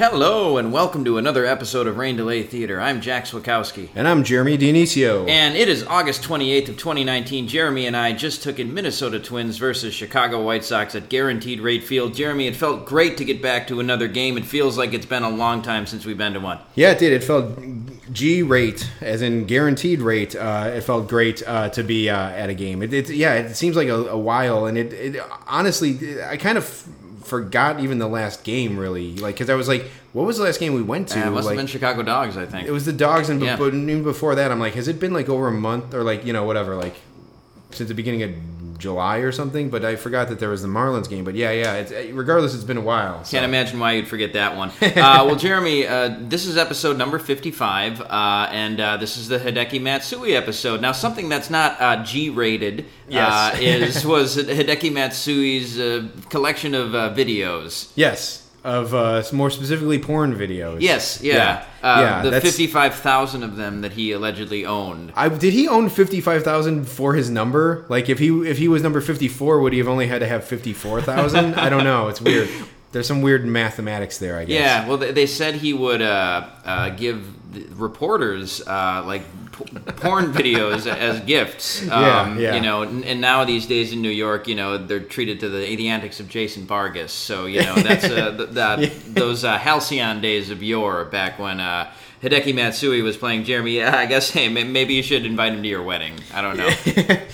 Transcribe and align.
Hello, 0.00 0.56
and 0.56 0.72
welcome 0.72 1.04
to 1.04 1.18
another 1.18 1.44
episode 1.44 1.86
of 1.86 1.98
Rain 1.98 2.16
Delay 2.16 2.42
Theater. 2.42 2.80
I'm 2.80 3.02
Jack 3.02 3.26
Swakowski. 3.26 3.90
And 3.94 4.08
I'm 4.08 4.24
Jeremy 4.24 4.56
Dionisio. 4.56 5.28
And 5.28 5.54
it 5.54 5.68
is 5.68 5.84
August 5.84 6.22
28th 6.22 6.70
of 6.70 6.78
2019. 6.78 7.46
Jeremy 7.46 7.84
and 7.84 7.94
I 7.94 8.14
just 8.14 8.42
took 8.42 8.58
in 8.58 8.72
Minnesota 8.72 9.20
Twins 9.20 9.58
versus 9.58 9.92
Chicago 9.92 10.42
White 10.42 10.64
Sox 10.64 10.94
at 10.94 11.10
Guaranteed 11.10 11.60
Rate 11.60 11.84
Field. 11.84 12.14
Jeremy, 12.14 12.46
it 12.46 12.56
felt 12.56 12.86
great 12.86 13.18
to 13.18 13.26
get 13.26 13.42
back 13.42 13.66
to 13.66 13.78
another 13.78 14.08
game. 14.08 14.38
It 14.38 14.46
feels 14.46 14.78
like 14.78 14.94
it's 14.94 15.04
been 15.04 15.22
a 15.22 15.28
long 15.28 15.60
time 15.60 15.84
since 15.84 16.06
we've 16.06 16.16
been 16.16 16.32
to 16.32 16.40
one. 16.40 16.60
yeah, 16.74 16.92
it 16.92 16.98
did. 16.98 17.12
It 17.12 17.22
felt 17.22 17.58
G 18.10 18.42
rate, 18.42 18.90
as 19.02 19.20
in 19.20 19.44
guaranteed 19.44 20.00
rate. 20.00 20.34
Uh, 20.34 20.70
it 20.76 20.80
felt 20.80 21.08
great 21.08 21.42
uh, 21.46 21.68
to 21.68 21.82
be 21.82 22.08
uh, 22.08 22.16
at 22.16 22.48
a 22.48 22.54
game. 22.54 22.82
It, 22.82 22.94
it, 22.94 23.10
yeah, 23.10 23.34
it 23.34 23.54
seems 23.54 23.76
like 23.76 23.88
a, 23.88 24.06
a 24.06 24.18
while, 24.18 24.64
and 24.64 24.78
it, 24.78 24.94
it 24.94 25.22
honestly, 25.46 26.22
I 26.22 26.38
kind 26.38 26.56
of 26.56 26.88
forgot 27.30 27.80
even 27.80 27.98
the 27.98 28.08
last 28.08 28.44
game, 28.44 28.78
really. 28.78 29.16
Like, 29.16 29.36
because 29.36 29.48
I 29.48 29.54
was 29.54 29.68
like, 29.68 29.84
what 30.12 30.26
was 30.26 30.36
the 30.36 30.44
last 30.44 30.60
game 30.60 30.74
we 30.74 30.82
went 30.82 31.08
to? 31.08 31.18
It 31.18 31.30
must 31.30 31.46
like, 31.46 31.52
have 31.54 31.60
been 31.60 31.66
Chicago 31.66 32.02
Dogs, 32.02 32.36
I 32.36 32.44
think. 32.44 32.68
It 32.68 32.72
was 32.72 32.84
the 32.84 32.92
dogs, 32.92 33.30
and 33.30 33.40
Yeah. 33.40 33.56
but 33.56 33.72
even 33.72 34.02
before 34.02 34.34
that, 34.34 34.50
I'm 34.52 34.60
like, 34.60 34.74
has 34.74 34.88
it 34.88 35.00
been 35.00 35.14
like 35.14 35.28
over 35.30 35.48
a 35.48 35.52
month 35.52 35.94
or 35.94 36.02
like 36.02 36.26
you 36.26 36.34
know 36.34 36.44
whatever, 36.44 36.76
like 36.76 36.96
since 37.70 37.88
the 37.88 37.94
beginning 37.94 38.22
of 38.24 38.30
July 38.80 39.18
or 39.18 39.30
something? 39.30 39.70
But 39.70 39.84
I 39.84 39.94
forgot 39.96 40.28
that 40.30 40.40
there 40.40 40.48
was 40.48 40.62
the 40.62 40.68
Marlins 40.68 41.08
game. 41.08 41.24
But 41.24 41.34
yeah, 41.36 41.52
yeah. 41.52 41.74
It's, 41.74 41.92
regardless, 42.12 42.54
it's 42.54 42.64
been 42.64 42.76
a 42.76 42.80
while. 42.82 43.22
so. 43.24 43.36
Can't 43.36 43.44
imagine 43.44 43.78
why 43.78 43.92
you'd 43.92 44.08
forget 44.08 44.32
that 44.32 44.56
one. 44.56 44.72
Uh, 45.00 45.24
well, 45.26 45.36
Jeremy, 45.36 45.86
uh, 45.86 46.16
this 46.20 46.46
is 46.46 46.56
episode 46.56 46.96
number 46.98 47.18
55, 47.18 48.00
uh, 48.00 48.48
and 48.50 48.80
uh, 48.80 48.96
this 48.96 49.16
is 49.16 49.28
the 49.28 49.38
Hideki 49.38 49.80
Matsui 49.80 50.34
episode. 50.34 50.80
Now, 50.80 50.92
something 50.92 51.28
that's 51.28 51.48
not 51.50 51.80
uh, 51.80 52.02
G-rated 52.04 52.80
uh, 52.80 52.84
Yes. 53.08 53.58
is 53.60 54.06
was 54.06 54.36
Hideki 54.36 54.90
Matsui's 54.92 55.78
uh, 55.78 56.08
collection 56.28 56.74
of 56.74 56.94
uh, 56.94 57.14
videos. 57.14 57.90
Yes, 57.94 58.39
of 58.64 58.94
uh, 58.94 59.22
more 59.32 59.50
specifically 59.50 59.98
porn 59.98 60.34
videos. 60.34 60.80
Yes, 60.80 61.20
yeah, 61.22 61.34
yeah, 61.34 61.64
Uh, 61.82 62.00
yeah, 62.24 62.30
the 62.30 62.40
55,000 62.40 63.42
of 63.42 63.56
them 63.56 63.80
that 63.80 63.92
he 63.92 64.12
allegedly 64.12 64.66
owned. 64.66 65.12
I, 65.16 65.28
did 65.28 65.52
he 65.52 65.66
own 65.68 65.88
fifty 65.88 66.20
five 66.20 66.44
thousand 66.44 66.88
for 66.88 67.14
his 67.14 67.30
number? 67.30 67.86
Like 67.88 68.08
if 68.08 68.18
he 68.18 68.28
if 68.48 68.58
he 68.58 68.68
was 68.68 68.82
number 68.82 69.00
fifty 69.00 69.28
four, 69.28 69.60
would 69.60 69.72
he 69.72 69.78
have 69.78 69.88
only 69.88 70.06
had 70.06 70.20
to 70.20 70.26
have 70.26 70.44
fifty 70.44 70.72
four 70.72 71.00
thousand? 71.00 71.54
I 71.54 71.68
don't 71.68 71.84
know. 71.84 72.08
It's 72.08 72.20
weird. 72.20 72.48
There's 72.92 73.06
some 73.06 73.22
weird 73.22 73.46
mathematics 73.46 74.18
there. 74.18 74.36
I 74.36 74.44
guess. 74.44 74.60
Yeah, 74.60 74.88
well, 74.88 74.96
they, 74.98 75.26
said 75.26 75.54
he 75.54 75.72
would 75.72 76.02
uh, 76.02 76.48
uh, 76.64 76.88
give 76.90 77.24
reporters 77.74 78.60
uh, 78.66 79.02
like 79.06 79.22
p- 79.52 79.64
porn 79.96 80.32
videos 80.32 80.86
as 80.92 81.20
gifts. 81.20 81.82
Um, 81.82 81.88
Yeah, 81.88 82.38
yeah. 82.38 82.54
You 82.54 82.60
know, 82.60 82.82
and, 82.82 83.04
and 83.04 83.20
now 83.20 83.44
these 83.44 83.66
days 83.66 83.92
in 83.92 84.02
New 84.02 84.10
York, 84.10 84.48
you 84.48 84.54
know, 84.54 84.78
they're 84.78 85.00
treated 85.00 85.40
to 85.40 85.48
the, 85.48 85.76
the 85.76 85.88
antics 85.88 86.20
of 86.20 86.28
Jason 86.28 86.66
Vargas. 86.66 87.12
So 87.12 87.46
you 87.46 87.62
know, 87.62 87.74
that's 87.76 88.04
uh, 88.04 88.36
th- 88.36 88.50
that 88.60 88.90
those 89.14 89.44
uh, 89.44 89.58
halcyon 89.58 90.20
days 90.20 90.50
of 90.50 90.62
yore, 90.62 91.04
back 91.04 91.38
when. 91.38 91.60
Uh, 91.60 91.90
Hideki 92.22 92.54
Matsui 92.54 93.00
was 93.00 93.16
playing 93.16 93.44
Jeremy. 93.44 93.78
Yeah, 93.78 93.96
I 93.96 94.04
guess. 94.04 94.28
Hey, 94.28 94.50
maybe 94.50 94.92
you 94.92 95.02
should 95.02 95.24
invite 95.24 95.54
him 95.54 95.62
to 95.62 95.68
your 95.68 95.82
wedding. 95.82 96.18
I 96.34 96.42
don't 96.42 96.58
know. 96.58 96.68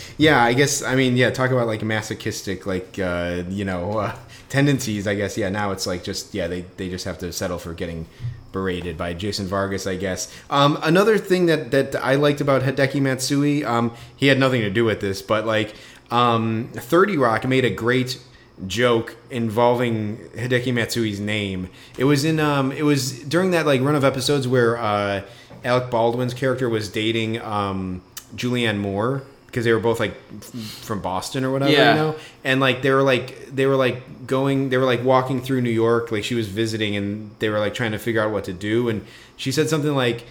yeah, 0.16 0.40
I 0.40 0.52
guess. 0.52 0.80
I 0.80 0.94
mean, 0.94 1.16
yeah. 1.16 1.30
Talk 1.30 1.50
about 1.50 1.66
like 1.66 1.82
masochistic, 1.82 2.66
like 2.66 2.96
uh, 2.96 3.42
you 3.48 3.64
know, 3.64 3.98
uh, 3.98 4.16
tendencies. 4.48 5.06
I 5.06 5.14
guess. 5.14 5.36
Yeah. 5.36 5.48
Now 5.48 5.70
it's 5.70 5.86
like 5.86 6.04
just 6.04 6.34
yeah. 6.34 6.46
They 6.46 6.62
they 6.76 6.88
just 6.88 7.04
have 7.04 7.18
to 7.18 7.32
settle 7.32 7.58
for 7.58 7.74
getting 7.74 8.06
berated 8.52 8.96
by 8.96 9.12
Jason 9.14 9.46
Vargas. 9.46 9.86
I 9.86 9.96
guess. 9.96 10.32
Um, 10.50 10.78
another 10.82 11.18
thing 11.18 11.46
that 11.46 11.70
that 11.70 11.96
I 11.96 12.14
liked 12.14 12.40
about 12.40 12.62
Hideki 12.62 13.00
Matsui, 13.00 13.64
um, 13.64 13.92
he 14.16 14.26
had 14.28 14.38
nothing 14.38 14.62
to 14.62 14.70
do 14.70 14.84
with 14.84 15.00
this, 15.00 15.22
but 15.22 15.46
like 15.46 15.74
um, 16.10 16.70
Thirty 16.74 17.16
Rock 17.16 17.46
made 17.46 17.64
a 17.64 17.70
great 17.70 18.18
joke 18.66 19.16
involving 19.30 20.16
Hideki 20.34 20.72
Matsui's 20.72 21.20
name. 21.20 21.68
It 21.98 22.04
was 22.04 22.24
in 22.24 22.40
um 22.40 22.72
it 22.72 22.82
was 22.84 23.22
during 23.24 23.50
that 23.50 23.66
like 23.66 23.80
run 23.82 23.94
of 23.94 24.04
episodes 24.04 24.48
where 24.48 24.78
uh 24.78 25.22
Alec 25.64 25.90
Baldwin's 25.90 26.32
character 26.32 26.68
was 26.68 26.88
dating 26.88 27.40
um 27.42 28.02
Julianne 28.34 28.78
Moore 28.78 29.24
because 29.56 29.64
they 29.64 29.72
were 29.72 29.80
both 29.80 29.98
like 29.98 30.14
from 30.82 31.00
Boston 31.00 31.42
or 31.42 31.50
whatever, 31.50 31.72
Yeah. 31.72 31.92
you 31.94 31.96
know. 31.98 32.16
And 32.44 32.60
like 32.60 32.82
they 32.82 32.90
were 32.90 33.02
like 33.02 33.46
they 33.46 33.64
were 33.64 33.74
like 33.76 34.26
going 34.26 34.68
they 34.68 34.76
were 34.76 34.84
like 34.84 35.02
walking 35.02 35.40
through 35.40 35.62
New 35.62 35.70
York 35.70 36.12
like 36.12 36.24
she 36.24 36.34
was 36.34 36.46
visiting 36.46 36.94
and 36.94 37.30
they 37.38 37.48
were 37.48 37.58
like 37.58 37.72
trying 37.72 37.92
to 37.92 37.98
figure 37.98 38.20
out 38.22 38.30
what 38.32 38.44
to 38.44 38.52
do 38.52 38.90
and 38.90 39.02
she 39.38 39.50
said 39.50 39.70
something 39.70 39.94
like 39.96 40.24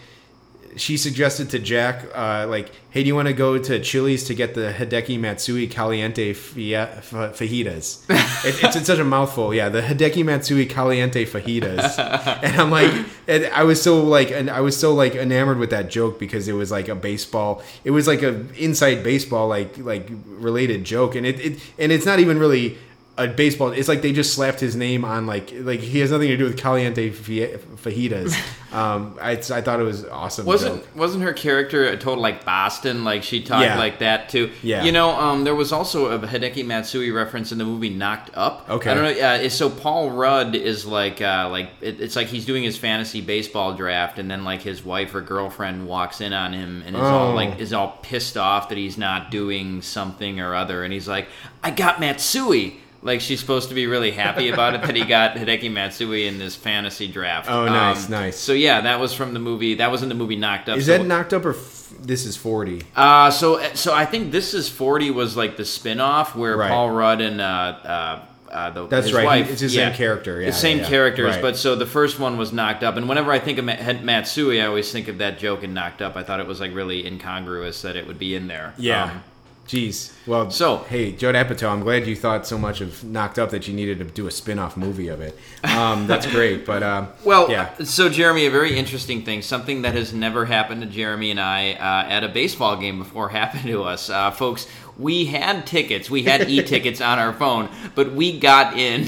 she 0.78 0.98
suggested 0.98 1.50
to 1.52 1.60
Jack, 1.60 2.06
uh, 2.14 2.46
like, 2.48 2.72
"Hey, 2.90 3.04
do 3.04 3.08
you 3.08 3.16
want 3.16 3.28
to 3.28 3.34
go 3.34 3.58
to 3.58 3.80
Chili's 3.80 4.24
to 4.26 4.34
get 4.34 4.54
the 4.54 4.74
Hideki 4.78 5.20
Matsui 5.20 5.68
Caliente 5.68 6.34
fia- 6.34 7.02
fajitas?" 7.02 8.04
it, 8.46 8.64
it's, 8.64 8.76
it's 8.76 8.88
such 8.88 9.00
a 9.00 9.04
mouthful. 9.04 9.54
Yeah, 9.54 9.70
the 9.70 9.82
Hideki 9.82 10.26
Matsui 10.26 10.66
Caliente 10.66 11.26
fajitas, 11.26 11.98
and 12.44 12.60
I'm 12.60 12.72
like, 12.72 12.92
and 13.28 13.46
I 13.48 13.64
was 13.64 13.82
so 13.82 14.04
like, 14.04 14.32
and 14.32 14.50
I 14.50 14.62
was 14.62 14.78
so 14.78 14.94
like 14.94 15.16
enamored 15.16 15.58
with 15.58 15.70
that 15.70 15.90
joke 15.90 16.20
because 16.20 16.48
it 16.48 16.54
was 16.54 16.72
like 16.72 16.88
a 16.88 16.96
baseball. 16.96 17.62
It 17.84 17.92
was 17.92 18.08
like 18.08 18.22
a 18.22 18.46
inside 18.56 19.04
baseball 19.04 19.48
like 19.48 19.78
like 19.78 20.10
related 20.28 20.84
joke, 20.84 21.16
and 21.16 21.26
it, 21.26 21.40
it 21.40 21.60
and 21.78 21.92
it's 21.92 22.06
not 22.06 22.20
even 22.20 22.40
really 22.40 22.78
a 23.18 23.28
baseball. 23.28 23.72
It's 23.72 23.88
like 23.88 24.02
they 24.02 24.12
just 24.12 24.34
slapped 24.34 24.60
his 24.60 24.76
name 24.76 25.06
on 25.06 25.26
like 25.26 25.52
like 25.56 25.80
he 25.80 26.00
has 26.00 26.12
nothing 26.12 26.28
to 26.30 26.38
do 26.38 26.44
with 26.46 26.58
Caliente 26.58 27.10
fajitas. 27.12 28.36
Um, 28.76 29.18
I, 29.22 29.32
I 29.32 29.38
thought 29.62 29.80
it 29.80 29.84
was 29.84 30.04
awesome. 30.04 30.46
Wasn't 30.46 30.84
joke. 30.84 30.96
wasn't 30.98 31.24
her 31.24 31.32
character 31.32 31.86
a 31.86 31.96
total 31.96 32.22
like 32.22 32.44
Boston? 32.44 33.06
Like 33.06 33.24
she 33.24 33.42
talked 33.42 33.64
Yeah. 33.64 33.78
like 33.78 34.00
that 34.00 34.28
too. 34.28 34.52
Yeah. 34.62 34.84
You 34.84 34.92
know, 34.92 35.12
um, 35.12 35.46
there 35.46 35.56
was 35.56 35.72
also 35.72 36.08
a 36.08 36.20
Hideki 36.20 36.66
Matsui 36.66 37.10
reference 37.12 37.54
in 37.54 37.58
the 37.58 37.64
movie 37.64 37.90
Knocked 37.90 38.32
Up. 38.36 38.70
Okay. 38.70 38.92
I 38.92 38.94
don't 38.94 39.04
know. 39.18 39.26
Uh, 39.46 39.48
so 39.48 39.70
Paul 39.70 40.10
Rudd 40.10 40.56
is 40.56 40.86
like 40.86 41.22
uh, 41.22 41.48
like 41.50 41.70
it, 41.80 42.02
it's 42.02 42.18
like 42.18 42.28
he's 42.28 42.46
doing 42.46 42.64
his 42.64 42.78
fantasy 42.78 43.22
baseball 43.22 43.76
draft, 43.76 44.20
and 44.20 44.30
then 44.30 44.44
like 44.44 44.62
his 44.62 44.84
wife 44.84 45.16
or 45.16 45.22
girlfriend 45.22 45.88
walks 45.88 46.20
in 46.20 46.34
on 46.34 46.52
him 46.52 46.84
and 46.86 46.98
is 46.98 47.02
all 47.02 47.32
Oh. 47.32 47.34
like 47.34 47.58
is 47.60 47.72
all 47.72 47.98
pissed 48.02 48.36
off 48.36 48.68
that 48.68 48.78
he's 48.78 48.98
not 48.98 49.32
doing 49.32 49.82
something 49.84 50.42
or 50.42 50.54
other, 50.54 50.84
and 50.84 50.92
he's 50.92 51.08
like, 51.08 51.30
"I 51.64 51.72
got 51.72 52.02
Matsui." 52.02 52.82
Like 53.06 53.22
she's 53.22 53.40
supposed 53.40 53.70
to 53.70 53.76
be 53.76 53.86
really 53.86 54.10
happy 54.12 54.50
about 54.50 54.74
it 54.74 54.82
that 54.82 54.96
he 54.96 55.06
got 55.06 55.36
Hideki 55.38 55.72
Matsui 55.72 56.26
in 56.28 56.40
this 56.40 56.56
fantasy 56.56 57.08
draft. 57.08 57.50
Oh, 57.50 57.66
nice, 57.66 58.10
nice. 58.10 58.36
So 58.36 58.52
yeah, 58.52 58.82
that 58.82 59.00
was 59.00 59.14
from 59.14 59.34
the 59.34 59.40
movie. 59.40 59.76
That 59.76 59.92
was 59.92 60.02
in 60.04 60.10
the 60.10 60.16
movie 60.16 60.36
Knocked 60.36 60.68
Up. 60.70 60.78
Is 60.80 60.88
so, 60.88 60.98
that 60.98 61.06
knocked 61.06 61.32
up 61.32 61.46
or 61.46 61.52
f- 61.52 61.94
this 62.02 62.26
is 62.26 62.36
forty? 62.36 62.82
Uh, 62.96 63.30
so 63.30 63.62
so 63.76 63.94
I 63.94 64.06
think 64.06 64.32
this 64.32 64.54
is 64.56 64.68
forty 64.68 65.12
was 65.12 65.38
like 65.38 65.56
the 65.56 65.66
spin-off 65.66 66.36
where 66.36 66.58
Right. 66.58 66.70
Paul 66.72 66.90
Rudd 66.90 67.22
and 67.22 67.40
uh, 67.40 67.44
uh, 67.46 68.26
uh, 68.52 68.70
the, 68.72 68.88
That's 68.88 69.12
right. 69.14 69.26
wife, 69.26 69.52
It's 69.52 69.62
his 69.62 69.76
yeah, 69.76 69.90
same 69.90 69.96
character. 69.98 70.40
Yeah, 70.42 70.48
the 70.48 70.54
same 70.54 70.80
yeah. 70.80 70.88
characters. 70.88 71.36
Right. 71.36 71.42
But 71.44 71.58
so 71.58 71.76
the 71.76 71.86
first 71.86 72.20
one 72.20 72.38
was 72.38 72.52
Knocked 72.54 72.84
Up, 72.84 72.96
and 72.96 73.08
whenever 73.08 73.32
I 73.32 73.38
think 73.40 73.60
of 73.60 73.66
Ma- 73.66 73.94
Matsui, 74.02 74.62
I 74.62 74.66
always 74.66 74.92
think 74.92 75.08
of 75.10 75.20
that 75.20 75.38
joke 75.38 75.62
in 75.64 75.74
Knocked 75.76 76.02
Up. 76.02 76.16
I 76.16 76.24
thought 76.24 76.40
it 76.40 76.48
was 76.48 76.60
like 76.60 76.74
really 76.74 77.06
incongruous 77.06 77.82
that 77.84 77.96
it 77.96 78.08
would 78.08 78.18
be 78.18 78.34
in 78.36 78.48
there. 78.48 78.74
yeah. 78.78 79.04
Um, 79.06 79.24
Jeez. 79.68 80.12
Well, 80.28 80.52
So- 80.52 80.86
hey, 80.90 81.12
Judd 81.12 81.34
Apatow, 81.34 81.70
I'm 81.72 81.82
glad 81.82 82.06
you 82.06 82.16
thought 82.16 82.46
so 82.46 82.58
much 82.58 82.82
of 82.82 83.04
Knocked 83.04 83.40
Up 83.40 83.50
that 83.50 83.68
you 83.68 83.74
needed 83.74 83.98
to 83.98 84.06
do 84.06 84.28
a 84.28 84.32
spin-off 84.32 84.78
movie 84.78 85.08
of 85.08 85.22
it. 85.22 85.38
Um, 85.64 86.06
that's 86.12 86.28
great. 86.28 86.66
But 86.68 86.84
um, 86.84 87.08
Well, 87.24 87.50
yeah. 87.50 87.74
so 87.84 88.08
Jeremy, 88.08 88.46
a 88.46 88.52
very 88.52 88.78
interesting 88.78 89.24
thing, 89.26 89.42
something 89.42 89.82
that 89.82 89.96
has 89.96 90.14
never 90.14 90.46
happened 90.46 90.82
to 90.82 90.88
Jeremy 90.88 91.32
and 91.32 91.40
I 91.40 91.72
uh, 91.74 92.08
at 92.10 92.24
a 92.24 92.28
baseball 92.30 92.78
game 92.78 93.00
before 93.00 93.30
happened 93.42 93.64
to 93.64 93.84
us, 93.84 94.10
uh, 94.10 94.30
folks. 94.32 94.68
We 95.00 95.26
had 95.26 95.66
tickets, 95.66 96.10
we 96.10 96.24
had 96.24 96.48
e-tickets 96.50 97.02
on 97.02 97.18
our 97.20 97.34
phone, 97.34 97.70
but 97.96 98.14
we 98.14 98.40
got 98.40 98.78
in 98.78 99.08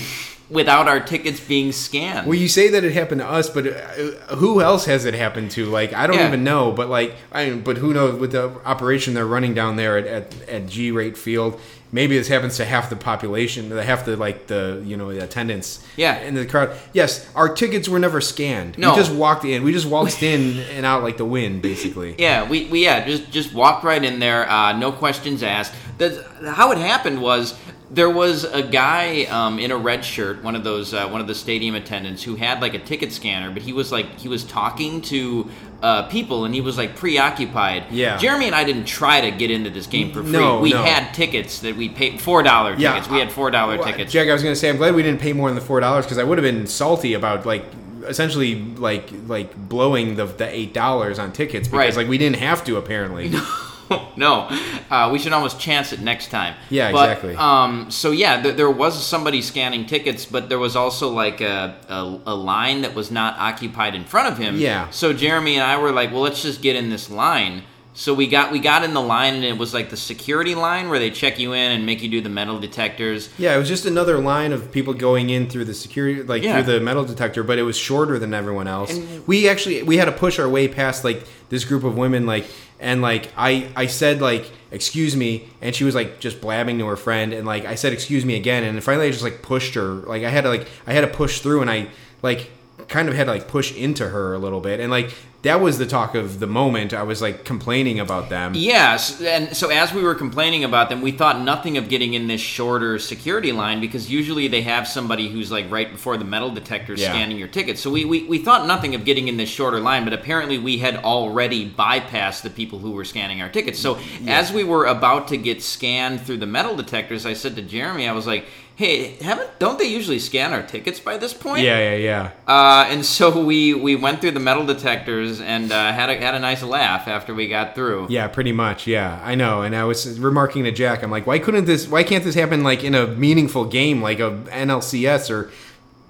without 0.49 0.87
our 0.87 0.99
tickets 0.99 1.39
being 1.39 1.71
scanned. 1.71 2.25
Well, 2.25 2.37
you 2.37 2.47
say 2.47 2.69
that 2.69 2.83
it 2.83 2.93
happened 2.93 3.21
to 3.21 3.27
us, 3.27 3.49
but 3.49 3.67
uh, 3.67 4.35
who 4.35 4.61
else 4.61 4.85
has 4.85 5.03
it 5.05 5.13
happened 5.13 5.51
to? 5.51 5.65
Like, 5.65 5.93
I 5.93 6.07
don't 6.07 6.17
Yeah. 6.17 6.27
even 6.27 6.43
know. 6.43 6.71
But 6.71 6.89
like, 6.89 7.15
I 7.31 7.49
mean, 7.49 7.61
but 7.61 7.77
who 7.77 7.93
knows? 7.93 8.19
With 8.19 8.31
the 8.31 8.49
operation 8.65 9.13
they're 9.13 9.25
running 9.27 9.53
down 9.53 9.75
there 9.75 9.97
at, 9.97 10.07
at, 10.07 10.49
at 10.49 10.67
G 10.67 10.91
Rate 10.91 11.17
Field, 11.17 11.59
maybe 11.91 12.17
this 12.17 12.27
happens 12.29 12.55
to 12.57 12.65
half 12.65 12.89
the 12.89 12.95
population, 12.95 13.67
the 13.69 13.83
half 13.83 14.05
the 14.05 14.15
like 14.15 14.47
the 14.47 14.81
you 14.85 14.95
know 14.95 15.13
the 15.13 15.21
attendance. 15.23 15.85
Yeah. 15.97 16.19
in 16.19 16.33
the 16.35 16.45
crowd. 16.45 16.77
Yes, 16.93 17.29
our 17.35 17.53
tickets 17.53 17.89
were 17.89 17.99
never 17.99 18.21
scanned. 18.21 18.77
No. 18.77 18.91
we 18.91 18.97
just 18.97 19.11
walked 19.13 19.43
in. 19.43 19.63
We 19.63 19.73
just 19.73 19.87
waltzed 19.87 20.23
in 20.23 20.59
and 20.75 20.85
out 20.85 21.03
like 21.03 21.17
the 21.17 21.25
wind, 21.25 21.61
basically. 21.61 22.15
Yeah, 22.27 22.47
we, 22.49 22.65
we 22.65 22.83
yeah 22.83 23.05
just 23.05 23.31
just 23.31 23.53
walked 23.53 23.83
right 23.83 24.03
in 24.03 24.19
there, 24.19 24.49
uh, 24.49 24.77
no 24.77 24.91
questions 24.93 25.43
asked. 25.43 25.73
That's, 25.97 26.17
how 26.45 26.71
it 26.71 26.77
happened 26.77 27.21
was 27.21 27.53
there 27.89 28.09
was 28.09 28.43
a 28.43 28.61
guy 28.63 29.23
um, 29.25 29.59
in 29.59 29.71
a 29.71 29.77
red 29.77 30.03
shirt, 30.03 30.43
one 30.43 30.55
of 30.55 30.63
those 30.63 30.93
uh, 30.93 31.07
one 31.07 31.21
of 31.21 31.27
the 31.27 31.35
stadium 31.35 31.75
attendants, 31.75 32.23
who 32.23 32.35
had 32.35 32.61
like 32.61 32.73
a 32.73 32.79
ticket 32.79 33.11
scanner, 33.11 33.51
but 33.51 33.61
he 33.61 33.71
was 33.73 33.91
like 33.91 34.17
he 34.19 34.27
was 34.27 34.43
talking 34.43 35.01
to 35.03 35.49
uh, 35.81 36.03
people, 36.09 36.43
and 36.45 36.53
he 36.53 36.59
was 36.61 36.77
like 36.77 36.95
preoccupied. 36.95 37.85
Yeah. 37.91 38.17
Jeremy 38.17 38.47
and 38.47 38.55
I 38.55 38.63
didn't 38.63 38.85
try 38.85 39.21
to 39.21 39.31
get 39.31 39.51
into 39.51 39.69
this 39.69 39.87
game 39.87 40.11
for 40.11 40.21
free. 40.21 40.31
No, 40.31 40.59
we 40.59 40.71
no. 40.71 40.83
had 40.83 41.13
tickets 41.13 41.59
that 41.59 41.75
we 41.77 41.87
paid 41.87 42.19
four 42.19 42.43
dollar 42.43 42.73
Yeah, 42.77 42.93
tickets. 42.95 43.09
we 43.11 43.19
had 43.19 43.31
four 43.31 43.51
dollar 43.51 43.77
Well, 43.77 43.85
tickets. 43.87 44.11
Jack, 44.11 44.27
I 44.27 44.33
was 44.33 44.43
gonna 44.43 44.55
say, 44.55 44.69
I'm 44.69 44.77
glad 44.77 44.93
we 44.95 45.03
didn't 45.03 45.21
pay 45.21 45.33
more 45.33 45.47
than 45.49 45.55
the 45.55 45.61
four 45.61 45.79
dollars 45.79 46.05
because 46.05 46.17
I 46.17 46.23
would 46.23 46.37
have 46.37 46.43
been 46.43 46.67
salty 46.67 47.13
about 47.13 47.45
like 47.45 47.63
essentially 48.05 48.55
like 48.75 49.09
like 49.27 49.55
blowing 49.55 50.15
the 50.15 50.25
the 50.25 50.47
eight 50.53 50.73
dollars 50.73 51.19
on 51.19 51.31
tickets 51.31 51.67
because 51.67 51.95
Right. 51.95 52.03
like 52.03 52.07
we 52.09 52.17
didn't 52.17 52.37
have 52.37 52.65
to 52.65 52.75
apparently. 52.77 53.31
no, 54.17 54.47
uh, 54.89 55.09
we 55.11 55.19
should 55.19 55.33
almost 55.33 55.59
chance 55.59 55.93
it 55.93 55.99
next 55.99 56.27
time. 56.27 56.55
Yeah, 56.69 56.91
But, 56.91 57.09
exactly. 57.09 57.35
Um, 57.35 57.91
so 57.91 58.11
yeah, 58.11 58.41
th- 58.41 58.55
there 58.55 58.69
was 58.69 59.01
somebody 59.05 59.41
scanning 59.41 59.85
tickets, 59.85 60.25
but 60.25 60.49
there 60.49 60.59
was 60.59 60.75
also 60.75 61.09
like 61.09 61.41
a, 61.41 61.75
a, 61.87 62.31
a 62.31 62.35
line 62.35 62.81
that 62.81 62.95
was 62.95 63.11
not 63.11 63.37
occupied 63.37 63.95
in 63.95 64.03
front 64.03 64.31
of 64.31 64.37
him. 64.37 64.57
Yeah. 64.57 64.89
So 64.89 65.13
Jeremy 65.13 65.55
and 65.55 65.63
I 65.63 65.79
were 65.79 65.91
like, 65.91 66.11
well, 66.11 66.21
let's 66.21 66.41
just 66.41 66.61
get 66.61 66.75
in 66.75 66.89
this 66.89 67.09
line. 67.09 67.63
So 67.99 68.13
we 68.13 68.27
got 68.27 68.51
we 68.51 68.59
got 68.59 68.83
in 68.83 68.93
the 68.93 69.01
line, 69.01 69.33
and 69.33 69.43
it 69.43 69.57
was 69.57 69.73
like 69.73 69.89
the 69.89 69.97
security 69.97 70.53
line 70.53 70.87
where 70.87 70.99
they 70.99 71.09
check 71.09 71.39
you 71.39 71.53
in 71.53 71.71
and 71.71 71.83
make 71.83 72.03
you 72.03 72.07
do 72.09 72.21
the 72.21 72.29
metal 72.29 72.59
detectors. 72.59 73.27
Yeah, 73.39 73.55
it 73.55 73.57
was 73.57 73.67
just 73.67 73.87
another 73.87 74.19
line 74.19 74.53
of 74.53 74.71
people 74.71 74.93
going 74.93 75.31
in 75.31 75.49
through 75.49 75.65
the 75.65 75.73
security, 75.73 76.21
like 76.21 76.43
Yeah. 76.43 76.61
through 76.61 76.73
the 76.73 76.79
metal 76.79 77.03
detector, 77.05 77.41
but 77.43 77.57
it 77.57 77.63
was 77.63 77.75
shorter 77.75 78.19
than 78.19 78.35
everyone 78.35 78.67
else. 78.67 78.95
we 79.25 79.49
actually 79.49 79.81
we 79.81 79.97
had 79.97 80.05
to 80.05 80.11
push 80.11 80.37
our 80.37 80.47
way 80.47 80.67
past 80.67 81.03
like 81.03 81.23
this 81.49 81.65
group 81.65 81.83
of 81.83 81.97
women, 81.97 82.27
like 82.27 82.45
and 82.79 83.01
like 83.01 83.31
I 83.35 83.67
I 83.75 83.87
said 83.87 84.21
like 84.21 84.51
excuse 84.69 85.15
me, 85.15 85.49
and 85.59 85.73
she 85.75 85.83
was 85.83 85.95
like 85.95 86.19
just 86.19 86.39
blabbing 86.39 86.77
to 86.77 86.85
her 86.85 86.97
friend, 86.97 87.33
and 87.33 87.47
like 87.47 87.65
I 87.65 87.73
said 87.73 87.93
excuse 87.93 88.23
me 88.23 88.35
again, 88.35 88.63
and 88.63 88.83
finally 88.83 89.07
I 89.07 89.11
just 89.11 89.23
like 89.23 89.41
pushed 89.41 89.73
her, 89.73 89.87
like 90.05 90.23
I 90.23 90.29
had 90.29 90.41
to 90.43 90.49
like 90.49 90.67
I 90.85 90.93
had 90.93 91.01
to 91.01 91.07
push 91.07 91.39
through, 91.39 91.61
and 91.61 91.69
I 91.71 91.87
like 92.21 92.51
kind 92.87 93.09
of 93.09 93.15
had 93.15 93.25
to 93.25 93.31
like 93.31 93.47
push 93.47 93.75
into 93.75 94.09
her 94.09 94.33
a 94.33 94.37
little 94.37 94.61
bit, 94.61 94.79
and 94.79 94.91
like 94.91 95.13
that 95.43 95.61
was 95.61 95.77
the 95.77 95.85
talk 95.85 96.15
of 96.15 96.39
the 96.39 96.47
moment. 96.47 96.93
I 96.93 97.03
was 97.03 97.21
like 97.21 97.45
complaining 97.45 97.99
about 97.99 98.29
them. 98.29 98.53
Yes, 98.55 99.21
and 99.21 99.55
so 99.55 99.69
as 99.69 99.93
we 99.93 100.01
were 100.03 100.15
complaining 100.15 100.63
about 100.63 100.89
them, 100.89 101.01
we 101.01 101.11
thought 101.11 101.39
nothing 101.41 101.77
of 101.77 101.89
getting 101.89 102.13
in 102.15 102.27
this 102.27 102.41
shorter 102.41 102.97
security 102.99 103.51
line 103.51 103.79
because 103.79 104.09
usually 104.11 104.47
they 104.47 104.61
have 104.63 104.87
somebody 104.87 105.29
who's 105.29 105.51
like 105.51 105.69
right 105.71 105.91
before 105.91 106.17
the 106.17 106.25
metal 106.25 106.49
detector 106.49 106.95
Yeah. 106.95 107.11
scanning 107.11 107.37
your 107.37 107.47
ticket. 107.47 107.77
So 107.77 107.89
we, 107.91 108.03
we, 108.03 108.23
we 108.25 108.39
thought 108.39 108.67
nothing 108.67 108.93
of 108.95 109.05
getting 109.05 109.27
in 109.27 109.37
this 109.37 109.49
shorter 109.49 109.79
line, 109.79 110.03
but 110.03 110.13
apparently 110.13 110.57
we 110.57 110.79
had 110.79 110.97
already 110.97 111.69
bypassed 111.69 112.41
the 112.41 112.49
people 112.49 112.79
who 112.79 112.91
were 112.91 113.05
scanning 113.05 113.41
our 113.41 113.49
tickets. 113.49 113.79
So 113.79 113.99
as 114.27 114.51
we 114.51 114.63
were 114.63 114.85
about 114.85 115.27
to 115.29 115.37
get 115.37 115.61
scanned 115.61 116.21
through 116.21 116.37
the 116.37 116.47
metal 116.47 116.75
detectors, 116.75 117.25
I 117.25 117.33
said 117.33 117.55
to 117.57 117.61
Jeremy, 117.61 118.07
I 118.09 118.13
was 118.13 118.25
like, 118.27 118.45
"Hey, 118.77 119.15
haven't 119.21 119.49
don't 119.59 119.77
they 119.79 119.85
usually 119.85 120.19
scan 120.19 120.53
our 120.53 120.61
tickets 120.61 120.99
by 120.99 121.17
this 121.17 121.33
point?" 121.33 121.63
Yeah, 121.63 121.79
yeah, 121.79 121.95
yeah. 121.97 122.31
Uh, 122.47 122.85
and 122.89 123.03
so 123.03 123.43
we, 123.43 123.73
we 123.73 123.95
went 123.95 124.21
through 124.21 124.31
the 124.31 124.39
metal 124.39 124.65
detectors 124.65 125.41
and 125.41 125.71
uh, 125.71 125.91
had 125.91 126.09
a 126.09 126.15
had 126.15 126.35
a 126.35 126.39
nice 126.39 126.61
laugh 126.63 127.07
after 127.07 127.33
we 127.33 127.47
got 127.47 127.75
through. 127.75 128.05
Yeah, 128.09 128.27
pretty 128.27 128.51
much. 128.53 128.87
Yeah, 128.87 129.19
I 129.23 129.35
know. 129.35 129.63
And 129.63 129.75
I 129.75 129.83
was 129.83 130.19
remarking 130.19 130.63
to 130.65 130.71
Jack, 130.71 131.03
I'm 131.03 131.11
like, 131.11 131.25
why 131.27 131.39
couldn't 131.39 131.65
this? 131.65 131.87
Why 131.87 132.03
can't 132.03 132.23
this 132.23 132.35
happen 132.35 132.63
like 132.63 132.83
in 132.83 132.93
a 132.95 133.07
meaningful 133.07 133.65
game, 133.65 134.01
like 134.01 134.19
a 134.19 134.31
NLCS 134.51 135.29
or 135.31 135.51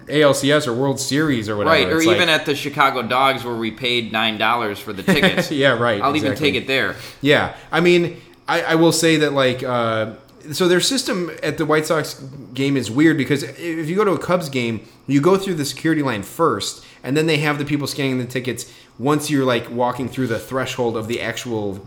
ALCS 0.07 0.67
or 0.67 0.73
World 0.73 0.99
Series 0.99 1.49
or 1.49 1.55
whatever? 1.57 1.73
Right, 1.75 1.87
or 1.87 1.97
It's 1.97 2.05
even 2.05 2.27
like- 2.27 2.39
at 2.41 2.45
the 2.45 2.55
Chicago 2.55 3.01
Dogs 3.01 3.43
where 3.43 3.55
we 3.55 3.71
paid 3.71 4.11
nine 4.11 4.37
dollars 4.37 4.77
for 4.77 4.91
the 4.93 5.03
tickets. 5.13 5.51
Yeah, 5.51 5.77
right, 5.77 6.01
I'll 6.01 6.15
even 6.15 6.35
take 6.35 6.55
it 6.55 6.67
there. 6.67 6.95
Yeah, 7.21 7.55
I 7.71 7.79
mean, 7.79 8.19
I, 8.47 8.61
I 8.61 8.75
will 8.75 8.91
say 8.93 9.17
that 9.17 9.33
like, 9.33 9.63
uh, 9.63 10.13
so 10.51 10.67
their 10.67 10.79
system 10.81 11.31
at 11.43 11.57
the 11.57 11.65
White 11.65 11.85
Sox 11.85 12.15
game 12.53 12.77
is 12.77 12.89
weird 12.89 13.17
because 13.17 13.43
if 13.43 13.89
you 13.89 13.95
go 13.95 14.03
to 14.03 14.11
a 14.11 14.19
Cubs 14.19 14.49
game, 14.49 14.87
you 15.05 15.21
go 15.21 15.37
through 15.37 15.55
the 15.55 15.65
security 15.65 16.01
line 16.01 16.23
first, 16.23 16.85
and 17.03 17.15
then 17.15 17.27
they 17.27 17.37
have 17.37 17.57
the 17.57 17.65
people 17.65 17.87
scanning 17.87 18.17
the 18.17 18.25
tickets 18.25 18.71
once 18.99 19.29
you're 19.29 19.45
like 19.45 19.69
walking 19.69 20.09
through 20.09 20.27
the 20.27 20.39
threshold 20.39 20.97
of 20.97 21.07
the 21.07 21.21
actual 21.21 21.85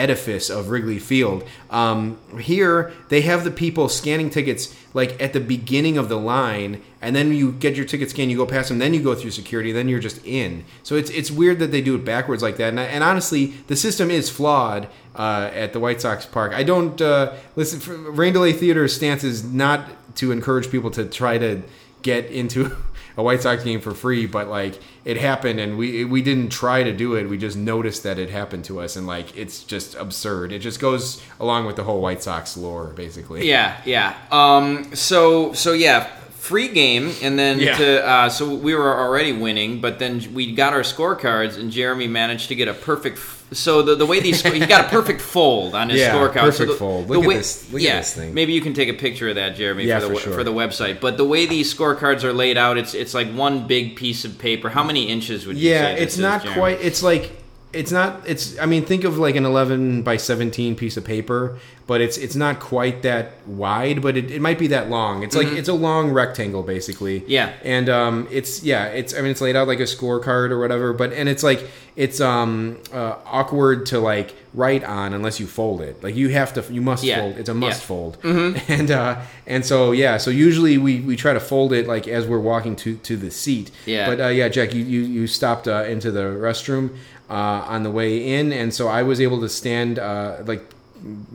edifice 0.00 0.48
of 0.48 0.70
Wrigley 0.70 0.98
Field. 0.98 1.44
Um, 1.68 2.18
here, 2.40 2.92
they 3.10 3.20
have 3.22 3.44
the 3.44 3.50
people 3.50 3.88
scanning 3.88 4.30
tickets 4.30 4.74
like 4.94 5.20
at 5.22 5.32
the 5.32 5.40
beginning 5.40 5.98
of 5.98 6.08
the 6.08 6.18
line, 6.18 6.82
and 7.00 7.14
then 7.14 7.32
you 7.32 7.52
get 7.52 7.76
your 7.76 7.84
ticket 7.84 8.10
scanned, 8.10 8.30
you 8.30 8.36
go 8.36 8.46
past 8.46 8.70
them, 8.70 8.78
then 8.78 8.94
you 8.94 9.02
go 9.02 9.14
through 9.14 9.30
security, 9.30 9.72
then 9.72 9.88
you're 9.88 10.00
just 10.00 10.24
in. 10.24 10.64
So 10.82 10.96
it's 10.96 11.10
it's 11.10 11.30
weird 11.30 11.58
that 11.60 11.70
they 11.70 11.82
do 11.82 11.94
it 11.94 12.04
backwards 12.04 12.42
like 12.42 12.56
that. 12.56 12.70
And, 12.70 12.80
and 12.80 13.04
honestly, 13.04 13.46
the 13.68 13.76
system 13.76 14.10
is 14.10 14.30
flawed 14.30 14.88
uh, 15.14 15.50
at 15.52 15.72
the 15.72 15.80
White 15.80 16.00
Sox 16.00 16.26
park. 16.26 16.52
I 16.52 16.62
don't 16.62 17.00
uh, 17.00 17.34
listen. 17.54 18.04
Rain 18.16 18.32
Delay 18.32 18.52
Theater's 18.52 18.94
stance 18.94 19.22
is 19.22 19.44
not 19.44 19.88
to 20.16 20.32
encourage 20.32 20.70
people 20.70 20.90
to 20.92 21.04
try 21.04 21.38
to 21.38 21.62
get 22.02 22.26
into 22.26 22.76
a 23.20 23.22
White 23.22 23.42
Sox 23.42 23.62
game 23.62 23.80
for 23.80 23.92
free, 23.92 24.26
but 24.26 24.48
like 24.48 24.80
it 25.04 25.18
happened, 25.18 25.60
and 25.60 25.76
we 25.76 26.04
we 26.04 26.22
didn't 26.22 26.48
try 26.48 26.82
to 26.82 26.92
do 26.92 27.14
it. 27.14 27.28
We 27.28 27.38
just 27.38 27.56
noticed 27.56 28.02
that 28.02 28.18
it 28.18 28.30
happened 28.30 28.64
to 28.64 28.80
us, 28.80 28.96
and 28.96 29.06
like 29.06 29.36
it's 29.36 29.62
just 29.62 29.94
absurd. 29.94 30.52
It 30.52 30.60
just 30.60 30.80
goes 30.80 31.22
along 31.38 31.66
with 31.66 31.76
the 31.76 31.84
whole 31.84 32.00
White 32.00 32.22
Sox 32.22 32.56
lore, 32.56 32.88
basically. 32.88 33.46
Yeah, 33.48 33.80
yeah. 33.84 34.16
Um, 34.32 34.94
so 34.94 35.52
so 35.52 35.72
yeah, 35.72 36.10
free 36.40 36.68
game, 36.68 37.12
and 37.22 37.38
then 37.38 37.60
Yeah. 37.60 37.76
to 37.76 38.06
uh, 38.08 38.28
so 38.30 38.54
we 38.54 38.74
were 38.74 38.98
already 38.98 39.32
winning, 39.32 39.80
but 39.80 39.98
then 39.98 40.22
we 40.34 40.52
got 40.52 40.72
our 40.72 40.80
scorecards, 40.80 41.58
and 41.58 41.70
Jeremy 41.70 42.06
managed 42.08 42.48
to 42.48 42.54
get 42.54 42.66
a 42.68 42.74
perfect. 42.74 43.18
f- 43.18 43.36
So 43.52 43.82
the, 43.82 43.94
the 43.96 44.06
way 44.06 44.20
these 44.20 44.42
he 44.42 44.60
got 44.60 44.86
a 44.86 44.88
perfect 44.88 45.20
fold 45.34 45.74
on 45.74 45.90
his 45.90 46.00
Yeah, 46.00 46.14
scorecard. 46.14 46.34
so 46.34 46.40
perfect 46.64 46.70
the, 46.70 46.76
fold. 46.76 47.08
the 47.08 47.12
Look 47.14 47.22
at 47.24 47.28
way- 47.28 47.36
this- 47.36 47.66
look 47.72 47.82
at 47.82 47.86
yeah, 47.88 47.96
this 47.98 48.14
thing. 48.14 48.32
Maybe 48.32 48.52
you 48.52 48.60
can 48.60 48.72
take 48.74 48.88
a 48.88 48.94
picture 48.94 49.28
of 49.28 49.34
that, 49.34 49.54
Jeremy, 49.56 49.84
Yeah, 49.84 50.00
for 50.00 50.08
the 50.08 50.14
for 50.14 50.20
sure. 50.20 50.34
for 50.34 50.44
the 50.44 50.52
website. 50.52 51.00
But 51.00 51.16
the 51.16 51.24
way 51.24 51.46
these 51.46 51.72
scorecards 51.74 52.22
are 52.24 52.32
laid 52.32 52.56
out, 52.56 52.78
it's 52.78 52.94
it's 52.94 53.12
like 53.12 53.28
one 53.32 53.66
big 53.66 53.96
piece 53.96 54.24
of 54.24 54.38
paper. 54.38 54.68
How 54.70 54.82
many 54.84 55.08
inches 55.08 55.46
would 55.46 55.56
you 55.58 55.70
Yeah, 55.70 55.88
it's 55.90 56.16
not 56.16 56.46
quite. 56.46 56.78
It's 56.80 57.02
like 57.02 57.32
it's 57.72 57.92
not. 57.92 58.22
It's. 58.26 58.58
I 58.58 58.66
mean, 58.66 58.84
think 58.84 59.04
of 59.04 59.18
like 59.18 59.36
an 59.36 59.44
11 59.46 60.02
by 60.02 60.16
17 60.16 60.74
piece 60.76 60.96
of 60.96 61.04
paper, 61.04 61.58
but 61.86 62.00
it's 62.00 62.16
it's 62.18 62.34
not 62.34 62.58
quite 62.60 63.02
that 63.02 63.32
wide, 63.46 64.02
but 64.02 64.16
it, 64.16 64.30
it 64.30 64.40
might 64.40 64.58
be 64.58 64.66
that 64.68 64.90
long. 64.90 65.22
It's 65.22 65.36
like 65.36 65.48
it's 65.48 65.68
a 65.68 65.74
long 65.74 66.10
rectangle 66.10 66.62
basically. 66.62 67.20
Mm-hmm. 67.20 67.30
Yeah. 67.30 67.52
and 67.62 67.88
um, 67.88 68.28
it's 68.30 68.62
yeah, 68.64 68.86
it's. 68.86 69.14
I 69.14 69.20
mean, 69.22 69.30
it's 69.30 69.40
laid 69.40 69.56
out 69.56 69.68
like 69.68 69.80
a 69.80 69.84
scorecard 69.84 70.50
or 70.50 70.58
whatever, 70.58 70.92
but 70.92 71.12
and 71.12 71.28
it's 71.28 71.42
like 71.42 71.68
it's 71.96 72.20
um 72.20 72.78
uh, 72.92 73.16
awkward 73.24 73.86
to 73.86 73.98
like 74.00 74.34
write 74.52 74.82
on 74.82 75.12
unless 75.14 75.38
you 75.38 75.46
fold 75.46 75.80
it. 75.80 76.02
Like 76.02 76.16
you 76.16 76.28
have 76.30 76.52
to, 76.54 76.64
you 76.72 76.80
must 76.80 77.04
Yeah. 77.04 77.20
fold. 77.20 77.38
It's 77.38 77.48
a 77.48 77.54
must 77.54 77.82
Yeah. 77.82 77.86
fold. 77.86 78.18
And 78.68 78.90
uh, 78.90 79.20
and 79.46 79.64
so 79.64 79.92
yeah, 79.92 80.16
so 80.16 80.30
usually 80.30 80.76
we 80.76 81.00
we 81.00 81.14
try 81.14 81.32
to 81.34 81.40
fold 81.40 81.72
it 81.72 81.86
like 81.86 82.08
as 82.08 82.26
we're 82.26 82.40
walking 82.40 82.74
to 82.76 82.96
to 82.96 83.16
the 83.16 83.30
seat. 83.30 83.70
Yeah. 83.86 84.08
But 84.08 84.20
uh, 84.20 84.28
yeah, 84.28 84.48
Jack, 84.48 84.74
you 84.74 84.82
you, 84.84 85.00
you 85.02 85.26
stopped 85.28 85.68
uh, 85.68 85.84
into 85.84 86.10
the 86.10 86.22
restroom 86.22 86.96
uh, 87.30 87.64
on 87.66 87.82
the 87.84 87.90
way 87.90 88.34
in, 88.38 88.52
and 88.52 88.74
so 88.74 88.88
I 88.88 89.02
was 89.02 89.20
able 89.20 89.40
to 89.40 89.48
stand 89.48 89.98
uh, 89.98 90.38
like 90.44 90.64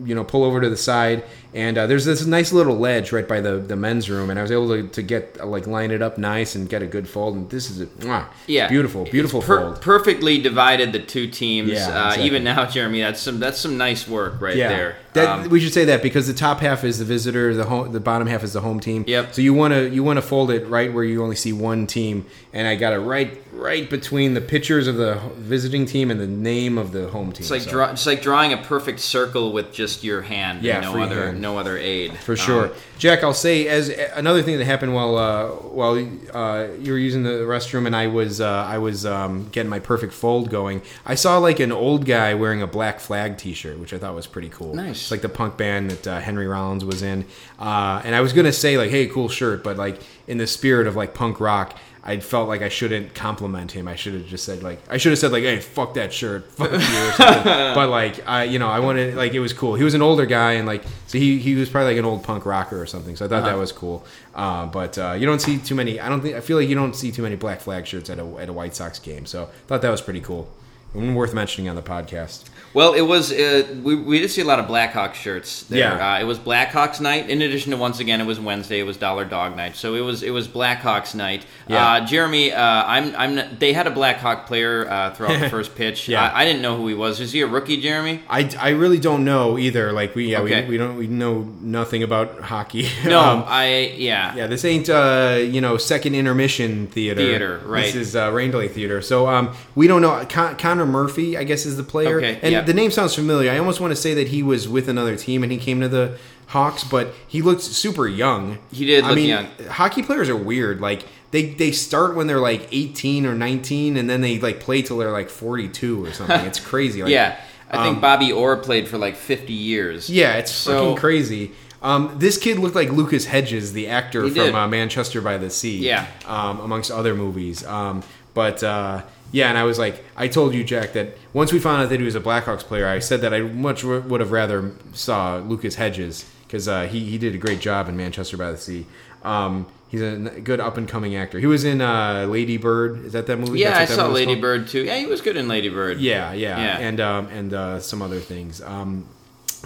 you 0.03 0.13
know 0.13 0.23
pull 0.23 0.43
over 0.43 0.61
to 0.61 0.69
the 0.69 0.77
side 0.77 1.23
and 1.55 1.77
uh, 1.77 1.87
there's 1.87 2.03
this 2.05 2.25
nice 2.25 2.51
little 2.51 2.75
ledge 2.77 3.11
right 3.13 3.27
by 3.27 3.39
the, 3.39 3.57
the 3.57 3.75
men's 3.77 4.09
room 4.09 4.29
and 4.29 4.37
i 4.37 4.41
was 4.41 4.51
able 4.51 4.67
to, 4.67 4.87
to 4.89 5.01
get 5.01 5.37
uh, 5.39 5.45
like 5.45 5.65
line 5.65 5.89
it 5.89 6.01
up 6.01 6.17
nice 6.17 6.53
and 6.55 6.67
get 6.69 6.81
a 6.81 6.85
good 6.85 7.07
fold 7.07 7.35
and 7.35 7.49
this 7.49 7.69
is 7.71 7.79
a 7.81 7.85
mwah, 8.03 8.25
Yeah, 8.45 8.67
beautiful 8.67 9.05
beautiful 9.05 9.41
Per- 9.41 9.61
fold 9.61 9.81
perfectly 9.81 10.37
divided 10.41 10.91
the 10.93 10.99
two 10.99 11.27
teams. 11.27 11.71
Yeah, 11.71 11.77
uh, 11.87 12.05
exactly. 12.07 12.25
even 12.25 12.43
now, 12.43 12.65
Jeremy, 12.65 12.99
that's 13.01 13.21
some 13.21 13.39
that's 13.39 13.57
some 13.59 13.77
nice 13.77 14.07
work 14.07 14.41
right 14.41 14.55
yeah 14.57 14.69
there. 14.69 14.97
That, 15.13 15.29
Um, 15.45 15.49
we 15.49 15.61
should 15.61 15.73
say 15.73 15.85
that 15.85 16.03
because 16.03 16.27
the 16.27 16.33
top 16.33 16.59
half 16.59 16.83
is 16.83 16.99
the 16.99 17.05
visitor 17.05 17.53
the 17.55 17.63
home 17.63 17.93
the 17.93 18.01
bottom 18.01 18.27
half 18.27 18.43
is 18.43 18.51
the 18.51 18.59
home 18.61 18.81
team 18.81 19.05
Yep. 19.07 19.33
so 19.33 19.41
you 19.41 19.53
want 19.53 19.73
to 19.73 19.89
you 19.89 20.03
want 20.03 20.17
to 20.17 20.21
fold 20.21 20.51
it 20.51 20.67
right 20.67 20.91
where 20.93 21.05
you 21.05 21.23
only 21.23 21.37
see 21.37 21.53
one 21.53 21.87
team 21.87 22.25
and 22.51 22.67
i 22.67 22.75
got 22.75 22.91
it 22.91 22.99
right 22.99 23.41
right 23.53 23.89
between 23.89 24.33
the 24.33 24.41
pictures 24.41 24.87
of 24.87 24.97
the 24.97 25.17
visiting 25.37 25.85
team 25.85 26.11
and 26.11 26.19
the 26.19 26.27
name 26.27 26.77
of 26.77 26.91
the 26.91 27.07
home 27.07 27.31
team 27.31 27.43
It's 27.43 27.51
like 27.51 27.61
so. 27.61 27.71
draw, 27.71 27.91
it's 27.91 28.05
like 28.05 28.21
drawing 28.21 28.51
a 28.51 28.57
perfect 28.57 28.99
circle 28.99 29.53
with 29.53 29.71
just 29.71 30.03
your 30.03 30.21
hand. 30.23 30.61
Yeah, 30.61 30.81
and 30.81 30.93
no 30.93 31.01
other 31.01 31.25
hand. 31.27 31.41
No 31.45 31.57
other 31.57 31.77
aid. 31.77 32.17
For 32.17 32.35
sure, 32.35 32.65
Um, 32.67 32.71
Jack. 32.97 33.23
I'll 33.23 33.33
say 33.47 33.67
as 33.67 33.89
another 34.15 34.41
thing 34.41 34.57
that 34.57 34.65
happened 34.65 34.93
while 34.93 35.15
uh, 35.17 35.47
while 35.79 35.93
uh, 36.33 36.67
you 36.79 36.91
were 36.93 36.97
using 37.09 37.23
the 37.23 37.45
restroom 37.53 37.85
and 37.85 37.95
I 37.95 38.07
was 38.07 38.41
uh, 38.41 38.75
I 38.75 38.77
was 38.79 39.05
um, 39.05 39.47
getting 39.51 39.69
my 39.69 39.79
perfect 39.79 40.13
fold 40.13 40.49
going. 40.49 40.81
I 41.05 41.15
saw 41.15 41.37
like 41.37 41.59
an 41.59 41.71
old 41.71 42.05
guy 42.05 42.33
wearing 42.33 42.61
a 42.61 42.67
Black 42.67 42.99
Flag 42.99 43.37
T-shirt, 43.37 43.77
which 43.79 43.93
I 43.93 43.97
thought 43.99 44.15
was 44.15 44.27
pretty 44.27 44.49
cool. 44.49 44.73
Nice. 44.73 45.01
It's 45.03 45.11
like 45.11 45.21
the 45.21 45.29
punk 45.29 45.55
band 45.57 45.91
that 45.91 46.07
uh, 46.07 46.19
Henry 46.19 46.47
Rollins 46.47 46.83
was 46.83 47.01
in. 47.01 47.25
Uh, 47.59 48.01
and 48.03 48.15
I 48.15 48.21
was 48.21 48.33
gonna 48.33 48.53
say 48.53 48.77
like, 48.77 48.89
hey, 48.91 49.07
cool 49.07 49.29
shirt, 49.29 49.63
but 49.63 49.77
like 49.77 49.99
in 50.27 50.37
the 50.37 50.47
spirit 50.47 50.87
of 50.87 50.95
like 50.95 51.13
punk 51.13 51.39
rock. 51.39 51.77
I 52.07 52.19
felt 52.19 52.47
like 52.47 52.61
I 52.61 52.69
shouldn't 52.69 53.15
compliment 53.15 53.71
him. 53.71 53.87
I 53.87 53.95
should 53.95 54.13
have 54.13 54.27
just 54.27 54.43
said 54.45 54.61
like 54.61 54.79
I 54.89 54.97
should 54.97 55.11
have 55.11 55.17
said 55.17 55.31
like, 55.31 55.41
"Hey, 55.43 55.59
fuck 55.59 55.95
that 55.95 56.13
shirt, 56.13 56.51
fuck 56.51 56.71
you," 56.71 56.77
or 56.77 57.11
something. 57.13 57.43
but 57.75 57.89
like 57.89 58.27
I, 58.27 58.43
you 58.43 58.59
know, 58.59 58.67
I 58.69 58.79
wanted 58.79 59.15
like 59.15 59.33
it 59.33 59.39
was 59.39 59.53
cool. 59.53 59.73
He 59.73 59.83
was 59.83 59.95
an 59.95 60.03
older 60.03 60.27
guy, 60.27 60.51
and 60.53 60.67
like 60.67 60.83
so 61.07 61.17
he 61.17 61.39
he 61.39 61.55
was 61.55 61.67
probably 61.67 61.93
like 61.93 61.99
an 61.99 62.05
old 62.05 62.23
punk 62.23 62.45
rocker 62.45 62.79
or 62.79 62.85
something. 62.85 63.15
So 63.15 63.25
I 63.25 63.27
thought 63.27 63.41
that 63.43 63.49
Uh-huh. 63.49 63.59
was 63.59 63.71
cool. 63.71 64.05
Uh, 64.35 64.67
but 64.67 64.97
uh, 64.99 65.13
you 65.17 65.25
don't 65.25 65.39
see 65.41 65.57
too 65.57 65.73
many. 65.73 65.99
I 65.99 66.07
don't 66.09 66.21
think 66.21 66.35
I 66.35 66.41
feel 66.41 66.57
like 66.57 66.69
you 66.69 66.75
don't 66.75 66.95
see 66.95 67.11
too 67.11 67.23
many 67.23 67.35
Black 67.37 67.59
Flag 67.59 67.87
shirts 67.87 68.09
at 68.11 68.19
a 68.19 68.25
at 68.37 68.49
a 68.49 68.53
White 68.53 68.75
Sox 68.75 68.99
game. 68.99 69.25
So 69.25 69.43
I 69.45 69.47
thought 69.67 69.81
that 69.81 69.89
was 69.89 70.01
pretty 70.01 70.21
cool. 70.21 70.47
and 70.93 71.15
worth 71.15 71.33
mentioning 71.33 71.67
on 71.69 71.75
the 71.75 71.81
podcast. 71.81 72.43
Well, 72.75 72.93
it 72.93 73.01
was. 73.01 73.31
Uh, 73.31 73.63
we, 73.83 73.95
we 73.95 74.19
did 74.19 74.29
see 74.29 74.41
a 74.41 74.45
lot 74.45 74.59
of 74.59 74.65
Blackhawks 74.65 75.13
shirts. 75.13 75.63
There. 75.63 75.79
Yeah. 75.79 76.15
Uh, 76.15 76.19
it 76.19 76.25
was 76.25 76.37
Blackhawks 76.37 76.99
night. 76.99 77.29
In 77.29 77.41
addition 77.41 77.71
to 77.71 77.77
once 77.77 78.01
again, 78.01 78.19
it 78.19 78.25
was 78.25 78.37
Wednesday. 78.37 78.79
It 78.81 78.83
was 78.83 78.97
Dollar 78.97 79.23
Dog 79.23 79.55
night. 79.55 79.77
So 79.77 79.95
it 79.95 80.01
was 80.01 80.23
it 80.23 80.31
was 80.31 80.49
Blackhawks 80.49 81.15
night. 81.15 81.45
Yeah. 81.69 81.87
Uh, 81.93 82.05
Jeremy, 82.05 82.51
uh, 82.51 82.61
I'm 82.61 83.15
I'm. 83.15 83.57
They 83.59 83.71
had 83.71 83.87
a 83.87 83.91
Blackhawk 83.91 84.45
player 84.45 84.89
uh, 84.91 85.11
throughout 85.13 85.39
the 85.39 85.49
first 85.57 85.73
pitch. 85.75 86.09
Yeah. 86.09 86.21
I, 86.21 86.41
I 86.41 86.45
didn't 86.45 86.61
know 86.61 86.75
who 86.75 86.87
he 86.89 86.93
was. 86.93 87.21
Is 87.21 87.31
he 87.31 87.39
a 87.41 87.47
rookie, 87.47 87.79
Jeremy? 87.79 88.21
I, 88.29 88.53
I 88.59 88.69
really 88.71 88.99
don't 88.99 89.23
know 89.23 89.57
either. 89.57 89.93
Like 89.93 90.13
we 90.13 90.31
yeah 90.31 90.41
Okay. 90.41 90.63
we, 90.65 90.71
we 90.71 90.77
don't 90.77 90.97
we 90.97 91.07
know 91.07 91.43
nothing 91.61 92.03
about 92.03 92.41
hockey. 92.41 92.89
No, 93.05 93.21
Um, 93.21 93.43
I 93.47 93.93
yeah. 93.95 94.35
Yeah, 94.35 94.47
this 94.47 94.65
ain't 94.65 94.89
uh, 94.89 95.37
you 95.39 95.61
know 95.61 95.77
second 95.77 96.13
intermission 96.15 96.87
theater. 96.87 97.21
Theater, 97.21 97.61
right. 97.65 97.85
This 97.85 97.95
is 97.95 98.15
uh, 98.17 98.31
Theater. 98.73 99.01
So 99.01 99.27
um, 99.27 99.55
we 99.75 99.87
don't 99.87 100.01
know. 100.01 100.25
Con- 100.27 100.57
Connor 100.57 100.85
Murphy, 100.85 101.37
I 101.37 101.45
guess, 101.45 101.65
is 101.65 101.77
the 101.77 101.83
player. 101.83 102.17
Okay, 102.17 102.39
and 102.41 102.51
yeah. 102.51 102.64
The 102.65 102.73
name 102.73 102.91
sounds 102.91 103.15
familiar. 103.15 103.51
I 103.51 103.57
almost 103.57 103.79
want 103.79 103.91
to 103.91 103.95
say 103.95 104.13
that 104.15 104.27
he 104.29 104.43
was 104.43 104.67
with 104.67 104.87
another 104.89 105.15
team 105.15 105.43
and 105.43 105.51
he 105.51 105.57
came 105.57 105.79
to 105.81 105.87
the 105.87 106.17
Hawks, 106.47 106.83
but 106.83 107.13
he 107.27 107.41
looked 107.41 107.61
super 107.61 108.07
young. 108.07 108.59
He 108.71 108.85
did 108.85 109.03
I 109.03 109.07
look 109.09 109.15
mean, 109.15 109.29
young. 109.29 109.47
hockey 109.69 110.03
players 110.03 110.29
are 110.29 110.35
weird. 110.35 110.79
Like 110.81 111.03
they 111.31 111.47
they 111.53 111.71
start 111.71 112.15
when 112.15 112.27
they're 112.27 112.39
like 112.39 112.67
18 112.71 113.25
or 113.25 113.33
19, 113.35 113.97
and 113.97 114.09
then 114.09 114.21
they 114.21 114.39
like 114.39 114.59
play 114.59 114.81
till 114.81 114.97
they're 114.97 115.11
like 115.11 115.29
42 115.29 116.05
or 116.05 116.11
something. 116.13 116.39
it's 116.41 116.59
crazy. 116.71 117.01
Like, 117.01 117.11
yeah. 117.11 117.39
I 117.71 117.83
think 117.83 117.95
um, 117.95 118.01
Bobby 118.01 118.31
Orr 118.31 118.57
played 118.57 118.87
for 118.87 118.97
like 118.99 119.15
50 119.15 119.51
years. 119.51 120.09
yeah, 120.09 120.35
it's 120.35 120.51
So- 120.51 120.79
fucking 120.79 120.97
crazy. 120.97 121.51
Um, 121.81 122.15
this 122.17 122.37
kid 122.37 122.57
looked 122.57 122.75
like 122.75 122.89
Lucas 122.89 123.25
Hedges, 123.25 123.73
the 123.73 123.87
actor 123.89 124.27
from 124.29 124.55
uh, 124.55 124.67
Manchester 124.67 125.21
by 125.21 125.37
the 125.37 125.49
Sea. 125.51 125.77
Yeah. 125.85 126.07
Um, 126.25 126.59
amongst 126.61 126.89
other 126.89 127.13
movies. 127.13 127.63
Um, 127.65 128.01
but 128.33 128.63
uh, 128.63 129.03
yeah, 129.35 129.49
and 129.49 129.57
I 129.57 129.63
was 129.63 129.77
like, 129.77 130.01
I 130.15 130.29
told 130.29 130.53
you, 130.53 130.63
Jack, 130.63 130.93
that 130.93 131.17
once 131.33 131.51
we 131.51 131.59
found 131.59 131.81
out 131.83 131.89
that 131.89 131.99
he 131.99 132.05
was 132.05 132.15
a 132.15 132.21
Blackhawks 132.21 132.61
player, 132.63 132.87
I 132.87 132.99
said 132.99 133.19
that 133.19 133.33
I 133.33 133.41
much 133.41 133.83
would 133.83 134.21
have 134.21 134.31
rather 134.31 134.71
saw 134.93 135.37
Lucas 135.39 135.75
Hedges 135.75 136.23
because 136.47 136.67
uh, 136.69 136.85
he 136.87 136.99
he 137.11 137.17
did 137.17 137.35
a 137.35 137.37
great 137.37 137.59
job 137.59 137.89
in 137.89 137.97
Manchester 137.97 138.37
by 138.37 138.51
the 138.51 138.57
Sea. 138.57 138.85
Um, 139.23 139.65
he's 139.89 140.01
a 140.01 140.15
good 140.41 140.61
up 140.61 140.77
and 140.77 140.87
coming 140.87 141.15
actor. 141.17 141.37
He 141.39 141.47
was 141.47 141.65
in 141.65 141.81
uh, 141.81 142.27
Lady 142.29 142.55
Bird. 142.55 143.05
Is 143.05 143.11
that 143.13 143.27
that 143.27 143.37
movie? 143.37 143.59
Yeah, 143.59 143.77
I 143.77 143.85
saw 143.85 144.07
Lady 144.07 144.33
called? 144.33 144.41
Bird 144.41 144.67
too. 144.69 144.85
Yeah, 144.85 144.95
he 144.97 145.05
was 145.05 145.19
good 145.19 145.35
in 145.35 145.49
Lady 145.49 145.67
Bird. 145.67 145.99
Yeah, 145.99 146.31
yeah, 146.31 146.57
Yeah. 146.57 146.77
and 146.87 146.99
um, 147.01 147.27
and 147.27 147.53
uh, 147.53 147.79
some 147.81 148.01
other 148.01 148.21
things. 148.21 148.61
Um, 148.61 149.05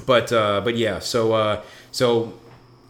but 0.08 0.34
uh, 0.34 0.62
but 0.64 0.78
yeah, 0.78 0.98
so 0.98 1.34
uh, 1.34 1.62
so 1.92 2.34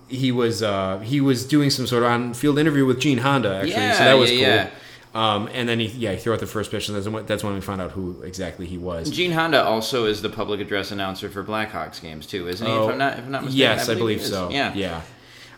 he 0.08 0.32
was 0.32 0.64
uh, 0.64 1.00
he 1.00 1.20
was 1.20 1.46
doing 1.46 1.70
some 1.70 1.88
sort 1.88 2.04
of 2.04 2.10
on 2.10 2.34
field 2.34 2.58
interview 2.58 2.86
with 2.86 3.00
Gene 3.02 3.18
Honda 3.20 3.56
actually, 3.56 3.72
Yeah, 3.72 3.98
so 3.98 4.04
that 4.06 4.14
was 4.14 4.32
yeah, 4.32 4.64
cool. 4.68 4.72
Um, 5.14 5.50
and 5.54 5.68
then 5.68 5.80
he 5.80 5.88
yeah 5.88 6.12
he 6.12 6.18
threw 6.18 6.34
out 6.34 6.40
the 6.40 6.46
first 6.46 6.70
pitch, 6.70 6.88
and 6.88 6.96
that's 6.96 7.08
when, 7.08 7.26
that's 7.26 7.44
when 7.44 7.56
we 7.56 7.62
found 7.62 7.82
out 7.82 7.92
who 7.92 8.22
exactly 8.22 8.68
he 8.68 8.78
was. 8.78 9.10
Gene 9.10 9.32
Honda 9.32 9.64
also 9.64 10.06
is 10.06 10.22
the 10.22 10.30
public 10.30 10.60
address 10.60 10.92
announcer 10.92 11.30
for 11.30 11.44
Blackhawks 11.44 12.00
games 12.00 12.28
too, 12.28 12.48
isn't 12.48 12.66
he? 12.66 12.72
Oh, 12.72 12.86
if 12.86 12.92
I'm 12.92 12.98
not, 13.00 13.14
if 13.14 13.26
I'm 13.26 13.32
not 13.32 13.44
mistaken. 13.46 13.60
yes, 13.60 13.90
I 13.90 13.94
he 13.94 14.00
believe 14.00 14.22
so. 14.22 14.50
Yeah. 14.52 14.74
yeah. 14.76 15.02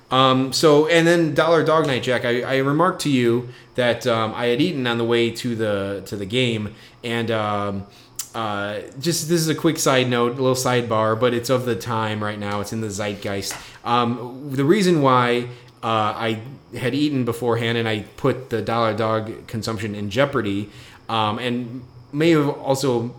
Um, 0.10 0.54
so 0.54 0.88
and 0.88 1.06
then 1.06 1.34
Dollar 1.34 1.66
Dog 1.66 1.88
Night, 1.88 2.04
Jack. 2.04 2.24
I, 2.24 2.42
I 2.42 2.58
remarked 2.58 3.02
to 3.02 3.10
you 3.10 3.50
that 3.76 4.08
um, 4.08 4.34
I 4.36 4.48
had 4.48 4.62
eaten 4.62 4.88
on 4.88 4.98
the 4.98 5.06
way 5.06 5.32
to 5.32 5.56
the 5.56 6.04
to 6.06 6.16
the 6.16 6.26
game, 6.26 6.74
and 7.04 7.30
um, 7.30 7.88
uh, 8.34 8.80
just 9.00 9.28
this 9.28 9.42
is 9.42 9.50
a 9.50 9.56
quick 9.56 9.78
side 9.80 10.10
note, 10.10 10.34
a 10.34 10.42
little 10.42 10.56
sidebar, 10.56 11.20
but 11.20 11.34
it's 11.34 11.50
of 11.50 11.66
the 11.66 11.76
time 11.76 12.24
right 12.24 12.40
now. 12.40 12.62
It's 12.62 12.72
in 12.72 12.82
the 12.82 12.90
zeitgeist. 12.90 13.54
Um, 13.84 14.50
the 14.52 14.66
reason 14.66 15.02
why 15.02 15.50
uh, 15.84 16.14
I 16.16 16.42
had 16.76 16.94
eaten 16.94 17.26
beforehand 17.26 17.78
and 17.78 17.88
I 17.88 18.02
put 18.18 18.50
the 18.50 18.62
Dollar 18.62 18.96
Dog 18.96 19.48
consumption 19.48 19.96
in 19.96 20.10
jeopardy, 20.10 20.70
um, 21.10 21.40
and 21.40 21.84
may 22.12 22.32
have 22.32 22.50
also 22.50 23.14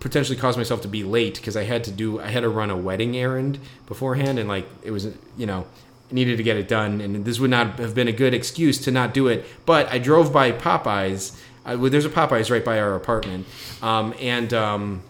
potentially 0.00 0.36
caused 0.36 0.58
myself 0.58 0.82
to 0.82 0.88
be 0.88 1.02
late 1.02 1.36
because 1.36 1.56
I 1.56 1.64
had 1.64 1.82
to 1.84 1.90
do 1.90 2.20
I 2.20 2.28
had 2.28 2.40
to 2.40 2.48
run 2.50 2.70
a 2.70 2.76
wedding 2.76 3.16
errand 3.16 3.58
beforehand 3.86 4.38
and 4.38 4.46
like 4.46 4.66
it 4.82 4.90
was 4.90 5.08
you 5.38 5.46
know 5.46 5.66
needed 6.10 6.36
to 6.36 6.42
get 6.42 6.58
it 6.58 6.68
done 6.68 7.00
and 7.00 7.24
this 7.24 7.40
would 7.40 7.50
not 7.50 7.78
have 7.78 7.94
been 7.94 8.06
a 8.06 8.12
good 8.12 8.34
excuse 8.34 8.78
to 8.82 8.90
not 8.90 9.14
do 9.14 9.28
it. 9.28 9.46
But 9.64 9.90
I 9.90 9.98
drove 9.98 10.32
by 10.32 10.52
Popeyes 10.52 11.40
I, 11.64 11.76
well, 11.76 11.90
there's 11.90 12.04
a 12.04 12.10
Popeyes 12.10 12.50
right 12.50 12.62
by 12.64 12.78
our 12.78 12.94
apartment 12.94 13.46
um, 13.80 14.14
and 14.20 14.52
um, 14.52 15.02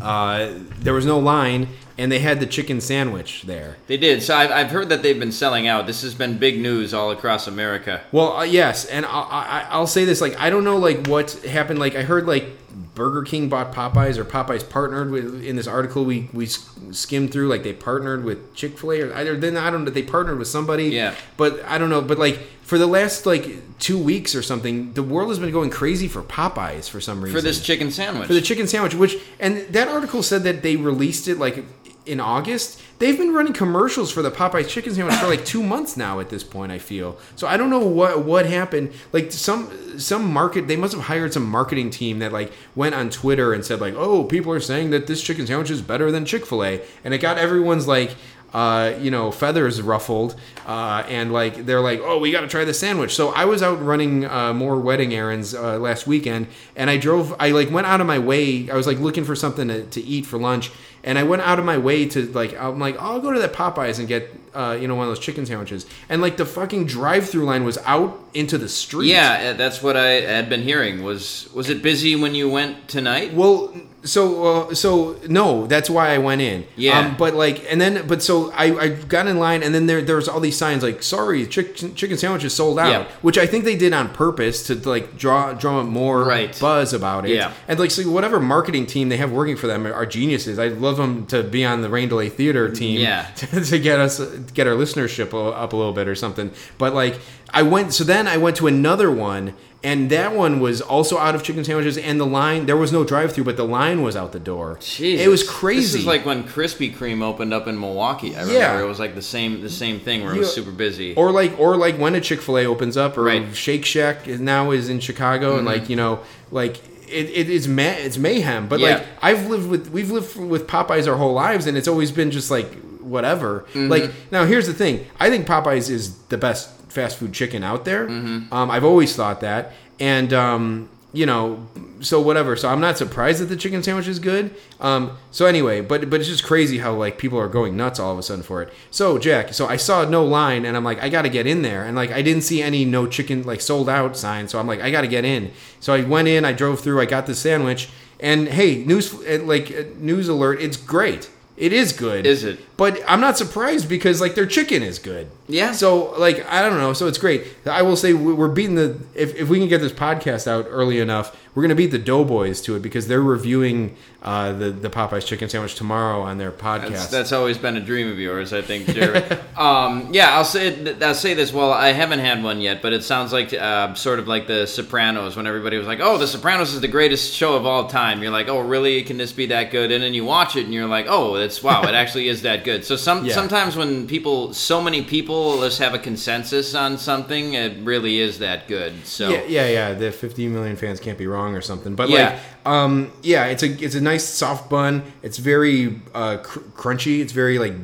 uh, 0.00 0.54
there 0.78 0.94
was 0.94 1.04
no 1.04 1.18
line 1.18 1.68
and 1.96 2.10
they 2.10 2.18
had 2.18 2.40
the 2.40 2.46
chicken 2.46 2.80
sandwich 2.80 3.42
there 3.46 3.76
They 3.86 3.96
did. 3.96 4.22
So 4.22 4.36
I've, 4.36 4.50
I've 4.50 4.70
heard 4.70 4.88
that 4.88 5.02
they've 5.02 5.18
been 5.18 5.32
selling 5.32 5.66
out. 5.68 5.86
This 5.86 6.02
has 6.02 6.14
been 6.14 6.38
big 6.38 6.60
news 6.60 6.92
all 6.92 7.10
across 7.10 7.46
America. 7.46 8.00
Well, 8.12 8.36
uh, 8.36 8.42
yes, 8.44 8.84
and 8.86 9.06
I'll, 9.06 9.28
I, 9.30 9.66
I'll 9.70 9.86
say 9.86 10.04
this: 10.04 10.20
like, 10.20 10.38
I 10.40 10.50
don't 10.50 10.64
know, 10.64 10.76
like, 10.76 11.06
what 11.06 11.32
happened. 11.44 11.78
Like, 11.78 11.94
I 11.94 12.02
heard 12.02 12.26
like 12.26 12.46
Burger 12.94 13.22
King 13.22 13.48
bought 13.48 13.72
Popeyes, 13.72 14.16
or 14.18 14.24
Popeyes 14.24 14.68
partnered 14.68 15.10
with 15.10 15.44
in 15.44 15.56
this 15.56 15.66
article 15.66 16.04
we 16.04 16.28
we 16.32 16.46
skimmed 16.46 17.30
through. 17.32 17.48
Like, 17.48 17.62
they 17.62 17.72
partnered 17.72 18.24
with 18.24 18.54
Chick 18.54 18.78
Fil 18.78 18.92
A, 18.92 19.00
or 19.02 19.14
either 19.14 19.36
then 19.36 19.56
I 19.56 19.70
don't 19.70 19.84
know. 19.84 19.90
They 19.90 20.02
partnered 20.02 20.38
with 20.38 20.48
somebody. 20.48 20.88
Yeah. 20.88 21.14
But 21.36 21.64
I 21.64 21.78
don't 21.78 21.90
know. 21.90 22.00
But 22.02 22.18
like 22.18 22.38
for 22.62 22.78
the 22.78 22.86
last 22.86 23.26
like 23.26 23.78
two 23.78 23.98
weeks 23.98 24.34
or 24.34 24.42
something, 24.42 24.92
the 24.94 25.02
world 25.02 25.28
has 25.28 25.38
been 25.38 25.52
going 25.52 25.70
crazy 25.70 26.08
for 26.08 26.22
Popeyes 26.22 26.88
for 26.88 27.00
some 27.00 27.20
reason 27.22 27.38
For 27.38 27.42
this 27.42 27.60
chicken 27.62 27.90
sandwich. 27.90 28.26
for 28.26 28.32
the 28.34 28.40
chicken 28.40 28.66
sandwich 28.66 28.94
which 28.94 29.16
and 29.38 29.58
that 29.74 29.86
article 29.88 30.22
said 30.22 30.44
that 30.44 30.62
they 30.62 30.76
released 30.76 31.28
it 31.28 31.38
like 31.38 31.62
in 32.06 32.20
august 32.20 32.80
they've 32.98 33.18
been 33.18 33.32
running 33.32 33.52
commercials 33.52 34.10
for 34.12 34.22
the 34.22 34.30
popeyes 34.30 34.68
chicken 34.68 34.94
sandwich 34.94 35.16
for 35.16 35.26
like 35.26 35.44
two 35.44 35.62
months 35.62 35.96
now 35.96 36.20
at 36.20 36.28
this 36.30 36.44
point 36.44 36.70
i 36.70 36.78
feel 36.78 37.16
so 37.36 37.46
i 37.46 37.56
don't 37.56 37.70
know 37.70 37.86
what 37.86 38.24
what 38.24 38.46
happened 38.46 38.92
like 39.12 39.32
some 39.32 39.98
some 39.98 40.30
market 40.32 40.68
they 40.68 40.76
must 40.76 40.94
have 40.94 41.04
hired 41.04 41.32
some 41.32 41.44
marketing 41.44 41.90
team 41.90 42.18
that 42.18 42.32
like 42.32 42.52
went 42.74 42.94
on 42.94 43.08
twitter 43.10 43.52
and 43.52 43.64
said 43.64 43.80
like 43.80 43.94
oh 43.94 44.24
people 44.24 44.52
are 44.52 44.60
saying 44.60 44.90
that 44.90 45.06
this 45.06 45.22
chicken 45.22 45.46
sandwich 45.46 45.70
is 45.70 45.80
better 45.80 46.10
than 46.10 46.24
chick-fil-a 46.24 46.80
and 47.04 47.14
it 47.14 47.18
got 47.18 47.38
everyone's 47.38 47.86
like 47.88 48.16
uh, 48.54 48.96
you 49.00 49.10
know, 49.10 49.32
feathers 49.32 49.82
ruffled, 49.82 50.36
uh, 50.64 51.02
and 51.08 51.32
like 51.32 51.66
they're 51.66 51.80
like, 51.80 52.00
oh, 52.04 52.20
we 52.20 52.30
got 52.30 52.42
to 52.42 52.46
try 52.46 52.64
the 52.64 52.72
sandwich. 52.72 53.12
So 53.12 53.30
I 53.30 53.46
was 53.46 53.64
out 53.64 53.84
running 53.84 54.24
uh, 54.24 54.54
more 54.54 54.78
wedding 54.78 55.12
errands 55.12 55.54
uh, 55.54 55.78
last 55.80 56.06
weekend, 56.06 56.46
and 56.76 56.88
I 56.88 56.96
drove. 56.96 57.34
I 57.40 57.50
like 57.50 57.72
went 57.72 57.88
out 57.88 58.00
of 58.00 58.06
my 58.06 58.20
way. 58.20 58.70
I 58.70 58.76
was 58.76 58.86
like 58.86 59.00
looking 59.00 59.24
for 59.24 59.34
something 59.34 59.66
to, 59.66 59.84
to 59.84 60.00
eat 60.00 60.24
for 60.24 60.38
lunch, 60.38 60.70
and 61.04 61.18
I 61.18 61.22
went 61.22 61.42
out 61.42 61.58
of 61.58 61.64
my 61.64 61.78
way 61.78 62.08
to 62.08 62.26
like. 62.32 62.58
I'm 62.58 62.78
like, 62.78 62.96
oh, 62.96 63.14
I'll 63.14 63.20
go 63.20 63.32
to 63.32 63.38
that 63.38 63.52
Popeyes 63.52 63.98
and 63.98 64.08
get 64.08 64.30
uh, 64.54 64.76
you 64.80 64.88
know 64.88 64.94
one 64.94 65.06
of 65.06 65.10
those 65.10 65.24
chicken 65.24 65.46
sandwiches, 65.46 65.86
and 66.08 66.22
like 66.22 66.36
the 66.36 66.46
fucking 66.46 66.86
drive-through 66.86 67.44
line 67.44 67.64
was 67.64 67.78
out 67.84 68.18
into 68.32 68.58
the 68.58 68.68
street. 68.68 69.08
yeah, 69.08 69.50
uh, 69.50 69.56
that's 69.56 69.82
what 69.82 69.96
I 69.96 70.22
had 70.22 70.48
been 70.48 70.62
hearing. 70.62 71.02
Was 71.02 71.48
was 71.54 71.68
it 71.70 71.82
busy 71.82 72.16
when 72.16 72.34
you 72.34 72.48
went 72.48 72.88
tonight? 72.88 73.34
Well, 73.34 73.74
so 74.04 74.44
uh, 74.70 74.74
so 74.74 75.16
no, 75.28 75.66
that's 75.66 75.88
why 75.88 76.10
I 76.14 76.18
went 76.18 76.40
in. 76.40 76.66
Yeah. 76.76 76.98
Um, 76.98 77.16
but 77.16 77.34
like, 77.34 77.64
and 77.70 77.80
then 77.80 78.06
but 78.06 78.22
so 78.22 78.50
I, 78.52 78.64
I 78.78 78.88
got 78.88 79.26
in 79.26 79.38
line, 79.38 79.62
and 79.62 79.74
then 79.74 79.86
there 79.86 80.02
there 80.02 80.16
was 80.16 80.28
all 80.28 80.40
these 80.40 80.56
signs 80.56 80.82
like, 80.82 81.02
"Sorry, 81.02 81.46
chicken 81.46 81.94
chicken 81.94 82.18
sandwich 82.18 82.44
is 82.44 82.54
sold 82.54 82.78
out," 82.78 82.90
Yeah. 82.90 83.04
which 83.22 83.38
I 83.38 83.46
think 83.46 83.64
they 83.64 83.76
did 83.76 83.92
on 83.92 84.10
purpose 84.10 84.66
to 84.66 84.74
like 84.88 85.16
draw 85.16 85.52
draw 85.54 85.82
more 85.82 86.24
Right. 86.24 86.58
buzz 86.60 86.92
about 86.92 87.24
it. 87.24 87.30
Yeah. 87.34 87.52
And 87.68 87.78
like, 87.78 87.90
so 87.90 88.08
whatever 88.10 88.40
marketing 88.40 88.86
team 88.86 89.08
they 89.08 89.16
have 89.16 89.32
working 89.32 89.56
for 89.56 89.66
them 89.66 89.86
are 89.86 90.06
geniuses. 90.06 90.58
I'd 90.58 90.78
love 90.78 90.96
them 90.98 91.26
to 91.26 91.42
be 91.42 91.64
on 91.64 91.80
the 91.82 91.88
Rain 91.88 92.08
Delay 92.08 92.28
Theater 92.28 92.68
team. 92.70 93.00
Yeah. 93.00 93.26
To, 93.36 93.60
to 93.64 93.78
get 93.78 93.98
us 94.00 94.20
get 94.54 94.66
our 94.66 94.74
listenership 94.74 95.28
up 95.34 95.72
a 95.72 95.76
little 95.76 95.92
bit 95.92 96.08
or 96.08 96.14
something. 96.14 96.50
But 96.78 96.94
like, 96.94 97.18
I 97.50 97.62
went 97.62 97.92
so 97.94 98.04
then 98.04 98.26
I 98.28 98.36
went 98.36 98.56
to 98.56 98.66
another 98.66 99.10
one. 99.10 99.54
And 99.84 100.10
that 100.10 100.34
one 100.34 100.60
was 100.60 100.80
also 100.80 101.18
out 101.18 101.34
of 101.34 101.42
chicken 101.42 101.62
sandwiches, 101.62 101.98
and 101.98 102.18
the 102.18 102.26
line 102.26 102.64
there 102.66 102.76
was 102.76 102.90
no 102.90 103.04
drive-through, 103.04 103.44
but 103.44 103.56
the 103.58 103.66
line 103.66 104.02
was 104.02 104.16
out 104.16 104.32
the 104.32 104.40
door. 104.40 104.78
Jesus. 104.80 105.24
It 105.24 105.28
was 105.28 105.48
crazy. 105.48 105.80
This 105.82 105.94
is 105.96 106.06
like 106.06 106.24
when 106.24 106.44
Krispy 106.44 106.92
Kreme 106.94 107.22
opened 107.22 107.52
up 107.52 107.66
in 107.68 107.78
Milwaukee. 107.78 108.34
I 108.34 108.40
remember 108.40 108.54
Yeah. 108.54 108.80
it 108.80 108.86
was 108.86 108.98
like 108.98 109.14
the 109.14 109.22
same 109.22 109.60
the 109.60 109.68
same 109.70 110.00
thing 110.00 110.24
where 110.24 110.34
it 110.34 110.38
was 110.38 110.52
super 110.52 110.70
busy. 110.72 111.14
or 111.14 111.30
like 111.30 111.58
or 111.60 111.76
like 111.76 111.96
when 111.98 112.14
a 112.14 112.20
Chick-fil-A 112.20 112.64
opens 112.64 112.96
up 112.96 113.18
or 113.18 113.24
Right. 113.24 113.54
Shake 113.54 113.84
Shack 113.84 114.26
is 114.26 114.40
now 114.40 114.70
is 114.70 114.88
in 114.88 115.00
Chicago 115.00 115.50
and 115.58 115.66
mm-hmm. 115.66 115.80
like 115.80 115.90
you 115.90 115.96
know 115.96 116.20
like 116.50 116.78
it, 117.06 117.28
it 117.30 117.50
is 117.50 117.68
ma- 117.68 117.82
it's 117.82 118.16
mayhem 118.16 118.66
but 118.68 118.80
Yeah. 118.80 118.94
like 118.94 119.06
I've 119.20 119.46
lived 119.48 119.68
with 119.68 119.90
we've 119.90 120.10
lived 120.10 120.36
with 120.36 120.66
Popeyes 120.66 121.06
our 121.06 121.16
whole 121.16 121.34
lives 121.34 121.66
and 121.66 121.76
it's 121.76 121.88
always 121.88 122.10
been 122.10 122.30
just 122.30 122.50
like 122.50 122.72
whatever 123.00 123.66
mm-hmm. 123.74 123.88
like 123.88 124.10
now 124.30 124.46
here's 124.46 124.66
the 124.66 124.72
thing 124.72 125.06
I 125.20 125.28
think 125.28 125.46
Popeyes 125.46 125.90
is 125.90 126.16
the 126.28 126.38
best 126.38 126.70
fast 126.94 127.18
food 127.18 127.32
chicken 127.32 127.62
out 127.62 127.84
there. 127.84 128.08
Um, 128.08 128.70
I've 128.70 128.84
always 128.84 129.14
thought 129.14 129.40
that. 129.40 129.72
And 130.00 130.32
um, 130.32 130.88
you 131.14 131.24
know 131.26 131.66
so 132.00 132.20
whatever. 132.20 132.54
So 132.56 132.68
I'm 132.68 132.80
not 132.80 132.98
surprised 132.98 133.40
that 133.40 133.46
the 133.46 133.56
chicken 133.56 133.82
sandwich 133.82 134.08
is 134.08 134.18
good. 134.18 134.54
Um, 134.80 135.16
so 135.30 135.46
anyway 135.46 135.80
but 135.80 136.10
but 136.10 136.20
it's 136.20 136.28
just 136.28 136.44
crazy 136.44 136.78
how 136.78 136.92
like 136.92 137.16
people 137.16 137.38
are 137.38 137.48
going 137.48 137.76
nuts 137.76 137.98
all 137.98 138.12
of 138.12 138.18
a 138.18 138.22
sudden 138.22 138.42
for 138.42 138.62
it. 138.62 138.72
So 138.90 139.18
Jack 139.18 139.54
so 139.54 139.66
I 139.66 139.76
saw 139.76 140.04
no 140.04 140.24
line 140.24 140.66
and 140.66 140.76
I'm 140.76 140.84
like 140.84 141.00
I 141.02 141.08
gotta 141.08 141.28
get 141.30 141.46
in 141.46 141.62
there. 141.62 141.84
And 141.84 141.96
like 141.96 142.10
I 142.10 142.20
didn't 142.20 142.42
see 142.42 142.60
any 142.60 142.84
no 142.84 143.06
chicken 143.06 143.44
like 143.44 143.60
sold 143.60 143.88
out 143.88 144.16
sign 144.16 144.48
so 144.48 144.58
I'm 144.58 144.66
like 144.66 144.80
I 144.80 144.90
gotta 144.90 145.06
get 145.06 145.24
in. 145.24 145.52
So 145.80 145.94
I 145.94 146.02
went 146.02 146.28
in 146.28 146.44
I 146.44 146.52
drove 146.52 146.80
through 146.80 147.00
I 147.00 147.06
got 147.06 147.26
the 147.26 147.34
sandwich. 147.34 147.88
And 148.20 148.48
hey 148.48 148.84
news 148.84 149.14
like 149.14 149.96
news 149.96 150.28
alert 150.28 150.60
it's 150.60 150.76
great. 150.76 151.30
It 151.56 151.72
is 151.72 151.92
good. 151.92 152.26
Is 152.26 152.42
it? 152.42 152.73
But 152.76 153.00
I'm 153.06 153.20
not 153.20 153.38
surprised 153.38 153.88
because 153.88 154.20
like 154.20 154.34
their 154.34 154.46
chicken 154.46 154.82
is 154.82 154.98
good. 154.98 155.30
Yeah. 155.48 155.72
So 155.72 156.18
like 156.18 156.44
I 156.50 156.62
don't 156.62 156.78
know. 156.78 156.92
So 156.92 157.06
it's 157.06 157.18
great. 157.18 157.44
I 157.66 157.82
will 157.82 157.96
say 157.96 158.12
we- 158.14 158.32
we're 158.32 158.48
beating 158.48 158.74
the 158.76 158.98
if 159.14 159.34
if 159.36 159.48
we 159.48 159.58
can 159.58 159.68
get 159.68 159.80
this 159.80 159.92
podcast 159.92 160.46
out 160.46 160.66
early 160.68 160.98
enough, 161.00 161.36
we're 161.54 161.62
gonna 161.62 161.74
beat 161.74 161.90
the 161.92 161.98
Doughboys 161.98 162.60
to 162.62 162.74
it 162.76 162.80
because 162.82 163.06
they're 163.06 163.22
reviewing 163.22 163.96
uh, 164.22 164.52
the 164.52 164.70
the 164.70 164.88
Popeyes 164.88 165.26
chicken 165.26 165.48
sandwich 165.50 165.74
tomorrow 165.74 166.22
on 166.22 166.38
their 166.38 166.50
podcast. 166.50 166.88
That's, 166.90 167.06
that's 167.08 167.32
always 167.32 167.58
been 167.58 167.76
a 167.76 167.80
dream 167.80 168.10
of 168.10 168.18
yours, 168.18 168.54
I 168.54 168.62
think, 168.62 168.86
Jerry. 168.86 169.22
um, 169.56 170.08
yeah, 170.12 170.34
I'll 170.34 170.44
say 170.46 170.94
I'll 171.02 171.14
say 171.14 171.34
this. 171.34 171.52
Well, 171.52 171.72
I 171.72 171.88
haven't 171.92 172.20
had 172.20 172.42
one 172.42 172.60
yet, 172.62 172.80
but 172.80 172.92
it 172.94 173.04
sounds 173.04 173.32
like 173.34 173.52
uh, 173.52 173.92
sort 173.94 174.18
of 174.18 174.26
like 174.26 174.46
The 174.46 174.66
Sopranos 174.66 175.36
when 175.36 175.46
everybody 175.46 175.76
was 175.76 175.86
like, 175.86 176.00
"Oh, 176.00 176.16
The 176.16 176.26
Sopranos 176.26 176.72
is 176.72 176.80
the 176.80 176.88
greatest 176.88 177.34
show 177.34 177.54
of 177.54 177.66
all 177.66 177.86
time." 177.86 178.22
You're 178.22 178.32
like, 178.32 178.48
"Oh, 178.48 178.60
really? 178.60 179.02
Can 179.02 179.18
this 179.18 179.32
be 179.32 179.46
that 179.46 179.70
good?" 179.70 179.92
And 179.92 180.02
then 180.02 180.14
you 180.14 180.24
watch 180.24 180.56
it, 180.56 180.64
and 180.64 180.72
you're 180.72 180.86
like, 180.88 181.06
"Oh, 181.08 181.36
it's 181.36 181.62
wow, 181.62 181.82
it 181.82 181.94
actually 181.94 182.28
is 182.28 182.42
that 182.42 182.63
good." 182.64 182.84
So 182.84 182.96
some 182.96 183.24
Yeah. 183.24 183.34
sometimes 183.34 183.76
when 183.76 184.06
people, 184.06 184.52
so 184.54 184.80
many 184.80 185.02
people, 185.02 185.60
just 185.60 185.78
have 185.78 185.94
a 185.94 185.98
consensus 185.98 186.74
on 186.74 186.98
something, 186.98 187.54
it 187.54 187.76
really 187.84 188.18
is 188.20 188.38
that 188.38 188.66
good. 188.68 188.92
So 189.06 189.28
Yeah, 189.30 189.42
yeah, 189.48 189.68
yeah. 189.68 189.94
The 189.94 190.10
50 190.10 190.48
million 190.48 190.76
fans 190.76 190.98
can't 191.00 191.18
be 191.18 191.26
wrong 191.26 191.54
or 191.54 191.60
something. 191.60 191.94
But 191.94 192.08
Yeah. 192.08 192.30
like, 192.64 192.72
um, 192.74 193.12
yeah, 193.22 193.46
it's 193.46 193.62
a 193.62 193.68
it's 193.84 193.94
a 193.94 194.00
nice 194.00 194.24
soft 194.24 194.68
bun. 194.70 195.02
It's 195.22 195.38
very 195.38 196.00
uh, 196.14 196.38
cr- 196.38 196.60
crunchy. 196.76 197.20
It's 197.20 197.32
very 197.32 197.58
like 197.58 197.74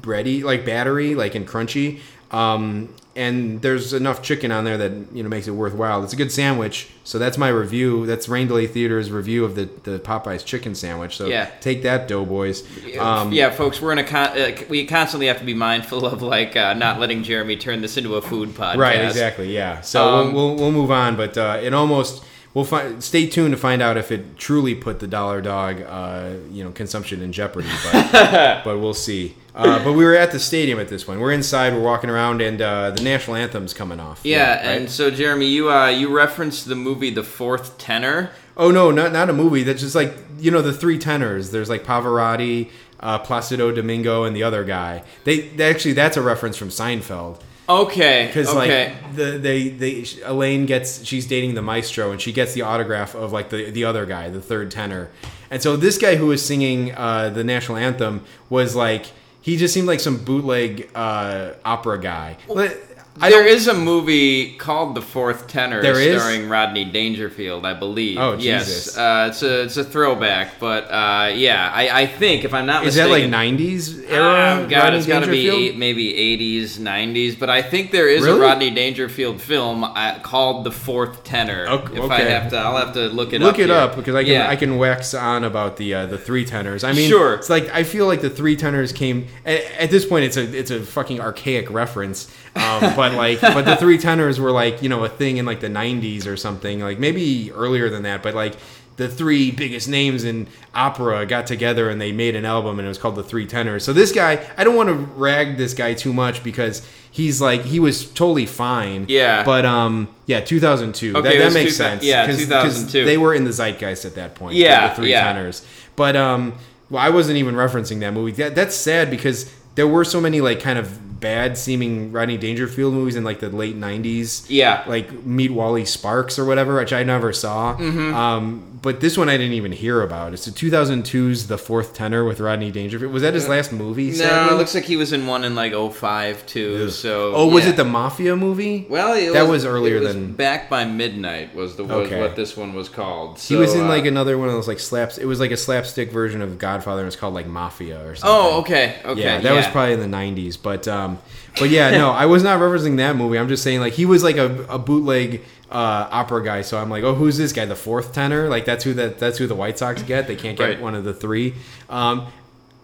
bready, 0.00 0.42
like 0.42 0.64
battery, 0.64 1.14
like 1.14 1.34
and 1.34 1.46
crunchy. 1.46 2.00
Um, 2.30 2.90
and 3.18 3.60
there's 3.62 3.92
enough 3.92 4.22
chicken 4.22 4.50
on 4.52 4.64
there 4.64 4.78
that 4.78 4.92
you 5.12 5.22
know 5.22 5.28
makes 5.28 5.46
it 5.48 5.50
worthwhile. 5.50 6.02
It's 6.04 6.12
a 6.12 6.16
good 6.16 6.32
sandwich. 6.32 6.88
So 7.04 7.18
that's 7.18 7.36
my 7.36 7.48
review. 7.48 8.06
That's 8.06 8.28
Rain 8.28 8.46
Delay 8.48 8.66
Theater's 8.66 9.10
review 9.10 9.44
of 9.44 9.54
the 9.56 9.68
the 9.82 9.98
Popeyes 9.98 10.44
chicken 10.44 10.74
sandwich. 10.74 11.16
So 11.16 11.26
Yeah. 11.26 11.50
take 11.60 11.82
that, 11.82 12.06
Doughboys. 12.08 12.62
Um, 12.98 13.32
yeah, 13.32 13.50
folks, 13.50 13.80
we're 13.82 13.92
in 13.92 13.98
a 13.98 14.04
con- 14.04 14.38
uh, 14.38 14.52
we 14.70 14.86
constantly 14.86 15.26
have 15.26 15.38
to 15.40 15.44
be 15.44 15.54
mindful 15.54 16.06
of 16.06 16.22
like 16.22 16.56
uh, 16.56 16.74
not 16.74 17.00
letting 17.00 17.22
Jeremy 17.24 17.56
turn 17.56 17.80
this 17.82 17.96
into 17.96 18.14
a 18.14 18.22
food 18.22 18.50
podcast. 18.50 18.76
Right, 18.76 19.04
exactly. 19.04 19.52
Yeah. 19.54 19.80
So 19.82 20.08
Um, 20.08 20.32
we'll, 20.32 20.46
we'll 20.48 20.56
we'll 20.56 20.72
move 20.72 20.90
on, 20.90 21.16
but 21.16 21.36
uh, 21.36 21.58
it 21.62 21.74
almost 21.74 22.22
we'll 22.54 22.64
find. 22.64 23.02
Stay 23.02 23.26
tuned 23.26 23.52
to 23.52 23.56
find 23.58 23.82
out 23.82 23.96
if 23.96 24.10
it 24.10 24.36
truly 24.36 24.74
put 24.74 25.00
the 25.00 25.06
dollar 25.06 25.40
dog, 25.40 25.82
uh, 25.82 26.32
you 26.50 26.64
know, 26.64 26.70
consumption 26.70 27.22
in 27.22 27.32
jeopardy. 27.32 27.68
But 27.84 28.62
but 28.64 28.78
we'll 28.78 28.94
see. 28.94 29.34
Uh, 29.54 29.82
but 29.82 29.94
we 29.94 30.04
were 30.04 30.14
at 30.14 30.30
the 30.30 30.38
stadium 30.38 30.78
at 30.78 30.88
this 30.88 31.08
one. 31.08 31.18
We're 31.18 31.32
inside. 31.32 31.72
We're 31.72 31.82
walking 31.82 32.10
around, 32.10 32.40
and 32.40 32.62
uh, 32.62 32.92
the 32.92 33.02
national 33.02 33.36
anthem's 33.36 33.74
coming 33.74 33.98
off. 33.98 34.20
Yeah, 34.22 34.54
right? 34.56 34.76
and 34.78 34.90
so 34.90 35.10
Jeremy, 35.10 35.46
you 35.46 35.70
uh, 35.70 35.88
you 35.88 36.14
referenced 36.14 36.66
the 36.66 36.76
movie 36.76 37.10
The 37.10 37.24
Fourth 37.24 37.76
Tenor. 37.78 38.30
oh 38.56 38.70
no, 38.70 38.90
not 38.90 39.12
not 39.12 39.28
a 39.28 39.32
movie. 39.32 39.64
That's 39.64 39.80
just 39.80 39.94
like 39.96 40.14
you 40.38 40.50
know 40.50 40.62
the 40.62 40.72
three 40.72 40.98
tenors. 40.98 41.50
There's 41.50 41.68
like 41.68 41.82
Pavarotti, 41.84 42.70
uh, 43.00 43.18
Placido 43.18 43.74
Domingo, 43.74 44.22
and 44.24 44.36
the 44.36 44.44
other 44.44 44.62
guy. 44.64 45.02
They, 45.24 45.40
they 45.40 45.68
actually 45.68 45.94
that's 45.94 46.16
a 46.16 46.22
reference 46.22 46.56
from 46.56 46.68
Seinfeld. 46.68 47.40
Okay, 47.68 48.26
because 48.28 48.48
okay. 48.48 48.94
like 48.94 49.14
the 49.16 49.38
they 49.38 49.68
they 49.68 50.04
Elaine 50.24 50.64
gets 50.64 51.04
she's 51.04 51.26
dating 51.26 51.54
the 51.54 51.62
maestro 51.62 52.12
and 52.12 52.20
she 52.20 52.32
gets 52.32 52.54
the 52.54 52.62
autograph 52.62 53.14
of 53.14 53.32
like 53.32 53.50
the 53.50 53.70
the 53.70 53.84
other 53.84 54.06
guy 54.06 54.30
the 54.30 54.40
third 54.40 54.70
tenor 54.70 55.10
and 55.50 55.62
so 55.62 55.76
this 55.76 55.98
guy 55.98 56.16
who 56.16 56.26
was 56.26 56.44
singing 56.44 56.94
uh, 56.94 57.28
the 57.28 57.44
national 57.44 57.76
anthem 57.76 58.24
was 58.48 58.74
like 58.74 59.06
he 59.48 59.56
just 59.56 59.72
seemed 59.72 59.86
like 59.86 60.00
some 60.00 60.22
bootleg 60.24 60.90
uh, 60.94 61.52
opera 61.64 61.98
guy. 61.98 62.36
But 62.46 62.78
I 63.20 63.30
there 63.30 63.46
a 63.68 63.74
movie 63.74 64.52
called 64.56 64.94
The 64.94 65.02
Fourth 65.02 65.46
Tenor, 65.48 65.82
There 65.82 65.98
is? 65.98 66.20
starring 66.20 66.48
Rodney 66.48 66.84
Dangerfield, 66.84 67.66
I 67.66 67.74
believe. 67.74 68.18
Oh, 68.18 68.34
yes, 68.38 68.66
Jesus. 68.66 68.98
uh, 68.98 69.28
it's 69.30 69.42
a 69.42 69.62
it's 69.64 69.76
a 69.76 69.84
throwback, 69.84 70.58
but 70.60 70.84
uh, 70.84 71.32
yeah, 71.34 71.70
I, 71.74 72.02
I 72.02 72.06
think 72.06 72.44
if 72.44 72.54
I'm 72.54 72.66
not 72.66 72.86
is 72.86 72.94
that 72.96 73.10
like 73.10 73.24
'90s 73.24 73.98
Uh, 74.10 74.14
era? 74.14 74.66
God, 74.68 74.78
Rodney 74.84 74.98
it's 74.98 75.06
got 75.06 75.20
to 75.24 75.30
be 75.30 75.48
eight, 75.48 75.76
maybe 75.76 76.12
80s, 76.12 76.78
90s, 76.78 77.38
but 77.38 77.50
I 77.50 77.62
think 77.62 77.90
there 77.90 78.08
is 78.08 78.22
Really? 78.24 78.38
a 78.38 78.42
Rodney 78.42 78.70
Dangerfield 78.70 79.40
film 79.40 79.84
uh, 79.84 80.18
called 80.20 80.64
The 80.64 80.70
Fourth 80.72 81.24
Tenor. 81.24 81.66
Ok- 81.68 81.96
If 81.96 82.10
I 82.10 82.20
have 82.20 82.50
to, 82.50 82.56
I'll 82.58 82.76
have 82.76 82.94
to 82.94 83.08
look 83.08 83.32
it 83.32 83.42
up. 83.42 83.46
Look 83.46 83.58
it 83.58 83.66
here. 83.68 83.74
up 83.74 83.96
because 83.96 84.14
I 84.14 84.22
can 84.24 84.32
Yeah. 84.32 84.48
I 84.48 84.56
can 84.56 84.78
wax 84.78 85.12
on 85.14 85.44
about 85.44 85.76
the 85.76 85.94
uh, 85.94 86.06
the 86.06 86.18
three 86.18 86.44
tenors. 86.44 86.84
I 86.84 86.92
mean, 86.92 87.08
Sure. 87.08 87.34
It's 87.34 87.50
like 87.50 87.68
I 87.70 87.82
feel 87.84 88.06
like 88.06 88.20
the 88.20 88.30
three 88.30 88.56
tenors 88.56 88.92
came 88.92 89.26
at, 89.44 89.60
at 89.78 89.90
this 89.90 90.04
point. 90.06 90.24
It's 90.24 90.36
a 90.36 90.42
it's 90.58 90.70
a 90.70 90.80
fucking 90.80 91.20
archaic 91.20 91.70
reference, 91.70 92.32
um, 92.58 92.94
but 92.96 93.12
like 93.14 93.40
but 93.40 93.64
the 93.64 93.76
three 93.76 93.98
tenors 93.98 94.38
were 94.40 94.50
like 94.52 94.82
you 94.82 94.88
know 94.88 95.04
a 95.04 95.08
thing 95.08 95.36
in 95.36 95.46
like 95.46 95.60
the 95.60 95.68
'90s 95.68 96.26
or 96.26 96.36
something, 96.36 96.80
like 96.80 96.98
maybe 96.98 97.50
earlier 97.52 97.88
than 97.88 98.02
that, 98.02 98.22
but 98.22 98.34
like. 98.34 98.54
The 98.96 99.08
three 99.08 99.52
biggest 99.52 99.88
names 99.88 100.24
in 100.24 100.48
opera 100.74 101.24
got 101.24 101.46
together 101.46 101.88
and 101.88 102.00
they 102.00 102.10
made 102.10 102.34
an 102.34 102.44
album 102.44 102.80
and 102.80 102.86
it 102.86 102.88
was 102.88 102.98
called 102.98 103.14
The 103.14 103.22
Three 103.22 103.46
Tenors. 103.46 103.84
So 103.84 103.92
this 103.92 104.10
guy, 104.10 104.44
I 104.56 104.64
don't 104.64 104.74
want 104.74 104.88
to 104.88 104.94
rag 104.96 105.56
this 105.56 105.72
guy 105.72 105.94
too 105.94 106.12
much 106.12 106.42
because 106.42 106.84
he's 107.08 107.40
like 107.40 107.62
he 107.62 107.78
was 107.78 108.10
totally 108.10 108.44
fine. 108.44 109.06
Yeah. 109.08 109.44
But 109.44 109.64
um 109.64 110.08
yeah, 110.26 110.40
2002. 110.40 111.14
Okay, 111.16 111.38
that, 111.38 111.44
that 111.44 111.54
makes 111.54 111.76
2000 111.76 112.00
sense. 112.00 112.04
yeah, 112.04 112.26
'cause- 112.26 112.38
2002. 112.38 113.04
They 113.04 113.16
were 113.18 113.34
in 113.34 113.44
the 113.44 113.52
zeitgeist 113.52 114.04
at 114.04 114.16
that 114.16 114.34
point. 114.34 114.56
Yeah, 114.56 114.88
the 114.88 114.94
three 114.96 115.10
yeah. 115.12 115.32
tenors. 115.32 115.64
But 115.94 116.16
um, 116.16 116.54
well, 116.90 117.00
I 117.00 117.10
wasn't 117.10 117.38
even 117.38 117.54
referencing 117.54 118.00
that 118.00 118.12
movie. 118.12 118.32
That 118.32 118.56
that's 118.56 118.74
sad 118.74 119.12
because 119.12 119.48
there 119.76 119.86
were 119.86 120.04
so 120.04 120.20
many 120.20 120.40
like 120.40 120.58
kind 120.58 120.76
of 120.76 121.07
bad 121.20 121.56
seeming 121.58 122.12
Rodney 122.12 122.36
Dangerfield 122.36 122.94
movies 122.94 123.16
in 123.16 123.24
like 123.24 123.40
the 123.40 123.48
late 123.48 123.76
'90s. 123.78 124.46
Yeah. 124.48 124.84
like 124.86 125.24
Meet 125.24 125.52
Wally 125.52 125.84
Sparks 125.84 126.38
or 126.38 126.44
whatever, 126.44 126.76
which 126.76 126.92
I 126.92 127.02
never 127.02 127.32
saw. 127.32 127.76
Mm-hmm. 127.76 128.14
Um, 128.14 128.67
but 128.88 129.00
this 129.00 129.18
one 129.18 129.28
I 129.28 129.36
didn't 129.36 129.52
even 129.52 129.72
hear 129.72 130.00
about. 130.00 130.32
It's 130.32 130.46
the 130.46 130.50
2002's 130.50 131.46
The 131.46 131.58
Fourth 131.58 131.92
Tenor 131.92 132.24
with 132.24 132.40
Rodney 132.40 132.70
Dangerfield. 132.70 133.12
Was 133.12 133.22
that 133.22 133.34
his 133.34 133.46
last 133.46 133.70
movie? 133.70 134.12
No, 134.12 134.48
it 134.50 134.54
looks 134.56 134.74
like 134.74 134.84
he 134.84 134.96
was 134.96 135.12
in 135.12 135.26
one 135.26 135.44
in 135.44 135.54
like 135.54 135.72
05 135.74 136.46
too. 136.46 136.88
So 136.88 137.34
Oh, 137.34 137.46
was 137.48 137.64
yeah. 137.64 137.70
it 137.70 137.76
the 137.76 137.84
Mafia 137.84 138.34
movie? 138.34 138.86
Well, 138.88 139.12
it 139.12 139.34
That 139.34 139.42
was, 139.42 139.50
was 139.50 139.64
earlier 139.66 140.00
was 140.00 140.14
than- 140.14 140.32
Back 140.32 140.70
by 140.70 140.86
Midnight 140.86 141.54
was 141.54 141.76
the 141.76 141.84
was 141.84 142.06
Okay. 142.06 142.18
what 142.18 142.34
this 142.34 142.56
one 142.56 142.72
was 142.74 142.88
called. 142.88 143.38
He 143.38 143.56
was 143.56 143.74
in 143.74 143.82
uh, 143.84 143.88
like 143.88 144.06
another 144.06 144.38
one 144.38 144.48
of 144.48 144.54
those 144.54 144.68
like 144.68 144.80
slaps. 144.80 145.18
It 145.18 145.26
was 145.26 145.38
like 145.40 145.50
a 145.50 145.56
slapstick 145.56 146.10
version 146.10 146.40
of 146.40 146.56
Godfather. 146.58 147.00
and 147.02 147.06
It 147.06 147.08
was 147.08 147.16
called 147.16 147.34
like 147.34 147.46
Mafia 147.46 148.00
or 148.06 148.14
something. 148.14 148.22
Oh, 148.24 148.60
okay, 148.60 148.96
okay. 149.04 149.20
yeah, 149.22 149.40
that 149.40 149.52
was 149.52 149.66
probably 149.66 149.92
in 149.94 150.00
the 150.00 150.16
'90s. 150.16 150.56
But 150.62 150.88
um, 150.88 151.18
but 151.58 151.68
yeah, 151.70 151.90
no, 151.90 152.10
I 152.10 152.26
was 152.26 152.42
not 152.42 152.58
referencing 152.60 152.96
that 152.98 153.16
movie. 153.16 153.38
I'm 153.38 153.48
just 153.48 153.62
saying 153.62 153.80
like 153.80 153.92
he 153.92 154.06
was 154.06 154.22
like 154.22 154.36
a, 154.36 154.64
a 154.68 154.78
bootleg 154.78 155.42
uh, 155.70 156.08
opera 156.10 156.42
guy. 156.42 156.62
So 156.62 156.78
I'm 156.78 156.88
like, 156.90 157.04
oh, 157.04 157.14
who's 157.14 157.36
this 157.36 157.52
guy? 157.52 157.64
The 157.66 157.76
fourth 157.76 158.12
tenor? 158.14 158.48
Like 158.48 158.64
that's 158.64 158.84
who 158.84 158.94
that 158.94 159.18
that's 159.18 159.38
who 159.38 159.46
the 159.46 159.54
White 159.54 159.78
Sox 159.78 160.02
get. 160.02 160.26
They 160.26 160.36
can't 160.36 160.56
get 160.56 160.64
Right. 160.64 160.80
one 160.80 160.94
of 160.94 161.04
the 161.04 161.14
three. 161.14 161.54
Um, 161.90 162.26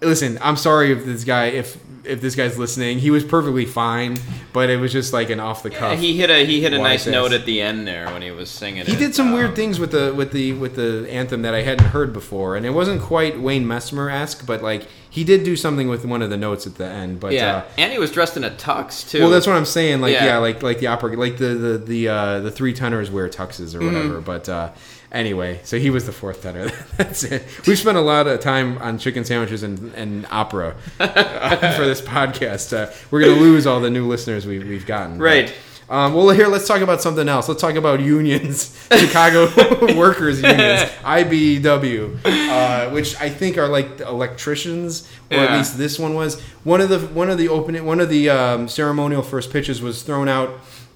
listen, 0.05 0.39
I'm 0.43 0.57
sorry 0.57 0.93
if 0.93 1.05
this 1.05 1.25
guy 1.25 1.47
if 1.47 1.77
if 2.05 2.21
this 2.21 2.37
guy's 2.37 2.59
listening. 2.59 2.99
He 2.99 3.11
was 3.11 3.25
perfectly 3.25 3.65
fine, 3.65 4.19
but 4.53 4.69
it 4.69 4.77
was 4.79 4.93
just 4.93 5.15
like 5.15 5.31
an 5.31 5.41
off 5.41 5.63
the 5.63 5.71
Yeah, 5.71 5.79
cuff. 5.79 5.99
he 5.99 6.17
hit 6.19 6.29
a 6.29 6.45
he 6.45 6.61
hit 6.61 6.75
a 6.75 6.79
nice 6.79 7.07
note 7.07 7.33
at 7.33 7.47
the 7.47 7.63
end 7.63 7.87
there 7.89 8.07
when 8.11 8.21
he 8.21 8.31
was 8.31 8.51
singing. 8.51 8.85
He 8.85 8.93
it. 8.93 8.99
did 8.99 9.15
some 9.15 9.29
Um, 9.29 9.33
weird 9.35 9.57
things 9.57 9.81
with 9.81 9.91
the 9.93 10.13
with 10.15 10.33
the 10.33 10.53
with 10.53 10.77
the 10.77 11.07
anthem 11.11 11.41
that 11.43 11.55
I 11.55 11.63
hadn't 11.63 11.87
heard 11.89 12.13
before, 12.13 12.57
and 12.57 12.67
it 12.67 12.71
wasn't 12.71 13.01
quite 13.01 13.41
Wayne 13.41 13.65
Messmer 13.65 14.13
esque, 14.13 14.45
but 14.47 14.63
like 14.63 14.87
he 15.09 15.25
did 15.25 15.45
do 15.45 15.57
something 15.57 15.89
with 15.89 16.05
one 16.05 16.21
of 16.23 16.29
the 16.29 16.37
notes 16.37 16.67
at 16.67 16.75
the 16.75 16.85
end. 16.87 17.21
But 17.21 17.33
Yeah, 17.33 17.57
uh, 17.59 17.63
and 17.79 17.91
he 17.93 17.99
was 17.99 18.11
dressed 18.11 18.37
in 18.37 18.45
a 18.45 18.51
tux 18.51 19.09
too. 19.09 19.21
well, 19.21 19.31
that's 19.31 19.47
what 19.47 19.57
I'm 19.57 19.65
saying. 19.65 20.03
Like 20.03 20.13
Yeah. 20.13 20.27
yeah, 20.27 20.37
like 20.39 20.63
like 20.63 20.81
the 20.81 20.89
opera, 20.89 21.17
like 21.17 21.39
the 21.39 21.55
the 21.55 21.79
the 21.79 22.09
uh, 22.09 22.41
the 22.41 22.51
three 22.51 22.75
tenors 22.75 23.11
wear 23.11 23.29
tuxes 23.31 23.75
or 23.75 23.79
Mm-hmm. 23.79 23.87
whatever. 23.95 24.21
But 24.21 24.49
uh, 24.51 24.69
anyway, 25.15 25.61
so 25.65 25.79
he 25.79 25.89
was 25.89 26.05
the 26.05 26.13
fourth 26.13 26.43
tenor. 26.43 26.69
that's 26.99 27.25
it. 27.25 27.45
We've 27.67 27.79
spent 27.79 27.97
a 27.97 28.03
lot 28.03 28.27
of 28.27 28.41
time 28.41 28.77
on 28.79 28.99
chicken 28.99 29.25
sandwiches 29.25 29.63
and, 29.63 29.95
and 29.95 30.27
opera 30.31 30.77
uh, 31.01 31.73
for 31.77 31.85
this 31.87 32.03
podcast. 32.03 32.77
Uh, 32.77 32.93
we're 33.11 33.21
gonna 33.21 33.41
lose 33.41 33.67
all 33.67 33.81
the 33.81 33.91
new 33.91 34.07
listeners 34.07 34.45
we've 34.47 34.67
we've 34.69 34.85
gotten. 34.87 35.17
But, 35.19 35.25
Right. 35.25 35.55
um, 35.89 36.13
well, 36.15 36.29
here 36.31 36.49
let's 36.49 36.67
talk 36.69 36.81
about 36.83 37.01
something 37.01 37.29
else. 37.29 37.49
Let's 37.49 37.61
talk 37.61 37.75
about 37.77 38.01
unions, 38.01 38.77
Chicago 38.93 39.47
workers 39.97 40.43
unions, 40.43 40.91
IBEW, 41.03 42.19
uh, 42.25 42.91
which 42.91 43.19
I 43.21 43.29
think 43.31 43.59
are 43.59 43.69
like 43.69 43.99
the 43.99 44.09
electricians, 44.09 45.09
or 45.31 45.39
at 45.39 45.57
least 45.57 45.79
this 45.79 45.99
one 45.99 46.15
was. 46.15 46.41
One 46.65 46.81
of 46.81 46.89
the 46.89 46.99
one 47.01 47.29
of 47.31 47.39
the 47.39 47.49
opening 47.49 47.85
one 47.85 48.01
of 48.01 48.09
the 48.09 48.31
um, 48.31 48.69
ceremonial 48.69 49.23
first 49.23 49.53
pitches 49.53 49.83
was 49.83 50.03
thrown 50.03 50.29
out. 50.29 50.51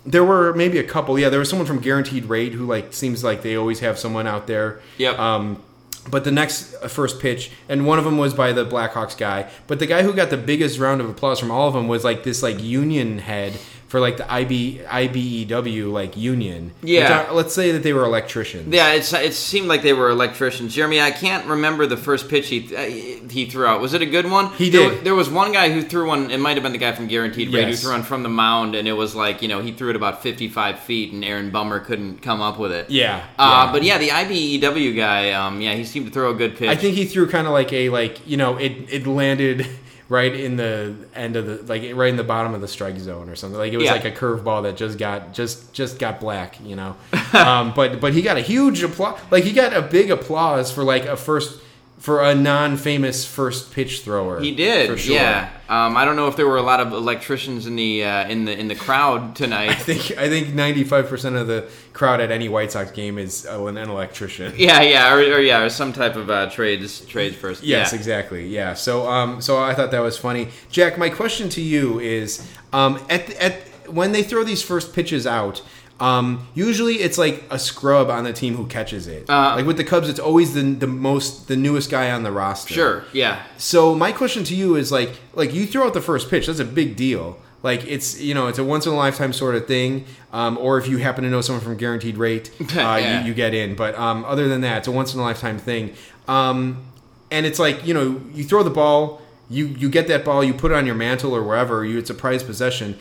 There 0.06 0.24
were 0.24 0.54
maybe 0.54 0.78
a 0.78 0.84
couple. 0.84 1.18
Yeah, 1.18 1.28
there 1.28 1.38
was 1.38 1.50
someone 1.50 1.66
from 1.66 1.80
Guaranteed 1.80 2.26
Rate 2.26 2.52
who 2.52 2.66
like 2.66 2.92
seems 2.92 3.22
like 3.22 3.42
they 3.42 3.56
always 3.56 3.80
have 3.80 3.98
someone 3.98 4.26
out 4.26 4.46
there. 4.46 4.80
Yep. 4.98 5.18
Um, 5.18 5.62
but 6.10 6.24
the 6.24 6.30
next 6.30 6.74
uh, 6.76 6.88
first 6.88 7.20
pitch, 7.20 7.50
and 7.68 7.86
one 7.86 7.98
of 7.98 8.04
them 8.04 8.18
was 8.18 8.32
by 8.32 8.52
the 8.52 8.64
Blackhawks 8.64 9.16
guy. 9.16 9.50
But 9.66 9.78
the 9.78 9.86
guy 9.86 10.02
who 10.02 10.12
got 10.14 10.30
the 10.30 10.36
biggest 10.36 10.78
round 10.78 11.00
of 11.00 11.08
applause 11.08 11.38
from 11.38 11.50
all 11.50 11.68
of 11.68 11.74
them 11.74 11.88
was 11.88 12.04
like 12.04 12.24
this 12.24 12.42
like 12.42 12.62
union 12.62 13.18
head 13.18 13.58
for 13.88 14.00
like 14.00 14.18
the 14.18 14.30
IB 14.30 14.80
IBEW 14.86 15.90
like 15.92 16.16
union. 16.16 16.72
Yeah. 16.82 17.26
Are- 17.28 17.32
let's 17.34 17.54
say 17.54 17.72
that 17.72 17.82
they 17.82 17.92
were 17.92 18.04
electricians. 18.04 18.72
Yeah, 18.72 18.92
it's 18.92 19.12
it 19.12 19.34
seemed 19.34 19.66
like 19.68 19.82
they 19.82 19.92
were 19.94 20.10
electricians. 20.10 20.74
Jeremy, 20.74 21.00
I 21.00 21.10
can't 21.10 21.46
remember 21.46 21.86
the 21.86 21.96
first 21.96 22.28
pitch 22.28 22.48
he 22.48 22.76
uh, 22.76 22.82
he 23.30 23.46
threw 23.46 23.66
out. 23.66 23.80
Was 23.80 23.94
it 23.94 24.02
a 24.02 24.06
good 24.06 24.30
one? 24.30 24.50
He 24.52 24.70
There, 24.70 24.90
did. 24.90 25.04
there 25.04 25.14
was 25.14 25.30
one 25.30 25.52
guy 25.52 25.70
who 25.70 25.82
threw 25.82 26.06
one. 26.06 26.30
It 26.30 26.38
might 26.38 26.54
have 26.54 26.62
been 26.62 26.72
the 26.72 26.78
guy 26.78 26.92
from 26.92 27.06
Guaranteed 27.08 27.52
Rate 27.52 27.68
who 27.68 27.74
threw 27.74 27.92
one 27.92 28.02
from 28.02 28.22
the 28.22 28.28
mound, 28.28 28.74
and 28.74 28.86
it 28.86 28.92
was 28.92 29.14
like 29.14 29.40
you 29.42 29.48
know 29.48 29.60
he 29.60 29.72
threw 29.72 29.90
it 29.90 29.96
about 29.96 30.22
fifty 30.22 30.48
five 30.48 30.78
feet, 30.80 31.12
and 31.12 31.24
Aaron 31.24 31.50
Bummer 31.50 31.80
couldn't 31.80 32.20
come 32.22 32.40
up 32.40 32.58
with 32.58 32.72
it. 32.72 32.90
Yeah. 32.90 33.24
Uh, 33.38 33.64
yeah. 33.66 33.72
but 33.72 33.82
yeah, 33.82 33.98
the 33.98 34.08
IBEW 34.08 34.96
guy, 34.96 35.32
um, 35.32 35.60
yeah, 35.60 35.72
he 35.74 35.84
seemed 35.84 36.06
to 36.06 36.12
throw 36.12 36.30
a 36.30 36.34
good 36.34 36.56
pitch. 36.56 36.68
I 36.68 36.76
think 36.76 36.94
he 36.94 37.04
threw 37.06 37.28
kind 37.28 37.46
of 37.46 37.52
like 37.52 37.72
a 37.72 37.88
like 37.88 38.26
you 38.26 38.36
know 38.36 38.56
it 38.58 38.72
it 38.92 39.06
landed 39.06 39.66
right 40.08 40.32
in 40.34 40.56
the 40.56 40.94
end 41.14 41.36
of 41.36 41.46
the 41.46 41.62
like 41.72 41.82
right 41.94 42.08
in 42.10 42.16
the 42.16 42.24
bottom 42.24 42.54
of 42.54 42.60
the 42.60 42.68
strike 42.68 42.98
zone 42.98 43.28
or 43.28 43.36
something. 43.36 43.58
Like 43.58 43.72
it 43.72 43.76
was 43.76 43.86
Yeah. 43.86 43.92
like 43.92 44.04
a 44.06 44.10
curveball 44.12 44.62
that 44.64 44.76
just 44.76 44.98
got 44.98 45.32
just 45.34 45.72
just 45.72 45.98
got 45.98 46.18
black, 46.20 46.58
you 46.64 46.76
know. 46.76 46.96
um, 47.34 47.72
but 47.74 48.00
but 48.00 48.12
he 48.14 48.22
got 48.22 48.36
a 48.36 48.40
huge 48.40 48.82
applause. 48.82 49.20
Like 49.30 49.44
he 49.44 49.52
got 49.52 49.74
a 49.74 49.82
big 49.82 50.10
applause 50.10 50.72
for 50.72 50.82
like 50.84 51.04
a 51.04 51.16
first 51.16 51.60
for 51.98 52.22
a 52.22 52.34
non-famous 52.34 53.24
first 53.24 53.72
pitch 53.72 54.02
thrower. 54.02 54.40
He 54.40 54.54
did, 54.54 54.88
for 54.88 54.96
sure. 54.96 55.16
yeah. 55.16 55.50
Um, 55.68 55.96
I 55.96 56.04
don't 56.04 56.16
know 56.16 56.28
if 56.28 56.36
there 56.36 56.46
were 56.46 56.56
a 56.56 56.62
lot 56.62 56.80
of 56.80 56.92
electricians 56.92 57.66
in 57.66 57.76
the 57.76 58.04
uh, 58.04 58.28
in 58.28 58.44
the 58.44 58.58
in 58.58 58.68
the 58.68 58.74
crowd 58.74 59.34
tonight. 59.36 59.70
I 59.70 59.74
think 59.74 60.16
I 60.16 60.28
think 60.28 60.54
ninety 60.54 60.84
five 60.84 61.08
percent 61.08 61.36
of 61.36 61.46
the 61.46 61.68
crowd 61.92 62.20
at 62.20 62.30
any 62.30 62.48
White 62.48 62.72
Sox 62.72 62.90
game 62.92 63.18
is 63.18 63.46
uh, 63.46 63.62
an 63.66 63.76
electrician. 63.76 64.54
yeah, 64.56 64.80
yeah, 64.80 65.12
or, 65.12 65.18
or 65.18 65.40
yeah, 65.40 65.62
or 65.62 65.68
some 65.68 65.92
type 65.92 66.16
of 66.16 66.30
uh, 66.30 66.48
trades 66.48 67.04
trades 67.04 67.36
first. 67.36 67.62
Yes, 67.62 67.92
yeah. 67.92 67.98
exactly. 67.98 68.46
Yeah. 68.46 68.74
So, 68.74 69.08
um, 69.08 69.40
so 69.40 69.58
I 69.58 69.74
thought 69.74 69.90
that 69.90 70.00
was 70.00 70.16
funny, 70.16 70.48
Jack. 70.70 70.96
My 70.96 71.10
question 71.10 71.48
to 71.50 71.60
you 71.60 71.98
is, 71.98 72.48
um, 72.72 73.04
at 73.10 73.28
at 73.34 73.68
when 73.88 74.12
they 74.12 74.22
throw 74.22 74.44
these 74.44 74.62
first 74.62 74.94
pitches 74.94 75.26
out, 75.26 75.62
um, 76.00 76.46
usually 76.54 76.96
it's 76.96 77.18
like 77.18 77.42
a 77.50 77.58
scrub 77.58 78.08
on 78.10 78.24
the 78.24 78.32
team 78.32 78.54
who 78.56 78.66
catches 78.66 79.06
it. 79.08 79.28
Uh, 79.28 79.54
like 79.56 79.66
with 79.66 79.76
the 79.76 79.84
Cubs, 79.84 80.08
it's 80.08 80.20
always 80.20 80.54
the 80.54 80.62
the 80.62 80.86
most 80.86 81.48
the 81.48 81.56
newest 81.56 81.90
guy 81.90 82.10
on 82.10 82.22
the 82.22 82.30
roster. 82.32 82.72
Sure, 82.74 83.04
yeah. 83.12 83.42
So 83.56 83.94
my 83.94 84.12
question 84.12 84.44
to 84.44 84.54
you 84.54 84.76
is 84.76 84.92
like, 84.92 85.10
like 85.34 85.52
you 85.52 85.66
throw 85.66 85.86
out 85.86 85.94
the 85.94 86.00
first 86.00 86.30
pitch, 86.30 86.46
that's 86.46 86.60
a 86.60 86.64
big 86.64 86.94
deal. 86.96 87.38
Like 87.64 87.84
it's 87.88 88.20
you 88.20 88.34
know 88.34 88.46
it's 88.46 88.58
a 88.60 88.64
once 88.64 88.86
in 88.86 88.92
a 88.92 88.96
lifetime 88.96 89.32
sort 89.32 89.56
of 89.56 89.66
thing. 89.66 90.04
Um, 90.32 90.56
or 90.58 90.78
if 90.78 90.86
you 90.86 90.98
happen 90.98 91.24
to 91.24 91.30
know 91.30 91.40
someone 91.40 91.64
from 91.64 91.76
Guaranteed 91.76 92.16
Rate, 92.16 92.50
uh, 92.60 92.64
Yeah. 92.76 93.20
you, 93.22 93.28
you 93.28 93.34
get 93.34 93.52
in. 93.54 93.74
But 93.74 93.98
um, 93.98 94.24
other 94.24 94.46
than 94.46 94.60
that, 94.60 94.78
it's 94.78 94.88
a 94.88 94.92
once 94.92 95.12
in 95.14 95.18
a 95.20 95.22
lifetime 95.24 95.58
thing. 95.58 95.94
Um, 96.28 96.84
and 97.32 97.44
it's 97.44 97.58
like 97.58 97.84
you 97.84 97.92
know 97.94 98.20
you 98.32 98.44
throw 98.44 98.62
the 98.62 98.70
ball, 98.70 99.20
you 99.50 99.66
you 99.66 99.88
get 99.90 100.06
that 100.08 100.24
ball, 100.24 100.44
you 100.44 100.54
put 100.54 100.70
it 100.70 100.74
on 100.74 100.86
your 100.86 100.94
mantle 100.94 101.34
or 101.34 101.42
wherever. 101.42 101.84
You 101.84 101.98
it's 101.98 102.10
a 102.10 102.14
prized 102.14 102.46
possession. 102.46 102.96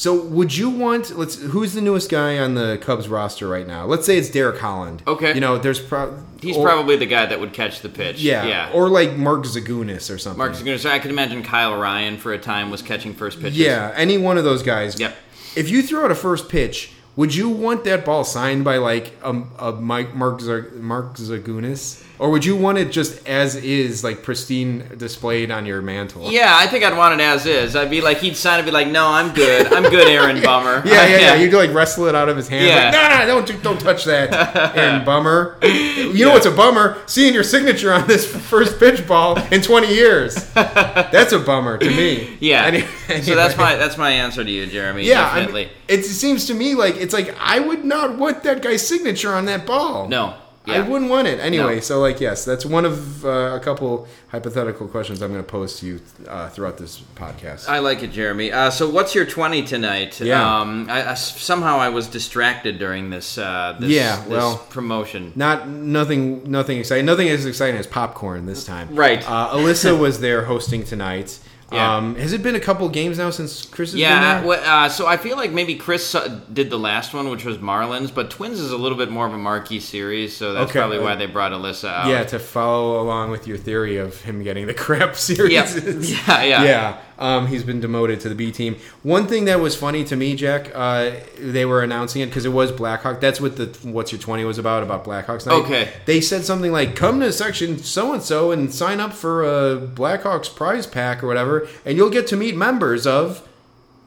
So 0.00 0.14
would 0.18 0.56
you 0.56 0.70
want? 0.70 1.14
Let's 1.18 1.34
who's 1.34 1.74
the 1.74 1.82
newest 1.82 2.10
guy 2.10 2.38
on 2.38 2.54
the 2.54 2.78
Cubs 2.80 3.06
roster 3.06 3.46
right 3.46 3.66
now? 3.66 3.84
Let's 3.84 4.06
say 4.06 4.16
it's 4.16 4.30
Derek 4.30 4.58
Holland. 4.58 5.02
Okay. 5.06 5.34
You 5.34 5.40
know, 5.40 5.58
there's 5.58 5.78
probably 5.78 6.22
He's 6.40 6.56
or- 6.56 6.64
probably 6.64 6.96
the 6.96 7.04
guy 7.04 7.26
that 7.26 7.38
would 7.38 7.52
catch 7.52 7.82
the 7.82 7.90
pitch. 7.90 8.18
yeah, 8.22 8.46
yeah. 8.46 8.70
or 8.72 8.88
like 8.88 9.16
Mark 9.18 9.44
Zagunis 9.44 10.10
or 10.10 10.16
something. 10.16 10.38
Mark 10.38 10.52
Zagunis. 10.54 10.88
I 10.88 11.00
could 11.00 11.10
imagine 11.10 11.42
Kyle 11.42 11.78
Ryan 11.78 12.16
for 12.16 12.32
a 12.32 12.38
time 12.38 12.70
was 12.70 12.80
catching 12.80 13.12
first 13.12 13.42
pitches. 13.42 13.58
Yeah, 13.58 13.92
any 13.94 14.16
one 14.16 14.38
of 14.38 14.44
those 14.44 14.62
guys. 14.62 14.98
Yep. 14.98 15.14
If 15.54 15.68
you 15.68 15.82
throw 15.82 16.06
out 16.06 16.10
a 16.10 16.14
first 16.14 16.48
pitch, 16.48 16.92
would 17.14 17.34
you 17.34 17.50
want 17.50 17.84
that 17.84 18.06
ball 18.06 18.24
signed 18.24 18.64
by 18.64 18.78
like 18.78 19.12
a, 19.22 19.42
a 19.58 19.72
Mike 19.72 20.14
Mark 20.14 20.40
Zag- 20.40 20.72
Mark 20.76 21.16
Zagunis, 21.16 22.02
or 22.20 22.28
would 22.28 22.44
you 22.44 22.54
want 22.54 22.76
it 22.76 22.92
just 22.92 23.26
as 23.26 23.56
is, 23.56 24.04
like 24.04 24.22
pristine, 24.22 24.84
displayed 24.98 25.50
on 25.50 25.64
your 25.64 25.80
mantle? 25.80 26.30
Yeah, 26.30 26.52
I 26.54 26.66
think 26.66 26.84
I'd 26.84 26.94
want 26.96 27.18
it 27.18 27.24
as 27.24 27.46
is. 27.46 27.74
I'd 27.74 27.88
be 27.88 28.02
like, 28.02 28.18
he'd 28.18 28.36
sign 28.36 28.60
it, 28.60 28.64
be 28.66 28.70
like, 28.70 28.88
no, 28.88 29.06
I'm 29.08 29.32
good. 29.32 29.72
I'm 29.72 29.84
good, 29.84 30.06
Aaron 30.06 30.42
Bummer. 30.44 30.82
Yeah, 30.86 31.06
yeah, 31.06 31.18
yeah. 31.18 31.34
You'd 31.36 31.54
like 31.54 31.72
wrestle 31.72 32.04
it 32.06 32.14
out 32.14 32.28
of 32.28 32.36
his 32.36 32.46
hand. 32.46 32.66
Yeah. 32.66 32.90
Like, 32.90 33.26
no, 33.28 33.40
no, 33.40 33.46
don't 33.46 33.62
don't 33.62 33.80
touch 33.80 34.04
that, 34.04 34.76
Aaron 34.76 35.02
Bummer. 35.04 35.56
You 35.62 36.26
know 36.26 36.32
what's 36.34 36.44
a 36.46 36.50
bummer? 36.50 37.02
Seeing 37.06 37.32
your 37.32 37.42
signature 37.42 37.90
on 37.92 38.06
this 38.06 38.26
first 38.30 38.78
pitch 38.78 39.06
ball 39.08 39.38
in 39.50 39.62
20 39.62 39.88
years. 39.92 40.34
That's 40.54 41.32
a 41.32 41.38
bummer 41.38 41.78
to 41.78 41.88
me. 41.88 42.36
Yeah. 42.40 42.64
Any- 42.66 42.84
So 43.22 43.34
that's 43.34 43.56
my 43.56 43.74
that's 43.76 43.96
my 43.98 44.10
answer 44.10 44.44
to 44.44 44.50
you, 44.50 44.66
Jeremy. 44.66 45.04
Yeah, 45.04 45.22
I 45.22 45.24
mean, 45.40 45.46
definitely. 45.46 45.70
it 45.88 46.04
seems 46.04 46.46
to 46.46 46.54
me 46.54 46.74
like 46.74 46.96
it's 46.96 47.12
like 47.12 47.34
I 47.40 47.58
would 47.58 47.84
not 47.84 48.18
want 48.18 48.42
that 48.44 48.62
guy's 48.62 48.86
signature 48.86 49.32
on 49.34 49.46
that 49.46 49.64
ball. 49.66 50.06
no. 50.06 50.34
I 50.72 50.88
wouldn't 50.88 51.10
want 51.10 51.28
it 51.28 51.38
anyway. 51.40 51.76
No. 51.76 51.80
So 51.80 52.00
like, 52.00 52.20
yes, 52.20 52.44
that's 52.44 52.64
one 52.64 52.84
of 52.84 53.24
uh, 53.24 53.28
a 53.56 53.60
couple 53.60 54.06
hypothetical 54.28 54.86
questions 54.88 55.20
I'm 55.22 55.30
going 55.32 55.42
to 55.44 55.48
pose 55.50 55.78
to 55.80 55.86
you 55.86 56.00
uh, 56.28 56.48
throughout 56.50 56.78
this 56.78 57.00
podcast. 57.16 57.68
I 57.68 57.80
like 57.80 58.02
it, 58.02 58.12
Jeremy. 58.12 58.52
Uh, 58.52 58.70
so, 58.70 58.88
what's 58.88 59.14
your 59.14 59.26
twenty 59.26 59.62
tonight? 59.64 60.20
Yeah. 60.20 60.60
Um, 60.60 60.86
I, 60.88 61.10
I- 61.10 61.14
somehow 61.14 61.78
I 61.78 61.88
was 61.88 62.06
distracted 62.06 62.78
during 62.78 63.10
this. 63.10 63.36
Uh, 63.38 63.76
this 63.80 63.90
Yeah, 63.90 64.16
this 64.20 64.28
well- 64.28 64.58
promotion. 64.70 65.32
Not 65.36 65.68
nothing, 65.68 66.50
nothing 66.50 66.78
exciting. 66.78 67.06
Nothing 67.06 67.28
as 67.28 67.46
exciting 67.46 67.78
as 67.78 67.86
popcorn 67.86 68.46
this 68.46 68.64
time. 68.64 68.94
Right. 68.94 69.22
Uh, 69.28 69.54
Alyssa 69.54 69.98
was 69.98 70.20
there 70.20 70.44
hosting 70.44 70.84
tonight. 70.84 71.38
Yeah. 71.72 71.96
Um, 71.96 72.16
has 72.16 72.32
it 72.32 72.42
been 72.42 72.56
a 72.56 72.60
couple 72.60 72.88
games 72.88 73.18
now 73.18 73.30
since 73.30 73.64
Chris 73.64 73.92
has 73.92 74.00
Yeah, 74.00 74.40
been 74.40 74.48
uh, 74.50 74.50
there? 74.56 74.64
uh, 74.66 74.88
so 74.88 75.06
I 75.06 75.16
feel 75.16 75.36
like 75.36 75.52
maybe 75.52 75.76
Chris 75.76 76.14
uh, 76.14 76.40
did 76.52 76.68
the 76.68 76.78
last 76.78 77.14
one, 77.14 77.30
which 77.30 77.44
was 77.44 77.58
Marlins, 77.58 78.12
but 78.12 78.28
Twins 78.30 78.58
is 78.58 78.72
a 78.72 78.76
little 78.76 78.98
bit 78.98 79.10
more 79.10 79.24
of 79.26 79.32
a 79.34 79.38
marquee 79.38 79.78
series, 79.78 80.36
so 80.36 80.52
that's 80.52 80.70
Okay. 80.70 80.80
probably 80.80 80.98
why 80.98 81.14
they 81.14 81.26
brought 81.26 81.52
Alyssa 81.52 81.88
out. 81.92 82.08
yeah, 82.08 82.24
to 82.24 82.38
follow 82.40 83.00
along 83.00 83.30
with 83.30 83.46
your 83.46 83.56
theory 83.56 83.98
of 83.98 84.20
him 84.22 84.42
getting 84.42 84.66
the 84.66 84.74
crap 84.86 85.14
series. 85.16 85.52
Yep. 85.52 85.66
Yeah, 86.00 86.42
yeah. 86.42 86.62
yeah. 86.64 86.98
Um, 87.20 87.48
he's 87.48 87.62
been 87.62 87.80
demoted 87.80 88.18
to 88.20 88.30
the 88.30 88.34
B 88.34 88.50
team. 88.50 88.76
One 89.02 89.26
thing 89.26 89.44
that 89.44 89.60
was 89.60 89.76
funny 89.76 90.04
to 90.04 90.16
me, 90.16 90.34
Jack, 90.34 90.72
uh, 90.74 91.12
they 91.38 91.66
were 91.66 91.82
announcing 91.82 92.22
it 92.22 92.26
because 92.26 92.46
it 92.46 92.52
was 92.52 92.72
Blackhawk. 92.72 93.20
That's 93.20 93.40
what 93.40 93.56
the 93.56 93.66
What's 93.82 94.10
Your 94.10 94.20
Twenty 94.20 94.44
was 94.44 94.56
about 94.56 94.82
about 94.82 95.04
Blackhawks 95.04 95.46
night. 95.46 95.62
Okay. 95.64 95.92
They 96.06 96.22
said 96.22 96.44
something 96.44 96.72
like, 96.72 96.96
"Come 96.96 97.20
to 97.20 97.30
section 97.32 97.78
so 97.78 98.14
and 98.14 98.22
so 98.22 98.50
and 98.50 98.72
sign 98.72 99.00
up 99.00 99.12
for 99.12 99.44
a 99.44 99.76
Blackhawks 99.78 100.54
prize 100.54 100.86
pack 100.86 101.22
or 101.22 101.26
whatever, 101.26 101.68
and 101.84 101.96
you'll 101.96 102.10
get 102.10 102.26
to 102.28 102.36
meet 102.36 102.56
members 102.56 103.06
of 103.06 103.46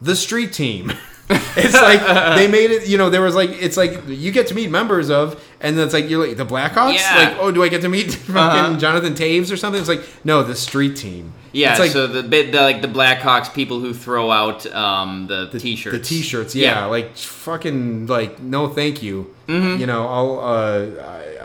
the 0.01 0.15
street 0.15 0.51
team." 0.51 0.93
it's 1.29 1.73
like 1.73 2.01
they 2.37 2.47
made 2.47 2.71
it. 2.71 2.87
You 2.87 2.97
know, 2.97 3.09
there 3.09 3.21
was 3.21 3.35
like 3.35 3.49
it's 3.51 3.77
like 3.77 4.07
you 4.07 4.31
get 4.31 4.47
to 4.47 4.55
meet 4.55 4.69
members 4.69 5.09
of, 5.09 5.43
and 5.61 5.77
then 5.77 5.85
it's 5.85 5.93
like 5.93 6.09
you're 6.09 6.25
like 6.25 6.37
the 6.37 6.45
Blackhawks. 6.45 6.95
Yeah. 6.95 7.15
Like, 7.29 7.37
oh, 7.39 7.51
do 7.51 7.63
I 7.63 7.69
get 7.69 7.81
to 7.81 7.89
meet 7.89 8.11
fucking 8.13 8.35
Uh-huh. 8.37 8.77
Jonathan 8.77 9.13
Toews 9.13 9.51
or 9.51 9.57
something? 9.57 9.79
It's 9.79 9.89
like 9.89 10.03
no, 10.25 10.43
the 10.43 10.55
street 10.55 10.95
team. 10.97 11.33
Yeah, 11.53 11.71
it's 11.71 11.79
like 11.79 11.91
so 11.91 12.07
the, 12.07 12.23
bit 12.23 12.51
the 12.51 12.61
like 12.61 12.81
the 12.81 12.87
Blackhawks 12.87 13.53
people 13.53 13.79
who 13.79 13.93
throw 13.93 14.31
out 14.31 14.65
um, 14.73 15.27
the, 15.27 15.47
t-shirts. 15.59 15.95
The 15.95 16.03
t-shirts, 16.03 16.55
yeah, 16.55 16.85
like 16.85 17.15
fucking 17.15 18.07
like 18.07 18.39
no, 18.39 18.67
thank 18.67 19.03
you. 19.03 19.33
Mm-hmm. 19.47 19.79
You 19.79 19.85
know, 19.85 20.07
I'll 20.07 20.39
uh, 20.39 21.03
I, 21.03 21.37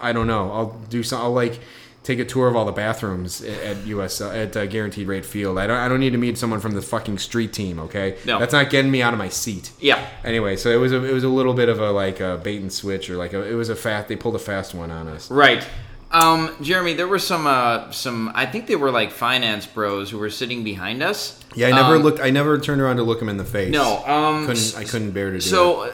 I, 0.00 0.08
I 0.08 0.12
don't 0.12 0.26
know. 0.26 0.50
I'll 0.50 0.78
do 0.88 1.02
some. 1.02 1.20
I'll 1.20 1.32
like 1.32 1.60
take 2.08 2.18
a 2.18 2.24
tour 2.24 2.48
of 2.48 2.56
all 2.56 2.64
the 2.64 2.72
bathrooms 2.72 3.42
at, 3.42 3.86
US 3.86 4.20
at 4.22 4.56
uh, 4.56 4.64
Guaranteed 4.66 5.06
Rate 5.06 5.26
Field. 5.26 5.58
I 5.58 5.66
don't. 5.66 5.76
I 5.76 5.88
don't 5.88 6.00
need 6.00 6.12
to 6.12 6.18
meet 6.18 6.38
someone 6.38 6.58
from 6.58 6.72
the 6.72 6.80
fucking 6.82 7.18
street 7.18 7.52
team. 7.52 7.78
Okay, 7.78 8.16
No. 8.24 8.38
that's 8.38 8.52
not 8.54 8.70
getting 8.70 8.90
me 8.90 9.02
out 9.02 9.12
of 9.12 9.18
my 9.18 9.28
seat. 9.28 9.70
Yeah. 9.78 10.04
Anyway, 10.24 10.56
so 10.56 10.70
it 10.70 10.76
was 10.76 10.90
a 10.92 11.04
it 11.04 11.12
was 11.12 11.24
a 11.24 11.28
little 11.28 11.54
bit 11.54 11.68
of 11.68 11.78
a 11.80 11.90
like 11.92 12.18
a 12.20 12.40
bait 12.42 12.60
and 12.62 12.72
switch 12.72 13.10
or 13.10 13.16
like 13.16 13.34
a, 13.34 13.42
it 13.48 13.54
was 13.54 13.68
a 13.68 13.76
fat. 13.76 14.08
They 14.08 14.16
pulled 14.16 14.34
a 14.36 14.38
fast 14.40 14.74
one 14.74 14.90
on 14.90 15.06
us. 15.06 15.30
Right. 15.30 15.64
Um, 16.10 16.56
Jeremy, 16.62 16.94
there 16.94 17.06
were 17.06 17.18
some 17.18 17.46
uh, 17.46 17.90
some 17.90 18.32
I 18.34 18.46
think 18.46 18.66
they 18.66 18.76
were 18.76 18.90
like 18.90 19.10
finance 19.10 19.66
bros 19.66 20.10
who 20.10 20.16
were 20.18 20.30
sitting 20.30 20.64
behind 20.64 21.02
us. 21.02 21.38
Yeah, 21.54 21.68
I 21.68 21.72
never 21.72 21.96
Um, 21.96 22.02
looked. 22.02 22.20
I 22.20 22.30
never 22.30 22.58
turned 22.58 22.80
around 22.80 22.96
to 22.96 23.02
look 23.02 23.20
him 23.20 23.28
in 23.28 23.36
the 23.36 23.44
face. 23.44 23.70
No, 23.70 24.02
um, 24.06 24.46
couldn't. 24.46 24.74
I 24.78 24.84
couldn't 24.84 25.10
bear 25.10 25.26
to 25.26 25.32
do 25.32 25.36
it. 25.36 25.42
So 25.42 25.82
uh, 25.82 25.92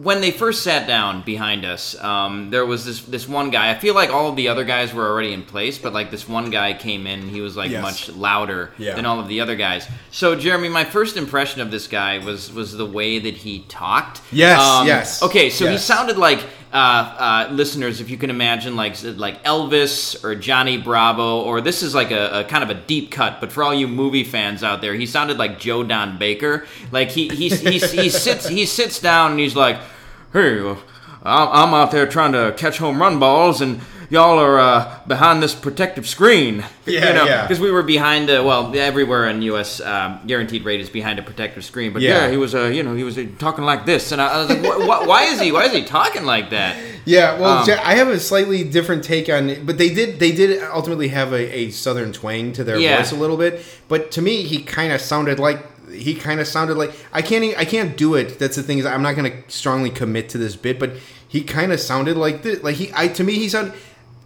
when 0.00 0.22
they 0.22 0.30
first 0.30 0.62
sat 0.62 0.86
down 0.86 1.20
behind 1.22 1.64
us, 1.66 1.94
um, 2.02 2.48
there 2.50 2.64
was 2.64 2.84
this 2.86 3.02
this 3.02 3.28
one 3.28 3.50
guy. 3.50 3.70
I 3.70 3.74
feel 3.78 3.94
like 3.94 4.10
all 4.10 4.28
of 4.28 4.36
the 4.36 4.48
other 4.48 4.64
guys 4.64 4.94
were 4.94 5.06
already 5.06 5.32
in 5.34 5.42
place, 5.42 5.76
but 5.78 5.92
like 5.92 6.10
this 6.10 6.26
one 6.26 6.50
guy 6.50 6.72
came 6.72 7.06
in. 7.06 7.28
He 7.28 7.40
was 7.42 7.56
like 7.56 7.70
Yes. 7.70 7.82
much 7.82 8.08
louder 8.16 8.70
Yeah. 8.78 8.94
than 8.94 9.04
all 9.04 9.20
of 9.20 9.28
the 9.28 9.40
other 9.40 9.54
guys. 9.54 9.86
So 10.10 10.34
Jeremy, 10.34 10.70
my 10.70 10.84
first 10.84 11.16
impression 11.16 11.60
of 11.60 11.70
this 11.70 11.86
guy 11.86 12.18
was 12.18 12.50
was 12.52 12.72
the 12.72 12.86
way 12.86 13.18
that 13.18 13.36
he 13.36 13.60
talked. 13.68 14.18
Um, 14.18 14.24
Yes, 14.32 14.82
yes, 14.86 15.22
Okay, 15.22 15.50
so 15.50 15.66
he 15.68 15.76
sounded 15.76 16.16
like 16.16 16.40
uh, 16.72 16.76
uh, 16.76 17.52
listeners, 17.52 18.00
if 18.00 18.08
you 18.08 18.16
can 18.16 18.30
imagine, 18.30 18.76
like 18.76 18.96
like 19.02 19.44
Elvis 19.44 20.24
or 20.24 20.34
Johnny 20.34 20.78
Bravo, 20.78 21.42
or 21.42 21.60
this 21.60 21.82
is 21.82 21.94
like 21.94 22.10
a, 22.10 22.40
a 22.40 22.44
kind 22.44 22.64
of 22.64 22.70
a 22.70 22.74
deep 22.74 23.10
cut. 23.10 23.40
But 23.40 23.52
for 23.52 23.62
all 23.62 23.74
you 23.74 23.86
movie 23.86 24.24
fans 24.24 24.64
out 24.64 24.80
there, 24.80 24.94
he 24.94 25.04
sounded 25.04 25.36
like 25.36 25.58
Joe 25.58 25.82
Don 25.82 26.16
Baker. 26.16 26.66
Like 26.90 27.10
he 27.10 27.28
he 27.28 27.50
he, 27.50 27.78
he 27.78 28.08
sits 28.08 28.48
he 28.48 28.64
sits 28.64 29.00
down 29.00 29.32
and 29.32 29.40
he's 29.40 29.54
like, 29.54 29.78
"Hey, 30.32 30.60
uh, 30.60 30.76
I'm 31.22 31.48
I'm 31.48 31.74
out 31.74 31.90
there 31.90 32.06
trying 32.06 32.32
to 32.32 32.54
catch 32.56 32.78
home 32.78 33.00
run 33.00 33.18
balls 33.18 33.60
and." 33.60 33.80
Y'all 34.12 34.38
are 34.38 34.58
uh, 34.60 35.00
behind 35.06 35.42
this 35.42 35.54
protective 35.54 36.06
screen. 36.06 36.62
Yeah, 36.84 37.08
you 37.08 37.14
know, 37.14 37.24
yeah. 37.24 37.42
Because 37.44 37.60
we 37.60 37.70
were 37.70 37.82
behind, 37.82 38.28
uh, 38.28 38.42
well, 38.44 38.76
everywhere 38.76 39.26
in 39.30 39.40
U.S. 39.52 39.80
Um, 39.80 40.20
guaranteed 40.26 40.66
rate 40.66 40.80
is 40.80 40.90
behind 40.90 41.18
a 41.18 41.22
protective 41.22 41.64
screen. 41.64 41.94
But 41.94 42.02
Yeah. 42.02 42.26
yeah, 42.26 42.30
he 42.30 42.36
was, 42.36 42.54
uh, 42.54 42.64
you 42.66 42.82
know, 42.82 42.94
he 42.94 43.04
was 43.04 43.16
uh, 43.16 43.24
talking 43.38 43.64
like 43.64 43.86
this, 43.86 44.12
and 44.12 44.20
I, 44.20 44.26
I 44.34 44.38
was 44.42 44.48
like, 44.50 44.58
wh- 44.60 44.84
wh- 44.84 45.08
"Why 45.08 45.22
is 45.24 45.40
he? 45.40 45.50
Why 45.50 45.64
is 45.64 45.72
he 45.72 45.82
talking 45.84 46.24
like 46.26 46.50
that?" 46.50 46.76
Yeah, 47.06 47.38
well, 47.40 47.62
Um, 47.62 47.78
I 47.82 47.94
have 47.94 48.08
a 48.08 48.20
slightly 48.20 48.64
different 48.64 49.02
take 49.02 49.30
on 49.30 49.48
it, 49.48 49.64
but 49.64 49.78
they 49.78 49.88
did 49.94 50.20
they 50.20 50.32
did 50.32 50.62
ultimately 50.62 51.08
have 51.08 51.32
a, 51.32 51.50
a 51.60 51.70
southern 51.70 52.12
twang 52.12 52.52
to 52.52 52.64
their 52.64 52.76
Yeah. 52.78 52.98
voice 52.98 53.12
a 53.12 53.16
little 53.16 53.38
bit. 53.38 53.64
But 53.88 54.10
to 54.10 54.20
me, 54.20 54.42
he 54.42 54.62
kind 54.62 54.92
of 54.92 55.00
sounded 55.00 55.38
like 55.40 55.64
he 55.90 56.14
kind 56.14 56.38
of 56.38 56.46
sounded 56.46 56.76
like 56.76 56.92
I 57.14 57.22
can't 57.22 57.44
I 57.58 57.64
can't 57.64 57.96
do 57.96 58.14
it. 58.16 58.38
That's 58.38 58.56
the 58.56 58.62
thing 58.62 58.76
is 58.78 58.84
I'm 58.84 59.02
not 59.02 59.16
going 59.16 59.32
to 59.32 59.38
strongly 59.50 59.88
commit 59.90 60.28
to 60.30 60.38
this 60.38 60.54
bit, 60.54 60.78
but 60.78 60.90
he 61.26 61.42
kind 61.42 61.72
of 61.72 61.80
sounded 61.80 62.18
like 62.18 62.42
this. 62.42 62.62
Like 62.62 62.76
he 62.76 62.90
I 62.94 63.08
to 63.08 63.24
me 63.24 63.34
he 63.36 63.48
sounded. 63.48 63.72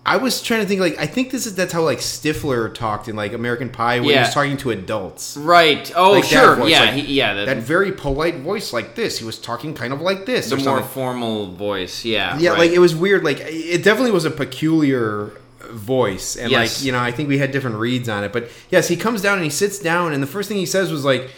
I 0.06 0.16
was 0.18 0.40
trying 0.40 0.60
to 0.62 0.66
think 0.66 0.80
like 0.80 0.96
I 0.98 1.06
think 1.06 1.30
this 1.30 1.46
is 1.46 1.54
that's 1.56 1.72
how 1.72 1.82
like 1.82 1.98
Stifler 1.98 2.72
talked 2.72 3.08
in 3.08 3.16
like 3.16 3.32
American 3.32 3.68
Pie 3.68 4.00
when 4.00 4.10
he 4.10 4.18
was 4.18 4.32
talking 4.32 4.56
to 4.58 4.70
adults. 4.70 5.36
Right. 5.36 5.90
Oh, 5.96 6.12
Like 6.12 6.24
sure. 6.24 6.54
voice, 6.56 6.70
yeah. 6.70 6.80
like 6.80 6.94
he, 6.94 7.14
yeah. 7.14 7.34
The, 7.34 7.44
That 7.46 7.56
very 7.58 7.90
polite 7.92 8.36
voice 8.36 8.72
like 8.72 8.94
this. 8.94 9.18
He 9.18 9.24
was 9.24 9.38
talking 9.38 9.74
kind 9.74 9.92
of 9.92 10.00
like 10.00 10.24
this. 10.24 10.48
the 10.48 10.56
or 10.56 10.58
more 10.60 10.82
formal 10.82 11.52
voice. 11.52 12.04
Yeah. 12.04 12.38
Yeah, 12.38 12.50
right. 12.50 12.58
like 12.60 12.70
it 12.70 12.78
was 12.78 12.94
weird. 12.94 13.24
Like 13.24 13.40
it 13.40 13.82
definitely 13.82 14.12
was 14.12 14.24
a 14.24 14.30
peculiar 14.30 15.32
voice, 15.70 16.36
and 16.36 16.50
Yes. 16.50 16.78
like 16.78 16.86
you 16.86 16.92
know, 16.92 17.00
I 17.00 17.10
think 17.10 17.28
we 17.28 17.38
had 17.38 17.50
different 17.50 17.76
reads 17.76 18.08
on 18.08 18.22
it. 18.24 18.32
But 18.32 18.48
yes, 18.70 18.88
he 18.88 18.96
comes 18.96 19.20
down 19.20 19.34
and 19.38 19.44
he 19.44 19.50
sits 19.50 19.78
down, 19.80 20.12
and 20.12 20.22
the 20.22 20.26
first 20.28 20.48
thing 20.48 20.58
he 20.58 20.66
says 20.66 20.90
was 20.92 21.04
like. 21.04 21.28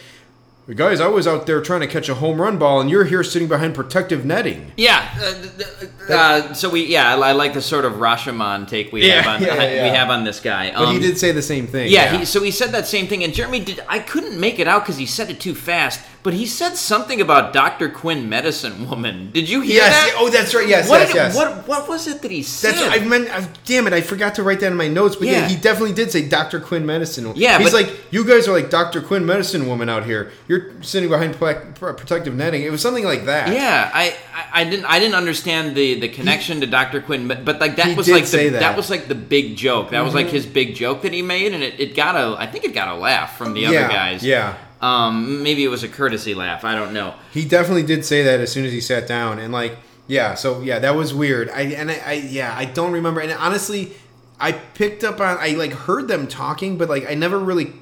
Guys, 0.75 1.01
I 1.01 1.07
was 1.07 1.27
out 1.27 1.47
there 1.47 1.63
trying 1.63 1.81
to 1.81 1.87
catch 1.87 2.11
a 2.11 2.15
home 2.15 2.39
run 2.43 2.59
ball, 2.59 2.79
and 2.83 2.91
you're 2.91 3.05
here 3.05 3.25
sitting 3.25 3.49
behind 3.49 3.75
protective 3.75 4.27
netting. 4.27 4.71
Yeah. 4.77 5.09
Uh, 5.19 6.13
uh, 6.13 6.53
so 6.53 6.69
we 6.69 6.85
yeah, 6.85 7.17
I 7.17 7.33
like 7.33 7.55
the 7.55 7.63
sort 7.63 7.87
of 7.87 7.95
Rashomon 7.95 8.69
take 8.69 8.93
we 8.93 9.07
Yeah, 9.07 9.23
have 9.23 9.27
on 9.41 9.47
yeah, 9.47 9.55
yeah. 9.63 9.83
we 9.85 9.97
have 9.97 10.11
on 10.11 10.25
this 10.25 10.41
guy. 10.41 10.71
But 10.71 10.91
he 10.91 10.97
Um, 10.97 11.01
did 11.01 11.17
say 11.17 11.33
the 11.33 11.41
same 11.41 11.67
thing. 11.67 11.91
Yeah, 11.91 12.19
He, 12.19 12.27
so 12.27 12.43
he 12.43 12.51
said 12.51 12.73
that 12.73 12.87
same 12.87 13.07
thing, 13.07 13.25
and 13.25 13.33
Jeremy 13.33 13.61
did. 13.61 13.81
I 13.89 13.99
couldn't 13.99 14.39
make 14.39 14.59
it 14.59 14.69
out 14.69 14.83
because 14.83 14.99
he 14.99 15.07
said 15.07 15.31
it 15.31 15.41
too 15.41 15.55
fast. 15.55 16.01
But 16.23 16.35
he 16.35 16.47
said 16.47 16.75
something 16.77 17.21
about 17.21 17.53
Doctor 17.53 17.89
Quinn, 17.89 18.29
medicine 18.29 18.89
woman. 18.91 19.31
Did 19.31 19.49
you 19.49 19.61
hear 19.61 19.77
yes. 19.77 19.93
that? 19.93 20.17
Oh, 20.19 20.29
that's 20.29 20.53
right. 20.55 20.67
Yes, 20.69 20.89
what, 20.89 20.99
yes, 21.01 21.09
did- 21.09 21.15
yes. 21.17 21.37
what 21.37 21.69
what 21.69 21.89
was 21.89 22.09
it 22.09 22.23
that 22.23 22.31
he 22.31 22.43
said? 22.43 22.75
That's 22.75 23.01
I 23.01 23.05
meant. 23.05 23.31
I, 23.31 23.49
damn 23.65 23.87
it! 23.87 23.93
I 23.93 24.01
forgot 24.01 24.35
to 24.35 24.43
write 24.43 24.61
that 24.61 24.73
in 24.73 24.77
my 24.77 24.89
notes. 24.89 25.17
But 25.17 25.29
yeah, 25.29 25.41
Yeah. 25.41 25.49
he 25.49 25.57
definitely 25.57 25.95
did 25.95 26.11
say 26.11 26.29
Doctor 26.29 26.59
Quinn 26.61 26.85
Medicine. 26.85 27.25
Woman. 27.25 27.41
Yeah, 27.41 27.59
he's 27.59 27.71
but- 27.73 27.85
like, 27.87 28.01
you 28.13 28.25
guys 28.25 28.49
are 28.49 28.53
like 28.53 28.69
Doctor 28.69 29.01
Quinn 29.01 29.25
Medicine 29.25 29.67
Woman 29.69 29.89
out 29.89 30.05
here. 30.05 30.33
You're 30.49 30.83
sitting 30.83 31.09
behind 31.09 31.37
protective 31.39 32.35
netting. 32.35 32.63
It 32.63 32.73
was 32.73 32.83
something 32.83 33.05
like 33.05 33.27
that. 33.27 33.53
Yeah, 33.53 33.91
I, 33.95 34.17
I, 34.35 34.63
I 34.63 34.65
didn't 34.65 34.87
I 34.87 34.99
didn't 34.99 35.15
understand 35.15 35.77
the, 35.77 36.01
the 36.01 36.09
connection 36.09 36.61
to 36.61 36.67
Doctor 36.67 37.01
Quinn, 37.01 37.29
but, 37.29 37.45
but 37.45 37.61
like 37.61 37.77
that 37.77 37.87
He 37.87 37.95
was 37.95 38.09
like 38.09 38.27
the, 38.27 38.49
that. 38.49 38.51
that. 38.51 38.63
Mm-hmm. 38.63 38.77
was 38.77 38.91
like 38.91 39.07
the 39.09 39.15
big 39.15 39.57
joke. 39.57 39.91
That 39.91 40.05
was 40.05 40.15
like 40.15 40.27
his 40.29 40.47
big 40.47 40.75
joke 40.75 41.03
that 41.03 41.13
he 41.13 41.23
made, 41.23 41.55
and 41.55 41.63
it, 41.63 41.79
it 41.79 41.95
got 41.95 42.17
a 42.17 42.37
I 42.39 42.47
think 42.47 42.65
it 42.65 42.75
got 42.75 42.89
a 42.89 42.95
laugh 42.99 43.39
from 43.39 43.55
the 43.55 43.61
Yeah, 43.61 43.69
other 43.69 43.89
guys. 43.89 44.25
yeah. 44.25 44.57
Um, 44.81 45.43
maybe 45.43 45.65
it 45.65 45.69
was 45.69 45.83
a 45.83 45.89
courtesy 45.89 46.35
laugh. 46.35 46.65
I 46.65 46.75
don't 46.75 46.93
know. 46.93 47.15
He 47.33 47.45
definitely 47.45 47.83
did 47.83 48.05
say 48.05 48.23
that 48.23 48.41
as 48.41 48.53
soon 48.53 48.65
as 48.65 48.73
he 48.73 48.81
sat 48.81 49.07
down, 49.07 49.39
and 49.39 49.53
like, 49.53 49.77
yeah. 50.07 50.35
So 50.35 50.61
yeah, 50.61 50.79
that 50.79 50.95
was 50.95 51.13
weird. 51.13 51.51
I 51.51 51.63
and 51.63 51.91
I, 51.91 52.01
I 52.07 52.13
yeah, 52.13 52.55
I 52.57 52.65
don't 52.65 52.93
remember. 52.93 53.21
And 53.21 53.33
honestly, 53.33 53.93
I 54.39 54.53
picked 54.53 55.03
up 55.05 55.21
on. 55.21 55.37
I 55.41 55.51
like 55.51 55.73
heard 55.73 56.09
them 56.09 56.29
talking, 56.29 56.79
but 56.79 56.89
like 56.89 57.11
I 57.11 57.15
never 57.15 57.39
really 57.39 57.73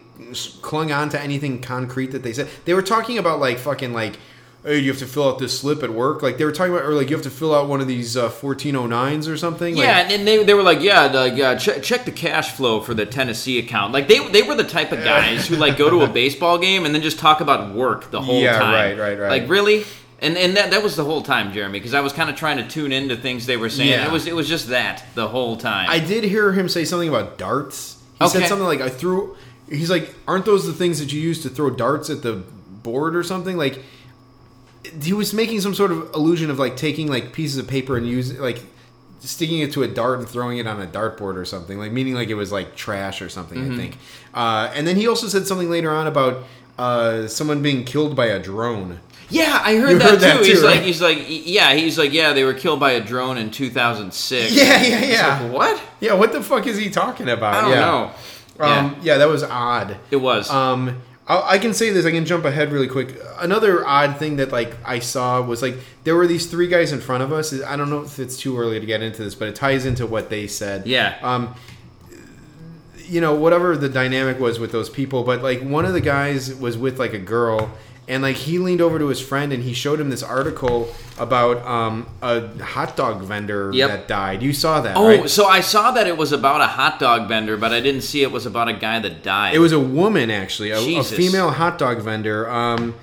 clung 0.62 0.90
on 0.90 1.09
to 1.11 1.20
anything 1.20 1.61
concrete 1.61 2.12
that 2.12 2.22
they 2.22 2.32
said. 2.32 2.48
They 2.64 2.74
were 2.74 2.82
talking 2.82 3.18
about 3.18 3.40
like 3.40 3.59
fucking 3.59 3.92
like. 3.92 4.18
Hey, 4.66 4.81
you 4.81 4.90
have 4.90 4.98
to 4.98 5.07
fill 5.07 5.29
out 5.29 5.38
this 5.38 5.57
slip 5.59 5.83
at 5.85 5.90
work. 5.90 6.22
Like 6.22 6.38
they 6.38 6.44
were 6.44 6.50
talking 6.50 6.72
about, 6.74 6.85
or 6.87 6.92
like 6.94 7.09
you 7.09 7.14
have 7.14 7.22
to 7.24 7.31
fill 7.31 7.55
out 7.55 7.68
one 7.68 7.81
of 7.81 7.87
these 7.87 8.16
uh, 8.16 8.29
1409s 8.29 9.29
or 9.29 9.37
something. 9.37 9.76
Yeah, 9.76 10.00
and, 10.00 10.11
and 10.12 10.26
they, 10.26 10.42
they 10.42 10.55
were 10.55 10.62
like, 10.64 10.81
yeah, 10.81 11.07
like, 11.07 11.38
uh, 11.38 11.55
check, 11.57 11.83
check 11.85 12.05
the 12.05 12.11
cash 12.11 12.50
flow 12.52 12.81
for 12.81 12.92
the 12.92 13.07
Tennessee 13.07 13.59
account. 13.61 13.92
Like 13.92 14.09
they 14.09 14.26
they 14.29 14.42
were 14.42 14.55
the 14.57 14.64
type 14.64 14.90
of 14.92 15.05
guys 15.05 15.46
who 15.46 15.55
like 15.57 15.76
go 15.76 15.88
to 15.88 16.00
a 16.02 16.09
baseball 16.12 16.59
game 16.59 16.85
and 16.85 16.92
then 16.94 17.02
just 17.02 17.18
talk 17.18 17.40
about 17.40 17.74
work 17.74 18.11
the 18.11 18.20
whole 18.20 18.40
Yeah, 18.40 18.59
time. 18.59 18.72
right, 18.72 18.98
right, 18.98 19.18
right. 19.18 19.29
Like 19.40 19.48
really. 19.48 19.85
And, 20.18 20.38
and 20.38 20.57
that, 20.57 20.70
that 20.70 20.83
was 20.83 20.96
the 20.96 21.05
whole 21.05 21.20
time, 21.22 21.52
Jeremy, 21.52 21.79
because 21.79 21.92
I 21.92 22.00
was 22.00 22.14
kind 22.14 22.31
of 22.31 22.37
trying 22.37 22.57
to 22.57 22.66
tune 22.66 22.90
into 22.90 23.16
things 23.18 23.44
they 23.44 23.59
were 23.59 23.68
saying. 23.68 23.90
Yeah. 23.90 24.07
It 24.07 24.11
was 24.11 24.26
it 24.26 24.35
was 24.35 24.48
just 24.48 24.68
that 24.68 25.05
the 25.14 25.29
whole 25.29 25.59
time. 25.59 25.90
I 25.90 25.98
did 25.98 26.24
hear 26.24 26.52
him 26.52 26.70
say 26.70 26.87
something 26.87 27.09
about 27.11 27.37
darts. 27.37 28.02
He 28.18 28.26
said 28.26 28.38
Okay. 28.38 28.48
something 28.48 28.66
like, 28.66 28.81
"I 28.81 28.88
threw." 28.88 29.37
He's 29.68 29.90
like, 29.90 30.14
"Aren't 30.26 30.46
those 30.46 30.66
the 30.66 30.72
things 30.72 31.00
that 31.00 31.12
you 31.12 31.20
use 31.20 31.42
to 31.42 31.50
throw 31.50 31.68
darts 31.68 32.09
at 32.09 32.22
the 32.22 32.42
board 32.83 33.14
or 33.14 33.22
something?" 33.22 33.59
Like, 33.59 33.83
he 35.03 35.12
was 35.12 35.33
making 35.33 35.61
some 35.61 35.75
sort 35.75 35.90
of 35.92 36.12
illusion 36.14 36.51
of 36.51 36.59
like 36.59 36.77
taking 36.77 37.09
like 37.09 37.33
pieces 37.33 37.59
of 37.59 37.68
paper 37.68 37.96
and 37.96 38.07
using 38.07 38.38
like 38.38 38.62
sticking 39.20 39.61
it 39.61 39.72
to 39.72 39.83
a 39.83 39.88
dart 39.88 40.18
and 40.18 40.29
throwing 40.29 40.59
it 40.59 40.66
on 40.66 40.81
a 40.81 40.87
dartboard 40.87 41.37
or 41.37 41.44
something. 41.44 41.79
Like, 41.79 41.92
meaning 41.92 42.14
like 42.14 42.29
it 42.29 42.35
was 42.35 42.53
like 42.53 42.77
trash 42.77 43.20
or 43.22 43.29
something. 43.29 43.59
Mm-hmm. 43.59 43.72
I 43.72 43.77
think. 43.77 43.99
Uh, 44.35 44.72
and 44.75 44.87
then 44.87 44.96
he 44.96 45.09
also 45.09 45.29
said 45.29 45.46
something 45.46 45.70
later 45.70 45.90
on 45.90 46.07
about 46.07 46.44
uh, 46.79 47.27
someone 47.27 47.62
being 47.62 47.85
killed 47.85 48.16
by 48.16 48.27
a 48.27 48.38
drone. 48.38 49.01
yeah, 49.29 49.61
I 49.62 49.77
heard 49.77 50.01
that 50.01 50.11
heard 50.11 50.20
that 50.20 50.38
too. 50.38 50.44
too, 50.44 50.51
he's 50.51 50.62
right? 50.62 50.77
like 50.77 50.83
he's 50.83 51.03
like 51.03 51.18
yeah, 51.29 51.75
he's 51.75 51.99
like 51.99 52.12
yeah, 52.12 52.33
they 52.33 52.44
were 52.44 52.55
killed 52.55 52.81
by 52.81 52.92
a 52.92 53.01
drone 53.01 53.38
in 53.38 53.51
2006. 53.51 54.53
Yeah, 54.53 54.83
yeah, 54.83 55.05
yeah. 55.05 55.40
like, 55.40 55.53
what? 55.53 55.83
Yeah, 56.01 56.14
what 56.14 56.33
the 56.33 56.42
fuck 56.42 56.66
is 56.66 56.77
he 56.77 56.90
talking 56.90 57.29
about? 57.29 57.55
I 57.55 57.61
don't 57.62 57.70
yeah. 57.70 57.81
know. 57.81 58.12
Um, 58.59 58.96
yeah. 59.03 59.18
that 59.18 59.29
was 59.29 59.42
odd. 59.42 59.99
It 60.11 60.16
was. 60.16 60.51
Um, 60.51 61.03
I, 61.26 61.54
I 61.54 61.58
can 61.58 61.74
say 61.74 61.90
this. 61.90 62.06
I 62.06 62.10
can 62.10 62.24
jump 62.24 62.44
ahead 62.44 62.72
really 62.72 62.88
quick. 62.88 63.16
Another 63.38 63.86
odd 63.86 64.18
thing 64.18 64.36
that 64.36 64.52
like 64.52 64.76
I 64.84 64.98
saw 64.98 65.40
was 65.42 65.62
like 65.62 65.76
there 66.04 66.16
were 66.16 66.26
these 66.26 66.46
three 66.46 66.68
guys 66.68 66.92
in 66.92 67.00
front 67.00 67.22
of 67.22 67.32
us. 67.32 67.52
I 67.62 67.76
don't 67.76 67.90
know 67.90 68.02
if 68.02 68.18
it's 68.18 68.36
too 68.36 68.58
early 68.58 68.80
to 68.80 68.86
get 68.86 69.02
into 69.02 69.24
this, 69.24 69.34
but 69.34 69.48
it 69.48 69.54
ties 69.56 69.86
into 69.86 70.06
what 70.06 70.30
they 70.30 70.46
said. 70.46 70.86
Yeah. 70.86 71.18
Um, 71.22 71.54
you 73.08 73.20
know, 73.20 73.34
whatever 73.34 73.76
the 73.76 73.88
dynamic 73.88 74.40
was 74.40 74.58
with 74.58 74.72
those 74.72 74.90
people, 74.90 75.22
but 75.22 75.42
like 75.42 75.62
one 75.62 75.84
of 75.84 75.92
the 75.92 76.00
guys 76.00 76.52
was 76.54 76.76
with 76.76 76.98
like 76.98 77.12
a 77.12 77.18
girl, 77.18 77.70
and 78.09 78.23
like 78.23 78.37
he 78.37 78.59
leaned 78.59 78.81
over 78.81 78.99
to 78.99 79.09
his 79.09 79.21
friend 79.21 79.53
and 79.53 79.62
he 79.64 79.73
showed 79.73 80.01
him 80.01 80.11
this 80.11 80.23
article 80.23 80.88
about 81.19 81.59
um, 81.66 82.07
a 82.23 82.47
hot 82.62 82.97
dog 82.97 83.23
vendor 83.23 83.71
Yep. 83.75 83.88
that 83.90 84.09
died. 84.09 84.42
You 84.42 84.53
saw 84.53 84.81
that, 84.83 84.97
Oh, 84.97 85.09
right? 85.09 85.29
so 85.31 85.47
I 85.47 85.61
saw 85.61 85.90
that 85.92 86.07
it 86.07 86.16
was 86.16 86.31
about 86.33 86.61
a 86.61 86.66
hot 86.69 86.99
dog 87.01 87.27
vendor, 87.29 87.57
but 87.57 87.73
I 87.73 87.81
didn't 87.81 88.03
see 88.03 88.23
it 88.23 88.31
was 88.31 88.47
about 88.47 88.69
a 88.69 88.75
guy 88.75 89.01
that 89.01 89.23
died. 89.23 89.55
It 89.55 89.59
was 89.59 89.73
a 89.73 89.81
woman, 89.81 90.31
actually, 90.31 90.71
a, 90.71 90.79
a 90.79 91.03
female 91.03 91.51
hot 91.51 91.79
dog 91.79 92.01
vendor. 92.01 92.49
Um, 92.49 92.95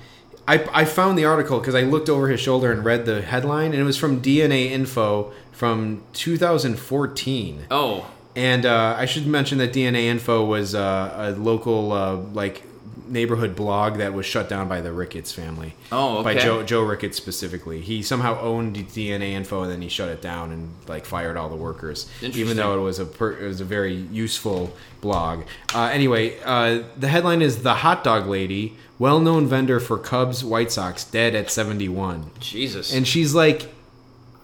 I, 0.46 0.66
I 0.72 0.84
found 0.84 1.18
the 1.18 1.24
article 1.24 1.58
because 1.58 1.74
I 1.74 1.82
looked 1.82 2.08
over 2.08 2.28
his 2.28 2.38
shoulder 2.40 2.70
and 2.72 2.84
read 2.84 3.06
the 3.06 3.22
headline, 3.22 3.72
and 3.72 3.80
it 3.80 3.84
was 3.84 3.96
from 3.96 4.20
DNA 4.20 4.70
Info 4.70 5.32
from 5.52 6.02
2014. 6.12 7.66
Oh, 7.70 8.10
And 8.36 8.66
uh, 8.66 8.96
I 8.98 9.06
should 9.06 9.26
mention 9.26 9.58
that 9.58 9.72
DNA 9.72 10.04
Info 10.04 10.44
was 10.44 10.74
uh, 10.74 11.14
a 11.16 11.40
local 11.40 11.92
uh, 11.92 12.16
like 12.16 12.64
neighborhood 13.06 13.54
blog 13.56 13.98
that 13.98 14.12
was 14.14 14.26
shut 14.26 14.48
down 14.48 14.68
by 14.68 14.80
the 14.80 14.92
Ricketts 14.92 15.32
family. 15.32 15.74
Oh, 15.92 16.22
By. 16.22 16.34
Joe 16.36 16.62
Joe 16.62 16.82
Ricketts 16.82 17.16
specifically. 17.16 17.80
He 17.80 18.02
somehow 18.02 18.40
owned 18.40 18.76
DNA 18.76 19.30
Info 19.32 19.62
and 19.62 19.70
then 19.72 19.82
he 19.82 19.88
shut 19.88 20.08
it 20.08 20.22
down 20.22 20.52
and 20.52 20.70
like 20.88 21.04
fired 21.04 21.36
all 21.36 21.48
the 21.48 21.56
workers. 21.56 22.08
Even 22.22 22.56
though 22.56 22.78
it 22.78 22.82
was 22.82 22.98
a 22.98 23.04
per, 23.04 23.32
it 23.32 23.46
was 23.46 23.60
a 23.60 23.64
very 23.64 23.94
useful 23.94 24.74
blog. 25.00 25.44
Uh, 25.74 25.90
anyway, 25.92 26.38
uh, 26.44 26.82
the 26.96 27.08
headline 27.08 27.42
is 27.42 27.62
the 27.62 27.74
hot 27.74 28.02
dog 28.04 28.26
lady, 28.26 28.76
well-known 28.98 29.46
vendor 29.46 29.80
for 29.80 29.98
Cubs 29.98 30.42
White 30.44 30.72
Sox, 30.72 31.04
dead 31.04 31.34
at 31.34 31.50
71 31.50 32.30
Jesus. 32.40 32.92
and 32.92 33.06
she's 33.06 33.34
like 33.34 33.68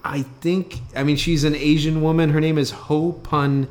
i 0.03 0.23
think 0.41 0.79
i 0.95 1.03
mean 1.03 1.15
she's 1.15 1.43
an 1.43 1.53
asian 1.55 2.01
woman 2.01 2.31
her 2.31 2.41
name 2.41 2.57
is 2.57 2.71
ho 2.71 3.11
pun 3.11 3.67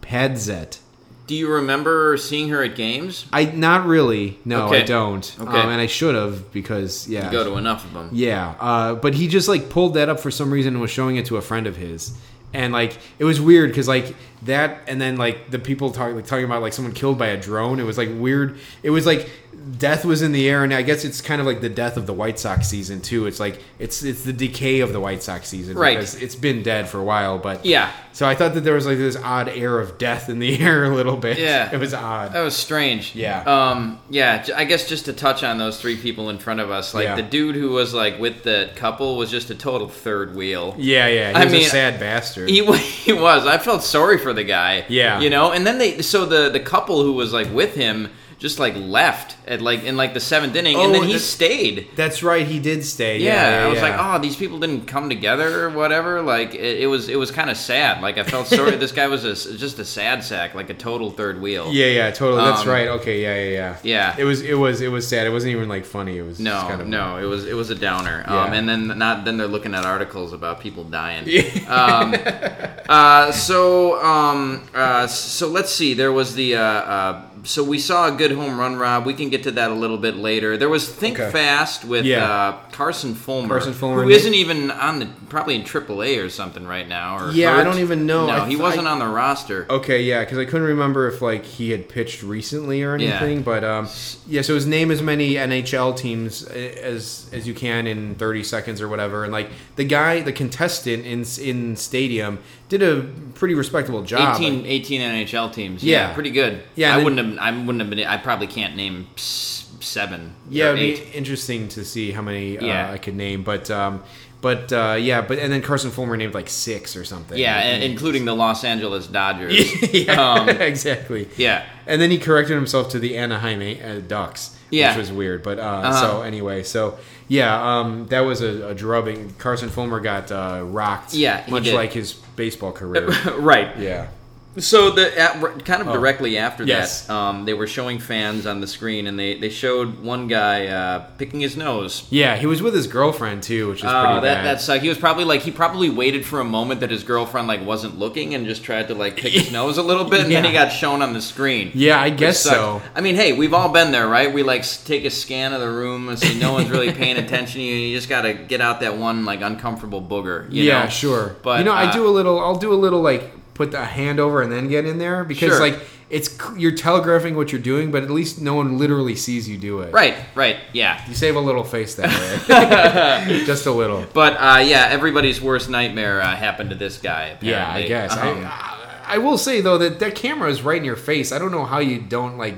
padzet 0.00 0.78
Do 1.26 1.34
you 1.34 1.48
remember 1.50 2.16
seeing 2.18 2.50
her 2.50 2.62
at 2.62 2.76
games? 2.76 3.24
i 3.32 3.44
not 3.46 3.86
really 3.86 4.38
no 4.44 4.68
i 4.68 4.82
don't 4.82 5.34
Okay. 5.40 5.58
um, 5.60 5.70
and 5.70 5.80
i 5.80 5.86
should 5.86 6.14
have 6.14 6.52
because 6.52 7.08
yeah 7.08 7.26
You 7.26 7.32
go 7.32 7.44
to 7.44 7.56
enough 7.56 7.84
of 7.84 7.92
them. 7.94 8.10
yeah 8.12 8.54
uh, 8.60 8.94
but 8.94 9.14
he 9.14 9.28
just 9.28 9.48
like 9.48 9.68
pulled 9.70 9.94
that 9.94 10.08
up 10.08 10.20
for 10.20 10.30
some 10.30 10.50
reason 10.52 10.74
and 10.74 10.80
was 10.82 10.90
showing 10.90 11.16
it 11.16 11.26
to 11.26 11.36
a 11.36 11.42
friend 11.42 11.66
of 11.66 11.76
his 11.76 12.12
and 12.52 12.72
like 12.72 12.98
it 13.18 13.24
was 13.24 13.40
weird 13.40 13.70
because 13.70 13.88
like 13.88 14.14
that 14.44 14.80
and 14.88 15.00
then 15.00 15.16
like 15.16 15.50
the 15.50 15.58
people 15.58 15.90
talking 15.90 16.16
like, 16.16 16.26
talking 16.26 16.44
about 16.44 16.62
like 16.62 16.72
someone 16.72 16.92
killed 16.94 17.18
by 17.18 17.28
a 17.28 17.36
drone 17.40 17.80
it 17.80 17.84
was 17.84 17.96
like 17.98 18.10
weird 18.12 18.58
it 18.82 18.90
was 18.90 19.06
like 19.06 19.30
death 19.78 20.04
was 20.04 20.20
in 20.20 20.32
the 20.32 20.48
air 20.48 20.62
and 20.64 20.74
i 20.74 20.82
guess 20.82 21.04
it's 21.04 21.20
kind 21.22 21.40
of 21.40 21.46
like 21.46 21.60
the 21.62 21.68
death 21.68 21.96
of 21.96 22.06
the 22.06 22.12
white 22.12 22.38
sox 22.38 22.68
season 22.68 23.00
too 23.00 23.26
it's 23.26 23.40
like 23.40 23.62
it's 23.78 24.02
it's 24.02 24.24
the 24.24 24.32
decay 24.32 24.80
of 24.80 24.92
the 24.92 25.00
white 25.00 25.22
sox 25.22 25.48
season 25.48 25.76
Right. 25.78 25.96
because 25.96 26.16
it's 26.20 26.34
been 26.34 26.62
dead 26.62 26.88
for 26.88 26.98
a 26.98 27.04
while 27.04 27.38
but 27.38 27.64
Yeah. 27.64 27.90
so 28.12 28.26
i 28.26 28.34
thought 28.34 28.52
that 28.54 28.60
there 28.62 28.74
was 28.74 28.84
like 28.84 28.98
this 28.98 29.16
odd 29.16 29.48
air 29.48 29.78
of 29.78 29.96
death 29.96 30.28
in 30.28 30.38
the 30.40 30.58
air 30.60 30.84
a 30.84 30.94
little 30.94 31.16
bit 31.16 31.38
Yeah. 31.38 31.70
it 31.72 31.78
was 31.78 31.94
odd 31.94 32.32
That 32.34 32.42
was 32.42 32.54
strange. 32.54 33.14
Yeah. 33.14 33.40
Um. 33.46 34.00
Yeah. 34.10 34.44
i 34.54 34.64
guess 34.64 34.86
just 34.88 35.06
to 35.06 35.12
touch 35.14 35.42
on 35.42 35.56
those 35.56 35.80
three 35.80 35.96
people 35.96 36.28
in 36.30 36.38
front 36.38 36.60
of 36.60 36.70
us, 36.70 36.92
like 36.92 37.04
Yeah. 37.04 37.14
the 37.16 37.22
dude 37.22 37.54
who 37.54 37.70
was 37.70 37.94
like 37.94 38.18
with 38.18 38.42
the 38.42 38.70
couple 38.76 39.16
was 39.16 39.30
just 39.30 39.48
a 39.50 39.54
total 39.54 39.88
third 39.88 40.34
wheel. 40.34 40.74
yeah 40.76 41.06
yeah 41.06 41.28
he 41.30 41.34
I 41.36 41.44
was 41.44 41.52
mean, 41.52 41.62
a 41.62 41.68
sad 41.70 41.98
bastard 42.00 42.50
He, 42.50 42.64
he 42.76 43.12
was. 43.14 43.46
I 43.46 43.56
felt 43.58 43.82
sorry 43.82 44.18
for 44.18 44.33
the 44.34 44.44
guy. 44.44 44.84
Yeah. 44.88 45.20
You 45.20 45.30
know, 45.30 45.52
and 45.52 45.66
then 45.66 45.78
they 45.78 46.02
so 46.02 46.24
the 46.24 46.50
the 46.50 46.60
couple 46.60 47.02
who 47.02 47.12
was 47.12 47.32
like 47.32 47.50
with 47.52 47.74
him 47.74 48.10
just 48.38 48.58
like 48.58 48.74
left 48.76 49.36
at 49.46 49.60
like 49.62 49.84
in 49.84 49.96
like 49.96 50.12
the 50.14 50.20
seventh 50.20 50.54
inning, 50.56 50.76
and 50.76 50.90
Oh, 50.90 50.92
then 50.92 51.04
he 51.04 51.14
the- 51.14 51.18
stayed. 51.18 51.88
that's 51.96 52.22
right 52.22 52.46
he 52.46 52.58
did 52.58 52.84
stay 52.84 53.18
Yeah, 53.18 53.32
yeah, 53.34 53.60
yeah 53.60 53.66
I 53.66 53.68
was 53.68 53.76
yeah. 53.80 53.82
like, 53.96 53.96
oh, 53.98 54.22
these 54.22 54.36
people 54.36 54.58
didn't 54.58 54.86
come 54.86 55.08
together 55.08 55.64
or 55.64 55.70
whatever. 55.70 56.20
Like 56.22 56.54
it, 56.54 56.80
it 56.82 56.86
was, 56.86 57.08
it 57.08 57.16
was 57.18 57.30
kind 57.30 57.48
of 57.50 57.56
sad. 57.56 58.02
Like 58.02 58.18
I 58.18 58.24
felt 58.24 58.46
sorry. 58.48 58.76
this 58.76 58.92
guy 58.92 59.06
was 59.06 59.24
a, 59.24 59.56
just 59.56 59.78
a 59.78 59.84
sad 59.84 60.22
sack, 60.24 60.54
like 60.54 60.68
a 60.70 60.74
total 60.74 61.10
third 61.10 61.40
wheel. 61.40 61.72
Yeah, 61.72 61.86
yeah, 61.86 62.10
totally. 62.10 62.42
That's 62.44 62.62
Um, 62.62 62.68
right. 62.68 62.88
Okay, 62.88 63.22
yeah, 63.22 63.36
yeah, 63.36 63.50
yeah. 63.50 63.76
Yeah. 63.82 64.16
It 64.18 64.24
was, 64.24 64.42
it 64.42 64.54
was, 64.58 64.80
it 64.80 64.88
was 64.88 65.06
sad. 65.08 65.26
It 65.26 65.30
wasn't 65.30 65.52
even 65.52 65.68
like 65.68 65.84
funny. 65.84 66.18
It 66.18 66.22
was 66.22 66.38
No, 66.40 66.60
kind 66.68 66.80
of 66.80 66.86
no, 66.88 67.16
it 67.18 67.24
was 67.24 67.46
it 67.46 67.54
was 67.54 67.70
a 67.70 67.74
downer. 67.74 68.24
Um, 68.26 68.52
and 68.52 68.68
then 68.68 68.98
not 68.98 69.24
then 69.24 69.36
they're 69.36 69.46
looking 69.46 69.74
at 69.74 69.84
articles 69.84 70.32
about 70.32 70.60
people 70.60 70.84
dying. 70.84 71.24
um, 71.68 72.14
uh, 72.88 73.32
so 73.32 74.02
um, 74.04 74.68
uh, 74.74 75.06
so 75.06 75.48
let's 75.48 75.72
see. 75.72 75.94
There 75.94 76.12
was 76.12 76.34
the 76.34 76.56
uh, 76.56 76.60
uh, 76.62 77.22
so 77.44 77.62
we 77.62 77.78
saw 77.78 78.08
a 78.08 78.16
good 78.16 78.32
home 78.32 78.58
run, 78.58 78.76
Rob. 78.76 79.06
We 79.06 79.14
can 79.14 79.28
get 79.28 79.42
to 79.44 79.50
that 79.52 79.70
a 79.70 79.74
little 79.74 79.98
bit 79.98 80.16
later. 80.16 80.56
There 80.56 80.68
was 80.68 80.88
Think 80.88 81.20
Okay. 81.20 81.30
Fast 81.30 81.84
with 81.84 82.04
Yeah. 82.04 82.24
uh, 82.28 82.56
Carson 82.72 83.14
Fulmer, 83.14 83.48
Carson 83.48 83.72
Fulmer. 83.72 84.02
who 84.02 84.08
isn't 84.10 84.34
even 84.34 84.70
on 84.70 84.98
the 84.98 85.06
probably 85.28 85.54
in 85.54 85.62
AAA 85.62 86.18
or 86.18 86.28
something 86.28 86.66
right 86.66 86.88
now. 86.88 87.18
Or 87.18 87.30
Yeah, 87.30 87.56
I 87.56 87.62
don't 87.64 87.78
even 87.78 88.06
know. 88.06 88.26
No, 88.26 88.32
I 88.44 88.48
he 88.48 88.56
wasn't 88.56 88.86
I- 88.86 88.90
on 88.90 88.98
the 88.98 89.06
roster. 89.06 89.66
Okay, 89.70 90.02
yeah, 90.02 90.20
because 90.20 90.38
I 90.38 90.44
couldn't 90.44 90.66
remember 90.66 91.06
if 91.08 91.20
like 91.22 91.44
he 91.44 91.70
had 91.70 91.88
pitched 91.88 92.22
recently 92.22 92.82
or 92.82 92.94
anything. 92.94 93.36
Yeah. 93.38 93.42
But 93.44 93.64
um, 93.64 93.88
yeah, 94.28 94.42
so 94.42 94.54
his 94.54 94.66
name 94.66 94.90
as 94.90 95.02
many 95.02 95.34
NHL 95.34 95.96
teams 95.96 96.42
as 96.44 97.26
as 97.32 97.46
you 97.46 97.54
can 97.54 97.86
in 97.86 98.14
thirty 98.14 98.42
seconds 98.42 98.80
or 98.80 98.88
whatever. 98.88 99.24
And 99.24 99.32
like 99.32 99.50
the 99.76 99.84
guy, 99.84 100.20
the 100.20 100.32
contestant 100.32 101.04
in 101.04 101.24
in 101.42 101.76
stadium 101.76 102.38
did 102.78 102.82
a 102.98 103.02
pretty 103.34 103.54
respectable 103.54 104.02
job. 104.02 104.36
18, 104.40 104.66
18 104.66 105.00
NHL 105.00 105.52
teams. 105.52 105.82
Yeah, 105.84 106.08
Yeah. 106.08 106.14
pretty 106.14 106.30
good. 106.30 106.62
Yeah, 106.74 106.92
I 106.92 106.96
and 106.96 107.04
wouldn't 107.04 107.26
have. 107.26 107.38
I 107.38 107.50
wouldn't 107.56 107.80
have 107.80 107.90
been. 107.90 108.00
I 108.06 108.16
probably 108.16 108.46
can't 108.46 108.76
name 108.76 109.06
seven. 109.16 110.34
Yeah, 110.50 110.68
it'd 110.72 110.80
eight. 110.80 111.12
be 111.12 111.18
interesting 111.18 111.68
to 111.68 111.84
see 111.84 112.12
how 112.12 112.22
many 112.22 112.58
uh, 112.58 112.64
Yeah. 112.64 112.90
I 112.90 112.98
could 112.98 113.14
name, 113.16 113.42
but 113.42 113.70
um, 113.70 114.02
but 114.40 114.72
uh, 114.72 114.96
yeah, 115.00 115.20
but 115.22 115.38
and 115.38 115.52
then 115.52 115.62
Carson 115.62 115.90
Fulmer 115.90 116.16
named 116.16 116.34
like 116.34 116.48
six 116.48 116.96
or 116.96 117.04
something. 117.04 117.38
Yeah, 117.38 117.58
and, 117.58 117.82
including 117.82 118.24
the 118.24 118.34
Los 118.34 118.64
Angeles 118.64 119.06
Dodgers. 119.06 119.54
yeah, 119.92 120.12
Um, 120.20 120.48
exactly. 120.60 121.28
yeah. 121.36 121.64
And 121.86 122.00
then 122.00 122.10
he 122.10 122.18
corrected 122.18 122.56
himself 122.56 122.88
to 122.90 122.98
the 122.98 123.16
Anaheim 123.16 123.60
uh, 123.82 124.00
Ducks, 124.06 124.56
Yeah. 124.74 124.90
which 124.90 124.98
was 124.98 125.12
weird. 125.12 125.42
But 125.42 125.58
uh, 125.58 125.62
Uh-huh. 125.62 126.00
so 126.00 126.22
anyway, 126.22 126.62
so 126.62 126.98
yeah, 127.28 127.78
um, 127.80 128.06
that 128.08 128.20
was 128.20 128.42
a, 128.42 128.68
a 128.68 128.74
drubbing. 128.74 129.34
Carson 129.38 129.68
Fulmer 129.70 130.00
got 130.00 130.30
uh, 130.32 130.62
rocked. 130.64 131.14
Yeah, 131.14 131.44
much 131.48 131.64
did. 131.64 131.74
like 131.74 131.92
his 131.92 132.12
baseball 132.36 132.72
career. 132.72 133.08
right. 133.38 133.76
yeah. 133.78 134.08
So 134.56 134.90
the 134.90 135.18
at, 135.18 135.64
kind 135.64 135.82
of 135.82 135.88
Oh. 135.88 135.92
directly 135.94 136.38
after 136.38 136.62
Yes. 136.64 137.06
that, 137.06 137.12
um, 137.14 137.44
they 137.44 137.54
were 137.54 137.66
showing 137.66 137.98
fans 137.98 138.46
on 138.46 138.60
the 138.60 138.66
screen, 138.68 139.06
and 139.08 139.18
they, 139.18 139.34
they 139.34 139.48
showed 139.48 140.00
one 140.02 140.28
guy 140.28 140.66
uh, 140.68 141.00
picking 141.18 141.40
his 141.40 141.56
nose. 141.56 142.04
Yeah, 142.10 142.36
he 142.36 142.46
was 142.46 142.62
with 142.62 142.72
his 142.74 142.86
girlfriend 142.86 143.42
too, 143.42 143.68
which 143.70 143.80
is 143.80 143.84
Oh, 143.90 144.04
pretty 144.04 144.20
that 144.26 144.34
bad. 144.36 144.44
that 144.44 144.60
sucked. 144.60 144.82
He 144.82 144.88
was 144.88 144.98
probably 144.98 145.24
like 145.24 145.40
he 145.42 145.50
probably 145.50 145.90
waited 145.90 146.24
for 146.24 146.38
a 146.40 146.44
moment 146.44 146.80
that 146.80 146.90
his 146.90 147.02
girlfriend 147.02 147.48
like 147.48 147.66
wasn't 147.66 147.98
looking 147.98 148.34
and 148.34 148.46
just 148.46 148.62
tried 148.62 148.88
to 148.88 148.94
like 148.94 149.16
pick 149.16 149.32
his 149.32 149.50
nose 149.58 149.76
a 149.78 149.82
little 149.82 150.04
bit, 150.04 150.20
and 150.20 150.30
then 150.30 150.44
he 150.44 150.52
got 150.52 150.68
shown 150.68 151.02
on 151.02 151.12
the 151.14 151.20
screen. 151.20 151.72
yeah, 151.74 152.00
I 152.00 152.10
guess 152.10 152.38
so. 152.40 152.80
I 152.94 153.00
mean, 153.00 153.16
hey, 153.16 153.32
we've 153.32 153.54
all 153.54 153.70
been 153.70 153.90
there, 153.90 154.06
right? 154.06 154.32
We 154.32 154.42
like 154.44 154.64
take 154.84 155.04
a 155.04 155.10
scan 155.10 155.52
of 155.52 155.60
the 155.60 155.70
room 155.70 156.08
and 156.08 156.18
see 156.18 156.38
no 156.38 156.52
one's 156.52 156.70
really 156.70 156.92
paying 156.92 157.16
attention 157.16 157.60
to 157.60 157.62
you. 157.66 157.74
and 157.74 157.82
You 157.90 157.96
just 157.96 158.08
got 158.08 158.22
to 158.22 158.34
get 158.34 158.60
out 158.60 158.80
that 158.80 158.96
one 158.98 159.24
like 159.24 159.40
uncomfortable 159.40 160.00
booger. 160.00 160.50
You 160.52 160.62
yeah, 160.62 160.84
know? 160.84 160.88
sure. 160.90 161.34
But 161.42 161.58
you 161.58 161.64
know, 161.64 161.72
I 161.72 161.86
uh, 161.86 161.92
do 161.92 162.06
a 162.06 162.10
little. 162.10 162.38
I'll 162.38 162.54
do 162.56 162.72
a 162.72 162.74
little 162.76 163.00
like 163.00 163.32
put 163.54 163.70
the 163.70 163.84
hand 163.84 164.18
over 164.20 164.42
and 164.42 164.50
then 164.52 164.68
get 164.68 164.84
in 164.84 164.98
there 164.98 165.24
because 165.24 165.50
Sure. 165.50 165.60
like 165.60 165.78
it's 166.10 166.36
you're 166.56 166.72
telegraphing 166.76 167.34
what 167.36 167.50
you're 167.50 167.60
doing, 167.60 167.90
but 167.90 168.02
at 168.02 168.10
least 168.10 168.40
no 168.40 168.54
one 168.54 168.78
literally 168.78 169.16
sees 169.16 169.48
you 169.48 169.56
do 169.56 169.80
it. 169.80 169.92
Right, 169.92 170.14
right, 170.34 170.56
yeah. 170.72 171.00
You 171.08 171.14
save 171.14 171.34
a 171.36 171.40
little 171.40 171.64
face 171.64 171.94
that 171.96 172.08
way, 172.48 173.44
just 173.46 173.66
a 173.66 173.72
little. 173.72 174.04
But 174.12 174.34
uh, 174.34 174.58
yeah, 174.60 174.88
everybody's 174.90 175.40
worst 175.40 175.70
nightmare 175.70 176.20
uh, 176.20 176.36
happened 176.36 176.70
to 176.70 176.76
this 176.76 176.98
guy. 176.98 177.36
Yeah, 177.40 177.66
I 177.68 177.78
apparently. 177.80 177.88
guess. 177.88 178.12
Um, 178.16 178.44
I, 178.44 178.80
I 179.06 179.18
will 179.18 179.38
say 179.38 179.60
though 179.60 179.78
that 179.78 179.98
that 180.00 180.14
camera 180.14 180.50
is 180.50 180.62
right 180.62 180.78
in 180.78 180.84
your 180.84 180.96
face. 180.96 181.32
I 181.32 181.38
don't 181.38 181.50
know 181.52 181.64
how 181.64 181.78
you 181.78 182.00
don't 182.00 182.36
like. 182.38 182.54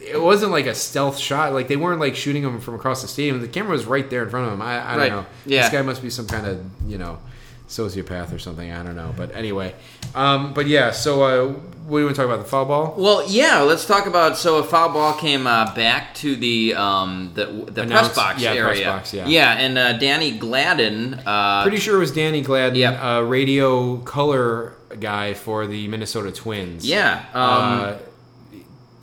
It 0.00 0.20
wasn't 0.20 0.52
like 0.52 0.66
a 0.66 0.74
stealth 0.74 1.18
shot. 1.18 1.52
Like 1.52 1.68
they 1.68 1.76
weren't 1.76 2.00
like 2.00 2.14
shooting 2.16 2.42
him 2.42 2.60
from 2.60 2.74
across 2.74 3.02
the 3.02 3.08
stadium. 3.08 3.40
The 3.40 3.48
camera 3.48 3.72
was 3.72 3.86
right 3.86 4.08
there 4.10 4.22
in 4.24 4.30
front 4.30 4.46
of 4.48 4.52
him. 4.52 4.62
I, 4.62 4.78
I 4.86 4.90
don't 4.92 4.98
Right. 5.00 5.12
know. 5.12 5.26
Yeah. 5.46 5.62
This 5.62 5.70
guy 5.72 5.82
must 5.82 6.02
be 6.02 6.10
some 6.10 6.26
kind 6.26 6.46
of 6.46 6.60
you 6.86 6.98
know 6.98 7.18
sociopath 7.68 8.32
or 8.34 8.38
something. 8.38 8.70
I 8.70 8.82
don't 8.82 8.96
know. 8.96 9.14
But 9.16 9.34
anyway, 9.34 9.74
um, 10.14 10.52
but 10.54 10.66
yeah. 10.66 10.90
So 10.90 11.22
uh, 11.22 11.52
what 11.86 11.98
do 11.98 12.00
you 12.00 12.04
want 12.06 12.16
to 12.16 12.22
talk 12.22 12.30
about? 12.30 12.42
The 12.44 12.48
foul 12.50 12.64
ball? 12.66 12.94
Well, 12.96 13.24
yeah. 13.28 13.60
Let's 13.60 13.86
talk 13.86 14.06
about. 14.06 14.36
So 14.36 14.56
a 14.58 14.62
foul 14.62 14.90
ball 14.92 15.14
came 15.14 15.46
uh, 15.46 15.74
back 15.74 16.14
to 16.16 16.36
the 16.36 16.74
um, 16.74 17.32
the, 17.34 17.46
the 17.46 17.86
press 17.86 18.14
box 18.14 18.40
yeah, 18.40 18.52
press 18.52 18.76
area. 18.76 18.86
box, 18.86 19.14
yeah. 19.14 19.26
yeah, 19.26 19.52
and 19.54 19.76
uh, 19.78 19.92
Danny 19.98 20.36
Gladden. 20.38 21.14
Uh, 21.26 21.62
Pretty 21.62 21.78
sure 21.78 21.96
it 21.96 22.00
was 22.00 22.12
Danny 22.12 22.42
Gladden, 22.42 22.76
Yep. 22.76 23.02
uh, 23.02 23.22
radio 23.24 23.96
color 23.98 24.74
guy 25.00 25.34
for 25.34 25.66
the 25.66 25.88
Minnesota 25.88 26.30
Twins. 26.32 26.86
yeah. 26.86 27.24
Um, 27.34 27.80
uh, 27.80 27.96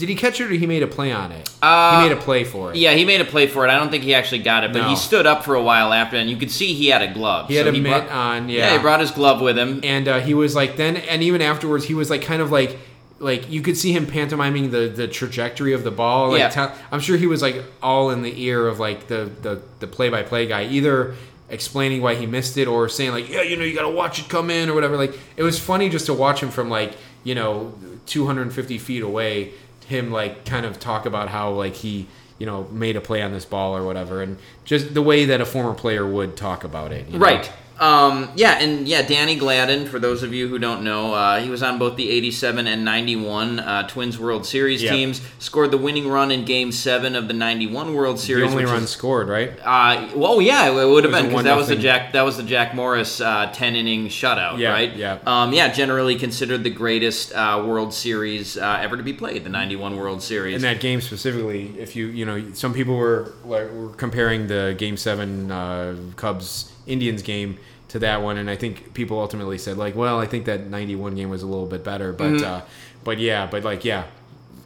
did 0.01 0.09
he 0.09 0.15
catch 0.15 0.41
it 0.41 0.51
or 0.51 0.53
he 0.53 0.67
made 0.67 0.83
a 0.83 0.87
play 0.87 1.13
on 1.13 1.31
it? 1.31 1.49
Uh, 1.61 2.01
he 2.01 2.09
made 2.09 2.17
a 2.17 2.19
play 2.19 2.43
for 2.43 2.71
it. 2.71 2.75
yeah, 2.75 2.91
he 2.93 3.05
made 3.05 3.21
a 3.21 3.25
play 3.25 3.47
for 3.47 3.65
it. 3.65 3.69
I 3.69 3.77
don't 3.79 3.89
think 3.89 4.03
he 4.03 4.13
actually 4.13 4.39
got 4.43 4.65
it, 4.65 4.73
but 4.73 4.79
No. 4.81 4.89
he 4.89 4.95
stood 4.97 5.25
up 5.25 5.45
for 5.45 5.55
a 5.55 5.61
while 5.63 5.93
after, 5.93 6.17
and 6.17 6.29
you 6.29 6.35
could 6.35 6.51
see 6.51 6.73
he 6.73 6.87
had 6.87 7.01
a 7.01 7.13
glove. 7.13 7.47
He 7.47 7.55
had 7.55 7.65
So 7.65 7.69
a 7.69 7.73
mitt 7.73 7.83
brought- 7.83 8.09
on, 8.11 8.49
Yeah, 8.49 8.57
yeah. 8.59 8.73
he 8.73 8.79
brought 8.79 8.99
his 8.99 9.11
glove 9.11 9.39
with 9.39 9.57
him. 9.57 9.79
and 9.83 10.07
uh, 10.07 10.19
he 10.19 10.33
was 10.33 10.55
like 10.55 10.75
then 10.75 10.97
and 10.97 11.23
even 11.23 11.41
afterwards 11.41 11.85
he 11.85 11.93
was 11.93 12.09
like 12.09 12.21
kind 12.23 12.41
of 12.41 12.51
like 12.51 12.77
like 13.19 13.49
you 13.51 13.61
could 13.61 13.77
see 13.77 13.91
him 13.93 14.07
pantomiming 14.07 14.71
the 14.71 14.87
the 14.87 15.07
trajectory 15.07 15.73
of 15.73 15.83
the 15.83 15.91
ball 15.91 16.29
like 16.31 16.39
Yeah. 16.39 16.49
tell- 16.49 16.73
i'm 16.91 16.99
sure 16.99 17.17
he 17.17 17.27
was 17.27 17.39
like 17.43 17.63
all 17.83 18.09
in 18.09 18.23
the 18.23 18.33
ear 18.43 18.67
of 18.67 18.79
like 18.79 19.07
the 19.09 19.29
the 19.43 19.61
the 19.79 19.85
play-by-play 19.85 20.47
guy 20.47 20.63
either 20.65 21.13
explaining 21.47 22.01
why 22.01 22.15
he 22.15 22.25
missed 22.25 22.57
it 22.57 22.67
or 22.67 22.89
saying 22.89 23.11
like 23.11 23.29
yeah 23.29 23.43
you 23.43 23.55
know 23.57 23.63
you 23.63 23.75
gotta 23.75 23.89
watch 23.89 24.17
it 24.19 24.27
come 24.27 24.49
in 24.49 24.69
or 24.69 24.73
whatever 24.73 24.97
like 24.97 25.13
it 25.37 25.43
was 25.43 25.59
funny 25.59 25.87
just 25.87 26.07
to 26.07 26.13
watch 26.15 26.41
him 26.41 26.49
from 26.49 26.67
like 26.69 26.93
you 27.23 27.35
know 27.35 27.73
250 28.07 28.77
feet 28.79 29.03
away 29.03 29.51
him 29.91 30.11
like 30.11 30.45
kind 30.45 30.65
of 30.65 30.79
talk 30.79 31.05
about 31.05 31.29
how 31.29 31.51
like 31.51 31.75
he 31.75 32.07
you 32.39 32.45
know 32.45 32.67
made 32.71 32.95
a 32.95 33.01
play 33.01 33.21
on 33.21 33.31
this 33.31 33.45
ball 33.45 33.77
or 33.77 33.85
whatever 33.85 34.23
and 34.23 34.37
just 34.65 34.93
the 34.93 35.01
way 35.01 35.25
that 35.25 35.39
a 35.39 35.45
former 35.45 35.73
player 35.73 36.07
would 36.07 36.35
talk 36.35 36.63
about 36.63 36.91
it 36.91 37.07
you 37.07 37.19
know? 37.19 37.25
Right. 37.25 37.51
Um, 37.81 38.29
yeah, 38.35 38.59
and 38.59 38.87
yeah, 38.87 39.01
Danny 39.01 39.35
Gladden, 39.35 39.87
for 39.87 39.97
those 39.97 40.21
of 40.21 40.33
you 40.35 40.47
who 40.47 40.59
don't 40.59 40.83
know, 40.83 41.15
uh, 41.15 41.39
he 41.41 41.49
was 41.49 41.63
on 41.63 41.79
both 41.79 41.95
the 41.97 42.11
87 42.11 42.67
and 42.67 42.85
91 42.85 43.59
uh, 43.59 43.87
Twins 43.87 44.19
World 44.19 44.45
Series 44.45 44.83
Yep. 44.83 44.93
teams, 44.93 45.21
scored 45.39 45.71
the 45.71 45.79
winning 45.79 46.07
run 46.07 46.29
in 46.31 46.45
Game 46.45 46.71
7 46.71 47.15
of 47.15 47.27
the 47.27 47.33
91 47.33 47.95
World 47.95 48.17
the 48.17 48.21
Series. 48.21 48.51
only 48.51 48.65
run 48.65 48.85
scored 48.85 49.27
right 49.29 49.51
Uh, 49.65 50.07
well, 50.15 50.39
yeah, 50.39 50.69
it 50.69 50.87
would 50.87 51.03
have 51.05 51.11
been 51.11 51.29
because 51.29 51.43
that 51.45 51.57
was 51.57 51.69
the 51.69 51.75
Jack 51.75 52.13
that 52.13 52.21
was 52.21 52.37
the 52.37 52.43
Jack 52.43 52.75
Morris 52.75 53.19
uh, 53.19 53.51
ten 53.51 53.75
inning 53.75 54.09
shutout, 54.09 54.59
Yeah, 54.59 54.73
right? 54.73 54.95
yeah. 54.95 55.17
um, 55.25 55.51
yeah. 55.51 55.69
Generally 55.73 56.17
considered 56.17 56.63
the 56.63 56.69
greatest 56.69 57.33
uh, 57.33 57.63
World 57.65 57.95
Series 57.95 58.57
uh, 58.57 58.77
ever 58.79 58.95
to 58.95 59.01
be 59.03 59.13
played, 59.13 59.43
the 59.43 59.49
'91 59.49 59.97
World 59.97 60.21
Series. 60.21 60.55
in 60.55 60.61
that 60.61 60.79
game 60.81 61.01
specifically, 61.01 61.73
if 61.79 61.95
you 61.95 62.05
you 62.07 62.25
know, 62.25 62.53
some 62.53 62.73
people 62.75 62.95
were 62.95 63.33
were 63.43 63.89
comparing 63.97 64.45
the 64.47 64.75
Game 64.77 64.97
Seven 64.97 65.49
uh, 65.51 65.95
Cubs 66.15 66.71
Indians 66.87 67.21
game 67.23 67.57
to 67.91 67.99
that 67.99 68.21
one, 68.21 68.37
and 68.37 68.49
I 68.49 68.55
think 68.55 68.93
people 68.93 69.19
ultimately 69.19 69.57
said 69.57 69.77
like, 69.77 69.95
well, 69.95 70.19
I 70.19 70.25
think 70.25 70.45
that 70.45 70.67
'91 70.67 71.15
game 71.15 71.29
was 71.29 71.43
a 71.43 71.47
little 71.47 71.65
bit 71.67 71.83
better, 71.83 72.11
but 72.13 72.31
Mm-hmm. 72.31 72.45
uh, 72.45 72.61
but 73.03 73.17
yeah, 73.19 73.47
but 73.49 73.63
like 73.63 73.83
yeah, 73.85 74.03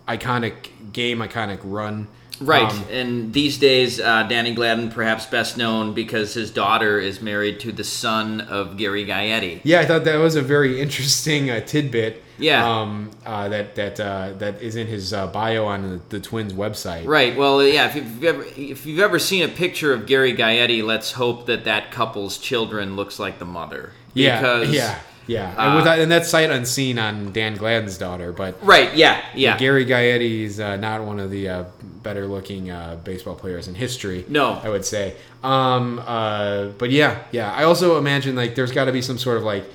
iconic 0.07 0.69
game, 0.93 1.19
iconic 1.19 1.59
run. 1.63 2.07
Right, 2.41 2.69
Um, 2.69 2.83
and 2.91 3.31
these 3.33 3.57
days, 3.57 3.97
uh, 4.01 4.23
Danny 4.23 4.53
Gladden, 4.53 4.91
perhaps 4.91 5.25
best 5.25 5.57
known 5.57 5.93
because 5.93 6.33
his 6.33 6.51
daughter 6.51 6.99
is 6.99 7.21
married 7.21 7.61
to 7.61 7.71
the 7.71 7.85
son 7.85 8.41
of 8.41 8.75
Gary 8.75 9.05
Gaetti. 9.05 9.61
yeah, 9.63 9.79
I 9.79 9.85
thought 9.85 10.03
that 10.03 10.17
was 10.17 10.35
a 10.35 10.41
very 10.41 10.81
interesting 10.81 11.49
uh, 11.49 11.61
tidbit. 11.61 12.21
Yeah. 12.37 12.81
Um, 12.81 13.11
uh, 13.25 13.49
that 13.49 13.75
that 13.75 13.99
uh, 13.99 14.33
that 14.39 14.61
is 14.61 14.75
in 14.75 14.87
his 14.87 15.13
uh, 15.13 15.27
bio 15.27 15.65
on 15.65 15.89
the, 15.89 16.01
the 16.09 16.19
Twins 16.19 16.53
website. 16.53 17.05
Right. 17.05 17.35
Well, 17.37 17.63
yeah. 17.63 17.87
If 17.87 17.95
you've 17.95 18.23
ever 18.23 18.43
if 18.43 18.85
you've 18.85 18.99
ever 18.99 19.19
seen 19.19 19.43
a 19.43 19.47
picture 19.47 19.93
of 19.93 20.05
Gary 20.05 20.33
Gaetti, 20.33 20.83
let's 20.83 21.13
hope 21.13 21.45
that 21.47 21.63
that 21.65 21.91
couple's 21.91 22.37
children 22.37 22.95
looks 22.95 23.19
like 23.19 23.39
the 23.39 23.45
mother. 23.45 23.91
Yeah. 24.13 24.39
Because, 24.39 24.69
yeah. 24.73 24.99
Yeah. 25.27 25.55
uh, 25.57 25.61
and, 25.61 25.75
without, 25.77 25.99
and 25.99 26.11
that's 26.11 26.29
sight 26.29 26.51
unseen 26.51 26.99
on 26.99 27.31
Dan 27.31 27.55
Gladden's 27.55 27.97
daughter, 27.97 28.31
but 28.31 28.63
Right. 28.63 28.93
Yeah. 28.95 29.23
Yeah. 29.33 29.57
Gary 29.57 29.85
Gaetti 29.85 30.43
is 30.43 30.59
uh, 30.59 30.75
not 30.75 31.03
one 31.03 31.19
of 31.19 31.31
the 31.31 31.49
uh, 31.49 31.63
better 32.03 32.27
looking 32.27 32.69
uh, 32.69 32.99
baseball 33.03 33.35
players 33.35 33.67
in 33.67 33.75
history. 33.75 34.25
No. 34.27 34.59
I 34.63 34.69
would 34.69 34.85
say. 34.85 35.15
Um, 35.43 35.99
uh, 36.05 36.67
but 36.77 36.91
yeah, 36.91 37.23
yeah. 37.31 37.51
I 37.51 37.63
also 37.63 37.97
imagine 37.97 38.35
like 38.35 38.55
there's 38.55 38.71
got 38.71 38.85
to 38.85 38.91
be 38.91 39.01
some 39.01 39.17
sort 39.17 39.37
of 39.37 39.43
like. 39.43 39.65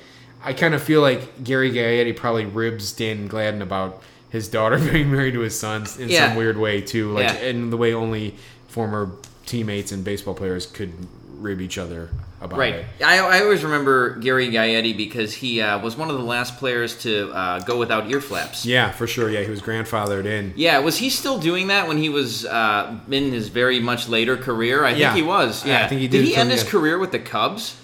I 0.43 0.53
kind 0.53 0.73
of 0.73 0.81
feel 0.81 1.01
like 1.01 1.43
Gary 1.43 1.71
Gaetti 1.71 2.15
probably 2.15 2.45
ribs 2.45 2.93
Dan 2.93 3.27
Gladden 3.27 3.61
about 3.61 4.01
his 4.29 4.47
daughter 4.47 4.77
being 4.91 5.11
married 5.11 5.33
to 5.33 5.41
his 5.41 5.59
son 5.59 5.85
in 5.99 6.09
Yeah. 6.09 6.27
some 6.29 6.37
weird 6.37 6.57
way 6.57 6.81
too, 6.81 7.11
like 7.11 7.25
Yeah. 7.27 7.39
in 7.49 7.69
the 7.69 7.77
way 7.77 7.93
only 7.93 8.35
former 8.67 9.11
teammates 9.45 9.91
and 9.91 10.03
baseball 10.03 10.33
players 10.33 10.65
could 10.65 10.93
rib 11.37 11.59
each 11.59 11.77
other 11.77 12.09
about 12.39 12.57
Right. 12.59 12.75
it. 12.75 12.85
I, 13.03 13.17
I 13.17 13.41
always 13.41 13.63
remember 13.63 14.15
Gary 14.17 14.49
Gaetti 14.49 14.95
because 14.95 15.33
he 15.33 15.59
uh, 15.61 15.79
was 15.79 15.97
one 15.97 16.09
of 16.09 16.17
the 16.17 16.23
last 16.23 16.57
players 16.57 16.95
to 17.03 17.31
uh, 17.31 17.59
go 17.59 17.77
without 17.77 18.09
ear 18.09 18.21
flaps. 18.21 18.65
Yeah, 18.65 18.91
for 18.91 19.05
sure. 19.07 19.29
Yeah, 19.29 19.41
he 19.41 19.49
was 19.49 19.61
grandfathered 19.61 20.25
in. 20.25 20.53
Yeah, 20.55 20.79
was 20.79 20.97
he 20.97 21.09
still 21.09 21.39
doing 21.39 21.67
that 21.67 21.87
when 21.87 21.97
he 21.97 22.09
was 22.09 22.45
uh, 22.45 22.95
in 23.09 23.31
his 23.31 23.49
very 23.49 23.79
much 23.79 24.07
later 24.07 24.37
career? 24.37 24.85
I 24.85 24.93
think 24.93 25.13
he 25.15 25.21
was. 25.23 25.65
Yeah, 25.65 25.79
Yeah, 25.79 25.85
I 25.85 25.87
think 25.89 26.01
he 26.01 26.07
Did 26.07 26.19
did 26.19 26.27
he 26.27 26.35
end 26.35 26.51
his 26.51 26.63
career 26.63 26.97
with 26.99 27.11
the 27.11 27.19
Cubs? 27.19 27.75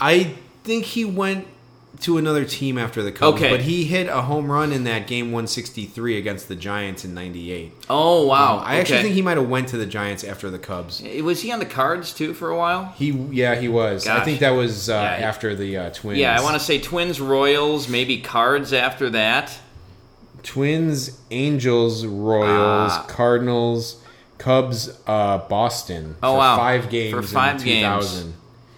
I 0.00 0.34
think 0.64 0.84
he 0.84 1.04
went 1.04 1.46
to 2.00 2.18
another 2.18 2.44
team 2.44 2.76
after 2.76 3.02
the 3.02 3.12
Cubs, 3.12 3.36
Okay. 3.36 3.50
but 3.50 3.60
he 3.62 3.84
hit 3.84 4.08
a 4.08 4.22
home 4.22 4.50
run 4.50 4.72
in 4.72 4.84
that 4.84 5.06
game 5.06 5.26
163 5.26 6.18
against 6.18 6.48
the 6.48 6.56
Giants 6.56 7.04
in 7.04 7.14
98. 7.14 7.72
Oh 7.88 8.26
wow! 8.26 8.58
I 8.58 8.76
actually 8.76 9.02
think 9.02 9.14
he 9.14 9.22
might 9.22 9.36
have 9.36 9.48
went 9.48 9.68
to 9.68 9.76
the 9.76 9.86
Giants 9.86 10.24
after 10.24 10.50
the 10.50 10.58
Cubs. 10.58 11.02
was 11.22 11.42
he 11.42 11.52
on 11.52 11.60
the 11.60 11.66
Cards 11.66 12.12
too 12.12 12.34
for 12.34 12.50
a 12.50 12.56
while. 12.56 12.86
He 12.96 13.10
yeah, 13.30 13.54
he 13.54 13.68
was. 13.68 14.06
I 14.08 14.24
think 14.24 14.40
that 14.40 14.50
was 14.50 14.90
uh, 14.90 14.94
Yeah, 14.94 15.16
he- 15.18 15.22
after 15.24 15.54
the 15.54 15.76
uh, 15.76 15.90
Twins. 15.90 16.18
Yeah, 16.18 16.36
I 16.38 16.42
want 16.42 16.54
to 16.54 16.60
say 16.60 16.78
Twins, 16.80 17.20
Royals, 17.20 17.88
maybe 17.88 18.18
Cards 18.20 18.72
after 18.72 19.08
that. 19.10 19.56
Twins, 20.42 21.18
Angels, 21.30 22.04
Royals, 22.04 22.92
Ah. 22.92 23.04
Cardinals, 23.08 24.00
Cubs, 24.38 24.90
uh, 25.06 25.38
Boston. 25.38 26.16
Oh, 26.22 26.32
for 26.32 26.38
wow. 26.38 26.56
five 26.56 26.90
games 26.90 27.14
For 27.14 27.22
five 27.22 27.60
in 27.60 27.64
games. 27.66 28.24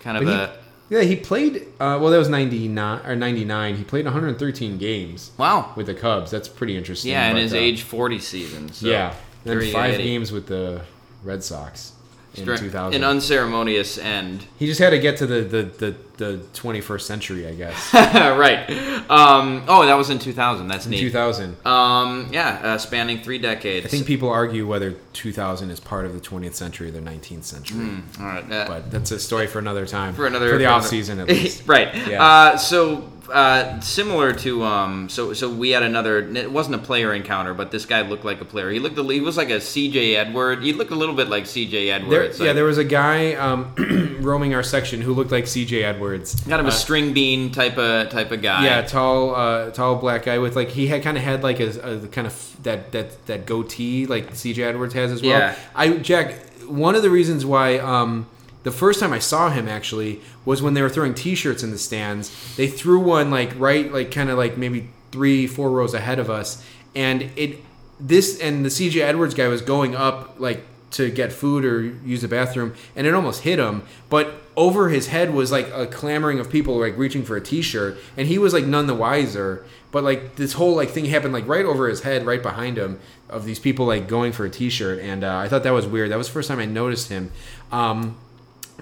Kind 0.01 0.17
of 0.19 0.25
But 0.25 0.33
a 0.51 0.53
he, 0.53 0.59
yeah, 0.89 1.03
he 1.03 1.17
played. 1.17 1.63
Uh, 1.81 1.99
well, 2.01 2.11
that 2.11 2.19
was 2.19 2.29
99 2.29 3.07
or 3.07 3.17
99. 3.17 3.77
He 3.77 3.85
played 3.85 4.05
113 4.05 4.79
games 4.79 5.33
wow. 5.37 5.73
with 5.75 5.87
the 5.87 5.95
Cubs. 5.95 6.31
That's 6.31 6.49
pretty 6.49 6.77
interesting. 6.77 7.11
Yeah, 7.11 7.31
in 7.31 7.37
his 7.37 7.53
uh, 7.53 7.57
age 7.57 7.83
forty 7.83 8.19
season. 8.19 8.73
So 8.73 8.87
yeah, 8.87 9.15
and 9.45 9.61
then 9.61 9.73
five 9.73 9.97
games 9.99 10.31
with 10.31 10.47
the 10.47 10.83
Red 11.25 11.43
Sox. 11.43 11.93
In 12.37 12.45
Stra- 12.45 12.59
2000. 12.59 12.95
An 13.03 13.09
unceremonious 13.09 13.99
end. 13.99 14.47
he 14.59 14.67
just 14.67 14.81
had 14.81 14.91
to 14.91 14.99
get 14.99 15.17
to 15.19 15.27
the 15.27 15.41
the, 15.43 15.63
the, 15.63 15.97
the 16.17 16.37
21st 16.55 17.01
century, 17.03 17.47
I 17.47 17.55
guess. 17.55 17.93
right. 17.95 18.69
Um, 19.11 19.65
oh, 19.69 19.85
that 19.87 19.95
was 19.95 20.11
in 20.11 20.19
2000. 20.19 20.67
That's 20.69 20.87
neat. 20.87 21.01
2000. 21.01 21.57
Um, 21.67 22.29
yeah, 22.33 22.61
uh, 22.63 22.79
spanning 22.79 23.21
three 23.23 23.39
decades. 23.39 23.87
I 23.87 23.89
think 23.89 24.07
people 24.07 24.31
argue 24.31 24.67
whether 24.67 24.93
2000 25.13 25.71
is 25.71 25.79
part 25.81 26.07
of 26.07 26.15
the 26.15 26.21
20th 26.21 26.55
century 26.55 26.89
or 26.89 26.93
the 26.93 27.01
19th 27.01 27.45
century. 27.45 27.99
All 28.21 28.27
right. 28.27 28.51
Uh, 28.51 28.65
But 28.67 28.91
that's 28.91 29.11
a 29.11 29.19
story 29.19 29.47
for 29.47 29.59
another 29.59 29.87
time. 29.87 30.15
for 30.15 30.27
another 30.27 30.51
for 30.51 30.59
the 30.59 30.67
off 30.67 30.87
season 30.87 31.21
at 31.21 31.29
least. 31.37 31.67
right. 31.67 31.95
Yeah. 32.09 32.23
Uh, 32.25 32.57
so 32.57 33.13
uh, 33.31 33.81
similar 33.81 34.33
to 34.33 34.63
um, 34.65 35.09
so 35.09 35.33
so 35.33 35.51
we 35.51 35.71
had 35.71 35.83
another. 35.83 36.19
It 36.19 36.51
wasn't 36.51 36.77
a 36.77 36.79
player 36.79 37.13
encounter, 37.15 37.55
but 37.55 37.71
this 37.71 37.87
guy 37.87 38.03
looked 38.03 38.25
like 38.25 38.41
a 38.41 38.45
player. 38.45 38.71
He 38.71 38.79
looked. 38.79 38.99
a- 38.99 39.03
He 39.13 39.21
was 39.21 39.37
like 39.37 39.51
a 39.51 39.61
C.J. 39.61 40.17
Edward. 40.17 40.63
He 40.63 40.73
looked 40.73 40.91
a 40.91 40.95
little 40.95 41.15
bit 41.15 41.29
like 41.29 41.47
C.J. 41.47 41.87
There, 41.87 41.95
Edwards. 41.97 42.39
yeah, 42.39 42.47
like- 42.47 42.55
there 42.55 42.65
was 42.65 42.79
a 42.79 42.85
guy 42.85 43.35
um, 43.35 44.19
roaming 44.21 44.55
our 44.55 44.63
section 44.63 45.01
who 45.01 45.15
looked 45.15 45.31
like 45.33 45.47
C.J. 45.47 45.85
Edwards. 45.85 46.35
Got 46.43 46.61
him 46.61 46.67
a 46.67 46.69
Uh, 46.69 46.73
string 46.73 47.13
bean 47.13 47.51
type 47.53 47.79
of 47.79 48.09
type 48.11 48.31
of 48.33 48.43
guy. 48.43 48.65
Yeah, 48.65 48.83
tall, 48.83 49.35
uh, 49.35 49.71
tall 49.71 49.97
black 49.97 50.25
guy 50.25 50.39
with 50.39 50.57
like 50.57 50.69
he 50.71 50.87
had 50.87 51.03
kind 51.03 51.17
of 51.17 51.23
had 51.23 51.43
like 51.43 51.61
a, 51.61 51.69
a 52.05 52.07
kind 52.09 52.27
of 52.27 52.57
that 52.63 52.93
that 52.93 53.27
that 53.27 53.47
goatee 53.47 54.07
like 54.07 54.33
CJ 54.35 54.59
Edwards 54.59 54.95
has 54.95 55.13
as 55.13 55.23
well. 55.23 55.31
Yeah. 55.39 55.55
I 55.75 55.91
Jack, 55.99 56.35
one 56.67 56.95
of 56.95 57.03
the 57.03 57.11
reasons 57.11 57.45
why 57.47 57.79
um, 57.79 58.27
the 58.67 58.73
first 58.73 58.99
time 58.99 59.13
I 59.13 59.21
saw 59.21 59.49
him 59.49 59.69
actually 59.69 60.21
was 60.45 60.61
when 60.61 60.75
they 60.75 60.83
were 60.83 60.89
throwing 60.89 61.15
T-shirts 61.15 61.63
in 61.63 61.71
the 61.71 61.79
stands. 61.79 62.57
They 62.57 62.67
threw 62.67 62.99
one 62.99 63.31
like 63.31 63.53
right, 63.57 63.93
like 63.93 64.11
kind 64.11 64.29
of 64.29 64.39
like 64.39 64.57
maybe 64.57 64.89
three, 65.13 65.47
four 65.47 65.71
rows 65.71 65.95
ahead 65.95 66.19
of 66.19 66.29
us, 66.29 66.67
and 66.93 67.31
it 67.37 67.61
this 68.01 68.41
and 68.41 68.65
the 68.65 68.69
CJ 68.69 69.03
Edwards 69.03 69.35
guy 69.35 69.47
was 69.47 69.63
going 69.63 69.95
up 69.95 70.41
like 70.41 70.65
to 70.91 71.13
get 71.13 71.33
food 71.33 71.65
or 71.65 71.81
use 71.81 72.23
the 72.23 72.29
bathroom, 72.29 72.75
and 72.97 73.07
it 73.07 73.15
almost 73.15 73.43
hit 73.43 73.61
him. 73.61 73.83
But 74.11 74.35
over 74.57 74.89
his 74.89 75.07
head 75.07 75.33
was 75.33 75.53
like 75.53 75.71
a 75.73 75.87
clamoring 75.87 76.41
of 76.41 76.51
people 76.51 76.77
like 76.81 76.99
reaching 76.99 77.23
for 77.23 77.37
a 77.37 77.41
T-shirt, 77.41 77.97
and 78.17 78.27
he 78.27 78.37
was 78.37 78.53
like 78.53 78.65
none 78.65 78.89
the 78.89 78.97
wiser. 78.97 79.65
But 79.93 80.03
like 80.03 80.35
this 80.35 80.55
whole 80.55 80.75
like 80.75 80.91
thing 80.91 81.05
happened 81.05 81.33
like 81.33 81.47
right 81.47 81.65
over 81.65 81.89
his 81.89 82.03
head, 82.03 82.27
right 82.27 82.43
behind 82.43 82.79
him, 82.79 82.99
of 83.29 83.45
these 83.45 83.61
people 83.61 83.87
like 83.87 84.09
going 84.09 84.33
for 84.33 84.45
a 84.45 84.51
T-shirt, 84.51 84.99
and 84.99 85.23
uh, 85.23 85.37
I 85.37 85.49
thought 85.49 85.63
that 85.63 85.73
was 85.73 85.87
weird. 85.87 86.11
That 86.11 86.19
was 86.19 86.27
the 86.27 86.33
first 86.33 86.49
time 86.49 86.59
I 86.59 86.65
noticed 86.65 87.11
him. 87.11 87.31
Um, 87.71 88.17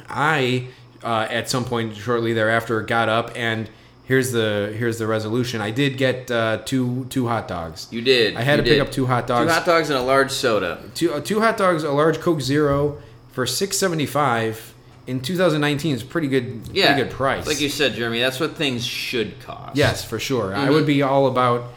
I 0.09 0.69
uh, 1.03 1.27
at 1.31 1.49
some 1.51 1.65
point 1.65 1.97
shortly 1.97 2.33
thereafter 2.33 2.81
got 2.83 3.09
up 3.09 3.33
and. 3.37 3.69
Here's 4.07 4.33
the 4.33 4.71
here's 4.77 4.99
the 4.99 5.07
resolution. 5.07 5.63
I 5.63 5.71
did 5.71 5.97
get 5.97 6.31
uh, 6.31 6.59
two 6.67 7.07
two 7.09 7.27
hot 7.27 7.49
dogs. 7.49 7.89
You 7.91 8.03
did. 8.03 8.37
I 8.37 8.43
had 8.43 8.59
You 8.59 8.65
to 8.65 8.71
pick 8.71 8.81
up 8.83 8.93
two 8.93 9.07
hot 9.07 9.27
dogs. 9.27 9.49
Two 9.51 9.55
hot 9.55 9.65
dogs 9.65 9.89
and 9.89 9.99
a 9.99 10.03
large 10.03 10.31
soda. 10.31 10.83
two, 10.95 11.15
uh, 11.15 11.21
two 11.23 11.41
hot 11.41 11.57
dogs, 11.57 11.85
a 11.85 11.91
large 11.91 12.21
Coke 12.21 12.43
Zero 12.43 13.01
for 13.33 13.47
six 13.47 13.79
seventy 13.79 14.05
five 14.05 14.75
in 15.07 15.21
2019 15.21 15.95
is 15.95 16.03
pretty 16.03 16.29
good. 16.29 16.69
Yeah. 16.71 16.89
pretty 16.93 17.05
good 17.09 17.13
price. 17.17 17.47
Like 17.47 17.63
you 17.63 17.71
said, 17.71 17.95
Jeremy, 17.95 18.21
that's 18.21 18.39
what 18.39 18.57
things 18.57 18.85
should 18.85 19.41
cost. 19.41 19.75
yes, 19.75 20.05
for 20.05 20.19
sure. 20.19 20.55
I 20.55 20.67
Mhm. 20.67 20.73
would 20.73 20.87
be 20.87 21.01
all 21.01 21.27
about 21.27 21.73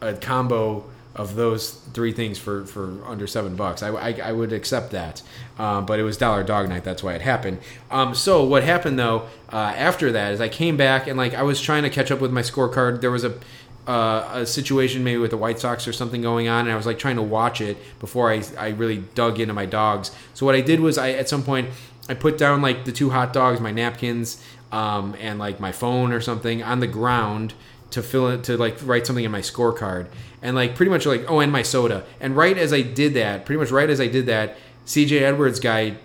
a 0.00 0.14
combo 0.14 0.84
of 1.14 1.36
those 1.36 1.74
three 1.92 2.12
things 2.12 2.38
for, 2.38 2.64
for 2.64 3.04
under 3.06 3.26
seven 3.26 3.54
bucks. 3.54 3.82
I, 3.82 3.90
I, 3.90 4.20
I 4.24 4.32
would 4.32 4.52
accept 4.52 4.90
that. 4.90 5.22
Um, 5.58 5.86
but 5.86 6.00
it 6.00 6.02
was 6.02 6.16
Dollar 6.16 6.42
Dog 6.42 6.68
Night. 6.68 6.82
That's 6.82 7.02
why 7.02 7.14
it 7.14 7.20
happened. 7.20 7.58
Um, 7.90 8.14
so 8.14 8.42
what 8.42 8.64
happened 8.64 8.98
though 8.98 9.28
uh, 9.52 9.72
after 9.76 10.10
that 10.12 10.32
is 10.32 10.40
I 10.40 10.48
came 10.48 10.76
back 10.76 11.06
and 11.06 11.16
like 11.16 11.34
I 11.34 11.42
was 11.42 11.60
trying 11.60 11.84
to 11.84 11.90
catch 11.90 12.10
up 12.10 12.20
with 12.20 12.32
my 12.32 12.42
scorecard. 12.42 13.00
There 13.00 13.12
was 13.12 13.24
a 13.24 13.38
uh, 13.86 14.30
a 14.32 14.46
situation 14.46 15.04
maybe 15.04 15.18
with 15.18 15.30
the 15.30 15.36
White 15.36 15.58
Sox 15.58 15.86
or 15.86 15.92
something 15.92 16.22
going 16.22 16.48
on, 16.48 16.60
and 16.60 16.72
I 16.72 16.76
was 16.76 16.86
like 16.86 16.98
trying 16.98 17.16
to 17.16 17.22
watch 17.22 17.60
it 17.60 17.76
before 18.00 18.32
I, 18.32 18.42
I 18.58 18.68
really 18.68 19.04
dug 19.14 19.38
into 19.38 19.52
my 19.52 19.66
dogs. 19.66 20.10
So 20.32 20.46
what 20.46 20.54
I 20.54 20.62
did 20.62 20.80
was 20.80 20.96
I 20.96 21.10
at 21.10 21.28
some 21.28 21.42
point 21.42 21.68
I 22.08 22.14
put 22.14 22.38
down 22.38 22.62
like 22.62 22.86
the 22.86 22.92
two 22.92 23.10
hot 23.10 23.34
dogs, 23.34 23.60
my 23.60 23.72
napkins, 23.72 24.42
um, 24.72 25.14
and 25.20 25.38
like 25.38 25.60
my 25.60 25.70
phone 25.70 26.12
or 26.12 26.20
something 26.20 26.62
on 26.62 26.80
the 26.80 26.86
ground 26.86 27.52
to 27.94 28.02
fill 28.02 28.28
it 28.28 28.44
to 28.44 28.56
like 28.56 28.76
write 28.82 29.06
something 29.06 29.24
in 29.24 29.30
my 29.30 29.40
scorecard. 29.40 30.06
And 30.42 30.54
like 30.54 30.76
pretty 30.76 30.90
much 30.90 31.06
like 31.06 31.24
oh 31.28 31.40
and 31.40 31.50
my 31.50 31.62
soda. 31.62 32.04
And 32.20 32.36
right 32.36 32.58
as 32.58 32.72
I 32.72 32.82
did 32.82 33.14
that 33.14 33.46
pretty 33.46 33.58
much 33.58 33.70
right 33.70 33.88
as 33.88 34.00
I 34.00 34.08
did 34.08 34.26
that 34.26 34.56
CJ 34.86 35.22
Edwards 35.22 35.60
guy 35.60 35.96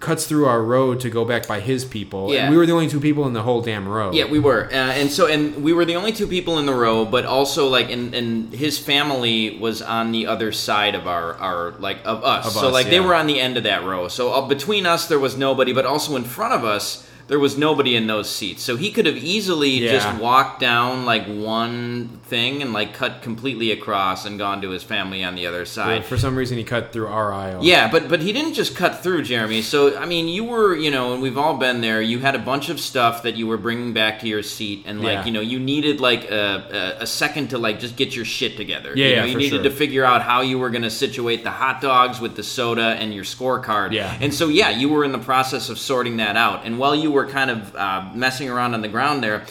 cuts 0.00 0.26
through 0.26 0.46
our 0.46 0.62
road 0.62 0.98
to 1.00 1.10
go 1.10 1.26
back 1.26 1.46
by 1.46 1.60
his 1.60 1.84
people. 1.84 2.32
Yeah. 2.32 2.44
and 2.44 2.50
we 2.50 2.56
were 2.56 2.64
the 2.64 2.72
only 2.72 2.88
two 2.88 3.00
people 3.00 3.26
in 3.26 3.34
the 3.34 3.42
whole 3.42 3.60
damn 3.60 3.86
row. 3.86 4.12
Yeah, 4.12 4.24
we 4.24 4.38
were, 4.38 4.64
uh, 4.64 4.74
and 4.74 5.10
so 5.10 5.26
and 5.26 5.62
we 5.62 5.72
were 5.72 5.84
the 5.84 5.96
only 5.96 6.12
two 6.12 6.26
people 6.26 6.58
in 6.58 6.64
the 6.64 6.74
row, 6.74 7.04
but 7.04 7.26
also 7.26 7.68
like, 7.68 7.90
and, 7.90 8.14
and 8.14 8.52
his 8.52 8.78
family 8.78 9.58
was 9.58 9.82
on 9.82 10.10
the 10.10 10.26
other 10.26 10.52
side 10.52 10.94
of 10.94 11.06
our 11.06 11.34
our 11.34 11.72
like 11.72 11.98
of 12.04 12.24
us. 12.24 12.46
Of 12.46 12.52
so 12.52 12.68
us, 12.68 12.72
like 12.72 12.86
they 12.86 13.00
were 13.00 13.14
on 13.14 13.26
the 13.26 13.38
end 13.38 13.58
of 13.58 13.64
that 13.64 13.84
row. 13.84 14.08
So 14.08 14.32
uh, 14.32 14.48
between 14.48 14.86
us 14.86 15.06
there 15.06 15.18
was 15.18 15.36
nobody, 15.36 15.72
but 15.72 15.84
also 15.84 16.16
in 16.16 16.24
front 16.24 16.54
of 16.54 16.64
us 16.64 17.06
there 17.30 17.38
was 17.38 17.56
nobody 17.56 17.94
in 17.94 18.08
those 18.08 18.28
seats. 18.28 18.60
So 18.60 18.74
he 18.76 18.90
could 18.90 19.06
have 19.06 19.16
easily 19.16 19.70
Yeah. 19.84 19.92
just 19.92 20.20
walked 20.20 20.58
down 20.58 21.04
like 21.06 21.26
one 21.28 22.18
thing 22.24 22.60
and 22.60 22.72
like 22.72 22.92
cut 22.92 23.22
completely 23.22 23.70
across 23.70 24.26
and 24.26 24.36
gone 24.36 24.60
to 24.62 24.70
his 24.70 24.82
family 24.82 25.22
on 25.22 25.36
the 25.36 25.46
other 25.46 25.64
side. 25.64 26.00
But 26.00 26.06
for 26.08 26.18
some 26.18 26.34
reason 26.34 26.58
he 26.58 26.64
cut 26.64 26.92
through 26.92 27.06
our 27.06 27.32
aisle 27.32 27.60
Yeah, 27.62 27.88
but 27.88 28.08
but 28.08 28.20
he 28.20 28.32
didn't 28.32 28.54
just 28.54 28.74
cut 28.74 29.00
through, 29.04 29.22
Jeremy. 29.22 29.62
So 29.62 29.96
I 29.96 30.06
mean, 30.06 30.26
you 30.26 30.42
were, 30.42 30.74
you 30.74 30.90
know, 30.90 31.12
and 31.12 31.22
we've 31.22 31.38
all 31.38 31.56
been 31.56 31.80
there. 31.80 32.02
You 32.02 32.18
had 32.18 32.34
a 32.34 32.38
bunch 32.40 32.68
of 32.68 32.80
stuff 32.80 33.22
that 33.22 33.36
you 33.36 33.46
were 33.46 33.56
bringing 33.58 33.92
back 33.92 34.18
to 34.22 34.26
your 34.28 34.42
seat, 34.42 34.82
and 34.86 35.00
like, 35.00 35.12
Yeah. 35.18 35.24
you 35.26 35.30
know, 35.30 35.40
you 35.40 35.60
needed 35.60 36.00
like 36.00 36.28
a, 36.32 36.96
a, 36.98 37.02
a 37.04 37.06
second 37.06 37.50
to 37.50 37.58
like 37.58 37.78
just 37.78 37.94
get 37.94 38.16
your 38.16 38.24
shit 38.24 38.56
together. 38.56 38.92
Yeah, 38.96 39.06
you 39.06 39.12
yeah, 39.14 39.20
know, 39.20 39.26
you 39.26 39.36
needed 39.36 39.62
sure. 39.62 39.62
to 39.62 39.70
figure 39.70 40.04
out 40.04 40.22
how 40.22 40.40
you 40.40 40.58
were 40.58 40.70
going 40.70 40.82
to 40.82 40.90
situate 40.90 41.44
the 41.44 41.52
hot 41.52 41.80
dogs 41.80 42.20
with 42.20 42.34
the 42.34 42.42
soda 42.42 42.96
and 43.00 43.14
your 43.14 43.22
scorecard. 43.24 43.92
Yeah. 43.92 44.16
and 44.20 44.34
so 44.34 44.48
yeah, 44.48 44.70
you 44.70 44.88
were 44.88 45.04
in 45.04 45.12
the 45.12 45.18
process 45.32 45.68
of 45.68 45.78
sorting 45.78 46.16
that 46.16 46.36
out, 46.36 46.64
and 46.66 46.76
while 46.76 46.96
you 46.96 47.12
were 47.12 47.19
kind 47.28 47.50
of 47.50 47.74
uh, 47.76 48.10
messing 48.14 48.48
around 48.48 48.74
on 48.74 48.80
the 48.82 48.88
ground 48.88 49.22
there. 49.22 49.44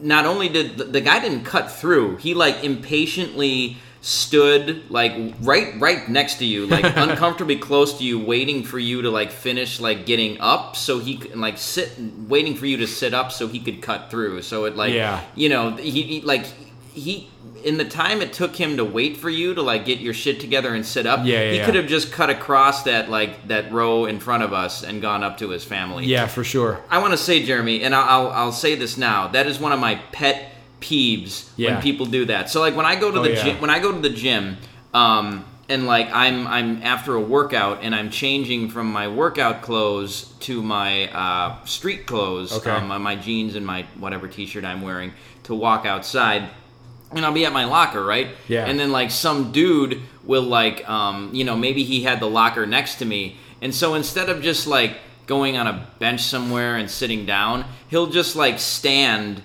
Not 0.00 0.26
only 0.26 0.48
did 0.48 0.76
the, 0.76 0.84
the 0.84 1.00
guy 1.00 1.20
didn't 1.20 1.44
cut 1.44 1.70
through, 1.70 2.16
he 2.16 2.34
like 2.34 2.62
impatiently 2.64 3.78
stood 4.02 4.88
like 4.88 5.12
right 5.40 5.74
right 5.80 6.08
next 6.08 6.34
to 6.36 6.44
you 6.44 6.64
like 6.66 6.84
uncomfortably 6.96 7.56
close 7.56 7.98
to 7.98 8.04
you 8.04 8.20
waiting 8.24 8.62
for 8.62 8.78
you 8.78 9.02
to 9.02 9.10
like 9.10 9.32
finish 9.32 9.80
like 9.80 10.06
getting 10.06 10.40
up 10.40 10.76
so 10.76 11.00
he 11.00 11.16
could 11.16 11.34
like 11.36 11.58
sit 11.58 11.90
waiting 12.28 12.54
for 12.54 12.66
you 12.66 12.76
to 12.76 12.86
sit 12.86 13.12
up 13.12 13.32
so 13.32 13.48
he 13.48 13.58
could 13.58 13.82
cut 13.82 14.08
through 14.08 14.40
so 14.42 14.64
it 14.66 14.76
like 14.76 14.92
Yeah. 14.94 15.20
you 15.34 15.48
know 15.48 15.70
he, 15.74 16.02
he 16.02 16.20
like 16.20 16.44
he 16.94 17.28
in 17.64 17.76
the 17.78 17.84
time 17.84 18.20
it 18.22 18.32
took 18.32 18.54
him 18.56 18.76
to 18.76 18.84
wait 18.84 19.16
for 19.16 19.28
you 19.30 19.54
to 19.54 19.62
like 19.62 19.84
get 19.84 19.98
your 19.98 20.14
shit 20.14 20.40
together 20.40 20.74
and 20.74 20.84
sit 20.86 21.06
up 21.06 21.20
Yeah, 21.24 21.42
yeah, 21.42 21.50
he 21.50 21.56
yeah. 21.58 21.66
could 21.66 21.74
have 21.74 21.86
just 21.86 22.12
cut 22.12 22.30
across 22.30 22.82
that 22.84 23.10
like 23.10 23.48
that 23.48 23.72
row 23.72 24.04
in 24.06 24.20
front 24.20 24.42
of 24.42 24.52
us 24.52 24.82
and 24.82 25.02
gone 25.02 25.22
up 25.24 25.38
to 25.38 25.48
his 25.50 25.64
family 25.64 26.04
yeah 26.06 26.26
for 26.26 26.44
sure 26.44 26.80
I 26.90 26.98
want 26.98 27.12
to 27.12 27.18
say, 27.18 27.44
Jeremy, 27.44 27.82
and 27.82 27.94
I'll, 27.94 28.26
I'll, 28.26 28.32
I'll 28.32 28.52
say 28.52 28.74
this 28.76 28.96
now. 28.96 29.28
That 29.28 29.46
is 29.46 29.58
one 29.58 29.72
of 29.72 29.80
my 29.80 29.96
pet 30.12 30.52
peeves 30.80 31.48
Yeah. 31.56 31.72
when 31.74 31.82
people 31.82 32.06
do 32.06 32.26
that. 32.26 32.50
So, 32.50 32.60
like 32.60 32.76
when 32.76 32.86
I 32.86 32.96
go 32.96 33.10
to 33.10 33.20
Oh, 33.20 33.22
the 33.22 33.34
gym, 33.34 33.60
when 33.60 33.70
I 33.70 33.78
go 33.78 33.92
to 33.92 33.98
the 34.00 34.10
gym, 34.10 34.58
um, 34.94 35.44
and 35.68 35.86
like 35.86 36.08
I'm 36.12 36.46
I'm 36.46 36.82
after 36.82 37.14
a 37.16 37.20
workout 37.20 37.80
and 37.82 37.94
I'm 37.94 38.10
changing 38.10 38.68
from 38.70 38.92
my 38.92 39.08
workout 39.08 39.62
clothes 39.62 40.32
to 40.40 40.62
my 40.62 41.08
uh, 41.10 41.64
street 41.64 42.06
clothes, 42.06 42.52
Okay. 42.52 42.70
um, 42.70 43.02
my 43.02 43.16
jeans 43.16 43.56
and 43.56 43.66
my 43.66 43.84
whatever 43.98 44.28
t-shirt 44.28 44.64
I'm 44.64 44.82
wearing 44.82 45.12
to 45.44 45.54
walk 45.54 45.84
outside. 45.86 46.48
And 47.16 47.24
I'll 47.24 47.32
be 47.32 47.46
at 47.46 47.52
my 47.52 47.64
locker, 47.64 48.04
right? 48.04 48.28
Yeah. 48.46 48.66
And 48.66 48.78
then 48.78 48.92
like 48.92 49.10
some 49.10 49.52
dude 49.52 50.02
will 50.24 50.42
like, 50.42 50.88
um, 50.88 51.30
you 51.32 51.44
know, 51.44 51.56
maybe 51.56 51.82
he 51.82 52.02
had 52.02 52.20
the 52.20 52.28
locker 52.28 52.66
next 52.66 52.96
to 52.96 53.04
me, 53.04 53.36
and 53.62 53.74
so 53.74 53.94
instead 53.94 54.28
of 54.28 54.42
just 54.42 54.66
like 54.66 54.98
going 55.26 55.56
on 55.56 55.66
a 55.66 55.86
bench 55.98 56.20
somewhere 56.20 56.76
and 56.76 56.90
sitting 56.90 57.26
down, 57.26 57.64
he'll 57.88 58.06
just 58.06 58.36
like 58.36 58.60
stand 58.60 59.42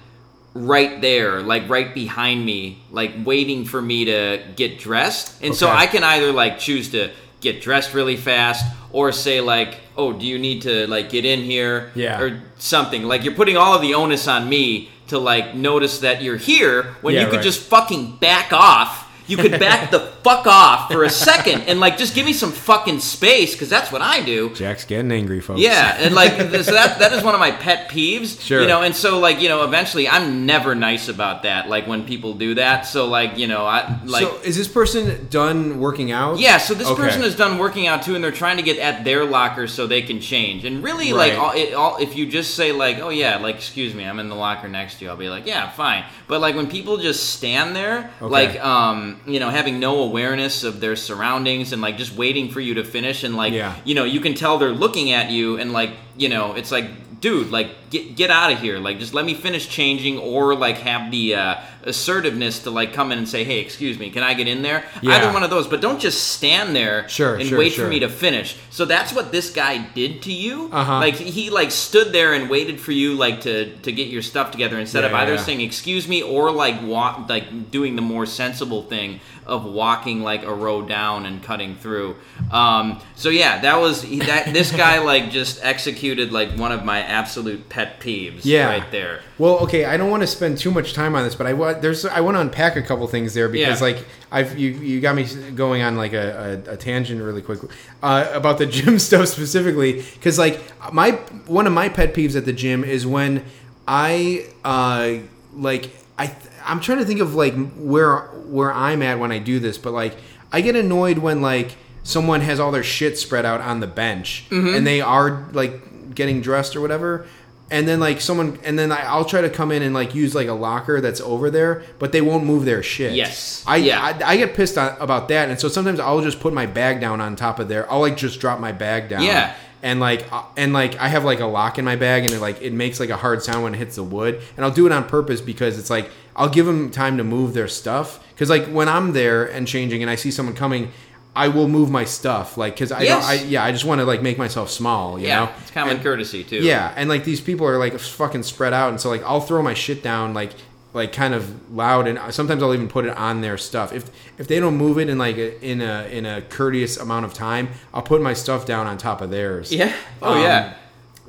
right 0.54 1.02
there, 1.02 1.42
like 1.42 1.70
right 1.70 1.94
behind 1.94 2.46
me, 2.46 2.80
like 2.92 3.14
waiting 3.24 3.66
for 3.66 3.82
me 3.82 4.06
to 4.06 4.44
get 4.56 4.80
dressed. 4.80 5.42
And 5.42 5.56
so 5.56 5.70
I 5.70 5.88
can 5.88 6.04
either 6.04 6.32
like 6.32 6.60
choose 6.60 6.92
to 6.92 7.12
get 7.40 7.62
dressed 7.62 7.94
really 7.94 8.18
fast 8.18 8.66
or 8.92 9.12
say 9.12 9.42
like, 9.42 9.80
"Oh, 9.98 10.14
do 10.14 10.26
you 10.26 10.38
need 10.38 10.64
to 10.64 10.88
like 10.88 11.10
get 11.10 11.26
in 11.26 11.42
here?" 11.42 11.92
Yeah. 11.96 12.20
or 12.22 12.42
something. 12.58 13.04
Like 13.04 13.24
you're 13.24 13.34
putting 13.34 13.58
all 13.58 13.74
of 13.74 13.82
the 13.82 13.94
onus 13.94 14.28
on 14.28 14.48
me 14.50 14.90
to 15.12 15.20
like 15.20 15.54
notice 15.56 16.00
that 16.00 16.22
you're 16.24 16.38
here 16.38 16.96
when 17.02 17.14
Yeah, 17.14 17.22
you 17.22 17.28
could 17.28 17.36
right. 17.38 17.44
just 17.44 17.62
fucking 17.62 18.16
back 18.18 18.52
off. 18.52 19.11
You 19.32 19.38
could 19.38 19.60
back 19.60 19.90
the 19.92 20.00
fuck 20.24 20.46
off 20.46 20.92
for 20.92 21.04
a 21.04 21.10
second 21.10 21.62
and 21.62 21.80
like 21.80 21.98
just 21.98 22.14
give 22.14 22.26
me 22.26 22.34
some 22.34 22.52
fucking 22.52 23.00
space 23.00 23.54
because 23.54 23.70
that's 23.70 23.92
what 23.92 24.02
I 24.02 24.22
do. 24.22 24.54
Jack's 24.54 24.84
getting 24.84 25.12
angry 25.12 25.40
folks 25.40 25.62
Yeah, 25.62 25.96
and 26.00 26.14
like 26.14 26.34
so 26.34 26.74
that 26.74 27.00
that 27.00 27.14
is 27.14 27.24
one 27.24 27.34
of 27.34 27.40
my 27.40 27.52
pet 27.52 27.90
peeves. 27.90 28.40
Sure. 28.42 28.62
You 28.62 28.68
know, 28.68 28.82
and 28.82 28.96
so 28.96 29.20
like 29.20 29.40
you 29.42 29.50
know, 29.50 29.64
eventually 29.64 30.08
I'm 30.08 30.46
never 30.46 30.76
nice 30.76 31.08
about 31.08 31.44
that. 31.44 31.70
Like 31.70 31.88
when 31.88 32.06
people 32.06 32.34
do 32.34 32.56
that. 32.56 32.86
So 32.86 33.08
like 33.08 33.38
you 33.38 33.48
know, 33.48 33.66
I 33.66 34.00
like. 34.06 34.24
so 34.24 34.38
is 34.44 34.58
this 34.58 34.68
person 34.68 35.28
done 35.30 35.80
working 35.80 36.12
out 36.12 36.40
yeah, 36.40 36.58
so 36.58 36.74
this 36.74 36.88
Okay. 36.88 37.02
person 37.02 37.24
is 37.24 37.36
done 37.36 37.58
working 37.58 37.88
out 37.88 38.04
too, 38.04 38.16
and 38.16 38.24
they're 38.24 38.32
trying 38.32 38.58
to 38.58 38.64
get 38.64 38.78
at 38.80 39.06
their 39.06 39.24
locker 39.24 39.68
so 39.68 39.88
they 39.88 40.02
can 40.02 40.20
change. 40.20 40.66
And 40.66 40.84
really, 40.84 41.14
Right. 41.14 41.32
like, 41.34 41.40
all, 41.40 41.52
it, 41.52 41.74
all, 41.74 41.98
if 41.98 42.16
you 42.18 42.26
just 42.26 42.56
say 42.56 42.72
like, 42.74 43.00
"Oh 43.00 43.10
yeah," 43.10 43.38
like, 43.38 43.56
"Excuse 43.56 43.94
me, 43.96 44.04
I'm 44.04 44.20
in 44.20 44.28
the 44.28 44.36
locker 44.36 44.68
next 44.68 44.96
to 45.00 45.06
you," 45.06 45.12
I'll 45.12 45.18
be 45.18 45.30
like, 45.30 45.46
"Yeah, 45.48 45.70
fine." 45.70 46.04
But 46.28 46.42
like 46.42 46.56
when 46.56 46.68
people 46.68 46.98
just 46.98 47.30
stand 47.32 47.76
there, 47.76 48.12
Okay. 48.22 48.32
like, 48.32 48.64
um, 48.66 49.21
you 49.26 49.40
know 49.40 49.50
having 49.50 49.80
no 49.80 50.00
awareness 50.02 50.64
of 50.64 50.80
their 50.80 50.96
surroundings 50.96 51.74
and 51.74 51.82
like 51.82 51.98
just 51.98 52.16
waiting 52.16 52.50
for 52.50 52.60
you 52.60 52.74
to 52.76 52.84
finish 52.84 53.24
and 53.24 53.36
like 53.36 53.54
Yeah. 53.54 53.76
you 53.86 53.94
know 53.96 54.04
you 54.04 54.20
can 54.20 54.34
tell 54.34 54.58
they're 54.58 54.72
looking 54.72 55.12
at 55.12 55.30
you 55.30 55.58
and 55.58 55.72
like 55.74 55.92
you 56.18 56.30
know 56.30 56.54
it's 56.54 56.72
like 56.72 56.86
dude 57.22 57.50
like 57.52 57.90
get 57.92 58.16
get 58.16 58.30
out 58.32 58.52
of 58.52 58.60
here 58.60 58.80
like 58.80 58.98
just 59.00 59.14
let 59.14 59.24
me 59.26 59.34
finish 59.34 59.68
changing 59.70 60.18
or 60.18 60.56
like 60.56 60.78
have 60.80 61.12
the 61.12 61.36
uh, 61.36 61.56
assertiveness 61.84 62.64
to 62.64 62.72
like 62.72 62.94
come 62.94 63.12
in 63.12 63.18
and 63.20 63.30
say 63.30 63.44
hey 63.44 63.60
excuse 63.60 64.00
me 64.00 64.10
can 64.10 64.24
i 64.24 64.34
get 64.34 64.48
in 64.48 64.62
there 64.64 64.84
Yeah. 65.02 65.18
either 65.18 65.32
one 65.32 65.44
of 65.44 65.50
those 65.50 65.68
but 65.68 65.82
don't 65.82 66.00
just 66.00 66.28
stand 66.28 66.76
there 66.76 67.08
Sure, 67.10 67.36
and 67.36 67.48
sure, 67.48 67.60
wait 67.60 67.74
sure. 67.74 67.86
for 67.86 67.90
me 67.90 68.00
to 68.00 68.10
finish 68.10 68.58
so 68.72 68.86
that's 68.86 69.14
what 69.14 69.32
this 69.32 69.52
guy 69.52 69.78
did 69.94 70.22
to 70.24 70.34
you 70.34 70.70
Uh-huh. 70.72 70.98
like 71.00 71.16
he 71.16 71.50
like 71.52 71.70
stood 71.72 72.12
there 72.12 72.34
and 72.34 72.50
waited 72.50 72.80
for 72.82 72.92
you 72.92 73.14
like 73.14 73.42
to 73.42 73.76
to 73.78 73.92
get 73.92 74.08
your 74.08 74.22
stuff 74.24 74.50
together 74.52 74.80
instead 74.80 75.02
Yeah, 75.02 75.10
of 75.10 75.14
either 75.14 75.36
yeah. 75.36 75.42
saying 75.44 75.62
excuse 75.62 76.08
me 76.08 76.24
or 76.24 76.52
like 76.52 76.82
walk 76.82 77.30
like 77.30 77.70
doing 77.72 77.96
the 77.96 78.02
more 78.02 78.26
sensible 78.26 78.84
thing 78.84 79.20
of 79.52 79.66
walking 79.66 80.22
like 80.24 80.44
a 80.44 80.54
row 80.54 80.82
down 80.82 81.26
and 81.28 81.44
cutting 81.44 81.76
through 81.76 82.16
um 82.52 83.00
so 83.16 83.30
yeah 83.30 83.60
that 83.62 83.78
was 83.80 84.02
that 84.20 84.54
this 84.54 84.72
guy 84.72 84.98
like 85.00 85.30
just 85.30 85.60
executed 85.64 86.32
like 86.32 86.50
one 86.58 86.72
of 86.72 86.84
my 86.86 87.00
absolute 87.04 87.68
pet 87.70 88.00
peeves 88.00 88.42
Yeah. 88.46 88.66
right 88.68 88.90
there 88.92 89.20
Well, 89.38 89.58
okay, 89.66 89.86
I 89.86 89.98
don't 89.98 90.10
want 90.12 90.22
to 90.22 90.28
spend 90.28 90.58
too 90.60 90.70
much 90.72 90.94
time 90.94 91.16
on 91.16 91.24
this, 91.24 91.34
but 91.36 91.48
I 91.48 91.54
there's 91.74 92.06
I 92.06 92.22
want 92.22 92.38
to 92.38 92.42
unpack 92.42 92.76
a 92.76 92.82
couple 92.82 93.08
things 93.08 93.34
there 93.34 93.50
because 93.50 93.80
Yeah. 93.82 93.88
like 93.88 94.06
I've 94.32 94.58
you 94.58 94.70
you 94.70 95.02
got 95.02 95.16
me 95.16 95.26
going 95.56 95.82
on 95.82 95.96
like 95.98 96.14
a, 96.14 96.62
a, 96.68 96.74
a 96.74 96.78
tangent 96.78 97.22
really 97.22 97.42
quick 97.42 97.60
uh, 98.04 98.30
about 98.34 98.58
the 98.60 98.66
gym 98.78 99.00
stuff 99.00 99.28
specifically 99.28 100.04
because 100.14 100.38
like 100.40 100.62
my 100.94 101.12
one 101.48 101.66
of 101.68 101.74
my 101.74 101.90
pet 101.90 102.14
peeves 102.14 102.36
at 102.38 102.46
the 102.46 102.54
gym 102.54 102.84
is 102.84 103.06
when 103.06 103.44
I 103.88 104.46
uh 104.64 105.16
like 105.54 105.90
I 106.18 106.28
I'm 106.66 106.80
trying 106.80 107.00
to 107.00 107.06
think 107.06 107.20
of 107.20 107.36
like 107.36 107.54
where 107.76 108.18
where 108.48 108.72
I'm 108.74 109.02
at 109.02 109.20
when 109.20 109.32
I 109.32 109.40
do 109.40 109.60
this, 109.60 109.78
but 109.78 109.92
like 109.94 110.16
I 110.52 110.62
get 110.62 110.76
annoyed 110.76 111.18
when 111.20 111.42
like 111.42 111.76
someone 112.04 112.42
has 112.42 112.60
all 112.60 112.72
their 112.72 112.84
shit 112.84 113.18
spread 113.18 113.46
out 113.46 113.62
on 113.62 113.80
the 113.80 113.88
bench 113.88 114.46
Mm-hmm. 114.50 114.76
and 114.76 114.88
they 114.88 115.02
are 115.02 115.48
like 115.54 116.14
getting 116.16 116.42
dressed 116.42 116.76
or 116.76 116.82
whatever 116.82 117.26
and 117.70 117.88
then 117.88 118.00
like 118.02 118.20
someone 118.20 118.60
and 118.66 118.78
then 118.78 118.92
I, 118.92 119.04
i'll 119.04 119.24
try 119.24 119.40
to 119.40 119.50
come 119.50 119.72
in 119.72 119.82
and 119.82 119.94
like 119.94 120.14
use 120.14 120.36
like 120.36 120.48
a 120.50 120.54
locker 120.54 121.00
that's 121.00 121.22
over 121.22 121.50
there 121.50 121.84
but 122.00 122.12
they 122.12 122.20
won't 122.20 122.44
move 122.44 122.66
their 122.66 122.84
shit 122.84 123.14
Yes. 123.14 123.64
i 123.66 123.78
Yeah. 123.78 124.02
I, 124.02 124.32
I 124.34 124.36
get 124.38 124.56
pissed 124.56 124.78
on, 124.78 124.98
about 125.00 125.30
that 125.30 125.48
and 125.50 125.58
so 125.58 125.70
sometimes 125.70 126.00
i'll 126.02 126.20
just 126.22 126.42
put 126.42 126.54
my 126.54 126.66
bag 126.66 127.00
down 127.00 127.22
on 127.22 127.38
top 127.38 127.60
of 127.60 127.70
there 127.70 127.90
i'll 127.90 128.02
like 128.02 128.18
just 128.18 128.42
drop 128.42 128.60
my 128.60 128.74
bag 128.74 129.08
down 129.08 129.22
Yeah. 129.24 129.56
and 129.84 130.02
like 130.02 130.28
uh, 130.34 130.44
and 130.58 130.74
like 130.74 130.98
i 130.98 131.08
have 131.08 131.24
like 131.24 131.40
a 131.40 131.46
lock 131.46 131.78
in 131.80 131.86
my 131.86 131.96
bag 131.96 132.26
and 132.26 132.34
it 132.34 132.42
like 132.42 132.62
it 132.62 132.74
makes 132.74 133.00
like 133.00 133.10
a 133.10 133.16
hard 133.16 133.42
sound 133.42 133.64
when 133.64 133.74
it 133.74 133.78
hits 133.78 133.96
the 133.96 134.04
wood 134.04 134.42
and 134.58 134.66
i'll 134.66 134.72
do 134.72 134.86
it 134.86 134.92
on 134.92 135.06
purpose 135.08 135.40
because 135.40 135.80
it's 135.80 135.90
like 135.90 136.10
i'll 136.36 136.50
give 136.50 136.66
them 136.66 136.90
time 136.90 137.18
to 137.18 137.24
move 137.24 137.54
their 137.54 137.68
stuff 137.68 138.24
because 138.30 138.50
like 138.50 138.66
when 138.68 138.88
i'm 138.90 139.14
there 139.14 139.46
and 139.46 139.68
changing 139.68 140.02
and 140.02 140.10
i 140.10 140.16
see 140.16 140.32
someone 140.32 140.56
coming 140.56 140.92
I 141.34 141.48
will 141.48 141.70
move 141.70 141.90
my 141.90 142.04
stuff, 142.04 142.58
like, 142.58 142.74
because 142.74 142.92
I, 142.92 143.04
Yes. 143.04 143.26
don't, 143.26 143.30
I, 143.40 143.44
yeah, 143.50 143.64
I 143.64 143.72
just 143.72 143.86
want 143.86 144.00
to 144.02 144.06
like 144.06 144.22
make 144.22 144.38
myself 144.38 144.70
small, 144.70 145.18
you 145.18 145.28
yeah 145.28 145.46
know. 145.46 145.52
it's 145.62 145.72
common 145.72 145.94
And- 145.96 146.04
courtesy 146.04 146.44
too 146.44 146.58
yeah, 146.58 146.94
and 146.98 147.08
like 147.08 147.24
these 147.24 147.40
people 147.40 147.66
are 147.66 147.78
like 147.78 147.98
fucking 147.98 148.44
spread 148.44 148.74
out, 148.74 148.90
and 148.90 149.00
so 149.00 149.08
like 149.10 149.24
I'll 149.24 149.40
throw 149.40 149.62
my 149.62 149.74
shit 149.74 150.04
down 150.04 150.34
like 150.34 150.52
like 150.94 151.14
kind 151.14 151.34
of 151.34 151.72
loud, 151.74 152.06
and 152.06 152.20
sometimes 152.34 152.62
I'll 152.62 152.74
even 152.74 152.90
put 152.90 153.06
it 153.06 153.16
on 153.16 153.40
their 153.40 153.58
stuff. 153.58 153.94
If 153.94 154.10
if 154.38 154.50
they 154.50 154.60
don't 154.60 154.76
move 154.76 155.00
it 155.00 155.08
in 155.08 155.18
like 155.18 155.38
a, 155.38 155.58
in 155.66 155.80
a 155.80 156.04
in 156.12 156.26
a 156.26 156.42
courteous 156.42 156.98
amount 156.98 157.24
of 157.24 157.34
time, 157.34 157.70
I'll 157.94 158.02
put 158.02 158.22
my 158.22 158.34
stuff 158.34 158.66
down 158.66 158.86
on 158.86 158.98
top 158.98 159.22
of 159.22 159.30
theirs. 159.30 159.72
yeah 159.72 159.96
oh 160.22 160.34
Um, 160.34 160.42
yeah 160.42 160.74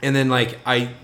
and 0.03 0.17
then 0.17 0.29
like 0.29 0.59
I. 0.67 0.95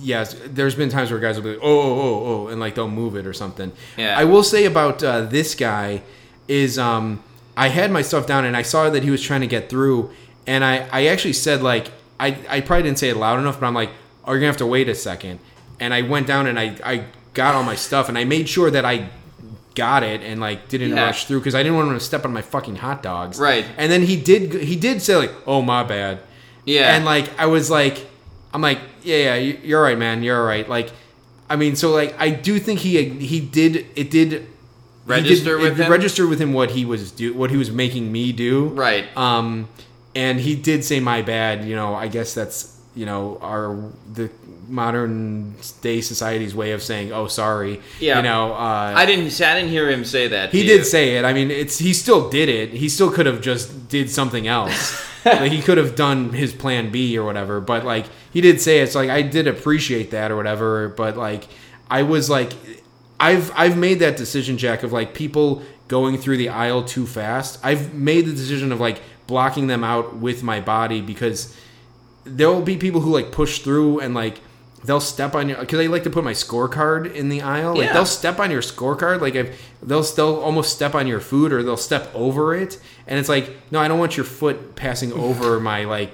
Yes, 0.00 0.36
there's 0.46 0.74
been 0.74 0.88
times 0.88 1.10
where 1.10 1.18
guys 1.20 1.36
will 1.36 1.42
be 1.44 1.50
like, 1.50 1.58
oh, 1.62 1.80
oh, 1.80 2.00
oh, 2.00 2.24
oh, 2.26 2.48
and 2.48 2.60
like 2.60 2.74
they'll 2.74 2.88
move 2.88 3.16
it 3.16 3.26
or 3.26 3.32
something. 3.32 3.72
Yeah. 3.96 4.16
I 4.18 4.24
will 4.24 4.42
say 4.44 4.64
about 4.64 5.02
uh, 5.02 5.22
this 5.22 5.54
guy 5.54 6.02
is 6.48 6.78
um, 6.78 7.22
I 7.56 7.68
had 7.68 7.90
my 7.90 8.02
stuff 8.02 8.26
down 8.26 8.44
and 8.44 8.56
I 8.56 8.62
saw 8.62 8.88
that 8.90 9.02
he 9.02 9.10
was 9.10 9.22
trying 9.22 9.40
to 9.40 9.46
get 9.46 9.68
through, 9.68 10.10
and 10.46 10.64
I, 10.64 10.86
I 10.92 11.06
actually 11.06 11.32
said 11.32 11.62
like 11.62 11.88
I, 12.20 12.36
I 12.48 12.60
probably 12.60 12.84
didn't 12.84 12.98
say 12.98 13.08
it 13.08 13.16
loud 13.16 13.38
enough, 13.40 13.58
but 13.60 13.66
I'm 13.66 13.74
like, 13.74 13.90
oh, 14.24 14.32
you're 14.32 14.40
gonna 14.40 14.46
have 14.48 14.56
to 14.58 14.66
wait 14.66 14.88
a 14.88 14.94
second, 14.94 15.40
and 15.80 15.92
I 15.92 16.02
went 16.02 16.26
down 16.26 16.46
and 16.46 16.58
I, 16.58 16.76
I 16.84 17.04
got 17.34 17.54
all 17.54 17.64
my 17.64 17.74
stuff 17.76 18.08
and 18.08 18.16
I 18.16 18.24
made 18.24 18.48
sure 18.48 18.70
that 18.70 18.84
I 18.84 19.08
got 19.74 20.02
it 20.02 20.22
and 20.22 20.40
like 20.40 20.68
didn't 20.68 20.90
Yeah. 20.90 21.04
rush 21.06 21.26
through 21.26 21.40
because 21.40 21.54
I 21.54 21.62
didn't 21.62 21.76
want 21.76 21.88
him 21.88 21.94
to 21.94 22.00
step 22.00 22.24
on 22.24 22.32
my 22.32 22.40
fucking 22.42 22.76
hot 22.76 23.02
dogs. 23.02 23.38
Right. 23.38 23.66
And 23.76 23.92
then 23.92 24.02
he 24.02 24.16
did 24.16 24.54
he 24.54 24.74
did 24.76 25.02
say 25.02 25.16
like, 25.16 25.32
oh 25.46 25.60
my 25.60 25.82
bad. 25.82 26.20
Yeah. 26.64 26.94
And 26.96 27.04
like 27.04 27.28
I 27.38 27.44
was 27.46 27.70
like, 27.70 28.06
I'm 28.56 28.62
like, 28.62 28.78
yeah, 29.02 29.16
yeah, 29.16 29.34
you- 29.34 29.58
you're 29.62 29.82
right, 29.82 29.98
man, 29.98 30.22
you're 30.22 30.42
right. 30.42 30.66
Like, 30.66 30.90
I 31.50 31.56
mean, 31.56 31.76
so 31.76 31.90
like 31.90 32.14
I 32.18 32.30
do 32.30 32.58
think 32.58 32.80
he 32.80 33.04
he 33.04 33.38
did 33.38 33.84
it 33.94 34.10
did 34.10 34.46
Register 35.04 35.58
did, 35.58 35.62
with 35.62 35.78
it 35.78 35.84
him? 35.84 35.92
register 35.92 36.26
with 36.26 36.40
him 36.40 36.54
what 36.54 36.70
he 36.70 36.86
was 36.86 37.12
do 37.12 37.34
what 37.34 37.50
he 37.50 37.58
was 37.58 37.70
making 37.70 38.10
me 38.10 38.32
do. 38.32 38.68
Right. 38.68 39.04
Um, 39.14 39.68
and 40.14 40.40
he 40.40 40.56
did 40.56 40.84
say 40.86 41.00
my 41.00 41.20
bad. 41.20 41.66
You 41.66 41.76
know, 41.76 41.94
I 41.94 42.08
guess 42.08 42.32
that's 42.32 42.80
you 42.94 43.04
know 43.04 43.38
our 43.42 43.92
the 44.10 44.30
modern 44.68 45.54
day 45.82 46.00
society's 46.00 46.54
way 46.54 46.72
of 46.72 46.82
saying 46.82 47.12
oh 47.12 47.26
sorry. 47.28 47.80
Yeah. 48.00 48.16
You 48.16 48.22
know. 48.22 48.54
Uh, 48.54 48.94
i 48.96 49.04
didn't 49.06 49.40
i 49.40 49.54
didn't 49.54 49.70
hear 49.70 49.90
him 49.90 50.04
say 50.04 50.28
that 50.28 50.50
he 50.50 50.62
did 50.64 50.78
you. 50.78 50.84
say 50.84 51.16
it. 51.18 51.24
I 51.26 51.32
mean, 51.34 51.50
it's 51.50 51.78
he 51.78 51.92
still 51.92 52.30
did 52.30 52.48
it. 52.48 52.70
He 52.70 52.88
still 52.88 53.10
could 53.12 53.26
have 53.26 53.40
just 53.42 53.88
did 53.88 54.10
something 54.10 54.48
else. 54.48 55.04
like 55.24 55.52
he 55.52 55.60
could 55.62 55.78
have 55.78 55.94
done 55.94 56.30
his 56.32 56.52
plan 56.52 56.90
B 56.90 57.16
or 57.18 57.24
whatever. 57.24 57.60
But 57.60 57.84
like 57.84 58.06
he 58.36 58.42
did 58.42 58.60
say 58.60 58.80
it. 58.80 58.82
it's 58.82 58.94
like 58.94 59.08
I 59.08 59.22
did 59.22 59.46
appreciate 59.46 60.10
that 60.10 60.30
or 60.30 60.36
whatever. 60.36 60.90
But 60.90 61.16
like 61.16 61.44
I 61.90 62.02
was 62.02 62.28
like 62.28 62.52
I've 63.18 63.50
I've 63.56 63.78
made 63.78 64.00
that 64.00 64.18
decision, 64.18 64.58
Jack, 64.58 64.82
of 64.82 64.92
like 64.92 65.14
people 65.14 65.62
going 65.88 66.18
through 66.18 66.36
the 66.36 66.50
aisle 66.50 66.84
too 66.84 67.06
fast. 67.06 67.58
I've 67.62 67.94
made 67.94 68.26
the 68.26 68.32
decision 68.32 68.72
of 68.72 68.78
like 68.78 69.00
blocking 69.26 69.68
them 69.68 69.82
out 69.82 70.16
with 70.16 70.42
my 70.42 70.60
body 70.60 71.00
because 71.00 71.56
there 72.24 72.50
will 72.50 72.60
be 72.60 72.76
people 72.76 73.00
who 73.00 73.10
like 73.10 73.32
push 73.32 73.60
through 73.60 74.00
and 74.00 74.12
like 74.14 74.40
they'll 74.84 75.00
step 75.00 75.34
on 75.34 75.48
your 75.48 75.58
because 75.58 75.80
I 75.80 75.86
like 75.86 76.02
to 76.04 76.10
put 76.10 76.22
my 76.22 76.34
scorecard 76.34 77.14
in 77.14 77.30
the 77.30 77.40
aisle. 77.40 77.74
Like 77.74 77.86
Yeah. 77.86 77.94
they'll 77.94 78.04
step 78.04 78.38
on 78.38 78.50
your 78.50 78.60
scorecard. 78.60 79.22
Like 79.22 79.34
if 79.34 79.58
they'll 79.82 80.02
they'll 80.02 80.36
almost 80.40 80.74
step 80.74 80.94
on 80.94 81.06
your 81.06 81.20
food 81.20 81.54
or 81.54 81.62
they'll 81.62 81.78
step 81.78 82.10
over 82.14 82.54
it, 82.54 82.78
and 83.06 83.18
it's 83.18 83.30
like 83.30 83.48
no, 83.70 83.80
I 83.80 83.88
don't 83.88 83.98
want 83.98 84.18
your 84.18 84.26
foot 84.26 84.76
passing 84.76 85.10
over 85.14 85.58
my 85.70 85.84
like 85.84 86.10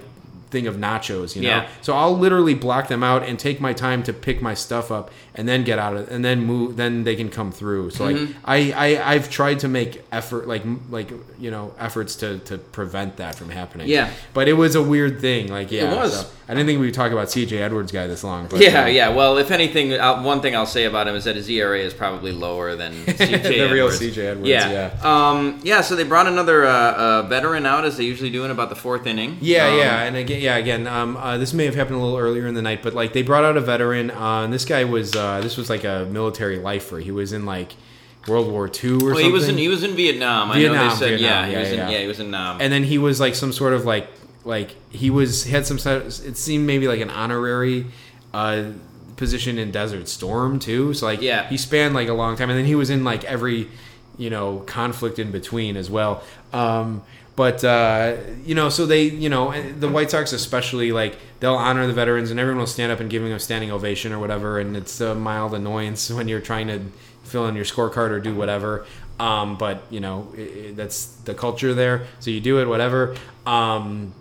thing 0.52 0.66
of 0.68 0.76
nachos. 0.76 1.34
You 1.34 1.42
know, 1.42 1.48
Yeah. 1.48 1.68
so 1.80 1.94
I'll 1.94 2.16
literally 2.16 2.54
block 2.54 2.86
them 2.88 3.02
out 3.02 3.24
and 3.24 3.38
take 3.38 3.60
my 3.60 3.72
time 3.72 4.02
to 4.04 4.12
pick 4.12 4.40
my 4.40 4.54
stuff 4.54 4.92
up 4.92 5.10
and 5.34 5.48
then 5.48 5.64
get 5.64 5.78
out 5.80 5.96
of 5.96 6.08
and 6.10 6.24
then 6.24 6.44
move. 6.44 6.76
Then 6.76 7.02
they 7.04 7.16
can 7.16 7.30
come 7.30 7.50
through. 7.50 7.90
So 7.90 8.04
like 8.04 8.16
Mm-hmm. 8.16 8.38
I, 8.44 8.72
I 8.72 9.12
I've 9.14 9.28
tried 9.30 9.58
to 9.60 9.68
make 9.68 10.04
effort 10.12 10.46
like 10.46 10.62
like 10.90 11.10
you 11.38 11.50
know 11.50 11.74
efforts 11.78 12.14
to 12.16 12.38
to 12.40 12.58
prevent 12.58 13.16
that 13.16 13.34
from 13.34 13.48
happening. 13.50 13.88
Yeah. 13.88 14.10
but 14.34 14.46
it 14.46 14.52
was 14.54 14.74
a 14.76 14.82
weird 14.82 15.20
thing. 15.20 15.48
Like 15.48 15.72
yeah, 15.72 15.90
It 15.92 15.96
was. 15.96 16.20
so 16.20 16.26
I 16.48 16.54
didn't 16.54 16.66
think 16.66 16.80
we 16.80 16.86
would 16.86 16.94
talk 16.94 17.12
about 17.12 17.30
C.J. 17.30 17.58
Edwards 17.62 17.92
guy 17.92 18.06
this 18.08 18.24
long. 18.24 18.48
But, 18.48 18.60
Yeah, 18.60 18.82
uh, 18.84 18.86
yeah. 18.86 19.08
Well, 19.10 19.38
if 19.38 19.50
anything, 19.52 19.92
uh, 19.94 20.20
one 20.22 20.40
thing 20.40 20.56
I'll 20.56 20.66
say 20.66 20.84
about 20.84 21.06
him 21.06 21.14
is 21.14 21.24
that 21.24 21.36
his 21.36 21.48
ERA 21.48 21.78
is 21.78 21.94
probably 21.94 22.32
lower 22.32 22.74
than 22.74 22.92
CJ 23.06 23.42
The 23.42 23.72
real 23.72 23.86
Edwards. 23.86 24.00
CJ 24.00 24.18
Edwards, 24.18 24.48
Yeah, 24.48 24.70
yeah. 24.70 24.98
Um, 25.30 25.60
yeah. 25.62 25.80
So 25.82 25.94
they 25.94 26.02
brought 26.04 26.26
another 26.26 26.66
uh, 26.66 26.70
uh, 26.70 27.22
veteran 27.28 27.64
out, 27.64 27.84
as 27.84 27.96
they 27.96 28.04
usually 28.04 28.30
do 28.30 28.44
in 28.44 28.50
about 28.50 28.70
the 28.70 28.76
fourth 28.76 29.06
inning. 29.06 29.38
Yeah, 29.40 29.68
Um, 29.68 29.78
yeah, 29.78 30.02
and 30.02 30.16
again, 30.16 30.40
yeah, 30.42 30.56
again, 30.56 30.86
um, 30.88 31.16
uh, 31.16 31.38
this 31.38 31.52
may 31.54 31.64
have 31.64 31.76
happened 31.76 31.96
a 31.96 32.00
little 32.00 32.18
earlier 32.18 32.46
in 32.48 32.54
the 32.54 32.62
night, 32.62 32.82
but 32.82 32.92
like 32.92 33.12
they 33.12 33.22
brought 33.22 33.44
out 33.44 33.56
a 33.56 33.60
veteran. 33.60 34.10
Uh, 34.10 34.42
and 34.42 34.52
this 34.52 34.64
guy 34.64 34.82
was 34.84 35.14
uh, 35.14 35.40
this 35.40 35.56
was 35.56 35.70
like 35.70 35.84
a 35.84 36.06
military 36.10 36.58
lifer. 36.58 36.98
He 36.98 37.12
was 37.12 37.32
in 37.32 37.46
like 37.46 37.72
World 38.28 38.50
War 38.50 38.66
II 38.66 38.94
or 38.94 38.96
Well, 38.98 39.08
something. 39.10 39.24
he 39.26 39.32
was 39.32 39.48
in 39.48 39.58
he 39.58 39.68
was 39.68 39.82
in 39.84 39.94
Vietnam. 39.94 40.50
I 40.50 40.54
know 40.54 40.60
Vietnam, 40.60 40.88
they 40.90 40.94
said 40.96 41.08
Vietnam, 41.20 41.30
yeah, 41.30 41.46
he 41.46 41.52
yeah, 41.52 41.58
was 41.60 41.70
in 41.70 41.78
yeah. 41.78 41.88
yeah 41.90 41.98
he 42.00 42.06
was 42.06 42.20
in 42.20 42.30
Nam. 42.30 42.60
and 42.60 42.72
then 42.72 42.84
he 42.84 42.98
was 42.98 43.20
like 43.20 43.34
some 43.34 43.52
sort 43.52 43.72
of 43.72 43.84
like 43.84 44.08
like 44.44 44.74
he 44.90 45.10
was 45.10 45.44
had 45.44 45.66
some 45.66 45.78
it 45.78 46.36
seemed 46.36 46.66
maybe 46.66 46.88
like 46.88 47.00
an 47.00 47.10
honorary 47.10 47.86
uh 48.34 48.64
position 49.16 49.58
in 49.58 49.70
desert 49.70 50.08
storm 50.08 50.58
too 50.58 50.92
so 50.94 51.06
like 51.06 51.20
Yeah. 51.20 51.48
he 51.48 51.56
spanned 51.56 51.94
like 51.94 52.08
a 52.08 52.12
long 52.14 52.36
time 52.36 52.50
and 52.50 52.58
then 52.58 52.66
he 52.66 52.74
was 52.74 52.90
in 52.90 53.04
like 53.04 53.24
every 53.24 53.68
you 54.18 54.30
know 54.30 54.58
conflict 54.66 55.18
in 55.18 55.30
between 55.30 55.76
as 55.76 55.88
well. 55.90 56.22
Um 56.52 57.02
but 57.36 57.62
uh 57.64 58.16
you 58.44 58.54
know 58.54 58.68
so 58.68 58.84
they 58.84 59.04
you 59.04 59.28
know 59.28 59.52
the 59.72 59.88
white 59.88 60.10
sox 60.10 60.32
especially 60.32 60.92
like 60.92 61.16
they'll 61.40 61.54
honor 61.54 61.86
the 61.86 61.92
veterans 61.92 62.30
and 62.30 62.38
everyone 62.40 62.58
will 62.60 62.66
stand 62.66 62.90
up 62.92 63.00
and 63.00 63.08
give 63.08 63.22
them 63.22 63.32
a 63.32 63.38
standing 63.40 63.70
ovation 63.70 64.12
or 64.12 64.18
whatever 64.18 64.58
and 64.58 64.76
it's 64.76 65.00
a 65.00 65.14
mild 65.14 65.54
annoyance 65.54 66.10
when 66.10 66.26
you're 66.28 66.40
trying 66.40 66.66
to 66.66 66.80
fill 67.24 67.46
in 67.46 67.54
your 67.54 67.64
scorecard 67.64 68.10
or 68.10 68.20
do 68.20 68.34
whatever. 68.34 68.84
Um, 69.20 69.56
but 69.56 69.84
you 69.90 70.00
know 70.00 70.32
i 70.36 70.40
i 70.40 70.72
that's 70.74 71.06
the 71.24 71.34
culture 71.34 71.72
there 71.74 72.06
so 72.18 72.30
you 72.30 72.40
do 72.40 72.58
it 72.60 72.66
whatever. 72.66 73.14
Um, 73.46 74.12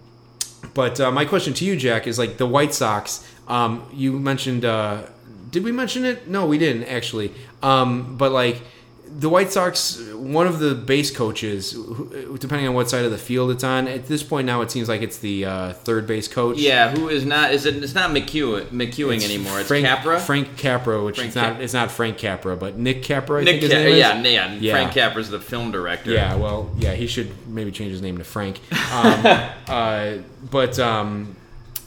but 0.74 1.00
uh, 1.00 1.12
my 1.12 1.26
question 1.26 1.54
to 1.54 1.66
you 1.66 1.76
jack 1.76 2.08
is 2.08 2.18
like 2.20 2.38
the 2.38 2.48
white 2.48 2.74
sox 2.74 3.28
um, 3.48 3.88
you 3.94 4.20
mentioned 4.20 4.64
uh, 4.64 5.04
did 5.52 5.64
we 5.64 5.72
mention 5.72 6.06
it? 6.06 6.28
No 6.28 6.46
we 6.46 6.58
didn't 6.58 6.86
actually. 6.86 7.32
Um, 7.62 8.18
but 8.18 8.32
like 8.32 8.62
the 9.14 9.30
White 9.30 9.52
Sox, 9.52 10.00
one 10.14 10.48
of 10.48 10.60
the 10.60 10.74
base 10.74 11.12
coaches, 11.16 11.74
depending 12.40 12.68
on 12.68 12.74
what 12.74 12.90
side 12.90 13.04
of 13.04 13.12
the 13.12 13.18
field 13.18 13.52
it's 13.52 13.64
on, 13.64 13.88
at 13.88 14.08
this 14.08 14.24
point 14.24 14.46
now 14.46 14.62
it 14.62 14.72
seems 14.72 14.88
like 14.88 15.02
it's 15.02 15.18
the 15.18 15.46
uh, 15.46 15.74
third 15.74 16.08
base 16.08 16.28
coach. 16.28 16.58
Yeah, 16.58 16.92
who 16.92 17.10
is 17.10 17.26
not? 17.26 17.54
Is 17.54 17.66
it? 17.66 17.84
It's 17.84 17.94
not 17.94 18.12
McEwen, 18.12 18.68
McEwing 18.68 19.24
anymore. 19.24 19.60
It's 19.60 19.68
Frank, 19.68 19.86
Capra. 19.86 20.20
Frank 20.20 20.58
Capra, 20.58 21.04
which 21.04 21.18
Frank 21.18 21.30
is 21.30 21.36
not 21.36 21.54
Cap- 21.54 21.62
it's 21.62 21.74
not 21.74 21.92
Frank 21.92 22.18
Capra, 22.18 22.56
but 22.56 22.78
Nick 22.78 23.04
Capra. 23.04 23.42
I 23.42 23.44
Nick. 23.44 23.60
think 23.60 23.64
his 23.64 23.72
Ca- 23.72 23.78
name 23.80 23.88
is. 23.94 23.98
yeah, 24.00 24.22
yeah, 24.22 24.54
Yeah. 24.54 24.74
Frank 24.74 24.92
Capra's 24.94 25.30
the 25.30 25.40
film 25.40 25.72
director. 25.72 26.12
Yeah, 26.12 26.36
well, 26.36 26.72
yeah, 26.78 26.94
he 26.94 27.08
should 27.08 27.32
maybe 27.48 27.72
change 27.72 27.92
his 27.92 28.02
name 28.02 28.18
to 28.18 28.24
Frank. 28.24 28.60
Um, 28.94 29.26
uh, 29.68 30.14
but 30.50 30.80
um, 30.80 31.36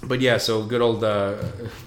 but 0.03 0.21
yeah, 0.21 0.37
so 0.37 0.63
good 0.65 0.83
old 0.83 1.03
uh, 1.03 1.37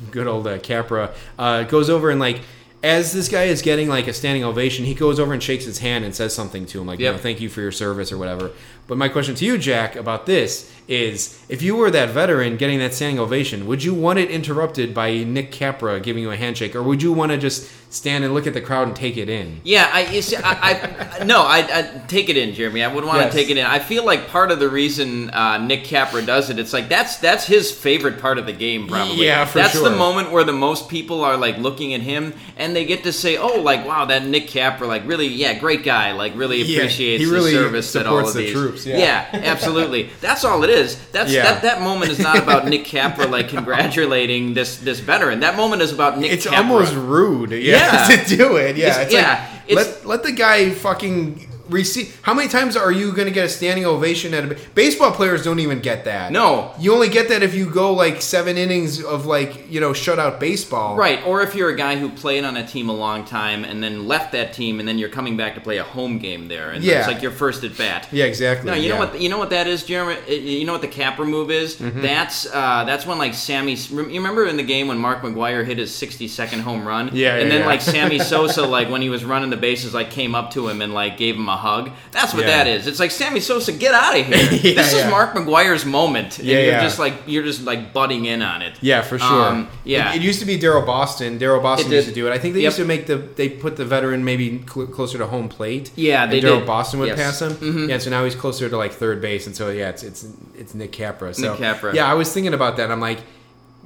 good 0.09 0.25
old 0.27 0.47
uh, 0.47 0.57
Capra 0.59 1.13
uh, 1.37 1.63
goes 1.63 1.89
over 1.89 2.09
and 2.09 2.19
like 2.19 2.41
as 2.87 3.11
this 3.11 3.27
guy 3.27 3.43
is 3.43 3.61
getting 3.61 3.89
like 3.89 4.07
a 4.07 4.13
standing 4.13 4.45
ovation, 4.45 4.85
he 4.85 4.95
goes 4.95 5.19
over 5.19 5.33
and 5.33 5.43
shakes 5.43 5.65
his 5.65 5.79
hand 5.79 6.05
and 6.05 6.15
says 6.15 6.33
something 6.33 6.65
to 6.67 6.79
him 6.79 6.87
like, 6.87 6.99
you 6.99 7.11
know, 7.11 7.17
thank 7.17 7.41
you 7.41 7.49
for 7.49 7.59
your 7.59 7.71
service 7.71 8.13
or 8.13 8.17
whatever. 8.17 8.51
But 8.87 8.97
my 8.97 9.09
question 9.09 9.35
to 9.35 9.45
you, 9.45 9.57
Jack, 9.57 9.97
about 9.97 10.25
this 10.25 10.73
is 10.87 11.43
if 11.49 11.61
you 11.61 11.75
were 11.75 11.91
that 11.91 12.11
veteran 12.11 12.55
getting 12.55 12.79
that 12.79 12.93
standing 12.93 13.19
ovation, 13.19 13.67
would 13.67 13.83
you 13.83 13.93
want 13.93 14.19
it 14.19 14.31
interrupted 14.31 14.93
by 14.93 15.25
Nick 15.25 15.51
Capra 15.51 15.99
giving 15.99 16.23
you 16.23 16.31
a 16.31 16.37
handshake, 16.37 16.75
or 16.77 16.81
would 16.81 17.03
you 17.03 17.11
want 17.11 17.33
to 17.33 17.37
just 17.37 17.69
stand 17.97 18.23
and 18.23 18.33
look 18.33 18.47
at 18.47 18.53
the 18.53 18.61
crowd 18.61 18.87
and 18.87 18.95
take 18.95 19.17
it 19.17 19.29
in? 19.29 19.59
Yeah, 19.63 19.89
I, 19.91 20.05
you 20.11 20.21
see, 20.21 20.35
I, 20.37 21.19
I 21.19 21.23
no, 21.23 21.41
I, 21.41 21.59
I 21.59 22.01
take 22.07 22.29
it 22.29 22.37
in, 22.37 22.53
Jeremy. 22.53 22.83
I 22.83 22.93
would 22.93 23.03
want 23.03 23.17
Yes. 23.19 23.31
to 23.33 23.37
take 23.37 23.49
it 23.49 23.57
in. 23.57 23.65
I 23.65 23.79
feel 23.79 24.05
like 24.05 24.27
part 24.29 24.51
of 24.51 24.59
the 24.59 24.69
reason 24.69 25.29
uh, 25.31 25.57
Nick 25.57 25.83
Capra 25.85 26.21
does 26.21 26.49
it, 26.49 26.59
it's 26.59 26.73
like 26.73 26.89
that's 26.89 27.17
that's 27.17 27.45
his 27.45 27.71
favorite 27.71 28.19
part 28.19 28.37
of 28.37 28.45
the 28.45 28.53
game, 28.53 28.87
probably. 28.87 29.25
Yeah, 29.25 29.45
for 29.45 29.59
That's 29.59 29.73
sure. 29.73 29.89
the 29.89 29.95
moment 29.95 30.31
where 30.31 30.43
the 30.43 30.53
most 30.53 30.87
people 30.89 31.23
are 31.23 31.35
like 31.37 31.57
looking 31.57 31.93
at 31.93 32.01
him, 32.01 32.33
and 32.57 32.75
they 32.75 32.85
get 32.85 33.03
to 33.03 33.11
say, 33.13 33.37
"Oh, 33.37 33.59
like 33.61 33.85
wow, 33.85 34.05
that 34.05 34.25
Nick 34.25 34.47
Capra, 34.47 34.87
like 34.87 35.07
really, 35.07 35.27
yeah, 35.27 35.57
great 35.57 35.83
guy, 35.83 36.11
like 36.13 36.33
really 36.35 36.61
Yeah, 36.61 36.77
appreciates 36.79 37.23
he 37.23 37.29
really 37.29 37.51
the 37.53 37.57
service 37.63 37.93
that 37.93 38.05
all 38.07 38.19
of 38.19 38.33
the 38.33 38.39
these." 38.39 38.53
troops, 38.53 38.85
yeah. 38.85 39.27
absolutely. 39.33 40.09
That's 40.21 40.45
all 40.45 40.63
it 40.63 40.69
is. 40.69 40.97
That's 41.11 41.31
Yeah. 41.31 41.43
that 41.43 41.61
that 41.63 41.81
moment 41.81 42.11
is 42.11 42.19
not 42.19 42.37
about 42.37 42.67
Nick 42.67 42.85
Capra 42.85 43.25
like 43.25 43.49
congratulating 43.49 44.53
this 44.53 44.77
this 44.77 44.99
veteran. 44.99 45.39
That 45.41 45.55
moment 45.55 45.81
is 45.81 45.91
about 45.91 46.19
Nick. 46.19 46.31
it's 46.31 46.45
Capra. 46.45 46.59
almost 46.59 46.93
rude 46.95 47.51
yeah, 47.51 47.86
Yeah. 47.93 48.07
to 48.23 48.35
do 48.37 48.55
it 48.57 48.75
yeah 48.77 48.87
It's- 48.87 49.03
it's, 49.05 49.13
yeah, 49.13 49.21
like 49.21 49.71
it's- 49.71 49.87
let, 49.87 50.05
let 50.05 50.23
the 50.23 50.31
guy 50.31 50.69
fucking 50.71 51.47
receive 51.69 52.19
how 52.23 52.33
many 52.33 52.47
times 52.47 52.75
are 52.75 52.91
you 52.91 53.11
going 53.11 53.27
to 53.27 53.33
get 53.33 53.45
a 53.45 53.49
standing 53.49 53.85
ovation 53.85 54.33
at 54.33 54.43
a 54.51 54.57
baseball 54.75 55.11
players 55.11 55.43
don't 55.43 55.59
even 55.59 55.79
get 55.79 56.05
that 56.05 56.31
No. 56.31 56.73
you 56.79 56.93
only 56.93 57.09
get 57.09 57.29
that 57.29 57.43
if 57.43 57.53
you 57.55 57.69
go 57.69 57.93
like 57.93 58.21
seven 58.21 58.57
innings 58.57 59.03
of 59.03 59.25
like 59.25 59.69
you 59.71 59.79
know 59.79 59.91
shutout 59.91 60.39
baseball 60.39 60.95
Right, 60.95 61.25
or 61.25 61.41
if 61.41 61.55
you're 61.55 61.69
a 61.69 61.75
guy 61.75 61.97
who 61.97 62.09
played 62.09 62.43
on 62.43 62.57
a 62.57 62.65
team 62.65 62.89
a 62.89 62.93
long 62.93 63.25
time 63.25 63.63
and 63.65 63.83
then 63.83 64.07
left 64.07 64.31
that 64.31 64.53
team 64.53 64.79
and 64.79 64.87
then 64.87 64.97
you're 64.97 65.09
coming 65.09 65.35
back 65.37 65.55
to 65.55 65.61
play 65.61 65.77
a 65.77 65.83
home 65.83 66.17
game 66.19 66.47
there, 66.47 66.69
and 66.71 66.83
Yeah. 66.83 66.99
it's 66.99 67.07
like 67.07 67.21
your 67.21 67.31
first 67.31 67.63
at 67.63 67.77
bat. 67.77 68.07
yeah 68.11 68.25
exactly 68.25 68.69
No, 68.69 68.75
you 68.77 68.89
know 68.89 68.97
what? 68.97 69.19
You 69.21 69.29
know 69.29 69.37
what 69.37 69.49
that 69.49 69.67
is, 69.67 69.83
Jeremy. 69.83 70.15
You 70.33 70.65
know 70.65 70.73
what 70.73 70.81
the 70.81 70.87
Capra 70.87 71.25
move 71.25 71.51
is? 71.51 71.75
Mm-hmm. 71.77 72.01
That's 72.01 72.45
uh, 72.53 72.83
that's 72.85 73.05
when 73.05 73.17
like 73.17 73.33
Sammy. 73.33 73.73
You 73.73 73.97
remember 74.21 74.45
in 74.45 74.57
the 74.57 74.63
game 74.63 74.87
when 74.87 74.97
Mark 74.97 75.21
McGwire 75.21 75.65
hit 75.65 75.77
his 75.77 75.91
62nd 75.91 76.61
home 76.61 76.87
run? 76.87 77.09
Yeah, 77.13 77.35
And 77.35 77.43
yeah, 77.43 77.49
then 77.49 77.59
yeah. 77.61 77.65
like 77.67 77.81
Sammy 77.81 78.19
Sosa, 78.31 78.63
like 78.65 78.89
when 78.89 79.01
he 79.01 79.09
was 79.09 79.25
running 79.25 79.49
the 79.49 79.57
bases, 79.57 79.93
like 79.93 80.11
came 80.11 80.35
up 80.35 80.51
to 80.51 80.67
him 80.69 80.81
and 80.81 80.93
like 80.93 81.17
gave 81.17 81.35
him 81.35 81.49
a 81.49 81.56
hug. 81.57 81.91
That's 82.11 82.33
what 82.33 82.41
Yeah. 82.45 82.63
that 82.63 82.67
is. 82.67 82.87
It's 82.87 82.99
like 82.99 83.11
Sammy 83.11 83.39
Sosa, 83.41 83.71
get 83.73 83.93
out 83.93 84.17
of 84.17 84.25
here. 84.25 84.37
Yeah, 84.67 84.73
this 84.75 84.93
is. 84.93 85.05
Mark 85.09 85.33
McGwire's 85.33 85.85
moment, 85.85 86.39
and 86.39 86.47
Yeah, 86.47 86.59
you're 86.59 86.79
just 86.81 86.99
like 86.99 87.13
you're 87.25 87.43
just 87.43 87.63
like 87.63 87.91
butting 87.93 88.25
in 88.25 88.41
on 88.41 88.61
it. 88.61 88.75
yeah, 88.81 89.01
for 89.01 89.19
sure. 89.19 89.45
Um, 89.45 89.67
yeah. 89.83 90.13
it, 90.13 90.17
it 90.17 90.21
used 90.21 90.39
to 90.39 90.45
be 90.45 90.57
Daryl 90.57 90.85
Boston. 90.85 91.37
Daryl 91.39 91.61
Boston 91.61 91.91
used 91.91 92.07
to 92.07 92.13
do 92.13 92.27
it. 92.27 92.31
I 92.31 92.37
think 92.37 92.53
they 92.53 92.61
Yep. 92.61 92.67
used 92.67 92.77
to 92.77 92.85
make 92.85 93.07
the 93.07 93.17
they 93.17 93.49
put 93.49 93.75
the 93.77 93.85
veteran 93.85 94.23
maybe 94.23 94.63
cl- 94.71 94.87
closer 94.87 95.17
to 95.17 95.27
home 95.27 95.49
plate. 95.49 95.91
Yeah, 95.95 96.23
and 96.23 96.31
they 96.31 96.41
Daryl. 96.41 96.65
Boston 96.65 96.99
would 96.99 97.09
Yes. 97.09 97.17
pass 97.19 97.41
him. 97.41 97.53
Mhm. 97.55 97.89
Yeah, 97.89 97.97
so 97.97 98.09
now 98.09 98.23
he's 98.23 98.35
closer 98.35 98.69
to 98.69 98.77
like 98.77 98.93
third 98.93 99.21
base, 99.21 99.47
and 99.47 99.55
so 99.55 99.69
yeah, 99.69 99.89
it's 99.89 100.03
it's 100.03 100.25
it's 100.57 100.73
Nick 100.73 100.91
Capra. 100.91 101.33
So, 101.33 101.51
Nick 101.51 101.59
Capra. 101.59 101.93
Yeah, 101.95 102.09
I 102.09 102.13
was 102.15 102.31
thinking 102.33 102.53
about 102.53 102.77
that. 102.77 102.91
I'm 102.91 102.99
like, 103.01 103.19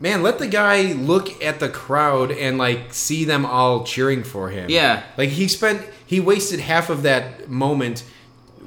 man, 0.02 0.24
let 0.24 0.40
the 0.40 0.48
guy 0.48 0.92
look 0.94 1.42
at 1.42 1.60
the 1.62 1.70
crowd 1.70 2.32
and 2.32 2.58
like 2.58 2.94
see 2.94 3.24
them 3.24 3.46
all 3.46 3.86
cheering 3.86 4.24
for 4.24 4.50
him. 4.50 4.70
Yeah. 4.70 5.04
like 5.18 5.30
he 5.30 5.48
spent 5.48 5.88
he 6.06 6.20
wasted 6.20 6.60
half 6.60 6.90
of 6.90 7.04
that 7.04 7.50
moment. 7.50 8.04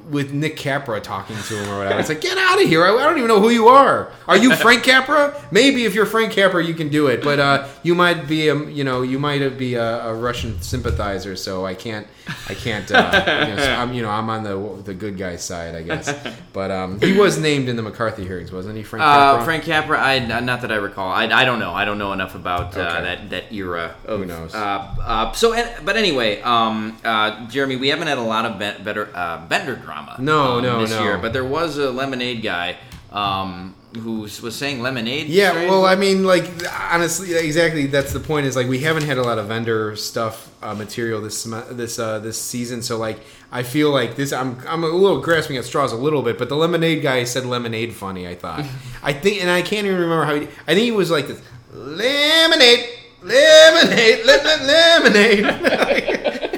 With 0.07 0.31
Nick 0.33 0.55
Capra 0.55 1.01
talking 1.01 1.35
to 1.35 1.57
him 1.57 1.67
or 1.67 1.79
whatever, 1.79 1.99
it's 1.99 2.09
like 2.09 2.21
get 2.21 2.37
out 2.37 2.61
of 2.61 2.69
here! 2.69 2.85
I, 2.85 2.95
I 2.95 3.03
don't 3.05 3.17
even 3.17 3.27
know 3.27 3.39
who 3.39 3.49
you 3.49 3.69
are. 3.69 4.11
Are 4.27 4.37
you 4.37 4.55
Frank 4.55 4.83
Capra? 4.91 5.33
Maybe 5.49 5.85
if 5.85 5.95
you're 5.95 6.05
Frank 6.05 6.31
Capra, 6.31 6.63
you 6.63 6.75
can 6.75 6.89
do 6.89 7.07
it, 7.07 7.23
but 7.23 7.39
uh, 7.39 7.67
you 7.81 7.95
might 7.95 8.27
be, 8.27 8.49
a, 8.49 8.55
you 8.69 8.83
know, 8.83 9.01
you 9.01 9.17
might 9.17 9.57
be 9.57 9.73
a, 9.73 10.05
a 10.05 10.13
Russian 10.13 10.61
sympathizer. 10.61 11.35
So 11.35 11.65
I 11.65 11.73
can't, 11.73 12.05
I 12.49 12.53
can't. 12.53 12.89
Uh, 12.91 13.45
you 13.49 13.55
know, 13.55 13.61
so 13.61 13.73
I'm, 13.73 13.93
you 13.93 14.01
know, 14.01 14.09
I'm 14.09 14.29
on 14.29 14.43
the 14.43 14.81
the 14.83 14.93
good 14.93 15.17
guy 15.17 15.35
side, 15.35 15.75
I 15.75 15.81
guess. 15.83 16.13
But 16.53 16.71
um, 16.71 16.99
he 16.99 17.17
was 17.17 17.37
named 17.37 17.69
in 17.69 17.75
the 17.75 17.81
McCarthy 17.83 18.23
hearings, 18.23 18.51
wasn't 18.51 18.77
he, 18.77 18.83
Frank 18.83 19.03
Uh, 19.03 19.15
Capra? 19.15 19.45
Frank 19.45 19.63
Capra, 19.65 19.99
I 19.99 20.19
not 20.41 20.61
that 20.61 20.71
I 20.71 20.75
recall. 20.75 21.11
I, 21.11 21.25
I 21.25 21.45
don't 21.45 21.59
know. 21.59 21.73
I 21.73 21.85
don't 21.85 21.97
know 21.97 22.13
enough 22.13 22.33
about 22.35 22.75
uh, 22.77 22.81
Okay. 22.81 23.01
that 23.03 23.29
that 23.29 23.51
era. 23.51 23.95
Of, 24.05 24.19
Who 24.19 24.25
knows? 24.25 24.55
Uh, 24.55 24.57
uh, 25.01 25.31
so, 25.33 25.53
but 25.83 25.97
anyway, 25.97 26.41
um, 26.41 26.97
uh, 27.03 27.47
Jeremy, 27.47 27.75
we 27.75 27.89
haven't 27.89 28.07
had 28.07 28.17
a 28.17 28.21
lot 28.21 28.45
of 28.45 28.57
better 28.59 29.09
uh, 29.13 29.45
Bender 29.47 29.75
drama. 29.75 30.15
No, 30.19 30.57
um, 30.57 30.63
no, 30.63 30.79
this 30.81 30.91
no. 30.91 31.03
year, 31.03 31.17
but 31.17 31.33
there 31.33 31.45
was 31.45 31.77
a 31.77 31.91
lemonade 31.91 32.41
guy 32.41 32.77
um, 33.11 33.75
who 33.95 34.21
was 34.21 34.55
saying 34.55 34.81
lemonade. 34.81 35.27
Yeah, 35.27 35.69
well, 35.69 35.85
I 35.85 35.95
mean, 35.95 36.23
like 36.23 36.49
honestly, 36.91 37.35
exactly. 37.35 37.87
That's 37.87 38.13
the 38.13 38.19
point. 38.19 38.45
Is 38.45 38.55
like 38.55 38.67
we 38.67 38.79
haven't 38.79 39.03
had 39.03 39.17
a 39.17 39.23
lot 39.23 39.37
of 39.37 39.47
vendor 39.47 39.95
stuff 39.95 40.51
uh, 40.61 40.73
material 40.73 41.21
this 41.21 41.43
this 41.71 41.99
uh, 41.99 42.19
this 42.19 42.41
season. 42.41 42.81
So 42.81 42.97
like, 42.97 43.19
I 43.51 43.63
feel 43.63 43.91
like 43.91 44.15
this. 44.15 44.33
I'm 44.33 44.57
I'm 44.67 44.83
a 44.83 44.87
little 44.87 45.21
grasping 45.21 45.57
at 45.57 45.65
straws 45.65 45.91
a 45.91 45.97
little 45.97 46.21
bit. 46.21 46.37
But 46.37 46.49
the 46.49 46.55
lemonade 46.55 47.01
guy 47.01 47.23
said 47.23 47.45
lemonade 47.45 47.93
funny. 47.93 48.27
I 48.27 48.35
thought. 48.35 48.65
I 49.03 49.13
think, 49.13 49.41
and 49.41 49.49
I 49.49 49.61
can't 49.61 49.85
even 49.87 49.99
remember 49.99 50.25
how. 50.25 50.35
He, 50.35 50.47
I 50.67 50.73
think 50.73 50.85
he 50.85 50.91
was 50.91 51.11
like 51.11 51.27
this, 51.27 51.41
lemonade, 51.73 52.85
lemonade, 53.21 54.25
le- 54.25 54.43
le- 54.43 54.65
lemonade. 54.65 55.45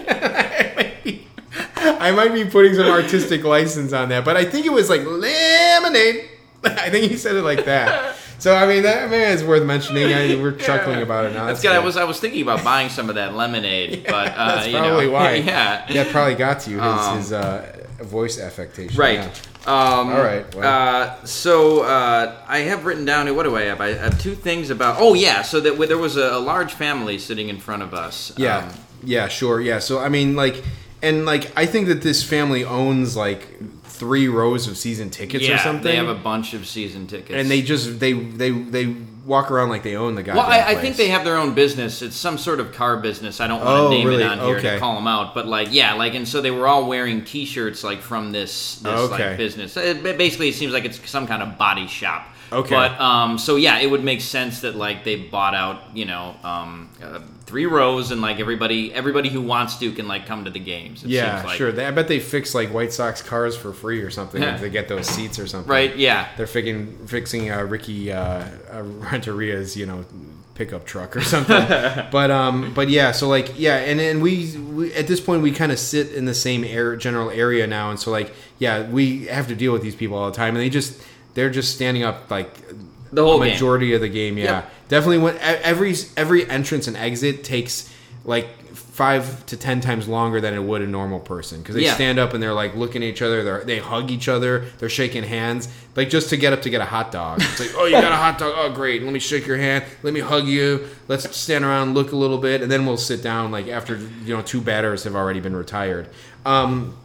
I 2.00 2.12
might 2.12 2.34
be 2.34 2.46
putting 2.46 2.76
some 2.76 2.88
artistic 2.88 3.44
license 3.44 3.92
on 3.92 4.10
that, 4.10 4.24
but 4.24 4.38
I 4.38 4.46
think 4.46 4.66
it 4.66 4.72
was 4.72 4.90
like 4.90 5.04
lemonade. 5.06 6.30
I 6.64 6.90
think 6.90 7.10
he 7.12 7.18
said 7.18 7.36
it 7.36 7.44
like 7.44 7.66
that. 7.66 8.16
So 8.40 8.56
I 8.56 8.68
mean, 8.68 8.84
that 8.84 9.10
man 9.10 9.32
is 9.34 9.44
worth 9.44 9.64
mentioning. 9.66 10.14
I, 10.14 10.36
we're 10.36 10.52
chuckling 10.58 11.02
about 11.02 11.26
it 11.26 11.34
now. 11.34 11.46
That's 11.46 11.62
That's 11.62 11.74
good. 11.74 11.82
I 11.82 11.84
was 11.84 11.98
I 11.98 12.04
was 12.04 12.20
thinking 12.20 12.42
about 12.42 12.64
buying 12.64 12.90
some 12.90 13.10
of 13.10 13.16
that 13.16 13.34
lemonade, 13.36 14.04
but 14.08 14.34
uh, 14.36 14.56
That's 14.56 14.68
you 14.68 14.78
probably 14.78 15.06
know, 15.08 15.12
why. 15.12 15.36
yeah. 15.36 15.92
That 15.92 16.08
probably 16.10 16.36
got 16.36 16.60
to 16.62 16.70
you 16.72 16.78
his, 16.78 16.86
Um, 16.86 17.18
his 17.18 17.34
uh, 17.34 17.86
voice 18.02 18.40
affectation. 18.40 18.98
Right. 18.98 19.16
yeah. 19.20 19.32
Um, 19.66 20.10
All 20.12 20.22
right, 20.22 20.56
well. 20.56 20.64
Uh, 21.20 21.26
so 21.26 21.82
uh, 21.82 22.42
I 22.48 22.60
have 22.60 22.86
written 22.86 23.04
down. 23.04 23.34
What 23.36 23.44
do 23.44 23.56
I 23.58 23.64
have? 23.64 23.82
I 23.82 23.94
have 23.94 24.18
two 24.22 24.34
things 24.34 24.70
about. 24.70 24.98
Oh 25.00 25.14
yeah. 25.14 25.42
So 25.42 25.60
that 25.60 25.78
there 25.90 25.98
was 25.98 26.16
a, 26.16 26.36
a 26.36 26.40
large 26.40 26.74
family 26.74 27.18
sitting 27.18 27.50
in 27.50 27.58
front 27.60 27.84
of 27.84 27.94
us. 27.94 28.32
Yeah. 28.38 28.60
Um, 28.60 28.74
yeah. 29.04 29.28
Sure. 29.28 29.60
Yeah. 29.60 29.80
So 29.80 30.00
I 30.00 30.08
mean, 30.10 30.36
like, 30.38 30.64
and 31.02 31.26
like, 31.26 31.52
I 31.58 31.66
think 31.66 31.88
that 31.90 32.02
this 32.02 32.24
family 32.24 32.64
owns 32.64 33.18
like 33.18 33.60
three 33.98 34.28
rows 34.28 34.68
of 34.68 34.78
season 34.78 35.10
tickets 35.10 35.48
yeah. 35.48 35.56
or 35.56 35.58
something. 35.58 35.84
They 35.84 35.96
have 35.98 36.08
a 36.10 36.16
bunch 36.16 36.54
of 36.54 36.68
season 36.68 37.08
tickets, 37.08 37.32
and 37.32 37.50
they 37.50 37.62
just 37.62 38.00
they 38.00 38.14
they 38.14 38.52
they 38.52 38.96
walk 39.26 39.52
around 39.52 39.70
like 39.70 39.84
they 39.84 39.96
own 39.96 40.16
the 40.16 40.24
guy. 40.24 40.36
Well, 40.36 40.46
I, 40.46 40.60
I 40.70 40.76
think 40.76 40.96
they 40.96 41.10
have 41.10 41.26
their 41.26 41.36
own 41.36 41.54
business. 41.54 42.02
It's 42.02 42.16
some 42.16 42.38
sort 42.38 42.60
of 42.62 42.72
car 42.72 42.98
business. 42.98 43.42
I 43.42 43.48
don't 43.48 43.60
want 43.64 43.70
to 43.78 43.84
Oh, 43.84 43.90
name 43.90 44.08
really? 44.08 44.24
it 44.24 44.28
on 44.28 44.40
here 44.40 44.58
Okay. 44.58 44.74
to 44.76 44.80
call 44.80 44.96
them 44.96 45.08
out, 45.08 45.34
but 45.34 45.46
like, 45.46 45.68
yeah, 45.72 45.94
like, 45.96 46.14
and 46.16 46.26
so 46.26 46.40
they 46.42 46.52
were 46.52 46.66
all 46.68 46.88
wearing 46.88 47.26
T-shirts 47.26 47.84
like 47.84 48.02
from 48.02 48.32
this 48.32 48.76
this 48.80 48.94
Okay. 49.12 49.30
like 49.30 49.38
business. 49.38 49.76
It 49.76 50.02
basically, 50.18 50.50
it 50.50 50.56
seems 50.56 50.72
like 50.72 50.86
it's 50.86 51.10
some 51.10 51.28
kind 51.28 51.44
of 51.44 51.58
body 51.58 51.88
shop. 51.88 52.26
Okay. 52.52 52.76
But 52.76 53.00
um, 53.00 53.38
so 53.38 53.56
yeah, 53.56 53.80
it 53.80 53.90
would 53.90 54.04
make 54.04 54.22
sense 54.22 54.62
that 54.62 54.76
like 54.76 55.04
they 55.04 55.16
bought 55.16 55.54
out, 55.56 55.96
you 55.96 56.06
know, 56.06 56.36
um, 56.44 56.90
uh, 57.04 57.20
three 57.46 57.66
rows, 57.66 58.12
and 58.12 58.22
like 58.22 58.40
everybody 58.40 58.94
everybody 58.94 59.30
who 59.30 59.42
wants 59.42 59.78
to 59.78 59.92
can 59.92 60.08
like 60.08 60.26
come 60.26 60.46
to 60.46 60.52
the 60.52 60.60
games. 60.60 61.04
It 61.04 61.10
Yeah, 61.10 61.38
seems 61.38 61.46
like. 61.48 61.58
sure. 61.58 61.72
They, 61.72 61.86
I 61.86 61.92
bet 61.92 62.08
they 62.08 62.20
fix 62.20 62.56
like 62.56 62.74
White 62.74 62.94
Sox 62.94 63.22
cars 63.22 63.56
for 63.58 63.74
free 63.74 64.02
or 64.02 64.10
something 64.10 64.42
if 64.42 64.62
they 64.62 64.70
get 64.70 64.88
those 64.88 65.08
seats 65.08 65.40
or 65.40 65.48
something. 65.48 65.70
Right? 65.70 65.96
Yeah. 65.98 66.28
They're 66.38 66.48
fixing 66.48 67.08
fixing 67.08 67.52
uh, 67.52 67.64
Ricky 67.64 68.12
uh, 68.12 68.20
uh, 68.72 68.84
Renteria's 68.84 69.76
you 69.76 69.86
know 69.86 70.06
pickup 70.56 70.86
truck 70.86 71.16
or 71.16 71.22
something. 71.22 71.56
but 72.12 72.32
um, 72.32 72.74
but 72.74 72.90
yeah. 72.90 73.12
So 73.12 73.28
like 73.28 73.60
yeah, 73.60 73.76
and 73.78 74.00
and 74.00 74.22
we, 74.22 74.58
we 74.58 74.94
at 74.94 75.08
this 75.08 75.20
point 75.20 75.42
we 75.44 75.52
kind 75.52 75.72
of 75.72 75.80
sit 75.80 76.14
in 76.14 76.26
the 76.26 76.34
same 76.34 76.64
air, 76.64 76.96
general 76.96 77.30
area 77.30 77.68
now, 77.68 77.90
and 77.90 78.00
so 78.00 78.10
like 78.12 78.34
yeah, 78.58 78.90
we 78.90 79.26
have 79.26 79.48
to 79.50 79.56
deal 79.56 79.72
with 79.74 79.82
these 79.84 79.96
people 79.96 80.18
all 80.18 80.32
the 80.32 80.36
time, 80.36 80.56
and 80.56 80.64
they 80.64 80.70
just 80.70 81.00
they're 81.38 81.52
just 81.52 81.76
standing 81.76 82.04
up 82.04 82.30
like 82.32 82.50
The 83.14 83.24
whole 83.24 83.40
a 83.42 83.46
game. 83.46 83.54
majority 83.54 83.94
of 83.94 84.02
the 84.02 84.10
game. 84.10 84.38
Yeah, 84.38 84.44
Yep. 84.46 84.72
definitely. 84.90 85.18
When 85.20 85.38
every 85.40 85.96
every 86.18 86.50
entrance 86.50 86.88
and 86.88 86.98
exit 86.98 87.44
takes 87.44 87.90
like 88.26 88.48
five 88.74 89.46
to 89.46 89.56
ten 89.56 89.80
times 89.80 90.08
longer 90.08 90.42
than 90.42 90.56
it 90.56 90.64
would 90.64 90.82
a 90.82 90.88
normal 90.88 91.20
person 91.20 91.60
because 91.62 91.76
they 91.76 91.84
Yeah. 91.84 91.94
stand 91.94 92.18
up 92.18 92.34
and 92.34 92.42
they're 92.42 92.54
like 92.64 92.76
looking 92.76 93.04
at 93.04 93.10
each 93.10 93.22
other. 93.22 93.44
They 93.44 93.76
they 93.76 93.80
hug 93.80 94.10
each 94.10 94.28
other. 94.28 94.66
They're 94.80 94.90
shaking 94.90 95.22
hands, 95.24 95.70
like 95.96 96.10
just 96.10 96.30
to 96.32 96.38
get 96.38 96.52
up 96.54 96.64
to 96.64 96.72
get 96.72 96.82
a 96.82 96.86
hot 96.86 97.12
dog. 97.12 97.40
It's 97.40 97.60
like, 97.60 97.74
oh, 97.78 97.86
you 97.86 97.92
got 97.92 98.12
a 98.12 98.16
hot 98.16 98.40
dog. 98.40 98.54
Oh, 98.58 98.72
great. 98.74 99.04
Let 99.04 99.14
me 99.14 99.20
shake 99.20 99.46
your 99.46 99.58
hand. 99.58 99.86
Let 100.02 100.14
me 100.16 100.20
hug 100.22 100.48
you. 100.48 100.88
Let's 101.08 101.38
stand 101.38 101.64
around, 101.64 101.94
look 101.94 102.12
a 102.12 102.16
little 102.16 102.40
bit, 102.40 102.64
and 102.64 102.72
then 102.72 102.88
we'll 102.88 102.98
sit 102.98 103.22
down. 103.22 103.52
Like 103.52 103.68
after 103.68 103.96
you 104.26 104.36
know, 104.36 104.42
two 104.42 104.62
batters 104.62 105.04
have 105.04 105.16
already 105.16 105.40
been 105.40 105.56
retired. 105.56 106.08
Um, 106.48 106.98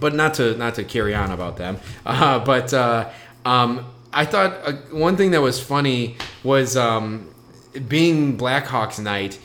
but 0.00 0.14
not 0.14 0.34
to 0.34 0.56
not 0.58 0.74
to 0.74 0.84
carry 0.84 1.14
on 1.14 1.30
about 1.30 1.56
them. 1.58 1.76
Uh, 2.04 2.38
but 2.40 2.74
uh, 2.74 3.08
um, 3.46 3.86
I 4.12 4.24
thought 4.24 4.58
uh, 4.64 4.72
one 4.90 5.16
thing 5.16 5.30
that 5.30 5.40
was 5.40 5.60
funny 5.60 6.16
was 6.42 6.76
um, 6.76 7.32
being 7.86 8.36
Blackhawks 8.36 8.98
night. 8.98 9.38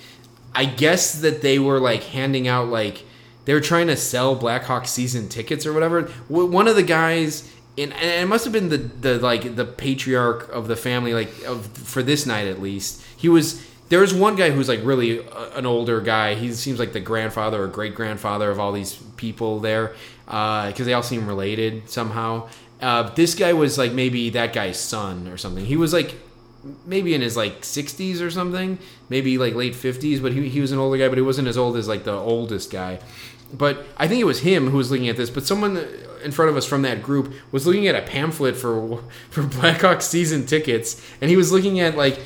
I 0.55 0.65
guess 0.65 1.21
that 1.21 1.41
they 1.41 1.59
were 1.59 1.79
like 1.79 2.03
handing 2.03 2.47
out 2.47 2.67
like 2.67 3.03
they 3.45 3.53
were 3.53 3.61
trying 3.61 3.87
to 3.87 3.95
sell 3.95 4.35
Blackhawks 4.35 4.87
season 4.87 5.29
tickets 5.29 5.67
or 5.67 5.73
whatever. 5.73 6.03
One 6.27 6.67
of 6.67 6.75
the 6.75 6.83
guys. 6.83 7.49
And 7.77 7.93
it 7.93 8.27
must 8.27 8.43
have 8.43 8.51
been 8.51 8.67
the, 8.67 8.77
the 8.77 9.17
like 9.19 9.55
the 9.55 9.63
patriarch 9.63 10.49
of 10.49 10.67
the 10.67 10.75
family 10.75 11.13
like 11.13 11.31
of 11.45 11.65
for 11.67 12.03
this 12.03 12.25
night 12.25 12.45
at 12.47 12.61
least 12.61 13.01
he 13.15 13.29
was 13.29 13.65
there 13.87 14.01
was 14.01 14.13
one 14.13 14.35
guy 14.35 14.51
who's 14.51 14.67
like 14.67 14.81
really 14.83 15.19
a, 15.19 15.51
an 15.55 15.65
older 15.65 16.01
guy. 16.01 16.35
He 16.35 16.51
seems 16.51 16.79
like 16.79 16.91
the 16.91 16.99
grandfather 16.99 17.63
or 17.63 17.67
great 17.67 17.95
grandfather 17.95 18.51
of 18.51 18.59
all 18.59 18.73
these 18.73 18.95
people 19.15 19.59
there 19.59 19.95
because 20.25 20.85
they 20.85 20.93
all 20.93 21.01
seem 21.01 21.27
related 21.27 21.89
somehow. 21.89 22.49
Uh, 22.81 23.03
this 23.13 23.35
guy 23.35 23.53
was 23.53 23.77
like 23.77 23.91
maybe 23.91 24.29
that 24.31 24.53
guy's 24.53 24.79
son 24.79 25.27
or 25.27 25.37
something. 25.37 25.65
He 25.65 25.77
was 25.77 25.93
like 25.93 26.15
maybe 26.85 27.13
in 27.13 27.21
his 27.21 27.37
like 27.37 27.61
60s 27.61 28.21
or 28.21 28.29
something, 28.29 28.77
maybe 29.09 29.37
like 29.37 29.55
late 29.55 29.73
50s, 29.73 30.21
but 30.21 30.31
he, 30.33 30.49
he 30.49 30.61
was 30.61 30.71
an 30.71 30.79
older 30.79 30.97
guy, 30.97 31.07
but 31.07 31.17
he 31.17 31.21
wasn't 31.21 31.47
as 31.47 31.57
old 31.57 31.77
as 31.77 31.87
like 31.87 32.03
the 32.03 32.13
oldest 32.13 32.71
guy. 32.71 32.99
But 33.53 33.85
I 33.97 34.07
think 34.07 34.21
it 34.21 34.25
was 34.25 34.41
him 34.41 34.69
who 34.69 34.77
was 34.77 34.91
looking 34.91 35.09
at 35.09 35.17
this. 35.17 35.29
But 35.29 35.45
someone 35.45 35.85
in 36.23 36.31
front 36.31 36.49
of 36.51 36.57
us 36.57 36.65
from 36.65 36.83
that 36.83 37.01
group 37.03 37.33
was 37.51 37.65
looking 37.65 37.87
at 37.87 37.95
a 37.95 38.01
pamphlet 38.01 38.55
for 38.55 39.03
for 39.29 39.43
Blackhawks 39.43 40.03
season 40.03 40.45
tickets, 40.45 41.01
and 41.19 41.29
he 41.29 41.37
was 41.37 41.51
looking 41.51 41.79
at 41.79 41.97
like 41.97 42.19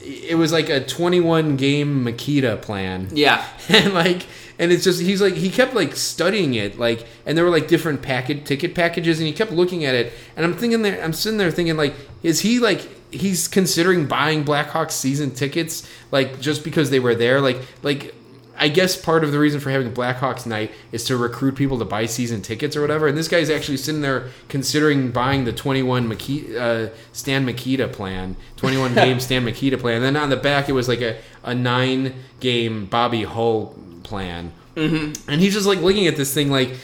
it 0.00 0.36
was 0.36 0.52
like 0.52 0.68
a 0.68 0.84
21 0.84 1.56
game 1.56 2.04
Mikita 2.04 2.58
plan. 2.58 3.08
Yeah. 3.12 3.46
and 3.68 3.92
like 3.94 4.26
and 4.58 4.72
it's 4.72 4.84
just 4.84 5.00
he's 5.00 5.20
like 5.20 5.34
he 5.34 5.50
kept 5.50 5.74
like 5.74 5.94
studying 5.94 6.54
it 6.54 6.78
like 6.78 7.06
and 7.24 7.36
there 7.36 7.44
were 7.44 7.50
like 7.50 7.68
different 7.68 8.02
packet 8.02 8.44
ticket 8.44 8.74
packages 8.74 9.18
and 9.18 9.26
he 9.26 9.32
kept 9.32 9.52
looking 9.52 9.84
at 9.84 9.94
it 9.94 10.12
and 10.36 10.44
i'm 10.44 10.54
thinking 10.54 10.82
there 10.82 11.02
i'm 11.02 11.12
sitting 11.12 11.38
there 11.38 11.50
thinking 11.50 11.76
like 11.76 11.94
is 12.22 12.40
he 12.40 12.58
like 12.58 12.88
he's 13.12 13.48
considering 13.48 14.06
buying 14.06 14.44
blackhawks 14.44 14.92
season 14.92 15.30
tickets 15.30 15.88
like 16.10 16.40
just 16.40 16.64
because 16.64 16.90
they 16.90 17.00
were 17.00 17.14
there 17.14 17.40
like 17.40 17.60
like 17.82 18.14
I 18.58 18.68
guess 18.68 18.96
part 18.96 19.22
of 19.22 19.32
the 19.32 19.38
reason 19.38 19.60
for 19.60 19.70
having 19.70 19.92
Blackhawks 19.92 20.46
night 20.46 20.72
is 20.92 21.04
to 21.04 21.16
recruit 21.16 21.56
people 21.56 21.78
to 21.78 21.84
buy 21.84 22.06
season 22.06 22.40
tickets 22.42 22.74
or 22.74 22.80
whatever. 22.80 23.06
And 23.06 23.16
this 23.16 23.28
guy's 23.28 23.50
actually 23.50 23.76
sitting 23.76 24.00
there 24.00 24.30
considering 24.48 25.10
buying 25.10 25.44
the 25.44 25.52
21 25.52 26.08
Mikita, 26.08 26.62
uh, 26.62 26.88
Stan 27.12 27.44
Mikita 27.44 27.88
plan, 27.88 28.36
21 28.56 28.94
game 28.94 29.20
Stan 29.20 29.44
Mikita 29.44 29.76
plan. 29.76 29.96
And 29.96 30.04
then 30.04 30.16
on 30.16 30.30
the 30.30 30.36
back, 30.36 30.68
it 30.68 30.72
was 30.72 30.88
like 30.88 31.02
a, 31.02 31.18
a 31.42 31.54
nine 31.54 32.14
game 32.40 32.86
Bobby 32.86 33.24
Hull 33.24 33.76
plan. 34.06 34.52
Mm-hmm. 34.76 35.28
And 35.30 35.40
he's 35.40 35.52
just 35.52 35.66
like 35.66 35.80
looking 35.80 36.06
at 36.06 36.16
this 36.16 36.32
thing 36.32 36.50
like, 36.50 36.74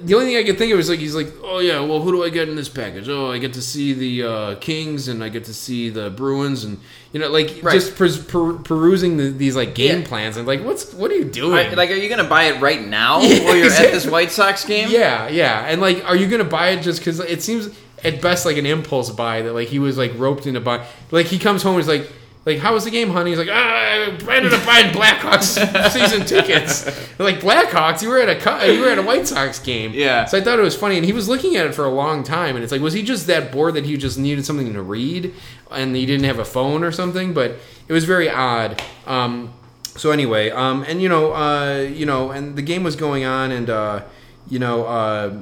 the 0.00 0.14
only 0.14 0.26
thing 0.26 0.36
I 0.36 0.44
could 0.44 0.58
think 0.58 0.70
of 0.72 0.76
was 0.76 0.88
like 0.88 1.00
he's 1.00 1.14
like, 1.16 1.26
oh 1.42 1.58
yeah, 1.58 1.80
well 1.80 2.00
who 2.00 2.12
do 2.12 2.22
I 2.22 2.28
get 2.30 2.48
in 2.48 2.54
this 2.54 2.68
package? 2.68 3.08
Oh, 3.08 3.32
I 3.32 3.38
get 3.38 3.52
to 3.54 3.62
see 3.62 3.92
the 3.92 4.22
uh, 4.22 4.54
Kings 4.56 5.08
and 5.08 5.24
I 5.24 5.28
get 5.28 5.44
to 5.46 5.54
see 5.54 5.90
the 5.90 6.08
Bruins 6.10 6.62
and 6.64 6.78
you 7.12 7.18
know 7.18 7.28
like 7.28 7.58
Right. 7.62 7.72
just 7.74 7.96
per- 7.96 8.16
per- 8.22 8.58
perusing 8.58 9.16
the, 9.16 9.30
these 9.30 9.56
like 9.56 9.74
game 9.74 10.00
Yeah. 10.02 10.06
plans 10.06 10.36
and 10.36 10.46
like 10.46 10.62
what's 10.64 10.94
what 10.94 11.10
are 11.10 11.16
you 11.16 11.24
doing? 11.24 11.74
Like, 11.76 11.90
are 11.90 11.94
you 11.94 12.08
gonna 12.08 12.28
buy 12.28 12.44
it 12.44 12.60
right 12.60 12.86
now 12.86 13.20
Yeah, 13.22 13.44
while 13.44 13.56
you're 13.56 13.66
at 13.72 13.90
this. 13.92 14.06
White 14.06 14.30
Sox 14.30 14.64
game? 14.64 14.88
yeah, 14.90 15.28
yeah, 15.28 15.66
and 15.66 15.80
like 15.80 16.04
are 16.04 16.14
you 16.16 16.28
gonna 16.28 16.44
buy 16.44 16.68
it 16.70 16.82
just 16.82 17.00
because 17.00 17.18
it 17.18 17.42
seems 17.42 17.68
at 18.04 18.22
best 18.22 18.46
like 18.46 18.56
an 18.56 18.66
impulse 18.66 19.10
buy 19.10 19.42
that 19.42 19.52
like 19.52 19.66
he 19.66 19.80
was 19.80 19.98
like 19.98 20.12
roped 20.16 20.46
into 20.46 20.60
buy 20.60 20.86
like 21.10 21.26
he 21.26 21.38
comes 21.40 21.62
home 21.62 21.74
and 21.76 21.82
he's 21.84 21.88
like. 22.00 22.10
Like, 22.48 22.60
how 22.60 22.72
was 22.72 22.84
the 22.84 22.90
game, 22.90 23.10
honey? 23.10 23.32
He's 23.32 23.38
like, 23.38 23.50
ah, 23.50 23.54
I 23.54 24.34
ended 24.34 24.54
up 24.54 24.64
buying 24.64 24.90
Blackhawks 24.90 25.90
season 25.90 26.24
tickets. 26.24 26.86
Like 27.18 27.40
Blackhawks, 27.40 28.00
you 28.00 28.08
were 28.08 28.18
at 28.18 28.30
a 28.30 28.74
you 28.74 28.80
were 28.80 28.88
at 28.88 28.96
a 28.96 29.02
White 29.02 29.26
Sox 29.26 29.58
game. 29.58 29.92
Yeah. 29.92 30.24
So 30.24 30.38
I 30.38 30.40
thought 30.40 30.58
it 30.58 30.62
was 30.62 30.74
funny, 30.74 30.96
and 30.96 31.04
he 31.04 31.12
was 31.12 31.28
looking 31.28 31.56
at 31.56 31.66
it 31.66 31.74
for 31.74 31.84
a 31.84 31.90
long 31.90 32.22
time, 32.22 32.56
and 32.56 32.62
it's 32.62 32.72
like, 32.72 32.80
was 32.80 32.94
he 32.94 33.02
just 33.02 33.26
that 33.26 33.52
bored 33.52 33.74
that 33.74 33.84
he 33.84 33.98
just 33.98 34.18
needed 34.18 34.46
something 34.46 34.72
to 34.72 34.80
read, 34.80 35.34
and 35.70 35.94
he 35.94 36.06
didn't 36.06 36.24
have 36.24 36.38
a 36.38 36.44
phone 36.46 36.82
or 36.82 36.90
something? 36.90 37.34
But 37.34 37.56
it 37.86 37.92
was 37.92 38.06
very 38.06 38.30
odd. 38.30 38.82
Um, 39.06 39.52
so 39.84 40.10
anyway, 40.10 40.48
um, 40.48 40.86
and 40.88 41.02
you 41.02 41.10
know, 41.10 41.34
uh, 41.34 41.80
you 41.80 42.06
know, 42.06 42.30
and 42.30 42.56
the 42.56 42.62
game 42.62 42.82
was 42.82 42.96
going 42.96 43.26
on, 43.26 43.52
and 43.52 43.68
uh, 43.68 44.04
you 44.48 44.58
know, 44.58 44.86
uh, 44.86 45.36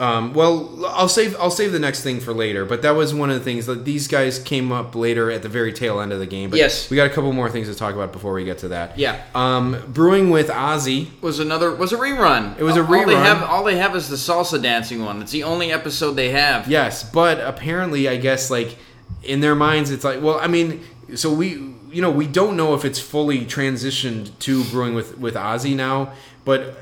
um, 0.00 0.34
well, 0.34 0.84
I'll 0.88 1.08
save 1.08 1.36
I'll 1.38 1.50
save 1.50 1.70
the 1.72 1.78
next 1.78 2.02
thing 2.02 2.18
for 2.18 2.32
later. 2.32 2.64
But 2.64 2.82
that 2.82 2.92
was 2.92 3.14
one 3.14 3.30
of 3.30 3.38
the 3.38 3.44
things 3.44 3.66
that 3.66 3.84
these 3.84 4.08
guys 4.08 4.38
came 4.38 4.72
up 4.72 4.94
later 4.96 5.30
at 5.30 5.42
the 5.42 5.48
very 5.48 5.72
tail 5.72 6.00
end 6.00 6.12
of 6.12 6.18
the 6.18 6.26
game. 6.26 6.50
But 6.50 6.58
Yes. 6.58 6.90
we 6.90 6.96
got 6.96 7.06
a 7.06 7.10
couple 7.10 7.32
more 7.32 7.48
things 7.50 7.68
to 7.68 7.74
talk 7.74 7.94
about 7.94 8.12
before 8.12 8.32
we 8.32 8.44
get 8.44 8.58
to 8.58 8.68
that. 8.68 8.98
Yeah. 8.98 9.22
Um, 9.34 9.76
brewing 9.88 10.30
with 10.30 10.48
Ozzy. 10.48 11.08
Was 11.20 11.38
another 11.38 11.72
was 11.74 11.92
a 11.92 11.96
rerun. 11.96 12.58
It 12.58 12.64
was 12.64 12.76
a 12.76 12.80
All 12.80 12.86
they 12.86 13.14
rerun. 13.14 13.22
have 13.22 13.42
all 13.44 13.62
they 13.64 13.76
have 13.76 13.94
is 13.94 14.08
the 14.08 14.16
salsa 14.16 14.60
dancing 14.60 15.04
one. 15.04 15.22
It's 15.22 15.32
the 15.32 15.44
only 15.44 15.70
episode 15.72 16.12
they 16.12 16.30
have. 16.30 16.66
Yes, 16.68 17.02
but 17.08 17.38
apparently, 17.40 18.08
I 18.08 18.16
guess 18.16 18.50
like 18.50 18.76
in 19.22 19.40
their 19.40 19.54
minds, 19.54 19.90
it's 19.90 20.04
like, 20.04 20.20
well, 20.22 20.38
I 20.40 20.48
mean, 20.48 20.80
so 21.14 21.32
we, 21.32 21.50
you 21.92 22.00
know, 22.02 22.10
we 22.10 22.26
don't 22.26 22.56
know 22.56 22.74
if 22.74 22.84
it's 22.84 22.98
fully 22.98 23.44
transitioned 23.44 24.36
to 24.40 24.64
brewing 24.64 24.94
with 24.94 25.18
with 25.18 25.34
Ozzy 25.34 25.76
now, 25.76 26.12
but 26.44 26.76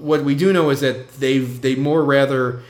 what 0.00 0.24
we 0.24 0.34
do 0.34 0.52
know 0.52 0.70
is 0.70 0.80
that 0.80 1.12
they've 1.20 1.60
they 1.60 1.74
more 1.74 2.02
rather 2.02 2.62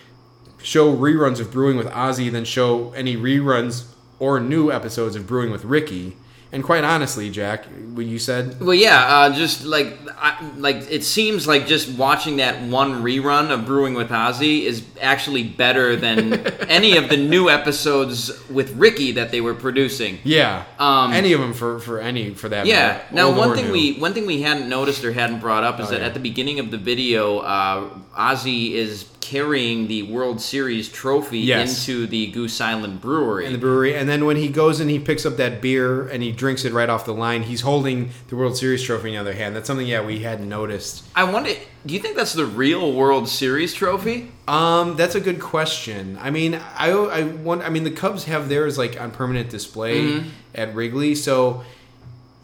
show 0.63 0.95
reruns 0.95 1.41
of 1.41 1.51
brewing 1.51 1.77
with 1.77 1.87
Ozzy 1.89 2.31
than 2.31 2.45
show 2.45 2.93
any 2.93 3.17
reruns 3.17 3.87
or 4.19 4.39
new 4.41 4.71
episodes 4.71 5.17
of 5.17 5.27
brewing 5.27 5.51
with 5.51 5.65
Ricky. 5.65 6.17
And 6.53 6.65
quite 6.65 6.83
honestly, 6.83 7.31
Jack, 7.31 7.67
what 7.95 8.07
you 8.07 8.19
said, 8.19 8.61
Well, 8.61 8.75
yeah, 8.75 9.05
uh, 9.07 9.33
just 9.33 9.65
like 9.65 9.97
I, 10.19 10.51
like 10.57 10.79
it 10.91 11.05
seems 11.05 11.47
like 11.47 11.69
just 11.69 11.97
watching 11.97 12.39
that 12.39 12.61
one 12.63 13.05
rerun 13.05 13.51
of 13.53 13.67
Brewing 13.67 13.95
with 13.95 14.09
Ozzy 14.09 14.63
is 14.65 14.83
actually 15.01 15.45
better 15.45 15.95
than 15.95 16.35
any 16.69 16.97
of 16.97 17.09
the 17.09 17.17
new 17.17 17.49
episodes 17.49 18.33
with 18.51 18.75
Ricky 18.75 19.13
that 19.13 19.31
they 19.31 19.41
were 19.41 19.55
producing. 19.55 20.19
yeah, 20.25 20.65
Um, 20.81 21.13
any 21.13 21.33
of 21.35 21.41
them 21.41 21.53
for 21.53 21.79
for 21.79 22.01
any 22.01 22.35
for 22.35 22.49
that. 22.49 22.67
Yeah. 22.67 22.95
matter, 22.95 23.05
Now, 23.15 23.31
one 23.31 23.55
thing 23.55 23.67
new. 23.67 23.73
we 23.73 23.93
one 24.01 24.13
thing 24.13 24.27
we 24.27 24.43
hadn't 24.43 24.69
noticed 24.69 25.05
or 25.05 25.13
hadn't 25.13 25.39
brought 25.39 25.63
up 25.63 25.79
is 25.79 25.87
Oh, 25.87 25.91
that 25.93 26.01
yeah. 26.01 26.07
at 26.09 26.15
the 26.15 26.21
beginning 26.21 26.59
of 26.59 26.73
the 26.73 26.79
video, 26.79 27.39
uh, 27.39 27.89
Ozzy 28.17 28.73
is 28.73 29.07
carrying 29.21 29.87
the 29.87 30.03
World 30.03 30.41
Series 30.41 30.89
trophy 30.89 31.39
Yes. 31.39 31.87
into 31.89 32.07
the 32.09 32.27
Goose 32.33 32.61
Island 32.61 33.01
Brewery. 33.01 33.47
in 33.47 33.53
the 33.53 33.59
brewery, 33.59 33.95
and 33.95 34.09
then 34.09 34.25
when 34.27 34.37
he 34.37 34.49
goes 34.49 34.81
and 34.81 34.91
he 34.91 34.99
picks 34.99 35.25
up 35.25 35.37
that 35.37 35.61
beer 35.63 36.09
and 36.09 36.21
he 36.23 36.33
drinks 36.33 36.65
it 36.65 36.73
right 36.73 36.89
off 36.91 37.05
the 37.05 37.15
line, 37.15 37.45
he's 37.45 37.61
holding 37.61 38.11
the 38.29 38.35
World 38.37 38.57
Series 38.57 38.83
trophy 38.83 39.11
in 39.11 39.15
the 39.15 39.21
other 39.21 39.33
hand. 39.35 39.55
That's 39.55 39.69
something 39.69 39.87
yeah 39.87 40.05
we 40.05 40.19
hadn't 40.21 40.49
noticed. 40.49 41.05
I 41.15 41.23
wonder, 41.25 41.51
do 41.87 41.95
you 41.95 42.01
think 42.01 42.17
that's 42.17 42.33
the 42.33 42.47
real 42.47 42.93
World 42.93 43.29
Series 43.29 43.73
trophy? 43.73 44.33
Um, 44.49 44.97
that's 44.97 45.15
a 45.15 45.21
good 45.21 45.39
question. 45.41 46.19
I 46.21 46.31
mean, 46.31 46.55
I 46.77 46.91
I 46.91 47.23
want. 47.23 47.63
I 47.63 47.69
mean, 47.71 47.85
the 47.85 47.93
Cubs 47.93 48.25
have 48.25 48.49
theirs 48.49 48.77
like 48.77 49.01
on 49.01 49.13
permanent 49.13 49.51
display 49.51 50.03
Mm-hmm. 50.03 50.29
at 50.57 50.75
Wrigley, 50.75 51.15
so 51.15 51.63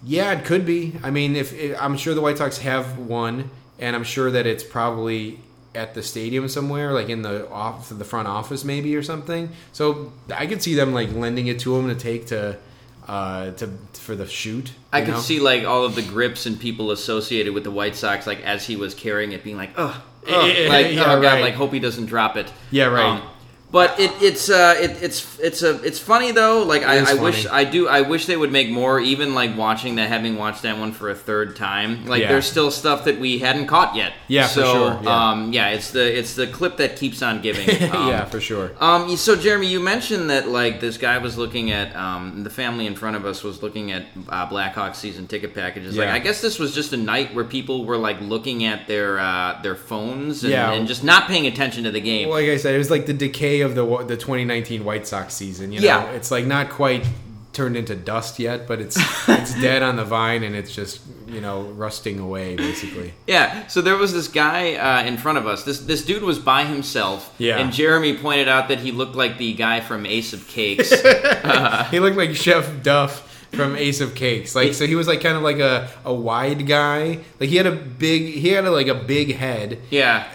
yeah, 0.05 0.31
it 0.33 0.45
could 0.45 0.65
be. 0.65 0.93
I 1.03 1.11
mean, 1.11 1.35
if 1.35 1.53
I'm 1.81 1.97
sure 1.97 2.15
the 2.15 2.21
White 2.21 2.39
Sox 2.39 2.59
have 2.59 2.97
one, 2.99 3.51
and 3.81 3.97
I'm 3.97 4.05
sure 4.05 4.31
that 4.31 4.47
it's 4.47 4.63
probably 4.63 5.41
at 5.77 5.95
the 5.95 6.03
stadium 6.03 6.49
somewhere, 6.49 6.93
like 6.93 7.09
in 7.09 7.23
the 7.23 7.49
off 7.51 7.89
the 7.89 8.05
front 8.05 8.27
office 8.27 8.65
maybe 8.65 8.97
or 8.97 9.03
something. 9.03 9.51
So 9.73 10.13
I 10.35 10.47
could 10.47 10.63
see 10.63 10.75
them 10.75 10.93
like 10.93 11.13
lending 11.13 11.47
it 11.47 11.61
to 11.61 11.77
him 11.77 11.89
to 11.89 11.95
take 11.95 12.27
to 12.29 12.59
uh 13.07 13.53
to 13.53 13.69
for 13.93 14.17
the 14.17 14.27
shoot. 14.27 14.73
I 14.93 15.03
could 15.03 15.15
know? 15.15 15.21
see 15.21 15.39
like 15.39 15.65
all 15.65 15.85
of 15.85 15.95
the 15.95 16.03
grips 16.03 16.47
and 16.47 16.59
people 16.59 16.91
associated 16.91 17.55
with 17.55 17.65
the 17.65 17.71
White 17.71 17.95
Sox, 17.95 18.27
like 18.27 18.43
as 18.43 18.67
he 18.67 18.77
was 18.77 18.95
carrying 18.95 19.33
it, 19.33 19.45
being 19.45 19.57
like, 19.57 19.71
"Ugh, 19.77 19.95
ugh," 20.29 20.69
like 20.69 20.93
yeah, 20.93 21.03
oh 21.03 21.21
god, 21.21 21.23
right. 21.23 21.41
like 21.43 21.55
hope 21.55 21.73
he 21.73 21.81
doesn't 21.81 22.07
drop 22.07 22.37
it." 22.37 22.49
Um, 22.49 22.55
Yeah, 22.71 22.87
right. 22.87 23.23
But 23.71 23.99
it, 23.99 24.13
it's 24.23 24.49
uh, 24.49 24.77
it, 24.79 25.03
it's 25.03 25.39
it's 25.41 25.63
a 25.63 25.83
it's 25.83 25.99
funny 25.99 26.31
though. 26.31 26.63
Like 26.63 26.83
I, 26.83 27.11
I 27.11 27.15
wish. 27.15 27.47
I 27.47 27.65
do 27.65 27.89
I 27.89 28.03
wish 28.03 28.27
they 28.27 28.37
would 28.37 28.53
make 28.53 28.71
more. 28.71 29.01
Even 29.01 29.35
like 29.35 29.57
watching 29.57 29.97
that, 29.97 30.09
having 30.09 30.37
watched 30.37 30.63
that 30.63 30.79
one 30.79 30.93
for 30.93 31.11
a 31.11 31.15
third 31.15 31.57
time, 31.57 32.07
like 32.07 32.23
Yeah. 32.23 32.29
there's 32.29 32.47
still 32.47 32.71
stuff 32.71 33.05
that 33.05 33.19
we 33.19 33.39
hadn't 33.39 33.67
caught 33.67 33.97
yet. 33.97 34.13
Yeah, 34.29 34.47
for 34.47 34.55
so, 34.55 34.73
sure, 34.73 35.01
yeah. 35.03 35.31
Um, 35.31 35.53
yeah, 35.53 35.69
it's 35.71 35.91
the 35.91 36.17
it's 36.19 36.35
the 36.35 36.47
clip 36.47 36.77
that 36.79 36.97
keeps 36.97 37.23
on 37.23 37.43
giving. 37.43 37.67
Um, 37.97 38.09
yeah, 38.09 38.25
for 38.25 38.41
sure. 38.41 38.73
um, 38.81 39.17
so 39.17 39.37
Jeremy, 39.37 39.67
you 39.69 39.81
mentioned 39.81 40.31
that 40.31 40.49
like 40.49 40.81
this 40.81 40.97
guy 40.99 41.19
was 41.19 41.37
looking 41.39 41.71
at 41.71 41.95
um, 41.97 42.43
the 42.45 42.51
family 42.51 42.87
in 42.87 42.95
front 42.97 43.17
of 43.17 43.25
us 43.25 43.43
was 43.45 43.63
looking 43.63 43.93
at 43.93 44.05
uh, 44.29 44.49
Blackhawks 44.49 44.97
season 44.97 45.27
ticket 45.27 45.55
packages. 45.55 45.95
Yeah. 45.97 46.05
Like 46.07 46.15
I 46.15 46.19
guess 46.21 46.41
this 46.41 46.59
was 46.59 46.75
just 46.75 46.93
a 46.93 46.97
night 46.97 47.35
where 47.35 47.45
people 47.45 47.85
were 47.85 47.97
like 47.97 48.21
looking 48.21 48.65
at 48.65 48.87
their 48.87 49.19
uh, 49.19 49.61
their 49.63 49.77
phones 49.77 50.43
and, 50.43 50.53
Yeah. 50.53 50.73
and 50.73 50.87
just 50.89 51.05
not 51.05 51.29
paying 51.29 51.47
attention 51.47 51.85
to 51.85 51.91
the 51.91 52.01
game. 52.01 52.29
Well, 52.29 52.41
like 52.41 52.49
I 52.51 52.57
said, 52.57 52.75
it 52.75 52.79
was 52.79 52.91
like 52.91 53.07
the 53.07 53.13
decay 53.15 53.61
of 53.67 53.75
the 53.75 53.85
the 54.05 54.17
2019 54.17 54.85
White 54.85 55.07
Sox 55.07 55.35
season. 55.35 55.73
You 55.73 55.81
know, 55.81 55.87
Yeah. 55.87 56.11
it's 56.13 56.31
like 56.31 56.47
not 56.47 56.71
quite 56.71 57.05
turned 57.53 57.75
into 57.77 57.95
dust 57.95 58.39
yet, 58.39 58.67
but 58.67 58.81
it's 58.81 58.97
it's 59.29 59.55
dead 59.61 59.83
on 59.83 59.97
the 59.97 60.05
vine 60.05 60.43
and 60.43 60.55
it's 60.55 60.75
just 60.75 61.01
you 61.27 61.41
know 61.41 61.63
rusting 61.63 62.19
away 62.19 62.55
basically. 62.57 63.13
Yeah, 63.27 63.67
so 63.67 63.81
there 63.83 63.97
was 63.97 64.13
this 64.13 64.29
guy 64.29 64.75
uh, 64.75 65.05
in 65.07 65.17
front 65.17 65.39
of 65.39 65.47
us. 65.47 65.65
This 65.65 65.81
this 65.81 66.05
dude 66.05 66.23
was 66.23 66.39
by 66.39 66.65
himself. 66.65 67.35
Yeah. 67.39 67.59
And 67.59 67.73
Jeremy 67.73 68.17
pointed 68.17 68.49
out 68.49 68.69
that 68.69 68.79
he 68.81 68.93
looked 68.93 69.17
like 69.17 69.39
the 69.39 69.53
guy 69.55 69.81
from 69.81 70.07
Ace 70.07 70.33
of 70.33 70.47
Cakes. 70.49 70.91
he 71.91 71.99
looked 72.01 72.17
like 72.17 72.35
Chef 72.35 72.83
Duff 72.83 73.26
from 73.53 73.77
Ace 73.77 74.01
of 74.01 74.15
Cakes. 74.15 74.55
Like 74.55 74.75
so, 74.75 74.87
he 74.87 74.95
was 74.95 75.07
like 75.09 75.21
kind 75.21 75.37
of 75.37 75.43
like 75.43 75.59
a, 75.59 75.89
a 76.05 76.13
wide 76.15 76.67
guy. 76.67 77.21
Like 77.41 77.49
he 77.49 77.57
had 77.57 77.67
a 77.67 77.73
big, 77.75 78.35
he 78.35 78.51
had 78.51 78.65
a, 78.65 78.71
like 78.71 78.89
a 78.89 78.95
big 78.95 79.35
head, 79.37 79.81
yeah. 79.91 80.29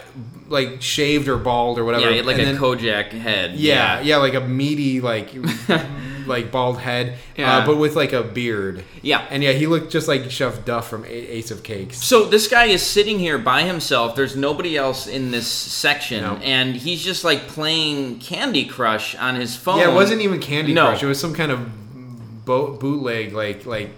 like 0.48 0.82
shaved 0.82 1.28
or 1.28 1.36
bald 1.36 1.78
or 1.78 1.84
whatever. 1.84 2.10
Yeah, 2.10 2.22
like 2.22 2.38
And 2.38 2.48
a 2.48 2.52
then- 2.52 2.58
Kojak 2.60 3.10
head. 3.12 3.54
Yeah, 3.56 4.00
yeah, 4.00 4.16
like 4.18 4.34
a 4.34 4.40
meaty, 4.40 5.00
like 5.00 5.30
like 6.26 6.52
bald 6.52 6.78
head, 6.78 7.18
Yeah. 7.36 7.58
uh, 7.58 7.66
but 7.66 7.76
with 7.78 7.96
like 7.96 8.12
a 8.12 8.22
beard. 8.22 8.84
Yeah. 9.02 9.26
and 9.30 9.42
yeah, 9.42 9.52
he 9.52 9.66
looked 9.66 9.90
just 9.90 10.06
like 10.06 10.30
Chef 10.30 10.64
Duff 10.64 10.88
from 10.88 11.04
A- 11.04 11.08
Ace 11.08 11.50
of 11.50 11.62
Cakes. 11.64 12.02
So 12.04 12.24
this 12.26 12.46
guy 12.48 12.66
is 12.66 12.80
sitting 12.82 13.18
here 13.18 13.38
by 13.38 13.62
himself. 13.62 14.14
There's 14.14 14.36
nobody 14.36 14.76
else 14.76 15.06
in 15.08 15.32
this 15.32 15.48
section, 15.48 16.22
No. 16.22 16.36
and 16.36 16.76
he's 16.76 17.02
just 17.02 17.24
like 17.24 17.48
playing 17.48 18.20
Candy 18.20 18.64
Crush 18.64 19.16
on 19.16 19.34
his 19.34 19.56
phone. 19.56 19.78
Yeah, 19.80 19.90
it 19.90 19.94
wasn't 19.94 20.20
even 20.22 20.38
Candy 20.40 20.72
No. 20.72 20.86
Crush. 20.90 21.02
It 21.02 21.06
was 21.06 21.18
some 21.20 21.34
kind 21.34 21.50
of 21.50 21.68
bo- 22.44 22.72
bootleg, 22.76 23.32
like 23.32 23.66
like 23.66 23.90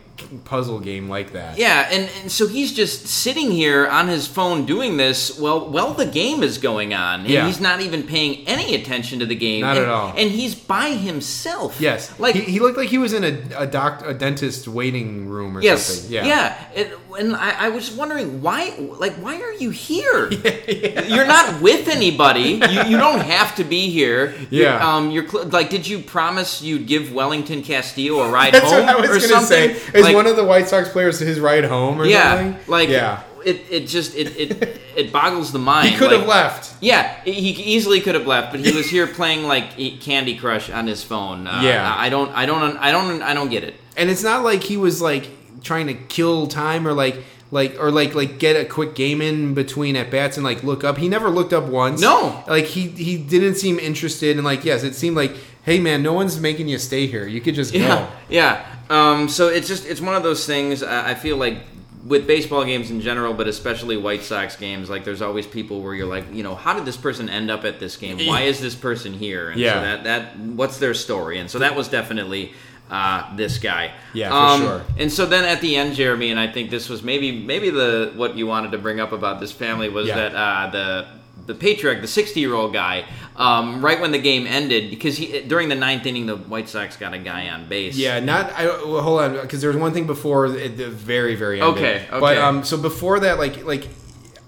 puzzle 0.45 0.79
game 0.81 1.09
like 1.09 1.33
that. 1.33 1.59
Yeah, 1.59 1.89
and, 1.91 2.09
and 2.23 2.31
so 2.31 2.47
he's 2.47 2.73
just 2.73 3.07
sitting 3.07 3.51
here 3.51 3.87
on 3.87 4.09
his 4.09 4.27
phone 4.27 4.65
doing 4.65 4.97
this. 4.97 5.39
Well, 5.39 5.69
well, 5.69 5.93
the 5.95 6.07
game 6.07 6.43
is 6.43 6.59
going 6.59 6.95
on, 6.95 7.21
and 7.21 7.29
Yeah. 7.29 7.47
he's 7.47 7.61
not 7.61 7.81
even 7.81 8.05
paying 8.05 8.47
any 8.47 8.75
attention 8.75 9.19
to 9.21 9.27
the 9.27 9.35
game. 9.35 9.63
Not 9.63 9.77
and, 9.77 9.87
at 9.87 9.91
all. 9.93 10.13
And 10.17 10.31
he's 10.31 10.55
by 10.55 10.91
himself. 10.91 11.81
Yes, 11.81 12.19
like 12.21 12.35
he, 12.37 12.43
he 12.43 12.61
looked 12.61 12.77
like 12.79 12.89
he 12.89 12.99
was 12.99 13.13
in 13.13 13.25
a 13.25 13.63
a 13.63 13.67
doc 13.67 14.03
a 14.07 14.15
dentist 14.15 14.69
waiting 14.69 15.29
room 15.29 15.57
or 15.57 15.63
yes, 15.63 15.85
something. 15.87 16.13
Yeah, 16.15 16.27
yeah. 16.27 16.69
It, 16.75 16.99
and 17.19 17.35
I, 17.37 17.67
I 17.67 17.69
was 17.71 17.91
wondering 17.93 18.43
why, 18.43 18.75
like, 18.79 19.15
why 19.15 19.41
are 19.41 19.53
you 19.53 19.71
here? 19.71 20.31
You're 21.09 21.27
not 21.27 21.61
with 21.61 21.89
anybody. 21.89 22.61
You, 22.61 22.83
you 22.85 22.97
don't 22.97 23.21
have 23.21 23.55
to 23.57 23.65
be 23.65 23.91
here. 23.91 24.31
You're- 24.51 24.65
Yeah. 24.65 24.97
Um. 24.97 25.11
You're 25.11 25.29
cl- 25.29 25.47
like, 25.49 25.71
did 25.71 25.87
you 25.87 25.99
promise 26.01 26.63
you'd 26.63 26.87
give 26.87 27.13
Wellington 27.13 27.63
Castillo 27.63 28.21
a 28.23 28.31
ride 28.33 28.55
That's 28.55 28.71
home 28.71 28.87
what 28.87 28.97
I 28.97 29.01
was 29.01 29.11
or 29.11 29.21
something? 29.21 29.75
say. 29.75 29.99
Is 29.99 30.04
Like- 30.05 30.15
one 30.15 30.27
of 30.27 30.37
the 30.37 30.45
White 30.45 30.69
Sox 30.69 30.89
players 30.89 31.19
his 31.19 31.41
ride 31.41 31.65
home 31.65 32.01
or 32.01 32.05
yeah, 32.07 32.37
something? 32.37 32.61
like 32.67 32.89
yeah, 32.89 33.23
it, 33.45 33.63
it 33.71 33.87
just 33.89 34.15
it, 34.17 34.37
it 34.37 34.81
it 34.97 35.13
boggles 35.13 35.53
the 35.53 35.59
mind. 35.59 35.89
he 35.91 35.97
could 35.97 36.11
like- 36.11 36.21
have 36.21 36.29
left. 36.29 36.75
Yeah, 36.81 37.23
he 37.25 37.51
easily 37.51 38.01
could 38.01 38.15
have 38.15 38.27
left, 38.27 38.51
but 38.53 38.61
he 38.61 38.73
was 38.73 38.89
here 38.91 39.07
playing 39.21 39.45
like 39.47 39.77
Candy 40.01 40.37
Crush 40.37 40.69
on 40.71 40.87
his 40.87 41.03
phone. 41.03 41.47
Uh, 41.47 41.61
Yeah. 41.63 41.95
I 41.97 42.09
don't, 42.11 42.31
I 42.33 42.45
don't, 42.47 42.77
I 42.77 42.91
don't, 42.93 43.23
I 43.23 43.33
don't 43.35 43.49
get 43.49 43.65
it. 43.65 43.75
And 43.97 44.11
it's 44.11 44.23
not 44.23 44.45
like 44.45 44.63
he 44.63 44.77
was 44.77 45.01
like 45.01 45.29
trying 45.63 45.87
to 45.87 45.95
kill 45.95 46.47
time 46.47 46.87
or 46.87 46.93
like 46.93 47.17
like 47.51 47.77
or 47.79 47.91
like 47.91 48.15
like 48.15 48.39
get 48.39 48.55
a 48.57 48.65
quick 48.65 48.95
game 48.95 49.23
in 49.23 49.55
between 49.55 49.95
at 49.97 50.11
bats 50.11 50.37
and 50.37 50.45
like 50.45 50.63
look 50.65 50.83
up. 50.85 50.99
He 50.99 51.09
never 51.09 51.31
looked 51.31 51.53
up 51.53 51.65
once. 51.65 52.01
No. 52.01 52.43
like 52.49 52.65
he 52.67 52.89
he 52.89 53.17
didn't 53.17 53.55
seem 53.55 53.79
interested 53.79 54.37
and 54.37 54.45
like 54.45 54.65
yes, 54.65 54.83
it 54.83 54.95
seemed 54.95 55.17
like 55.17 55.33
hey 55.63 55.79
man, 55.81 56.03
no 56.03 56.13
one's 56.13 56.39
making 56.41 56.69
you 56.69 56.77
stay 56.79 57.07
here. 57.07 57.27
You 57.27 57.41
could 57.41 57.55
just 57.55 57.73
Yeah, 57.73 57.89
go. 57.89 58.09
yeah. 58.29 58.74
Um, 58.91 59.29
so 59.29 59.49
it's 59.49 59.69
just 59.69 59.87
it's 59.87 60.01
one 60.01 60.15
of 60.15 60.23
those 60.23 60.47
things. 60.47 60.83
I, 60.83 61.11
I 61.11 61.15
feel 61.15 61.37
like 61.37 61.59
with 62.05 62.27
baseball 62.27 62.65
games 62.65 62.91
in 62.91 63.01
general, 63.01 63.33
but 63.33 63.49
especially 63.49 63.97
White 63.97 64.23
Sox 64.23 64.57
games, 64.57 64.91
like 64.91 65.05
there's 65.05 65.23
always 65.23 65.47
people 65.47 65.81
where 65.81 65.95
you're 65.95 66.07
like, 66.07 66.25
you 66.35 66.43
know, 66.43 66.55
how 66.55 66.75
did 66.75 66.85
this 66.85 66.99
person 66.99 67.29
end 67.31 67.51
up 67.51 67.65
at 67.65 67.81
this 67.81 67.97
game? 67.97 68.19
Why 68.27 68.43
is 68.43 68.61
this 68.61 68.75
person 68.75 69.15
here? 69.15 69.49
And 69.51 69.59
Yeah. 69.61 69.75
so 69.75 69.81
that 69.81 70.05
that 70.05 70.39
what's 70.39 70.79
their 70.79 70.93
story? 70.95 71.39
And 71.39 71.51
so 71.51 71.59
that 71.61 71.75
was 71.75 71.89
definitely 71.89 72.53
uh, 72.91 73.35
this 73.35 73.57
guy. 73.59 73.93
Yeah, 74.13 74.29
for 74.29 74.35
Um, 74.37 74.61
sure. 74.61 74.83
And 74.99 75.11
so 75.11 75.25
then 75.25 75.45
at 75.45 75.63
the 75.63 75.77
end, 75.77 75.95
Jeremy, 75.95 76.31
and 76.31 76.39
I 76.39 76.47
think 76.47 76.69
this 76.71 76.91
was 76.91 77.03
maybe 77.03 77.33
maybe 77.33 77.71
the 77.71 78.13
what 78.15 78.37
you 78.37 78.47
wanted 78.47 78.73
to 78.73 78.79
bring 78.79 79.01
up 79.01 79.13
about 79.13 79.41
this 79.41 79.51
family 79.53 79.89
was 79.89 80.07
Yeah. 80.09 80.17
that 80.17 80.35
uh, 80.35 80.71
the 80.71 81.07
the 81.47 81.55
patriarch, 81.55 82.01
the 82.01 82.09
60 82.09 82.41
year 82.41 82.55
old 82.55 82.73
guy, 82.73 83.05
um, 83.37 83.85
right 83.85 84.01
when 84.01 84.13
the 84.13 84.19
game 84.19 84.47
ended, 84.47 84.91
because 84.91 85.17
he 85.17 85.43
during 85.43 85.69
the 85.69 85.75
ninth 85.75 86.07
inning, 86.07 86.27
the 86.27 86.37
White 86.37 86.69
Sox 86.69 86.97
got 86.97 87.15
a 87.15 87.19
guy 87.19 87.49
on 87.49 87.69
base. 87.69 87.97
Yeah, 87.97 88.21
not. 88.21 88.53
I 88.53 88.67
well, 88.67 89.03
hold 89.03 89.21
on, 89.21 89.33
because 89.41 89.61
there 89.61 89.71
was 89.71 89.77
one 89.77 89.93
thing 89.93 90.07
before 90.07 90.47
at 90.47 90.77
the 90.77 90.89
very, 90.89 91.35
very 91.35 91.61
end. 91.61 91.77
Okay, 91.77 92.07
okay. 92.09 92.21
But 92.21 92.39
um, 92.39 92.65
so 92.65 92.77
before 92.77 93.21
that, 93.21 93.39
like, 93.39 93.65
like, 93.65 93.89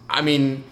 I 0.08 0.22
mean, 0.22 0.64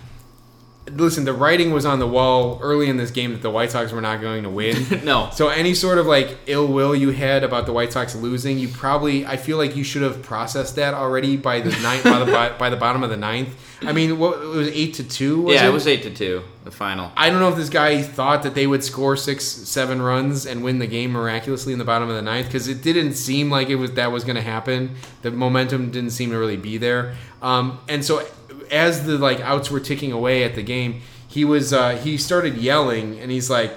listen, 0.91 1.24
the 1.24 1.32
writing 1.32 1.72
was 1.72 1.87
on 1.87 1.99
the 1.99 2.07
wall 2.07 2.59
early 2.62 2.89
in 2.89 2.97
this 2.97 3.11
game 3.11 3.32
that 3.32 3.43
the 3.43 3.51
White 3.51 3.70
Sox 3.70 3.93
were 3.93 4.01
not 4.01 4.20
going 4.20 4.43
to 4.43 4.51
win. 4.51 4.74
No. 5.05 5.28
So 5.32 5.49
any 5.49 5.74
sort 5.74 5.99
of 5.99 6.07
like 6.07 6.39
ill 6.47 6.66
will 6.66 6.95
you 6.95 7.11
had 7.11 7.45
about 7.45 7.66
the 7.66 7.72
White 7.72 7.93
Sox 7.93 8.14
losing, 8.14 8.59
you 8.59 8.68
probably, 8.68 9.26
I 9.26 9.37
feel 9.37 9.59
like 9.59 9.76
you 9.76 9.85
should 9.85 10.03
have 10.03 10.22
processed 10.22 10.76
that 10.76 10.95
already 10.95 11.37
by 11.37 11.61
the 11.61 11.70
ninth, 11.82 12.05
by 12.05 12.18
the 12.20 12.55
by 12.59 12.70
the 12.70 12.76
bottom 12.76 13.03
of 13.03 13.11
the 13.11 13.16
ninth. 13.16 13.55
I 13.82 13.93
mean, 13.93 14.18
what 14.18 14.41
it 14.41 14.47
was 14.47 14.68
eight 14.68 14.95
to 14.95 15.05
two. 15.05 15.43
Was 15.43 15.55
yeah, 15.55 15.66
it? 15.66 15.68
it 15.68 15.72
was 15.72 15.87
eight 15.87 16.03
to 16.05 16.11
two, 16.11 16.43
the 16.64 16.70
final. 16.70 17.12
I 17.16 17.28
don't 17.28 17.41
know 17.41 17.49
if 17.49 17.57
this 17.57 17.68
guy 17.68 18.03
thought 18.03 18.43
that 18.45 18.55
they 18.55 18.66
would 18.66 18.82
score 18.82 19.16
six, 19.16 19.45
seven 19.45 20.01
runs 20.01 20.47
and 20.47 20.64
win 20.64 20.78
the 20.78 20.87
game 20.87 21.12
miraculously 21.12 21.72
in 21.72 21.78
the 21.78 21.85
bottom 21.85 22.09
of 22.09 22.14
the 22.14 22.22
ninth 22.22 22.47
because 22.47 22.68
it 22.68 22.82
didn't 22.82 23.14
seem 23.14 23.51
like 23.51 23.68
it 23.68 23.76
was 23.76 23.93
that 23.93 24.11
was 24.11 24.24
going 24.24 24.37
to 24.37 24.43
happen. 24.43 24.97
The 25.22 25.30
momentum 25.30 25.91
didn't 25.91 26.11
seem 26.11 26.30
to 26.30 26.39
really 26.39 26.57
be 26.57 26.78
there. 26.78 27.16
Um, 27.43 27.78
and 27.89 28.05
so, 28.05 28.26
as 28.75 29.05
the 29.07 29.16
like 29.18 29.41
outs 29.41 29.70
were 29.70 29.81
ticking 29.81 30.12
away 30.12 30.45
at 30.45 30.55
the 30.55 30.62
game, 30.62 31.01
he 31.29 31.45
was 31.45 31.72
uh, 31.72 31.97
he 31.97 32.16
started 32.18 32.57
yelling 32.57 33.18
and 33.20 33.31
he's 33.31 33.49
like, 33.49 33.72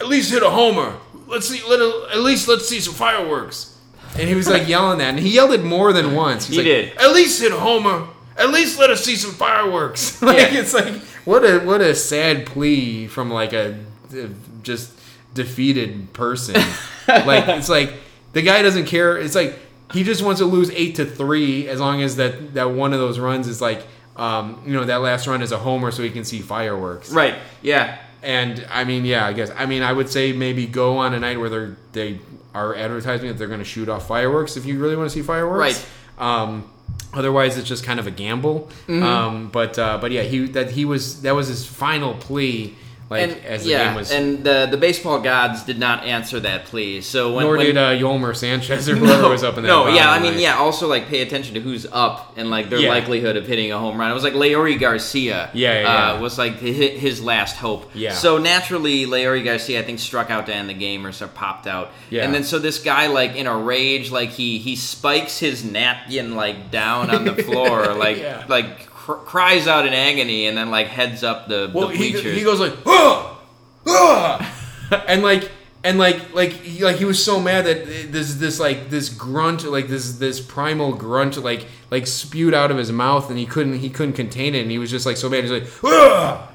"At 0.00 0.08
least 0.08 0.30
hit 0.32 0.42
a 0.42 0.50
homer. 0.50 0.96
Let's 1.26 1.48
see. 1.48 1.60
Let 1.68 1.80
at 2.12 2.18
least 2.20 2.48
let's 2.48 2.68
see 2.68 2.80
some 2.80 2.94
fireworks." 2.94 3.76
And 4.18 4.28
he 4.28 4.34
was 4.34 4.48
like 4.48 4.66
yelling 4.74 4.98
that, 4.98 5.10
and 5.10 5.18
he 5.20 5.34
yelled 5.34 5.52
it 5.52 5.62
more 5.62 5.92
than 5.92 6.14
once. 6.14 6.46
He's 6.46 6.56
He 6.56 6.62
like, 6.62 6.64
did. 6.66 6.96
At 6.98 7.12
least 7.12 7.40
hit 7.40 7.52
a 7.52 7.56
homer. 7.60 8.08
At 8.36 8.50
least 8.50 8.78
let 8.78 8.90
us 8.90 9.04
see 9.04 9.16
some 9.16 9.32
fireworks. 9.32 10.22
like 10.22 10.36
Yeah. 10.52 10.60
it's 10.60 10.72
like 10.74 10.94
what 11.24 11.44
a 11.44 11.58
what 11.60 11.80
a 11.80 11.94
sad 11.94 12.46
plea 12.46 13.06
from 13.06 13.30
like 13.30 13.52
a, 13.52 13.78
a 14.14 14.28
just 14.62 14.92
defeated 15.34 16.12
person. 16.12 16.54
like 17.08 17.48
it's 17.48 17.68
like 17.68 17.92
the 18.32 18.42
guy 18.42 18.62
doesn't 18.62 18.86
care. 18.86 19.16
It's 19.18 19.34
like 19.34 19.58
he 19.92 20.04
just 20.04 20.22
wants 20.22 20.40
to 20.40 20.44
lose 20.46 20.70
eight 20.70 20.96
to 20.96 21.04
three 21.06 21.66
as 21.68 21.80
long 21.80 22.02
as 22.02 22.16
that 22.16 22.54
that 22.54 22.70
one 22.70 22.92
of 22.92 22.98
those 23.00 23.18
runs 23.18 23.48
is 23.48 23.60
like 23.60 23.84
um, 24.18 24.62
you 24.66 24.72
know 24.72 24.84
that 24.84 24.96
last 24.96 25.26
run 25.26 25.42
is 25.42 25.52
a 25.52 25.58
homer 25.58 25.90
so 25.90 26.02
he 26.02 26.10
can 26.10 26.24
see 26.24 26.40
fireworks. 26.40 27.10
Right. 27.10 27.36
Yeah. 27.62 27.98
And 28.22 28.66
I 28.70 28.84
mean, 28.84 29.04
yeah, 29.04 29.24
I 29.24 29.32
guess 29.32 29.50
I 29.56 29.66
mean 29.66 29.82
I 29.82 29.92
would 29.92 30.08
say 30.08 30.32
maybe 30.32 30.66
go 30.66 30.98
on 30.98 31.14
a 31.14 31.20
night 31.20 31.38
where 31.38 31.48
they're 31.48 31.76
they 31.92 32.20
are 32.54 32.74
advertising 32.74 33.28
that 33.28 33.38
they're 33.38 33.48
going 33.48 33.60
to 33.60 33.64
shoot 33.64 33.88
off 33.88 34.08
fireworks 34.08 34.56
if 34.56 34.66
you 34.66 34.78
really 34.80 34.96
want 34.96 35.08
to 35.08 35.14
see 35.14 35.22
fireworks. 35.22 35.58
Right. 35.58 35.86
Um, 36.18 36.68
otherwise, 37.12 37.56
it's 37.56 37.68
just 37.68 37.84
kind 37.84 38.00
of 38.00 38.06
a 38.06 38.10
gamble. 38.10 38.68
Mm-hmm. 38.88 39.02
Um, 39.02 39.48
but 39.50 39.78
uh, 39.78 39.98
but 39.98 40.10
yeah, 40.10 40.22
he 40.22 40.46
that 40.48 40.72
he 40.72 40.84
was 40.84 41.22
that 41.22 41.34
was 41.34 41.48
his 41.48 41.64
final 41.66 42.14
plea. 42.14 42.74
Like 43.10 43.22
And 43.22 43.44
as 43.46 43.64
the 43.64 43.70
yeah, 43.70 43.84
game 43.86 43.94
was, 43.94 44.10
and 44.12 44.44
the 44.44 44.68
the 44.70 44.76
baseball 44.76 45.18
gods 45.20 45.64
did 45.64 45.78
not 45.78 46.04
answer 46.04 46.40
that 46.40 46.66
plea. 46.66 47.00
So 47.00 47.32
when 47.34 47.44
nor 47.46 47.56
when, 47.56 47.64
did 47.66 47.76
uh, 47.78 47.90
Yolmer 47.92 48.36
Sanchez 48.36 48.86
or 48.86 48.96
whoever 49.00 49.30
was 49.30 49.42
up 49.42 49.56
in 49.56 49.62
that. 49.62 49.68
No, 49.68 49.88
yeah, 49.88 50.10
I 50.10 50.18
of 50.18 50.22
mean, 50.24 50.38
yeah. 50.38 50.56
Also, 50.58 50.86
like, 50.86 51.06
pay 51.08 51.22
attention 51.22 51.54
to 51.54 51.60
who's 51.60 51.86
up 51.90 52.34
and 52.36 52.50
like 52.50 52.68
their 52.68 52.80
Yeah. 52.80 52.90
likelihood 52.90 53.36
of 53.36 53.46
hitting 53.46 53.72
a 53.72 53.78
home 53.78 53.98
run. 53.98 54.10
It 54.10 54.14
was 54.14 54.24
like 54.24 54.34
Leury 54.34 54.78
Garcia. 54.78 55.48
Yeah, 55.54 55.80
yeah, 55.80 56.12
uh, 56.16 56.20
was 56.20 56.36
like 56.36 56.56
his 56.58 57.22
last 57.22 57.56
hope. 57.56 57.90
Yeah. 57.94 58.12
So 58.12 58.36
naturally, 58.36 59.06
Leury 59.06 59.42
Garcia, 59.42 59.80
I 59.80 59.84
think, 59.84 60.00
struck 60.00 60.30
out 60.30 60.44
to 60.46 60.54
end 60.54 60.68
the 60.68 60.74
game 60.74 61.06
or 61.06 61.12
so 61.12 61.28
popped 61.28 61.66
out. 61.66 61.92
Yeah. 62.10 62.24
And 62.24 62.34
then 62.34 62.44
so 62.44 62.58
this 62.58 62.78
guy, 62.78 63.06
like, 63.06 63.36
in 63.36 63.46
a 63.46 63.56
rage, 63.56 64.10
like 64.10 64.30
he 64.30 64.58
he 64.58 64.76
spikes 64.76 65.38
his 65.38 65.64
napkin 65.64 66.36
like 66.36 66.70
down 66.70 67.08
on 67.10 67.24
the 67.24 67.42
floor, 67.42 67.94
like 67.94 68.18
Yeah. 68.18 68.44
like 68.48 68.87
cr- 69.08 69.24
cries 69.24 69.66
out 69.66 69.86
in 69.86 69.94
agony, 69.94 70.46
and 70.46 70.56
then 70.56 70.70
like 70.70 70.88
heads 70.88 71.22
up 71.24 71.48
the, 71.48 71.70
Well, 71.72 71.88
the 71.88 71.96
he, 71.96 72.12
bleachers. 72.12 72.36
he 72.36 72.44
goes 72.44 72.60
like, 72.60 72.74
ah, 72.86 73.40
ah, 73.86 75.04
and 75.08 75.22
like 75.22 75.50
and 75.84 75.98
like 75.98 76.34
like 76.34 76.50
he, 76.52 76.84
like 76.84 76.96
he 76.96 77.04
was 77.04 77.22
so 77.24 77.40
mad 77.40 77.64
that 77.64 77.86
this 78.12 78.34
this 78.34 78.58
like 78.60 78.90
this 78.90 79.08
grunt 79.08 79.64
like 79.64 79.88
this 79.88 80.14
this 80.18 80.40
primal 80.40 80.92
grunt 80.92 81.36
like 81.42 81.66
like 81.90 82.06
spewed 82.06 82.52
out 82.52 82.70
of 82.70 82.76
his 82.76 82.90
mouth 82.92 83.30
and 83.30 83.38
he 83.38 83.46
couldn't 83.46 83.78
he 83.78 83.88
couldn't 83.88 84.14
contain 84.14 84.54
it 84.54 84.62
and 84.62 84.70
he 84.70 84.78
was 84.78 84.90
just 84.90 85.06
like 85.06 85.16
so 85.16 85.28
mad. 85.28 85.44
He's 85.44 85.52
like 85.52 85.66
ah, 85.84 86.50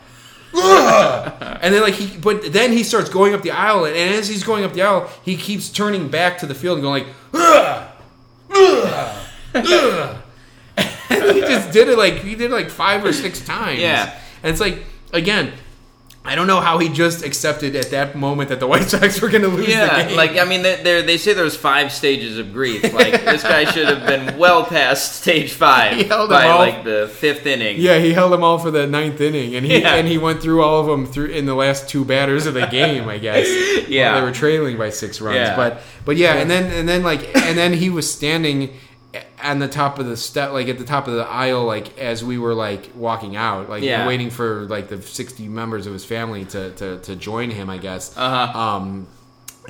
and 1.62 1.74
then 1.74 1.82
like 1.82 1.94
he 1.96 2.18
but 2.18 2.52
then 2.54 2.74
he 2.74 2.84
starts 2.84 3.10
going 3.10 3.34
up 3.34 3.42
the 3.42 3.52
aisle 3.52 3.86
and 3.86 3.96
as 3.96 4.28
he's 4.28 4.44
going 4.44 4.64
up 4.64 4.74
the 4.74 4.82
aisle 4.82 5.10
he 5.24 5.36
keeps 5.38 5.70
turning 5.70 6.10
back 6.10 6.38
to 6.40 6.46
the 6.46 6.54
field 6.54 6.78
and 6.78 6.84
going 6.84 7.04
like 7.06 7.14
ah, 7.34 7.94
ah, 8.52 9.30
ah. 9.56 10.23
he 11.34 11.42
just 11.42 11.72
did 11.72 11.90
it 11.90 11.98
like 11.98 12.16
he 12.16 12.36
did 12.36 12.52
it 12.52 12.54
like 12.54 12.70
five 12.70 13.04
or 13.06 13.14
six 13.14 13.44
times 13.46 13.80
Yeah. 13.80 14.18
and 14.42 14.52
it's 14.52 14.62
like 14.62 14.84
again 15.12 15.54
I 16.26 16.36
don't 16.36 16.48
know 16.48 16.62
how 16.62 16.78
he 16.78 16.88
just 16.88 17.22
accepted 17.26 17.76
at 17.76 17.90
that 17.92 18.16
moment 18.16 18.48
that 18.48 18.62
the 18.62 18.66
White 18.66 18.84
Sox 18.86 19.22
were 19.22 19.28
going 19.28 19.42
to 19.42 19.50
lose 19.50 19.66
the 19.66 19.74
Yeah, 19.74 20.08
game. 20.08 20.16
like 20.16 20.38
I 20.38 20.46
mean, 20.46 20.62
they 20.62 20.82
they 20.82 21.02
they 21.02 21.18
say 21.18 21.34
there's 21.34 21.58
five 21.58 21.92
stages 21.92 22.38
of 22.38 22.54
grief. 22.54 22.82
Like 22.94 23.26
this 23.26 23.44
guy 23.44 23.66
should 23.66 23.90
have 23.90 24.08
been 24.08 24.38
well 24.38 24.64
past 24.64 25.18
stage 25.22 25.52
five 25.52 25.98
He 25.98 26.04
held 26.06 26.30
by 26.30 26.48
all. 26.48 26.60
like 26.60 26.86
the 26.86 27.12
fifth 27.14 27.46
inning. 27.46 27.76
yeah, 27.78 28.00
he 28.00 28.14
held 28.14 28.32
them 28.32 28.42
all 28.42 28.58
for 28.58 28.72
the 28.72 28.88
ninth 28.88 29.20
inning, 29.20 29.54
and 29.56 29.66
he 29.66 29.82
Yeah. 29.82 29.96
and 29.96 30.08
he 30.08 30.18
went 30.18 30.42
through 30.42 30.64
all 30.64 30.80
of 30.80 30.86
them 30.88 31.06
through 31.06 31.26
in 31.26 31.46
the 31.46 31.56
last 31.56 31.90
two 31.90 32.06
batters 32.06 32.46
of 32.46 32.54
the 32.54 32.68
game, 32.68 33.10
I 33.10 33.18
guess. 33.18 33.46
Yeah. 33.90 34.16
They 34.18 34.22
were 34.26 34.32
trailing 34.32 34.78
by 34.78 34.92
six 34.92 35.20
runs, 35.20 35.36
Yeah. 35.36 35.58
but 35.58 35.82
but 36.06 36.16
yeah, 36.16 36.36
and 36.36 36.50
then 36.50 36.72
and 36.72 36.88
then 36.88 37.04
like 37.04 37.36
and 37.36 37.58
then 37.58 37.74
he 37.74 37.90
was 37.90 38.10
standing 38.10 38.70
on 39.44 39.60
the 39.60 39.68
top 39.68 40.00
of 40.00 40.06
the 40.06 40.16
step, 40.18 40.52
like 40.52 40.68
at 40.70 40.78
the 40.78 40.86
top 40.86 41.08
of 41.08 41.14
the 41.16 41.26
aisle, 41.28 41.66
like 41.66 41.98
as 42.00 42.24
we 42.24 42.38
were 42.38 42.54
like 42.54 42.92
walking 42.96 43.36
out, 43.36 43.70
like 43.70 43.84
Yeah. 43.84 44.08
waiting 44.08 44.30
for 44.30 44.62
like 44.68 44.88
the 44.88 45.02
sixty 45.02 45.48
members 45.48 45.86
of 45.86 45.94
his 45.94 46.06
family 46.06 46.46
to 46.46 46.72
to, 46.72 47.00
to 47.00 47.16
join 47.16 47.52
him, 47.52 47.70
I 47.70 47.78
guess. 47.78 48.16
Uh-huh. 48.18 48.58
Um, 48.60 49.08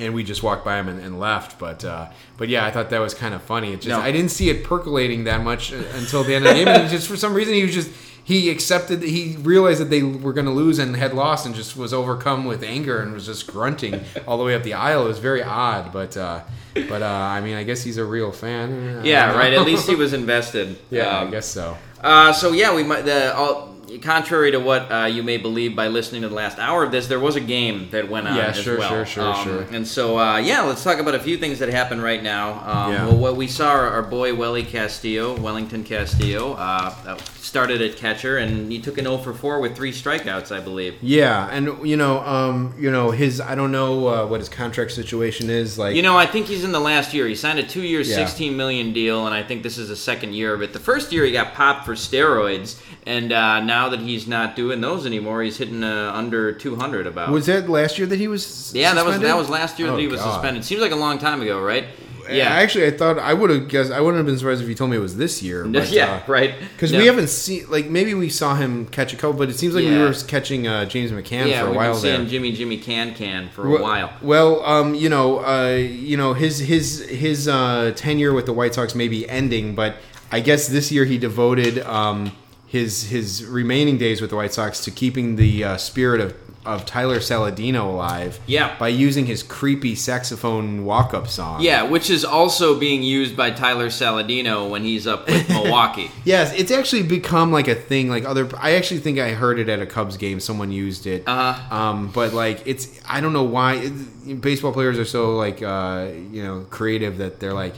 and 0.00 0.12
we 0.12 0.24
just 0.24 0.42
walked 0.42 0.64
by 0.64 0.78
him 0.80 0.88
and, 0.88 1.00
and 1.00 1.20
left. 1.20 1.58
But 1.58 1.84
uh, 1.84 2.08
but 2.36 2.48
yeah, 2.48 2.64
I 2.64 2.70
thought 2.70 2.90
that 2.90 3.00
was 3.00 3.14
kind 3.14 3.34
of 3.34 3.42
funny. 3.42 3.72
It 3.72 3.76
just 3.76 3.88
No. 3.88 4.00
I 4.00 4.10
didn't 4.12 4.30
see 4.30 4.48
it 4.50 4.64
percolating 4.64 5.24
that 5.24 5.42
much 5.42 5.72
uh, 5.72 5.76
until 5.94 6.24
the 6.24 6.34
end 6.34 6.46
of 6.46 6.56
the 6.56 6.64
game. 6.64 6.68
And 6.68 6.90
just 6.90 7.06
for 7.08 7.16
some 7.16 7.34
reason 7.34 7.54
he 7.54 7.62
was 7.64 7.74
just 7.74 7.90
he 8.24 8.48
accepted 8.48 9.02
he 9.02 9.36
realized 9.36 9.80
that 9.80 9.90
they 9.90 10.02
were 10.02 10.32
going 10.32 10.46
to 10.46 10.52
lose 10.52 10.78
and 10.78 10.96
had 10.96 11.12
lost 11.12 11.44
and 11.44 11.54
just 11.54 11.76
was 11.76 11.92
overcome 11.92 12.46
with 12.46 12.62
anger 12.62 13.00
and 13.00 13.12
was 13.12 13.26
just 13.26 13.46
grunting 13.46 14.02
all 14.26 14.38
the 14.38 14.44
way 14.44 14.54
up 14.54 14.62
the 14.62 14.72
aisle. 14.72 15.04
It 15.04 15.08
was 15.08 15.18
very 15.18 15.42
odd, 15.42 15.92
but 15.92 16.16
uh, 16.16 16.40
but 16.74 17.02
uh, 17.02 17.06
I 17.06 17.42
mean, 17.42 17.54
I 17.54 17.64
guess 17.64 17.82
he's 17.82 17.98
a 17.98 18.04
real 18.04 18.32
fan. 18.32 19.00
I 19.00 19.04
Yeah, 19.04 19.36
right. 19.36 19.52
At 19.52 19.62
least 19.66 19.86
he 19.86 19.94
was 19.94 20.14
invested. 20.14 20.78
yeah, 20.90 21.18
Um, 21.18 21.28
I 21.28 21.30
guess 21.30 21.46
so. 21.46 21.76
Uh, 22.00 22.32
so 22.32 22.52
yeah, 22.52 22.74
we 22.74 22.82
might. 22.82 23.02
The, 23.02 23.36
all, 23.36 23.73
contrary 24.02 24.50
to 24.52 24.58
what 24.58 24.90
uh, 24.90 25.04
you 25.06 25.22
may 25.22 25.36
believe 25.36 25.74
by 25.76 25.88
listening 25.88 26.22
to 26.22 26.28
the 26.28 26.34
last 26.34 26.58
hour 26.58 26.82
of 26.84 26.90
this, 26.92 27.06
there 27.06 27.20
was 27.20 27.36
a 27.36 27.40
game 27.40 27.88
that 27.90 28.08
went 28.08 28.26
on 28.26 28.36
Yeah, 28.36 28.46
as 28.46 28.56
sure, 28.60 28.78
well. 28.78 28.88
sure, 28.88 29.06
sure, 29.06 29.24
Um, 29.24 29.44
sure. 29.44 29.60
And 29.72 29.86
so 29.86 30.18
uh, 30.18 30.38
yeah, 30.38 30.62
let's 30.62 30.82
talk 30.82 30.98
about 30.98 31.14
a 31.14 31.20
few 31.20 31.36
things 31.36 31.58
that 31.58 31.68
happen 31.68 32.00
right 32.00 32.22
now. 32.22 32.52
Um, 32.64 32.92
Yeah. 32.92 33.06
Well, 33.06 33.16
what 33.16 33.36
we 33.36 33.46
saw 33.46 33.70
our, 33.70 34.02
boy 34.02 34.34
Welly 34.34 34.64
Castillo, 34.64 35.36
Wellington 35.38 35.82
Castillo, 35.84 36.52
uh, 36.54 37.16
started 37.38 37.80
at 37.82 37.96
catcher, 37.96 38.38
and 38.38 38.70
he 38.72 38.78
took 38.80 38.98
an 38.98 39.04
0 39.04 39.18
for 39.18 39.32
4 39.32 39.60
with 39.60 39.76
three 39.76 39.92
strikeouts, 39.92 40.50
I 40.54 40.60
believe. 40.60 40.94
Yeah, 41.02 41.48
and 41.50 41.86
you 41.86 41.96
know, 41.96 42.20
um, 42.20 42.74
you 42.78 42.90
know, 42.90 43.10
his 43.10 43.40
I 43.40 43.54
don't 43.54 43.70
know 43.72 44.08
uh, 44.08 44.26
what 44.26 44.40
his 44.40 44.48
contract 44.48 44.90
situation 44.92 45.50
is 45.50 45.78
like. 45.78 45.94
You 45.94 46.02
know, 46.02 46.16
I 46.16 46.26
think 46.26 46.46
he's 46.46 46.64
in 46.64 46.72
the 46.72 46.80
last 46.80 47.14
year. 47.14 47.26
He 47.26 47.34
signed 47.34 47.58
a 47.58 47.62
two-year, 47.62 48.00
Yeah. 48.00 48.16
sixteen 48.16 48.56
million 48.56 48.92
deal, 48.92 49.26
and 49.26 49.34
I 49.34 49.42
think 49.42 49.62
this 49.62 49.78
is 49.78 49.88
the 49.88 49.96
second 49.96 50.34
year 50.34 50.52
of 50.54 50.62
it. 50.62 50.72
The 50.72 50.80
first 50.80 51.12
year 51.12 51.24
he 51.24 51.32
got 51.32 51.54
popped 51.54 51.84
for 51.86 51.94
steroids, 51.94 52.80
and 53.06 53.32
uh, 53.32 53.60
now 53.74 53.88
that 53.90 54.00
he's 54.00 54.26
not 54.26 54.54
doing 54.56 54.80
those 54.80 55.04
anymore, 55.06 55.42
he's 55.42 55.58
hitting 55.58 55.82
uh, 55.84 56.12
under 56.14 56.52
two 56.52 56.76
hundred. 56.76 57.06
About 57.06 57.30
was 57.30 57.46
that 57.46 57.68
last 57.68 57.98
year 57.98 58.06
that 58.06 58.18
he 58.24 58.28
was? 58.28 58.72
yeah, 58.74 58.94
that 58.94 59.04
was 59.04 59.18
that 59.20 59.36
was 59.36 59.48
last 59.48 59.78
year 59.78 59.88
that 59.88 59.94
Oh, 59.94 59.98
he 59.98 60.06
was 60.06 60.20
God. 60.20 60.32
suspended. 60.34 60.64
Seems 60.64 60.80
like 60.80 60.92
a 60.92 60.96
long 61.06 61.18
time 61.18 61.40
ago, 61.42 61.60
right? 61.60 61.86
Yeah, 62.30 62.48
actually, 62.48 62.86
I 62.86 62.92
thought 62.92 63.18
I 63.18 63.34
would 63.34 63.50
have 63.50 63.68
guessed. 63.68 63.92
I 63.92 64.00
wouldn't 64.00 64.16
have 64.16 64.24
been 64.26 64.38
surprised 64.38 64.62
if 64.62 64.68
you 64.68 64.74
told 64.74 64.90
me 64.90 64.96
it 64.96 65.00
was 65.08 65.16
this 65.18 65.42
year. 65.42 65.66
But, 65.70 65.90
yeah, 65.90 66.22
right. 66.26 66.54
Because 66.72 66.90
No. 66.90 66.98
we 66.98 67.04
haven't 67.06 67.28
seen, 67.28 67.66
like, 67.68 67.86
maybe 67.90 68.14
we 68.14 68.30
saw 68.30 68.54
him 68.54 68.86
catch 68.86 69.12
a 69.12 69.16
couple, 69.16 69.36
but 69.36 69.50
it 69.50 69.58
seems 69.58 69.74
like 69.74 69.84
we 69.84 69.98
were 69.98 70.14
catching 70.26 70.66
uh, 70.66 70.86
James 70.86 71.10
McCann 71.12 71.48
Yeah, 71.48 71.60
for 71.60 71.66
a 71.66 71.70
we've 71.72 71.76
while 71.76 71.94
there. 71.96 72.24
Jimmy 72.24 72.52
Jimmy 72.52 72.78
Can 72.78 73.12
Can 73.14 73.50
for 73.50 73.66
a 73.66 73.70
Well- 73.72 73.82
while. 73.82 74.10
Well, 74.22 74.64
um, 74.64 74.94
you 74.94 75.10
know, 75.10 75.44
uh, 75.44 75.74
you 75.76 76.16
know, 76.16 76.32
his 76.32 76.60
his 76.60 77.04
his 77.24 77.46
uh, 77.46 77.92
tenure 77.94 78.32
with 78.32 78.46
the 78.46 78.54
White 78.54 78.72
Sox 78.72 78.94
may 78.94 79.08
be 79.08 79.28
ending, 79.28 79.74
but 79.74 79.96
I 80.32 80.40
guess 80.40 80.66
this 80.68 80.90
year 80.90 81.04
he 81.04 81.18
devoted 81.18 81.80
um, 81.80 82.32
his 82.74 83.04
his 83.04 83.44
remaining 83.44 83.98
days 83.98 84.20
with 84.20 84.30
the 84.30 84.36
White 84.36 84.52
Sox 84.52 84.80
to 84.80 84.90
keeping 84.90 85.36
the 85.36 85.62
uh, 85.62 85.76
spirit 85.76 86.20
of 86.20 86.34
of 86.66 86.84
Tyler 86.84 87.18
Saladino 87.18 87.84
alive. 87.84 88.40
Yeah. 88.46 88.76
by 88.78 88.88
using 88.88 89.26
his 89.26 89.42
creepy 89.42 89.94
saxophone 89.94 90.84
walk 90.84 91.14
up 91.14 91.28
song. 91.28 91.60
Yeah, 91.60 91.82
which 91.82 92.08
is 92.10 92.24
also 92.24 92.76
being 92.76 93.02
used 93.02 93.36
by 93.36 93.50
Tyler 93.50 93.88
Saladino 93.88 94.68
when 94.68 94.82
he's 94.82 95.06
up 95.06 95.28
with 95.28 95.46
Milwaukee. 95.50 96.10
Yes, 96.24 96.52
it's 96.54 96.72
actually 96.72 97.02
become 97.04 97.52
like 97.52 97.68
a 97.68 97.74
thing. 97.76 98.08
Like 98.08 98.24
other, 98.24 98.48
I 98.58 98.72
actually 98.76 99.00
think 99.00 99.18
I 99.18 99.34
heard 99.34 99.58
it 99.60 99.68
at 99.68 99.80
a 99.80 99.86
Cubs 99.86 100.16
game. 100.16 100.40
Someone 100.40 100.72
used 100.72 101.06
it. 101.06 101.22
Uh-huh. 101.28 101.76
Um, 101.76 102.10
but 102.12 102.32
like, 102.32 102.62
it's 102.66 102.88
I 103.06 103.20
don't 103.20 103.34
know 103.34 103.44
why 103.44 103.74
it, 103.74 104.40
baseball 104.40 104.72
players 104.72 104.98
are 104.98 105.04
so 105.04 105.36
like 105.36 105.62
uh, 105.62 106.08
you 106.32 106.42
know 106.42 106.66
creative 106.70 107.18
that 107.18 107.38
they're 107.38 107.54
like 107.54 107.74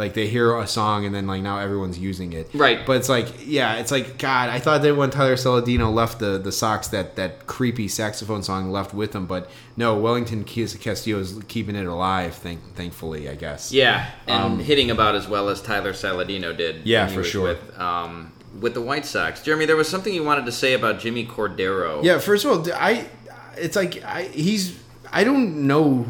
like 0.00 0.14
they 0.14 0.26
hear 0.26 0.56
a 0.58 0.66
song 0.66 1.04
and 1.04 1.14
then 1.14 1.28
like 1.28 1.42
now 1.42 1.58
everyone's 1.58 1.98
using 1.98 2.32
it. 2.32 2.50
Right. 2.52 2.84
But 2.84 2.96
it's 2.96 3.08
like 3.08 3.28
yeah, 3.46 3.76
it's 3.76 3.92
like 3.92 4.18
God. 4.18 4.48
I 4.48 4.58
thought 4.58 4.82
that 4.82 4.96
when 4.96 5.10
Tyler 5.10 5.36
Saladino 5.36 5.94
left 5.94 6.18
the 6.18 6.38
the 6.38 6.50
Sox, 6.50 6.88
that 6.88 7.14
that 7.14 7.46
creepy 7.46 7.86
saxophone 7.86 8.42
song 8.42 8.72
left 8.72 8.92
with 8.92 9.14
him. 9.14 9.26
But 9.26 9.48
no, 9.76 9.96
Wellington 9.96 10.42
Castillo 10.44 11.20
is 11.20 11.38
keeping 11.46 11.76
it 11.76 11.86
alive. 11.86 12.34
Thank 12.34 12.74
thankfully, 12.74 13.28
I 13.28 13.36
guess. 13.36 13.70
Yeah, 13.72 14.10
and 14.26 14.42
Um, 14.54 14.58
hitting 14.58 14.90
about 14.90 15.14
as 15.14 15.28
well 15.28 15.48
as 15.48 15.62
Tyler 15.62 15.92
Saladino 15.92 16.56
did. 16.56 16.84
Yeah, 16.84 17.06
for 17.06 17.22
sure. 17.22 17.42
With, 17.48 17.78
um, 17.78 18.32
with 18.58 18.74
the 18.74 18.80
White 18.80 19.06
Sox, 19.06 19.42
Jeremy, 19.42 19.66
there 19.66 19.76
was 19.76 19.88
something 19.88 20.12
you 20.12 20.24
wanted 20.24 20.46
to 20.46 20.52
say 20.52 20.72
about 20.74 20.98
Jimmy 20.98 21.24
Cordero. 21.24 22.02
Yeah, 22.02 22.18
first 22.18 22.44
of 22.44 22.50
all, 22.50 22.74
I 22.74 23.06
it's 23.56 23.76
like 23.76 24.02
I, 24.02 24.22
he's 24.24 24.76
I 25.12 25.24
don't 25.24 25.66
know 25.66 26.06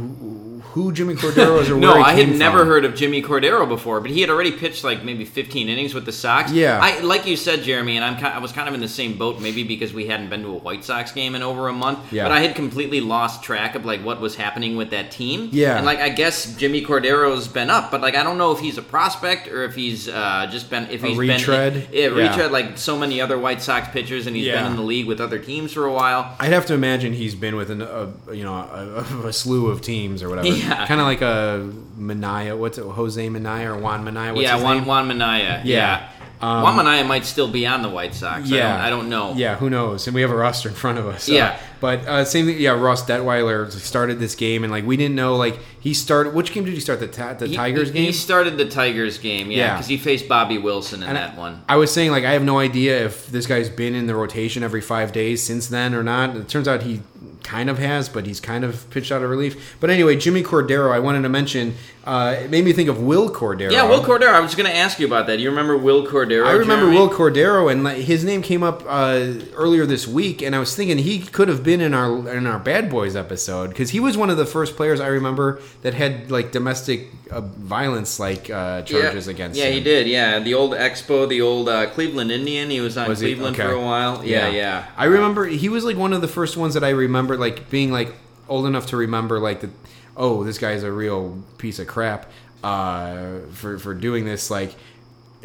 who, 0.70 0.92
Jimmy 0.92 1.14
Cordero 1.14 1.60
is 1.60 1.68
or 1.70 1.76
No, 1.78 1.94
I 1.94 2.12
had 2.12 2.28
never 2.36 2.60
from. 2.60 2.68
heard 2.68 2.84
of 2.84 2.94
Jimmy 2.94 3.22
Cordero 3.22 3.68
before, 3.68 4.00
but 4.00 4.10
he 4.10 4.20
had 4.20 4.30
already 4.30 4.52
pitched 4.52 4.84
like 4.84 5.02
maybe 5.04 5.24
15 5.24 5.68
innings 5.68 5.94
with 5.94 6.04
the 6.06 6.12
Sox. 6.12 6.52
Yeah. 6.52 6.78
I 6.80 7.00
like 7.00 7.26
you 7.26 7.36
said, 7.36 7.62
Jeremy, 7.62 7.96
and 7.96 8.04
I'm 8.04 8.16
ki- 8.16 8.24
I 8.24 8.38
was 8.38 8.52
kind 8.52 8.68
of 8.68 8.74
in 8.74 8.80
the 8.80 8.88
same 8.88 9.18
boat, 9.18 9.40
maybe 9.40 9.64
because 9.64 9.92
we 9.92 10.06
hadn't 10.06 10.30
been 10.30 10.42
to 10.42 10.48
a 10.48 10.58
White 10.58 10.84
Sox 10.84 11.12
game 11.12 11.34
in 11.34 11.42
over 11.42 11.68
a 11.68 11.72
month. 11.72 12.12
Yeah. 12.12 12.24
But 12.24 12.32
I 12.32 12.40
had 12.40 12.54
completely 12.54 13.00
lost 13.00 13.42
track 13.42 13.74
of 13.74 13.84
like 13.84 14.00
what 14.04 14.20
was 14.20 14.36
happening 14.36 14.76
with 14.76 14.90
that 14.90 15.10
team. 15.10 15.48
Yeah. 15.52 15.76
and 15.76 15.84
like 15.86 15.98
I 15.98 16.08
guess 16.10 16.54
Jimmy 16.56 16.84
Cordero's 16.84 17.48
been 17.48 17.70
up, 17.70 17.90
but 17.90 18.00
like 18.00 18.14
I 18.14 18.22
don't 18.22 18.38
know 18.38 18.52
if 18.52 18.60
he's 18.60 18.78
a 18.78 18.82
prospect 18.82 19.48
or 19.48 19.64
if 19.64 19.74
he's 19.74 20.08
uh, 20.08 20.46
just 20.50 20.70
been 20.70 20.88
if 20.90 21.02
A 21.02 21.08
he's 21.08 21.18
retread? 21.18 21.74
been 21.74 21.82
yeah, 21.92 22.08
Yeah. 22.08 22.28
retread 22.30 22.52
like 22.52 22.78
so 22.78 22.98
many 22.98 23.20
other 23.20 23.38
White 23.38 23.60
Sox 23.62 23.88
pitchers, 23.88 24.26
and 24.26 24.36
he's 24.36 24.46
Yeah. 24.46 24.62
been 24.62 24.70
in 24.72 24.76
the 24.76 24.82
league 24.84 25.06
with 25.06 25.20
other 25.20 25.38
teams 25.38 25.72
for 25.72 25.84
a 25.84 25.92
while. 25.92 26.36
I'd 26.38 26.52
have 26.52 26.66
to 26.66 26.74
imagine 26.74 27.12
he's 27.12 27.34
been 27.34 27.56
with 27.56 27.70
an, 27.70 27.82
a 27.82 28.12
you 28.32 28.44
know 28.44 28.54
a, 28.54 29.26
a 29.28 29.32
slew 29.32 29.66
of 29.68 29.80
teams 29.82 30.22
or 30.22 30.28
whatever. 30.28 30.48
Yeah. 30.60 30.86
kind 30.86 31.00
of 31.00 31.06
like 31.06 31.20
a 31.22 31.70
Manaya. 31.98 32.56
What's 32.58 32.78
it? 32.78 32.84
Jose 32.84 33.28
Manaya 33.28 33.66
or 33.74 33.78
Juan 33.78 34.04
Manaya? 34.04 34.30
What's 34.32 34.42
yeah, 34.42 34.60
Juan, 34.62 34.76
name? 34.78 34.86
Juan 34.86 35.08
Minaya. 35.08 35.62
Yeah. 35.64 36.08
Um, 36.42 36.62
Juan 36.62 36.76
Minaya 36.78 37.04
might 37.04 37.26
still 37.26 37.48
be 37.48 37.66
on 37.66 37.82
the 37.82 37.90
White 37.90 38.14
Sox. 38.14 38.48
Yeah, 38.48 38.68
I 38.68 38.70
don't, 38.70 38.80
I 38.80 38.90
don't 38.90 39.08
know. 39.10 39.34
Yeah, 39.36 39.56
who 39.56 39.68
knows? 39.68 40.06
And 40.06 40.14
we 40.14 40.22
have 40.22 40.30
a 40.30 40.34
roster 40.36 40.70
in 40.70 40.74
front 40.74 40.96
of 40.98 41.06
us. 41.06 41.28
Yeah. 41.28 41.58
but 41.82 41.98
uh, 42.08 42.24
same 42.24 42.46
thing. 42.46 42.58
Yeah, 42.58 42.70
Ross 42.70 43.04
Detwiler 43.04 43.70
started 43.70 44.18
this 44.20 44.34
game, 44.34 44.64
and 44.64 44.70
like 44.72 44.86
we 44.86 44.96
didn't 44.96 45.16
know. 45.16 45.36
Like 45.36 45.58
he 45.80 45.92
started. 45.92 46.32
Which 46.32 46.52
game 46.54 46.64
did 46.64 46.72
he 46.72 46.80
start? 46.80 46.98
The 47.00 47.08
ta- 47.08 47.34
the 47.34 47.46
He- 47.46 47.56
Tigers 47.56 47.88
he, 47.88 47.94
game. 47.94 48.04
He 48.06 48.12
started 48.12 48.56
the 48.56 48.64
Tigers 48.64 49.18
game, 49.18 49.50
yeah, 49.50 49.56
Yeah. 49.58 49.72
because 49.74 49.88
he 49.88 49.98
faced 49.98 50.28
Bobby 50.28 50.56
Wilson 50.56 51.02
in 51.02 51.08
And 51.10 51.16
that 51.18 51.34
I, 51.34 51.38
one. 51.38 51.62
I 51.68 51.76
was 51.76 51.92
saying 51.92 52.10
like 52.10 52.24
I 52.24 52.32
have 52.32 52.42
no 52.42 52.58
idea 52.58 53.04
if 53.04 53.26
this 53.26 53.46
guy's 53.46 53.68
been 53.68 53.94
in 53.94 54.06
the 54.06 54.14
rotation 54.14 54.62
every 54.62 54.80
five 54.80 55.12
days 55.12 55.42
since 55.42 55.68
then 55.68 55.94
or 55.94 56.02
not. 56.02 56.34
It 56.36 56.48
turns 56.48 56.66
out 56.66 56.84
he 56.84 57.02
kind 57.42 57.70
of 57.70 57.78
has, 57.78 58.08
but 58.08 58.26
he's 58.26 58.40
kind 58.40 58.64
of 58.64 58.88
pitched 58.90 59.12
out 59.12 59.22
of 59.22 59.30
relief. 59.30 59.76
But 59.80 59.90
anyway, 59.90 60.16
Jimmy 60.16 60.42
Cordero, 60.42 60.92
I 60.92 60.98
wanted 60.98 61.22
to 61.22 61.28
mention. 61.28 61.74
Uh, 62.02 62.34
it 62.40 62.50
made 62.50 62.64
me 62.64 62.72
think 62.72 62.88
of 62.88 63.02
Wil 63.02 63.30
Cordero. 63.30 63.70
Yeah, 63.70 63.86
Wil 63.86 64.02
Cordero. 64.02 64.32
I 64.32 64.40
was 64.40 64.54
going 64.54 64.68
to 64.68 64.74
ask 64.74 64.98
you 64.98 65.06
about 65.06 65.26
that. 65.26 65.36
Do 65.36 65.42
you 65.42 65.50
remember 65.50 65.76
Wil 65.76 66.06
Cordero? 66.06 66.46
I 66.46 66.52
remember 66.52 66.86
Jeremy? 66.86 66.96
Wil 66.96 67.10
Cordero, 67.10 67.70
and 67.70 67.84
like, 67.84 67.98
his 67.98 68.24
name 68.24 68.40
came 68.40 68.62
up 68.62 68.82
uh, 68.86 69.34
earlier 69.54 69.84
this 69.84 70.08
week, 70.08 70.40
and 70.40 70.56
I 70.56 70.58
was 70.58 70.74
thinking 70.74 70.98
he 70.98 71.18
could 71.20 71.48
have 71.48 71.62
been 71.62 71.80
in 71.80 71.92
our 71.92 72.28
in 72.30 72.46
our 72.46 72.58
Bad 72.58 72.90
Boys 72.90 73.16
episode 73.16 73.68
because 73.68 73.90
he 73.90 74.00
was 74.00 74.16
one 74.16 74.30
of 74.30 74.38
the 74.38 74.46
first 74.46 74.76
players 74.76 74.98
I 74.98 75.08
remember 75.08 75.60
that 75.82 75.92
had 75.92 76.30
like 76.30 76.52
domestic 76.52 77.08
uh, 77.30 77.42
violence 77.42 78.18
like 78.18 78.48
uh, 78.50 78.82
charges 78.82 79.26
yeah. 79.26 79.32
against. 79.32 79.58
Yeah, 79.58 79.66
him. 79.66 79.74
he 79.74 79.80
did. 79.80 80.06
Yeah, 80.06 80.38
the 80.38 80.54
old 80.54 80.72
Expo, 80.72 81.28
the 81.28 81.42
old 81.42 81.68
uh, 81.68 81.90
Cleveland 81.90 82.30
Indian. 82.30 82.70
He 82.70 82.80
was 82.80 82.96
on 82.96 83.08
Was? 83.08 83.20
Cleveland 83.20 83.56
Okay. 83.56 83.68
for 83.68 83.74
a 83.74 83.80
while. 83.80 84.24
Yeah, 84.24 84.48
yeah. 84.48 84.86
I 84.96 85.04
remember 85.04 85.46
he 85.46 85.68
was 85.68 85.84
like 85.84 85.96
one 85.96 86.12
of 86.12 86.20
the 86.22 86.28
first 86.28 86.56
ones 86.56 86.74
that 86.74 86.84
I 86.84 86.90
remember 86.90 87.29
like 87.36 87.70
being 87.70 87.90
like 87.92 88.14
old 88.48 88.66
enough 88.66 88.86
to 88.86 88.96
remember 88.96 89.38
like 89.38 89.60
the 89.60 89.70
oh 90.16 90.42
this 90.44 90.58
guy's 90.58 90.82
a 90.82 90.90
real 90.92 91.42
piece 91.58 91.78
of 91.78 91.86
crap 91.86 92.30
uh, 92.64 93.38
for 93.52 93.78
for 93.78 93.94
doing 93.94 94.24
this 94.24 94.50
like 94.50 94.74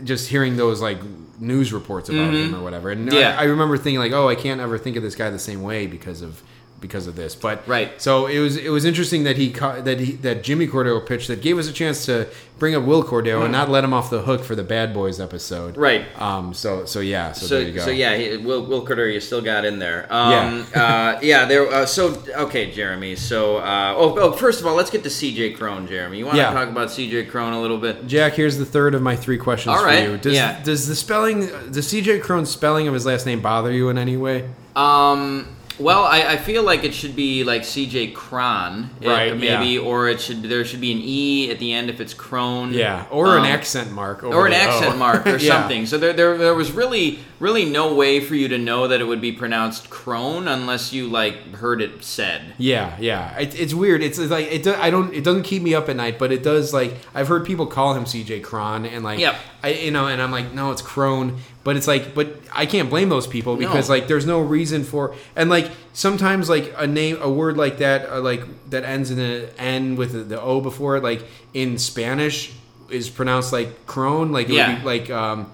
just 0.04 0.28
hearing 0.30 0.58
those 0.58 0.82
like 0.82 0.98
news 1.40 1.72
reports 1.72 2.10
about 2.10 2.34
him 2.34 2.56
or 2.56 2.62
whatever 2.62 2.90
and 2.92 3.08
Mm-hmm. 3.08 3.18
Yeah. 3.18 3.38
I, 3.38 3.44
I 3.44 3.46
remember 3.46 3.78
thinking 3.78 4.00
like 4.00 4.12
oh 4.12 4.28
I 4.28 4.36
can't 4.36 4.60
ever 4.60 4.78
think 4.78 4.98
of 4.98 5.04
this 5.04 5.16
guy 5.16 5.30
the 5.30 5.40
same 5.40 5.62
way 5.62 5.88
because 5.88 6.22
of 6.22 6.42
because 6.82 7.08
of 7.08 7.16
this 7.16 7.36
but 7.36 7.68
Right. 7.68 8.00
so 8.02 8.28
it 8.28 8.40
was 8.40 8.58
it 8.58 8.70
was 8.70 8.86
interesting 8.86 9.24
that 9.24 9.38
he 9.38 9.50
that 9.50 10.00
he 10.00 10.12
that 10.18 10.44
Jimmy 10.44 10.68
Cordero 10.68 11.04
pitched 11.06 11.28
that 11.30 11.42
gave 11.42 11.58
us 11.58 11.68
a 11.70 11.74
chance 11.74 12.06
to 12.06 12.28
bring 12.60 12.76
up 12.76 12.84
Wil 12.84 13.04
Cordero 13.04 13.44
and 13.44 13.52
not 13.52 13.70
let 13.70 13.84
him 13.84 13.94
off 13.94 14.10
the 14.10 14.22
hook 14.22 14.44
for 14.44 14.56
the 14.56 14.64
Bad 14.64 14.94
Boys 14.94 15.20
episode 15.20 15.76
Mm. 15.76 15.78
Right. 15.82 16.22
um 16.22 16.54
so 16.54 16.86
so 16.86 17.00
yeah 17.00 17.32
so, 17.32 17.48
there 17.48 17.62
you 17.68 17.72
So, 17.74 17.76
go 17.80 17.86
so 17.86 17.92
yeah, 17.92 18.16
he, 18.16 18.38
Will 18.38 18.66
Wil 18.66 18.86
Cordero, 18.86 19.12
you 19.12 19.20
still 19.20 19.42
got 19.42 19.66
in 19.66 19.80
there. 19.80 20.06
Um, 20.10 20.32
yeah, 20.76 20.82
uh, 21.16 21.20
yeah. 21.22 21.46
There. 21.46 21.68
Uh, 21.68 21.86
so 21.86 22.22
okay, 22.36 22.72
Jeremy. 22.72 23.16
So 23.16 23.58
uh, 23.58 23.94
oh, 23.98 24.18
oh, 24.20 24.32
first 24.34 24.60
of 24.62 24.68
all, 24.68 24.76
let's 24.76 24.90
get 24.92 25.04
to 25.04 25.10
CJ 25.10 25.58
Cron, 25.58 25.88
Jeremy. 25.88 26.20
You 26.20 26.26
want 26.26 26.38
Yeah. 26.38 26.50
to 26.50 26.56
talk 26.56 26.70
about 26.70 26.90
CJ 26.90 27.30
Cron 27.30 27.54
a 27.54 27.62
little 27.62 27.78
bit? 27.78 28.06
Jack, 28.08 28.34
here's 28.34 28.58
the 28.58 28.66
third 28.66 28.94
of 28.96 29.02
my 29.02 29.16
three 29.16 29.38
questions 29.38 29.76
All 29.76 29.84
right, 29.84 30.06
for 30.06 30.12
you. 30.12 30.18
Does, 30.18 30.34
yeah. 30.34 30.62
does 30.64 30.88
the 30.88 30.96
spelling, 30.96 31.42
does 31.72 31.88
CJ 31.92 32.22
Cron's 32.22 32.50
spelling 32.50 32.88
of 32.88 32.94
his 32.94 33.06
last 33.06 33.26
name 33.26 33.42
bother 33.42 33.72
you 33.72 33.90
in 33.90 33.98
any 33.98 34.18
way? 34.18 34.50
Um, 34.76 35.55
Well, 35.80 36.04
I, 36.04 36.22
I 36.34 36.38
feel 36.38 36.64
like 36.64 36.84
it 36.84 36.94
should 36.94 37.16
be 37.16 37.44
like 37.44 37.66
C.J. 37.66 38.12
Cron, 38.12 38.90
uh, 39.04 39.08
Right, 39.10 39.38
Maybe, 39.38 39.74
yeah. 39.74 39.80
or 39.80 40.08
it 40.10 40.22
should 40.22 40.44
there 40.44 40.64
should 40.66 40.82
be 40.82 40.92
an 40.92 41.00
E 41.02 41.52
at 41.52 41.60
the 41.60 41.74
end 41.74 41.90
if 41.90 42.00
it's 42.00 42.14
Crone. 42.14 42.74
Yeah, 42.74 43.06
or 43.12 43.34
an 43.38 43.40
Um, 43.42 43.46
accent 43.46 43.92
mark, 43.92 44.24
over 44.24 44.36
or 44.36 44.48
an 44.48 44.54
accent 44.54 44.94
O. 44.96 44.98
mark 44.98 45.26
or 45.28 45.38
Yeah. 45.38 45.60
something. 45.62 45.86
So 45.86 45.98
there, 45.98 46.14
there, 46.14 46.38
there 46.38 46.54
was 46.56 46.72
really, 46.72 47.20
really 47.40 47.66
no 47.66 47.94
way 47.94 48.20
for 48.22 48.36
you 48.36 48.48
to 48.48 48.58
know 48.58 48.88
that 48.88 49.02
it 49.02 49.04
would 49.06 49.22
be 49.22 49.32
pronounced 49.32 49.90
crone 49.90 50.48
unless 50.48 50.94
you 50.94 51.08
like 51.08 51.56
heard 51.56 51.82
it 51.82 52.04
said. 52.04 52.54
Yeah, 52.58 52.96
yeah. 53.00 53.38
It, 53.38 53.60
it's 53.60 53.74
weird. 53.74 54.02
It's, 54.02 54.18
it's 54.18 54.32
like 54.32 54.48
it. 54.52 54.64
Do, 54.64 54.74
I 54.76 54.90
don't. 54.90 55.14
It 55.14 55.24
doesn't 55.24 55.44
keep 55.44 55.62
me 55.62 55.76
up 55.76 55.90
at 55.90 55.96
night, 55.96 56.18
but 56.18 56.32
it 56.32 56.42
does. 56.44 56.74
Like 56.74 56.96
I've 57.14 57.28
heard 57.28 57.46
people 57.46 57.66
call 57.68 57.94
him 57.96 58.06
CJ 58.06 58.44
Cron, 58.44 58.86
and 58.86 59.04
like, 59.04 59.20
Yep. 59.20 59.36
I 59.64 59.70
you 59.74 59.92
know, 59.92 60.08
and 60.08 60.22
I'm 60.22 60.32
like, 60.32 60.54
no, 60.54 60.72
it's 60.72 60.82
Crone. 60.82 61.38
But 61.66 61.76
it's 61.76 61.88
like, 61.88 62.14
but 62.16 62.28
I 62.54 62.66
can't 62.68 62.90
blame 62.90 63.10
those 63.10 63.28
people 63.28 63.58
because 63.58 63.90
No. 63.90 63.96
like 63.96 64.08
there's 64.08 64.26
no 64.26 64.40
reason 64.40 64.84
for 64.86 65.16
and 65.36 65.50
like 65.50 65.70
sometimes 65.94 66.48
like 66.48 66.74
a 66.78 66.86
name 66.88 67.18
a 67.22 67.30
word 67.30 67.58
like 67.58 67.80
that 67.80 68.08
uh, 68.10 68.22
like 68.22 68.44
that 68.70 68.84
ends 68.86 69.10
in 69.12 69.20
an 69.20 69.50
N 69.58 69.96
with 69.98 70.12
the, 70.14 70.20
the 70.20 70.40
O 70.40 70.62
before 70.62 70.96
it 70.96 71.04
like 71.04 71.24
in 71.54 71.78
Spanish 71.80 72.54
is 72.90 73.10
pronounced 73.10 73.52
like 73.52 73.86
crone 73.88 74.32
like 74.32 74.48
it 74.48 74.54
Yeah. 74.54 74.70
would 74.74 74.80
be 74.82 74.86
like 74.86 75.10
um 75.10 75.52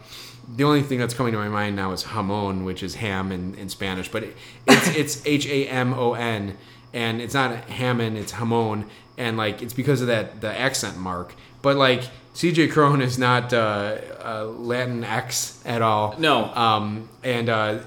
the 0.54 0.66
only 0.66 0.82
thing 0.84 1.00
that's 1.00 1.14
coming 1.14 1.32
to 1.32 1.40
my 1.40 1.48
mind 1.48 1.78
now 1.78 1.94
is 1.94 2.04
jamon, 2.04 2.66
which 2.66 2.84
is 2.84 2.96
ham 2.96 3.32
in, 3.32 3.56
in 3.56 3.70
Spanish, 3.70 4.10
but 4.12 4.24
it, 4.24 4.36
it's 4.68 4.88
it's 5.02 5.26
H 5.26 5.48
A 5.48 5.66
M 5.68 5.94
O 5.94 6.14
N, 6.14 6.58
and 6.94 7.22
it's 7.22 7.34
not 7.34 7.56
Hammond, 7.70 8.18
it's 8.18 8.34
Hamon, 8.34 8.86
and 9.18 9.38
like 9.38 9.62
it's 9.62 9.74
because 9.74 10.02
of 10.02 10.08
that 10.08 10.42
the 10.42 10.52
accent 10.60 10.98
mark. 10.98 11.34
But 11.62 11.78
like 11.78 12.04
CJ 12.34 12.72
Cron 12.72 13.02
is 13.02 13.18
not 13.18 13.54
uh, 13.54 13.98
uh, 14.24 14.46
Latin 14.46 15.04
X 15.04 15.62
at 15.66 15.82
all. 15.82 16.16
No. 16.18 16.46
Um, 16.54 17.10
and 17.24 17.50
uh, 17.50 17.80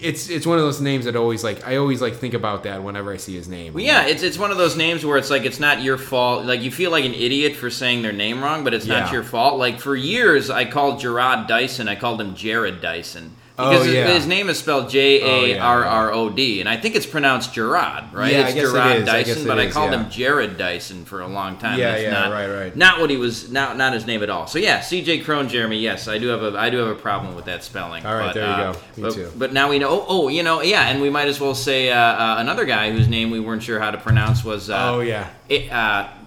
it's 0.00 0.30
it's 0.30 0.46
one 0.46 0.58
of 0.58 0.64
those 0.64 0.80
names 0.80 1.04
that 1.04 1.16
always 1.16 1.44
like 1.44 1.66
I 1.66 1.76
always 1.76 2.00
like 2.00 2.14
think 2.14 2.32
about 2.32 2.62
that 2.62 2.82
whenever 2.82 3.12
I 3.12 3.18
see 3.18 3.34
his 3.34 3.48
name. 3.48 3.74
Well, 3.74 3.84
yeah, 3.84 4.06
it's 4.06 4.22
it's 4.22 4.38
one 4.38 4.50
of 4.50 4.56
those 4.56 4.76
names 4.76 5.04
where 5.04 5.18
it's 5.18 5.30
like 5.30 5.44
it's 5.44 5.60
not 5.60 5.82
your 5.82 5.98
fault. 5.98 6.46
Like 6.46 6.62
you 6.62 6.70
feel 6.70 6.90
like 6.90 7.04
an 7.04 7.14
idiot 7.14 7.56
for 7.56 7.68
saying 7.68 8.02
their 8.02 8.12
name 8.12 8.42
wrong, 8.42 8.64
but 8.64 8.72
it's 8.72 8.86
not 8.86 9.12
your 9.12 9.22
fault. 9.22 9.58
Like 9.58 9.78
for 9.78 9.94
years, 9.94 10.48
I 10.48 10.64
called 10.64 11.00
Gerard 11.00 11.46
Dyson. 11.46 11.86
I 11.88 11.96
called 11.96 12.20
him 12.20 12.34
Jared 12.34 12.80
Dyson 12.80 13.36
Oh, 13.60 13.70
because 13.70 13.86
his, 13.86 13.94
yeah. 13.94 14.14
his 14.14 14.26
name 14.26 14.48
is 14.48 14.58
spelled 14.58 14.88
J 14.90 15.22
Oh, 15.22 15.26
A 15.26 15.50
yeah, 15.54 15.66
R 15.66 15.84
R 15.84 16.12
O 16.12 16.30
D, 16.30 16.60
and 16.60 16.68
I 16.68 16.76
think 16.76 16.94
it's 16.94 17.06
pronounced 17.06 17.52
Gerard, 17.52 18.12
right? 18.12 18.32
Yeah, 18.32 18.38
I 18.38 18.48
it's 18.48 18.56
it 18.56 18.60
Gerard 18.60 18.96
is. 18.96 19.08
I 19.08 19.22
Dyson, 19.22 19.44
it 19.44 19.48
but 19.48 19.58
I 19.58 19.70
called 19.70 19.92
yeah. 19.92 20.02
him 20.02 20.10
Jared 20.10 20.56
Dyson 20.56 21.04
for 21.04 21.20
a 21.20 21.28
long 21.28 21.58
time. 21.58 21.78
Yeah, 21.78 21.92
That's 21.92 22.02
yeah, 22.02 22.10
not, 22.10 22.32
right, 22.32 22.48
right. 22.48 22.76
Not 22.76 23.00
what 23.00 23.10
he 23.10 23.16
was. 23.16 23.50
Not 23.50 23.76
not 23.76 23.92
his 23.92 24.06
name 24.06 24.22
at 24.22 24.30
all. 24.30 24.46
So 24.46 24.58
yeah, 24.58 24.80
C.J. 24.80 25.20
Cron, 25.20 25.48
Jeremy. 25.48 25.78
Yes, 25.78 26.08
I 26.08 26.18
do 26.18 26.28
have 26.28 26.42
a 26.42 26.58
I 26.58 26.70
do 26.70 26.78
have 26.78 26.88
a 26.88 27.00
problem 27.00 27.34
with 27.34 27.44
that 27.46 27.62
spelling. 27.62 28.04
All 28.06 28.14
right, 28.14 28.26
but, 28.26 28.34
there 28.34 28.44
you 28.44 28.50
uh, 28.50 28.72
go. 28.72 28.78
Me 28.96 29.02
but, 29.02 29.12
too. 29.14 29.32
But 29.36 29.52
now 29.52 29.68
we 29.70 29.78
know. 29.78 29.90
Oh, 29.90 30.06
oh, 30.08 30.28
you 30.28 30.42
know, 30.42 30.62
yeah, 30.62 30.88
and 30.88 31.00
we 31.00 31.10
might 31.10 31.28
as 31.28 31.40
well 31.40 31.54
say 31.54 31.90
uh, 31.90 31.98
uh, 31.98 32.36
another 32.38 32.64
guy 32.64 32.90
whose 32.90 33.08
name 33.08 33.30
we 33.30 33.40
weren't 33.40 33.62
sure 33.62 33.80
how 33.80 33.90
to 33.90 33.98
pronounce 33.98 34.44
was. 34.44 34.70
Uh, 34.70 34.94
oh 34.94 35.00
yeah, 35.00 35.30
A- 35.48 35.68
uh, 35.70 36.04
it- 36.04 36.19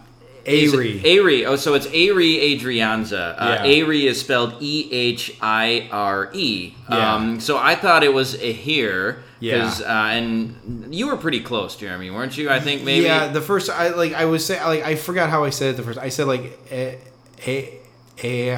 Ehire. 0.46 1.02
Ehire. 1.02 1.46
Oh, 1.48 1.56
so 1.56 1.74
it's 1.74 1.88
Ehire 1.88 2.60
Adrianza. 2.60 3.36
Uh, 3.38 3.64
Yeah. 3.64 3.66
Ehire 3.66 4.04
is 4.06 4.20
spelled 4.20 4.56
E 4.62 4.90
H 4.92 5.36
I 5.42 5.88
R 5.92 6.30
E. 6.34 6.74
Um, 6.90 7.40
so 7.40 7.58
I 7.58 7.76
thought 7.76 8.04
it 8.04 8.14
was 8.14 8.36
a 8.36 8.52
here. 8.52 9.24
Yeah. 9.40 9.58
Because 9.58 9.82
uh, 9.82 9.86
and 9.86 10.94
you 10.94 11.08
were 11.08 11.18
pretty 11.18 11.42
close, 11.42 11.76
Jeremy, 11.76 12.10
weren't 12.12 12.38
you? 12.38 12.50
I 12.50 12.60
think 12.60 12.84
maybe. 12.84 13.06
Yeah, 13.06 13.28
the 13.28 13.42
first 13.42 13.70
I 13.70 13.90
like 13.90 14.14
I 14.14 14.26
was 14.26 14.46
saying 14.46 14.64
like 14.64 14.84
I 14.84 14.96
forgot 14.96 15.30
how 15.30 15.44
I 15.44 15.50
said 15.50 15.74
it 15.74 15.78
the 15.78 15.84
first. 15.84 16.00
I 16.00 16.10
said 16.10 16.28
like 16.28 16.58
a 16.72 16.98
a 17.48 17.80
a 18.24 18.50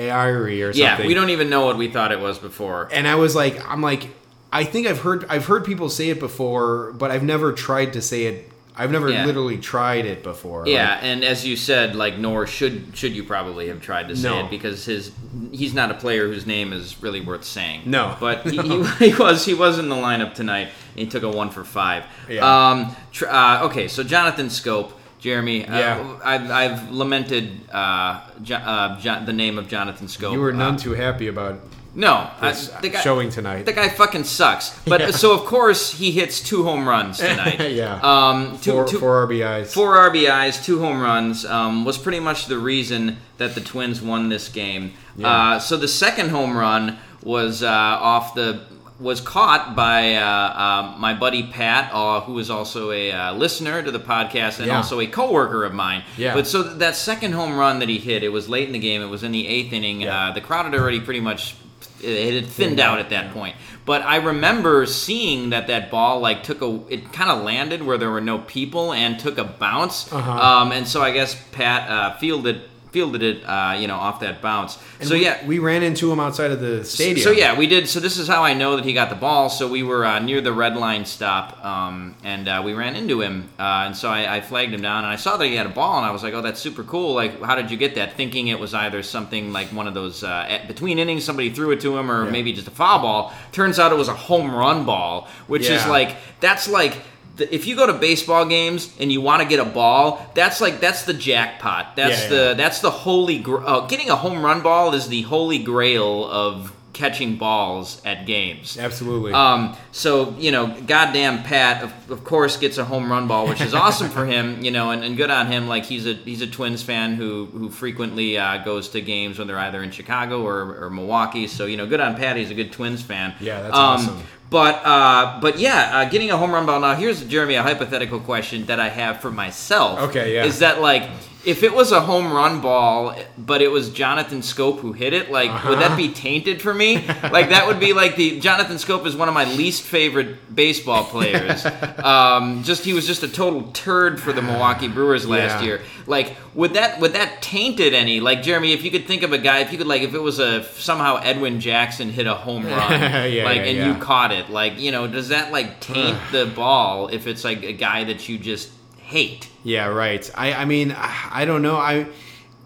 Airy 0.00 0.62
or 0.62 0.72
something. 0.72 0.82
Yeah, 0.82 1.06
we 1.06 1.14
don't 1.14 1.30
even 1.30 1.48
know 1.48 1.64
what 1.66 1.76
we 1.76 1.90
thought 1.90 2.12
it 2.12 2.20
was 2.20 2.38
before. 2.38 2.88
And 2.92 3.06
I 3.06 3.14
was 3.14 3.34
like, 3.34 3.58
I'm 3.70 3.80
like, 3.80 4.08
I 4.52 4.64
think 4.64 4.86
I've 4.86 5.00
heard 5.00 5.24
I've 5.28 5.46
heard 5.46 5.64
people 5.64 5.88
say 5.88 6.10
it 6.10 6.20
before, 6.20 6.92
but 6.92 7.10
I've 7.10 7.22
never 7.22 7.52
tried 7.52 7.92
to 7.94 8.02
say 8.02 8.24
it. 8.26 8.50
I've 8.76 8.90
never 8.90 9.08
Yeah. 9.08 9.24
literally 9.24 9.58
tried 9.58 10.04
it 10.04 10.22
before. 10.24 10.64
Yeah, 10.66 10.98
and 11.00 11.22
as 11.24 11.46
you 11.46 11.54
said, 11.56 11.94
like 11.94 12.18
nor 12.18 12.46
should 12.46 12.88
should 12.94 13.14
you 13.14 13.22
probably 13.22 13.68
have 13.68 13.80
tried 13.80 14.08
to 14.08 14.16
say 14.16 14.28
No. 14.28 14.44
it 14.44 14.50
because 14.50 14.84
his 14.84 15.12
he's 15.52 15.74
not 15.74 15.90
a 15.92 15.94
player 15.94 16.26
whose 16.26 16.44
name 16.46 16.72
is 16.72 16.96
really 17.00 17.20
worth 17.20 17.44
saying. 17.44 17.82
No. 17.86 18.16
but 18.18 18.42
he, 18.42 18.56
he, 18.58 18.82
he 19.10 19.14
was 19.14 19.44
he 19.44 19.54
was 19.54 19.78
in 19.78 19.88
the 19.88 19.94
lineup 19.96 20.34
tonight. 20.34 20.68
And 20.96 21.00
he 21.00 21.06
took 21.06 21.22
a 21.22 21.28
one 21.30 21.50
for 21.50 21.64
five. 21.64 22.04
Yeah. 22.28 22.44
Um. 22.70 22.96
Tr- 23.12 23.28
uh, 23.28 23.64
okay, 23.66 23.86
so 23.88 24.02
Jonathan 24.02 24.46
Schoop, 24.46 24.90
Jeremy. 25.20 25.66
Uh, 25.66 25.78
Yeah. 25.78 26.16
I've, 26.24 26.50
I've 26.50 26.90
lamented 26.90 27.68
uh, 27.72 28.20
jo- 28.42 28.56
uh, 28.56 28.98
jo- 29.00 29.24
the 29.24 29.32
name 29.32 29.58
of 29.58 29.68
Jonathan 29.68 30.06
Schoop. 30.08 30.32
you 30.32 30.40
were 30.40 30.52
none 30.52 30.74
Uh, 30.74 30.78
too 30.78 30.92
happy 30.94 31.28
about 31.28 31.60
no, 31.94 32.28
I, 32.40 32.52
the 32.82 32.88
guy, 32.90 33.00
showing 33.00 33.30
tonight. 33.30 33.66
the 33.66 33.72
guy 33.72 33.88
fucking 33.88 34.24
sucks. 34.24 34.78
But 34.86 35.14
so 35.14 35.32
of 35.32 35.44
course 35.46 35.92
he 35.92 36.10
hits 36.10 36.40
two 36.40 36.64
home 36.64 36.88
runs 36.88 37.18
tonight. 37.30 37.70
Yeah. 37.72 38.00
Um. 38.02 38.58
Two, 38.58 38.72
four, 38.72 38.84
two, 38.86 38.98
four 38.98 39.26
RBIs. 39.28 39.72
Four 39.72 39.96
RBIs, 40.10 40.64
two 40.64 40.80
home 40.80 41.00
runs, 41.00 41.44
um, 41.44 41.84
was 41.84 41.96
pretty 41.98 42.20
much 42.20 42.46
the 42.46 42.58
reason 42.58 43.18
that 43.38 43.54
the 43.54 43.60
Twins 43.60 44.00
won 44.02 44.28
this 44.28 44.48
game. 44.48 44.92
Yeah. 45.16 45.28
Uh, 45.28 45.58
so 45.58 45.76
the 45.76 45.88
second 45.88 46.30
home 46.30 46.56
run 46.56 46.98
was 47.22 47.62
uh, 47.62 47.68
off 47.68 48.34
the 48.34 48.62
was 49.00 49.20
caught 49.20 49.74
by 49.74 50.14
uh, 50.14 50.24
uh, 50.24 50.94
my 50.98 51.12
buddy 51.14 51.42
Pat, 51.42 51.90
uh, 51.92 52.20
who 52.20 52.38
is 52.38 52.48
also 52.48 52.92
a 52.92 53.10
uh, 53.10 53.34
listener 53.34 53.82
to 53.82 53.90
the 53.90 53.98
podcast 53.98 54.58
and 54.58 54.68
Yeah. 54.68 54.76
also 54.76 55.00
a 55.00 55.06
coworker 55.08 55.64
of 55.64 55.74
mine. 55.74 56.04
Yeah. 56.16 56.32
But 56.32 56.46
so 56.46 56.62
that 56.62 56.94
second 56.94 57.32
home 57.32 57.56
run 57.58 57.80
that 57.80 57.88
he 57.88 57.98
hit, 57.98 58.22
it 58.22 58.28
was 58.28 58.48
late 58.48 58.68
in 58.68 58.72
the 58.72 58.78
game. 58.78 59.02
It 59.02 59.08
was 59.08 59.24
in 59.24 59.32
the 59.32 59.48
eighth 59.48 59.72
inning. 59.72 60.02
Yeah. 60.02 60.28
Uh, 60.28 60.32
the 60.32 60.40
crowd 60.40 60.66
had 60.66 60.74
already 60.76 61.00
pretty 61.00 61.18
much 61.20 61.56
it 62.04 62.42
had 62.42 62.50
thinned 62.50 62.80
out 62.80 62.94
out, 62.94 62.98
at 63.00 63.10
that 63.10 63.26
yeah. 63.26 63.32
point. 63.32 63.56
But 63.86 64.02
I 64.02 64.16
remember 64.16 64.86
seeing 64.86 65.50
that 65.50 65.66
that 65.66 65.90
ball 65.90 66.20
like 66.20 66.42
took 66.42 66.62
a 66.62 66.80
it 66.88 67.12
kind 67.12 67.30
of 67.30 67.42
landed 67.42 67.82
where 67.82 67.98
there 67.98 68.10
were 68.10 68.20
no 68.20 68.38
people 68.38 68.92
and 68.92 69.18
took 69.18 69.38
a 69.38 69.44
bounce. 69.44 70.12
Uh-huh. 70.12 70.30
Um, 70.30 70.72
and 70.72 70.86
so 70.86 71.02
I 71.02 71.10
guess 71.10 71.36
Pat 71.52 71.90
uh, 71.90 72.16
fielded 72.16 72.62
fielded 72.94 73.24
it 73.24 73.42
uh, 73.42 73.76
you 73.76 73.88
know 73.88 73.96
off 73.96 74.20
that 74.20 74.40
bounce. 74.40 74.78
And 75.00 75.08
so 75.08 75.14
we, 75.16 75.24
yeah. 75.24 75.44
we 75.44 75.58
ran 75.58 75.82
into 75.82 76.12
him 76.12 76.20
outside 76.20 76.52
of 76.52 76.60
the 76.60 76.84
stadium. 76.84 77.24
So 77.24 77.32
yeah, 77.32 77.58
we 77.58 77.66
did. 77.66 77.88
So 77.88 77.98
this 77.98 78.16
is 78.18 78.28
how 78.28 78.44
I 78.44 78.54
know 78.54 78.76
that 78.76 78.84
he 78.84 78.92
got 78.92 79.10
the 79.10 79.16
ball. 79.16 79.50
So 79.50 79.66
we 79.68 79.82
were 79.82 80.04
uh, 80.06 80.20
near 80.20 80.40
the 80.40 80.52
red 80.52 80.76
line 80.76 81.04
stop, 81.04 81.46
um, 81.64 82.14
and 82.22 82.46
uh, 82.46 82.62
we 82.64 82.72
ran 82.72 82.94
into 82.94 83.20
him. 83.20 83.48
Uh, 83.58 83.86
and 83.86 83.96
so 83.96 84.08
I, 84.08 84.36
I 84.36 84.40
flagged 84.40 84.72
him 84.72 84.80
down, 84.80 84.98
and 85.04 85.12
I 85.12 85.16
saw 85.16 85.36
that 85.36 85.46
he 85.46 85.56
had 85.56 85.66
a 85.66 85.74
ball, 85.80 85.96
and 85.98 86.06
I 86.06 86.12
was 86.12 86.22
like, 86.22 86.34
"Oh, 86.34 86.40
that's 86.40 86.60
super 86.60 86.84
cool! 86.84 87.14
Like, 87.14 87.42
how 87.42 87.56
did 87.56 87.68
you 87.72 87.76
get 87.76 87.96
that?" 87.96 88.12
Thinking 88.14 88.46
it 88.48 88.60
was 88.60 88.72
either 88.74 89.02
something 89.02 89.52
like 89.52 89.68
one 89.80 89.88
of 89.88 89.94
those 89.94 90.22
uh, 90.22 90.60
between 90.68 91.00
innings, 91.00 91.24
somebody 91.24 91.50
threw 91.50 91.72
it 91.72 91.80
to 91.80 91.98
him, 91.98 92.08
or 92.08 92.24
Yeah. 92.24 92.30
maybe 92.30 92.52
just 92.52 92.68
a 92.68 92.76
foul 92.82 93.00
ball. 93.00 93.32
Turns 93.50 93.80
out 93.80 93.90
it 93.90 93.98
was 93.98 94.08
a 94.08 94.14
home 94.14 94.54
run 94.54 94.84
ball, 94.84 95.28
which 95.48 95.68
is 95.68 95.84
like 95.86 96.16
that's 96.40 96.68
like. 96.68 96.94
If 97.38 97.66
you 97.66 97.74
go 97.76 97.86
to 97.86 97.92
baseball 97.94 98.46
games 98.46 98.94
and 99.00 99.10
you 99.10 99.20
want 99.20 99.42
to 99.42 99.48
get 99.48 99.58
a 99.58 99.64
ball, 99.64 100.24
that's 100.34 100.60
like 100.60 100.80
that's 100.80 101.02
the 101.04 101.14
jackpot. 101.14 101.96
That's 101.96 102.22
Yeah, 102.24 102.28
the 102.28 102.36
yeah. 102.36 102.54
that's 102.54 102.80
the 102.80 102.90
holy. 102.90 103.38
Gra- 103.40 103.64
uh, 103.64 103.86
getting 103.86 104.08
a 104.10 104.16
home 104.16 104.44
run 104.44 104.62
ball 104.62 104.94
is 104.94 105.08
the 105.08 105.22
holy 105.22 105.58
grail 105.58 106.24
of 106.30 106.72
catching 106.92 107.34
balls 107.36 108.00
at 108.04 108.24
games. 108.24 108.78
absolutely. 108.78 109.32
Um, 109.32 109.76
so 109.90 110.32
you 110.38 110.52
know, 110.52 110.68
goddamn 110.86 111.42
Pat, 111.42 111.82
of, 111.82 112.10
of 112.10 112.22
course, 112.22 112.56
gets 112.56 112.78
a 112.78 112.84
home 112.84 113.10
run 113.10 113.26
ball, 113.26 113.48
which 113.48 113.60
is 113.60 113.74
awesome 113.84 114.10
for 114.10 114.24
him. 114.26 114.62
You 114.62 114.70
know, 114.70 114.92
and, 114.92 115.02
and 115.02 115.16
good 115.16 115.28
on 115.30 115.48
him. 115.48 115.66
Like 115.66 115.84
he's 115.86 116.06
a 116.06 116.14
he's 116.14 116.40
a 116.40 116.46
Twins 116.46 116.84
fan 116.84 117.14
who 117.14 117.46
who 117.46 117.68
frequently 117.68 118.38
uh, 118.38 118.58
goes 118.58 118.90
to 118.90 119.00
games 119.00 119.38
when 119.40 119.48
they're 119.48 119.58
either 119.58 119.82
in 119.82 119.90
Chicago 119.90 120.42
or, 120.46 120.84
or 120.84 120.88
Milwaukee. 120.90 121.48
So 121.48 121.66
you 121.66 121.76
know, 121.76 121.86
good 121.86 122.00
on 122.00 122.14
Pat. 122.14 122.36
He's 122.36 122.52
a 122.52 122.54
good 122.54 122.70
Twins 122.70 123.02
fan. 123.02 123.34
Yeah, 123.40 123.60
that's 123.62 123.74
um, 123.74 123.80
awesome. 123.82 124.22
But 124.50 124.76
uh, 124.84 125.38
but 125.40 125.58
yeah, 125.58 125.90
uh, 125.98 126.08
getting 126.10 126.30
a 126.30 126.36
home 126.36 126.52
run 126.52 126.66
ball. 126.66 126.80
Now 126.80 126.94
here's 126.94 127.24
Jeremy 127.24 127.54
a 127.54 127.62
hypothetical 127.62 128.20
question 128.20 128.66
that 128.66 128.78
I 128.78 128.88
have 128.88 129.20
for 129.20 129.30
myself. 129.30 129.98
Okay, 130.10 130.34
yeah. 130.34 130.44
Is 130.44 130.60
that 130.60 130.80
like 130.80 131.08
if 131.44 131.62
it 131.62 131.74
was 131.74 131.92
a 131.92 132.00
home 132.00 132.32
run 132.32 132.60
ball, 132.62 133.14
but 133.36 133.60
it 133.60 133.68
was 133.70 133.90
Jonathan 133.90 134.40
Schoop 134.40 134.78
who 134.78 134.92
hit 134.92 135.12
it, 135.12 135.30
like 135.30 135.50
would 135.64 135.78
that 135.80 135.88
Uh-huh. 135.88 135.96
be 135.96 136.08
tainted 136.08 136.62
for 136.62 136.72
me? 136.72 136.96
like 137.32 137.50
that 137.50 137.66
would 137.66 137.78
be 137.80 137.92
like 137.92 138.16
the 138.16 138.38
Jonathan 138.40 138.76
Schoop 138.76 139.04
is 139.06 139.14
one 139.16 139.28
of 139.28 139.34
my 139.34 139.44
least 139.44 139.82
favorite 139.82 140.54
baseball 140.54 141.04
players. 141.04 141.66
um, 142.02 142.62
just 142.62 142.84
he 142.84 142.92
was 142.94 143.06
just 143.06 143.22
a 143.22 143.28
total 143.28 143.62
turd 143.72 144.20
for 144.20 144.32
the 144.32 144.40
Milwaukee 144.42 144.88
Brewers 144.88 145.26
last 145.28 145.60
Yeah. 145.60 145.66
year. 145.66 145.80
Like 146.06 146.36
would 146.54 146.74
that 146.74 147.00
would 147.00 147.12
that 147.14 147.42
taint 147.42 147.78
it 147.80 147.92
any? 147.92 148.20
Like 148.20 148.42
Jeremy, 148.42 148.72
if 148.72 148.82
you 148.84 148.90
could 148.90 149.06
think 149.06 149.22
of 149.22 149.32
a 149.32 149.38
guy, 149.38 149.58
if 149.60 149.70
you 149.72 149.76
could 149.78 149.86
like 149.86 150.02
if 150.02 150.14
it 150.14 150.22
was 150.22 150.38
a 150.38 150.62
somehow 150.64 151.16
Edwin 151.16 151.60
Jackson 151.60 152.08
hit 152.10 152.26
a 152.26 152.34
home 152.34 152.64
run, 152.64 152.90
Yeah, 153.32 153.44
like 153.44 153.56
yeah, 153.58 153.64
and 153.64 153.76
you 153.96 154.02
caught 154.02 154.32
it, 154.32 154.33
like 154.50 154.78
you 154.78 154.90
know, 154.92 155.06
does 155.06 155.28
that 155.30 155.52
like 155.52 155.80
taint 155.80 156.18
the 156.32 156.46
ball 156.46 157.08
if 157.08 157.26
it's 157.26 157.44
like 157.44 157.62
a 157.62 157.72
guy 157.72 158.04
that 158.04 158.28
you 158.28 158.38
just 158.38 158.70
hate? 159.02 159.48
Yeah, 159.62 159.86
right. 159.86 160.28
I, 160.34 160.52
I 160.52 160.64
mean, 160.64 160.92
I 160.96 161.28
I 161.30 161.44
don't 161.44 161.62
know. 161.62 161.76
I 161.76 162.06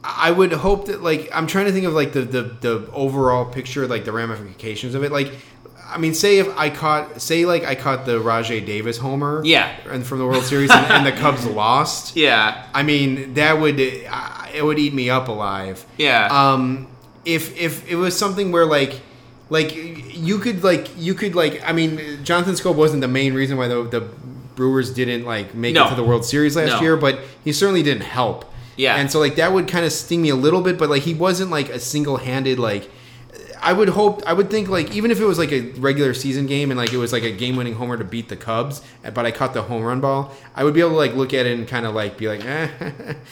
I 0.04 0.30
would 0.30 0.52
hope 0.52 0.86
that 0.86 1.02
like 1.02 1.28
I'm 1.34 1.46
trying 1.46 1.66
to 1.66 1.72
think 1.72 1.86
of 1.86 1.92
like 1.92 2.12
the 2.12 2.22
the, 2.22 2.42
the 2.42 2.90
overall 2.92 3.44
picture, 3.44 3.86
like 3.86 4.04
the 4.04 4.12
ramifications 4.12 4.94
of 4.94 5.02
it. 5.04 5.10
Like, 5.12 5.32
I 5.86 5.98
mean, 5.98 6.14
say 6.14 6.38
if 6.38 6.48
I 6.56 6.70
caught, 6.70 7.20
say 7.20 7.44
like 7.46 7.64
I 7.64 7.74
caught 7.74 8.04
the 8.06 8.18
Rajai 8.20 8.64
Davis 8.64 8.98
homer, 8.98 9.42
Yeah. 9.44 9.74
and 9.90 10.06
from 10.06 10.18
the 10.18 10.26
World 10.26 10.44
Series, 10.44 10.70
and, 10.70 10.86
and 10.86 11.06
the 11.06 11.12
Cubs 11.20 11.46
lost. 11.46 12.16
Yeah, 12.16 12.66
I 12.74 12.82
mean, 12.82 13.34
that 13.34 13.58
would 13.60 13.78
it 13.80 14.64
would 14.64 14.78
eat 14.78 14.94
me 14.94 15.10
up 15.10 15.28
alive. 15.28 15.84
yeah. 15.98 16.28
Um, 16.30 16.88
if 17.24 17.56
if 17.58 17.86
it 17.88 17.96
was 17.96 18.16
something 18.16 18.52
where 18.52 18.64
like 18.66 19.00
like 19.50 19.74
you 19.74 20.38
could 20.38 20.62
like 20.64 20.88
you 20.98 21.14
could 21.14 21.34
like 21.34 21.62
I 21.66 21.72
mean 21.72 22.22
Jonathan 22.24 22.54
Schoop 22.54 22.74
wasn't 22.74 23.00
the 23.00 23.08
main 23.08 23.34
reason 23.34 23.56
why 23.56 23.68
the 23.68 23.82
the 23.84 24.00
Brewers 24.56 24.92
didn't 24.92 25.24
like 25.24 25.54
make 25.54 25.74
No. 25.74 25.86
it 25.86 25.90
to 25.90 25.94
the 25.94 26.04
World 26.04 26.24
Series 26.24 26.56
last 26.56 26.70
No. 26.70 26.80
year, 26.80 26.96
but 26.96 27.20
he 27.44 27.52
certainly 27.52 27.82
didn't 27.82 28.02
help. 28.02 28.44
Yeah. 28.76 28.94
and 28.96 29.10
so 29.10 29.18
like 29.18 29.36
that 29.36 29.52
would 29.52 29.66
kind 29.68 29.84
of 29.84 29.92
sting 29.92 30.22
me 30.22 30.28
a 30.28 30.36
little 30.36 30.60
bit, 30.60 30.78
but 30.78 30.88
like 30.90 31.02
he 31.02 31.14
wasn't 31.14 31.50
like 31.50 31.68
a 31.68 31.80
single 31.80 32.16
handed 32.18 32.58
like. 32.58 32.90
I 33.60 33.72
would 33.72 33.88
hope, 33.88 34.22
I 34.24 34.34
would 34.34 34.50
think 34.50 34.68
like 34.68 34.94
even 34.94 35.10
if 35.10 35.18
it 35.20 35.24
was 35.24 35.36
like 35.36 35.50
a 35.50 35.62
regular 35.80 36.14
season 36.14 36.46
game 36.46 36.70
and 36.70 36.78
like 36.78 36.92
it 36.92 36.96
was 36.96 37.12
like 37.12 37.24
a 37.24 37.32
game 37.32 37.56
winning 37.56 37.74
homer 37.74 37.96
to 37.96 38.04
beat 38.04 38.28
the 38.28 38.36
Cubs, 38.36 38.82
but 39.02 39.26
I 39.26 39.32
caught 39.32 39.52
the 39.52 39.62
home 39.62 39.82
run 39.82 40.00
ball, 40.00 40.32
I 40.54 40.62
would 40.62 40.74
be 40.74 40.80
able 40.80 40.90
to 40.90 40.96
like 40.96 41.14
look 41.16 41.34
at 41.34 41.44
it 41.44 41.58
and 41.58 41.66
kind 41.66 41.84
of 41.84 41.92
like 41.92 42.16
be 42.16 42.28
like, 42.28 42.44
eh, 42.44 42.68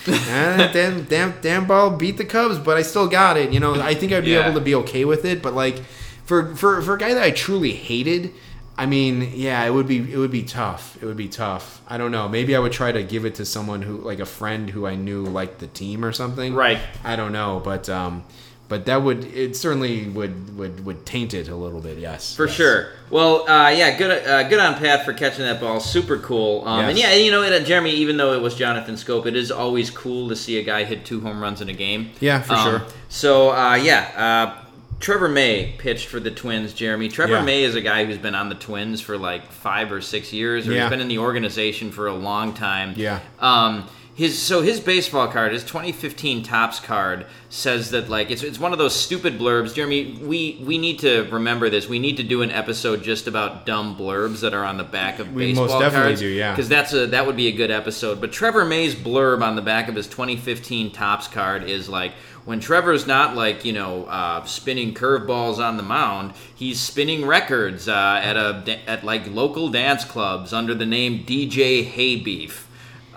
eh, 0.09 0.73
damn, 0.73 1.05
damn, 1.05 1.35
damn 1.41 1.67
ball 1.69 1.91
beat 1.91 2.17
the 2.19 2.25
Cubs, 2.25 2.59
but 2.59 2.77
I 2.77 2.83
still 2.83 3.07
got 3.07 3.37
it. 3.37 3.53
You 3.53 3.61
know, 3.61 3.81
I 3.81 3.95
think 3.95 4.13
I'd 4.13 4.25
be 4.25 4.31
Yeah. 4.33 4.47
able 4.47 4.59
to 4.59 4.65
be 4.65 4.75
okay 4.75 5.05
with 5.05 5.25
it. 5.25 5.43
But 5.43 5.55
like 5.55 5.81
for 6.27 6.55
for 6.55 6.83
for 6.83 6.95
a 6.95 6.99
guy 6.99 7.15
that 7.15 7.23
I 7.23 7.31
truly 7.31 7.73
hated, 7.73 8.33
I 8.77 8.85
mean, 8.87 9.33
yeah, 9.35 9.65
it 9.65 9.71
would 9.71 9.87
be 9.89 9.99
it 10.13 10.19
would 10.19 10.31
be 10.31 10.43
tough. 10.43 10.99
It 11.03 11.07
would 11.07 11.17
be 11.17 11.29
tough. 11.29 11.81
I 11.89 11.97
don't 11.97 12.11
know. 12.11 12.29
Maybe 12.29 12.55
I 12.55 12.59
would 12.59 12.73
try 12.73 12.93
to 12.93 13.03
give 13.03 13.25
it 13.25 13.37
to 13.37 13.45
someone 13.47 13.83
who 13.83 13.97
like 13.99 14.19
a 14.21 14.27
friend 14.27 14.69
who 14.69 14.87
I 14.87 14.97
knew 14.97 15.25
liked 15.25 15.61
the 15.61 15.69
team 15.69 16.05
or 16.05 16.13
something. 16.13 16.55
Right. 16.55 16.79
I 17.05 17.17
don't 17.17 17.33
know, 17.33 17.61
but 17.65 17.89
um, 17.89 18.25
but 18.69 18.85
that 18.87 19.03
would 19.03 19.25
it 19.33 19.55
certainly 19.57 20.09
would 20.09 20.59
would 20.59 20.85
would 20.85 21.07
taint 21.07 21.33
it 21.33 21.49
a 21.49 21.55
little 21.55 21.81
bit. 21.81 21.99
Yes, 21.99 22.35
For 22.35 22.47
Yes. 22.47 22.55
sure. 22.57 22.89
Well, 23.09 23.49
uh, 23.49 23.69
yeah, 23.71 23.97
good, 23.97 24.11
uh, 24.27 24.49
good 24.49 24.59
on 24.59 24.75
Pat 24.75 25.05
for 25.05 25.13
catching 25.13 25.45
that 25.45 25.61
ball. 25.61 25.79
Super 25.79 26.19
cool. 26.19 26.67
Um, 26.67 26.87
And 26.87 26.99
yeah, 26.99 27.15
you 27.15 27.31
know, 27.31 27.45
it, 27.45 27.53
uh, 27.53 27.65
Jeremy, 27.65 27.93
even 27.93 28.17
though 28.17 28.33
it 28.33 28.43
was 28.43 28.57
Jonathan 28.57 28.97
Schoop, 28.97 29.27
it 29.27 29.37
is 29.37 29.53
always 29.53 29.89
cool 29.91 30.29
to 30.29 30.35
see 30.35 30.59
a 30.59 30.65
guy 30.65 30.83
hit 30.83 31.05
two 31.05 31.21
home 31.21 31.41
runs 31.41 31.61
in 31.61 31.69
a 31.69 31.73
game. 31.73 32.11
Yeah, 32.19 32.43
for 32.43 32.55
Um, 32.55 32.65
sure. 32.69 32.83
So 33.09 33.51
uh, 33.53 33.77
yeah, 33.77 34.11
uh, 34.57 34.66
Trevor 34.99 35.29
May 35.29 35.75
pitched 35.79 36.07
for 36.09 36.21
the 36.21 36.31
Twins. 36.31 36.73
Jeremy, 36.73 37.09
Trevor 37.09 37.35
Yeah. 37.35 37.43
May 37.43 37.65
is 37.65 37.75
a 37.75 37.81
guy 37.81 38.05
who's 38.05 38.19
been 38.19 38.35
on 38.35 38.49
the 38.49 38.55
Twins 38.55 39.01
for 39.01 39.19
like 39.19 39.53
five 39.53 39.93
or 39.93 40.01
six 40.01 40.33
years, 40.33 40.67
or 40.67 40.73
Yeah. 40.73 40.83
he's 40.83 40.91
been 40.91 41.01
in 41.01 41.09
the 41.09 41.19
organization 41.19 41.91
for 41.91 42.07
a 42.07 42.15
long 42.15 42.55
time. 42.55 42.95
Yeah. 42.97 43.21
Um, 43.39 43.85
his 44.15 44.39
so 44.41 44.63
his 44.63 44.81
baseball 44.81 45.29
card, 45.29 45.53
his 45.53 45.63
2015 45.63 46.43
Topps 46.43 46.81
card 46.81 47.27
says 47.51 47.91
that 47.91 48.09
like 48.09 48.31
it's 48.31 48.43
it's 48.43 48.59
one 48.59 48.73
of 48.73 48.79
those 48.79 48.97
stupid 48.97 49.39
blurbs. 49.39 49.75
Jeremy, 49.75 50.19
we 50.23 50.59
we 50.65 50.79
need 50.79 51.01
to 51.01 51.29
remember 51.31 51.69
this. 51.69 51.87
We 51.87 51.99
need 51.99 52.17
to 52.17 52.23
do 52.23 52.41
an 52.41 52.51
episode 52.51 53.03
just 53.03 53.27
about 53.27 53.67
dumb 53.67 53.95
blurbs 53.95 54.41
that 54.41 54.55
are 54.55 54.65
on 54.65 54.79
the 54.79 54.85
back 54.85 55.19
of 55.19 55.27
baseball 55.37 55.37
cards. 55.37 55.37
We 55.37 55.47
baseball 55.49 55.67
most 55.69 55.81
definitely 55.81 56.09
cards. 56.13 56.21
do, 56.23 56.29
yeah. 56.29 56.53
Because 56.53 56.71
that's 56.71 56.95
a 56.95 57.07
that 57.09 57.27
would 57.27 57.37
be 57.37 57.49
a 57.49 57.53
good 57.53 57.71
episode. 57.71 58.19
But 58.23 58.33
Trevor 58.33 58.65
May's 58.65 58.95
blurb 58.95 59.43
on 59.43 59.55
the 59.55 59.61
back 59.63 59.87
of 59.91 59.95
his 59.95 60.07
2015 60.07 60.93
Topps 60.93 61.29
card 61.29 61.65
is 61.69 61.87
like. 61.91 62.13
When 62.47 62.61
Trevor's 62.61 63.09
not 63.09 63.35
like 63.35 63.65
you 63.65 63.73
know 63.73 64.05
uh, 64.05 64.45
spinning 64.45 64.95
curveballs 64.95 65.59
on 65.59 65.77
the 65.77 65.83
mound, 65.83 66.33
he's 66.55 66.81
spinning 66.81 67.27
records 67.27 67.89
uh, 67.89 68.21
at 68.23 68.37
a 68.37 68.79
at 68.89 69.05
like 69.05 69.27
local 69.27 69.69
dance 69.69 70.05
clubs 70.05 70.53
under 70.53 70.73
the 70.73 70.87
name 70.87 71.25
DJ 71.25 71.85
Haybeef. 71.85 72.63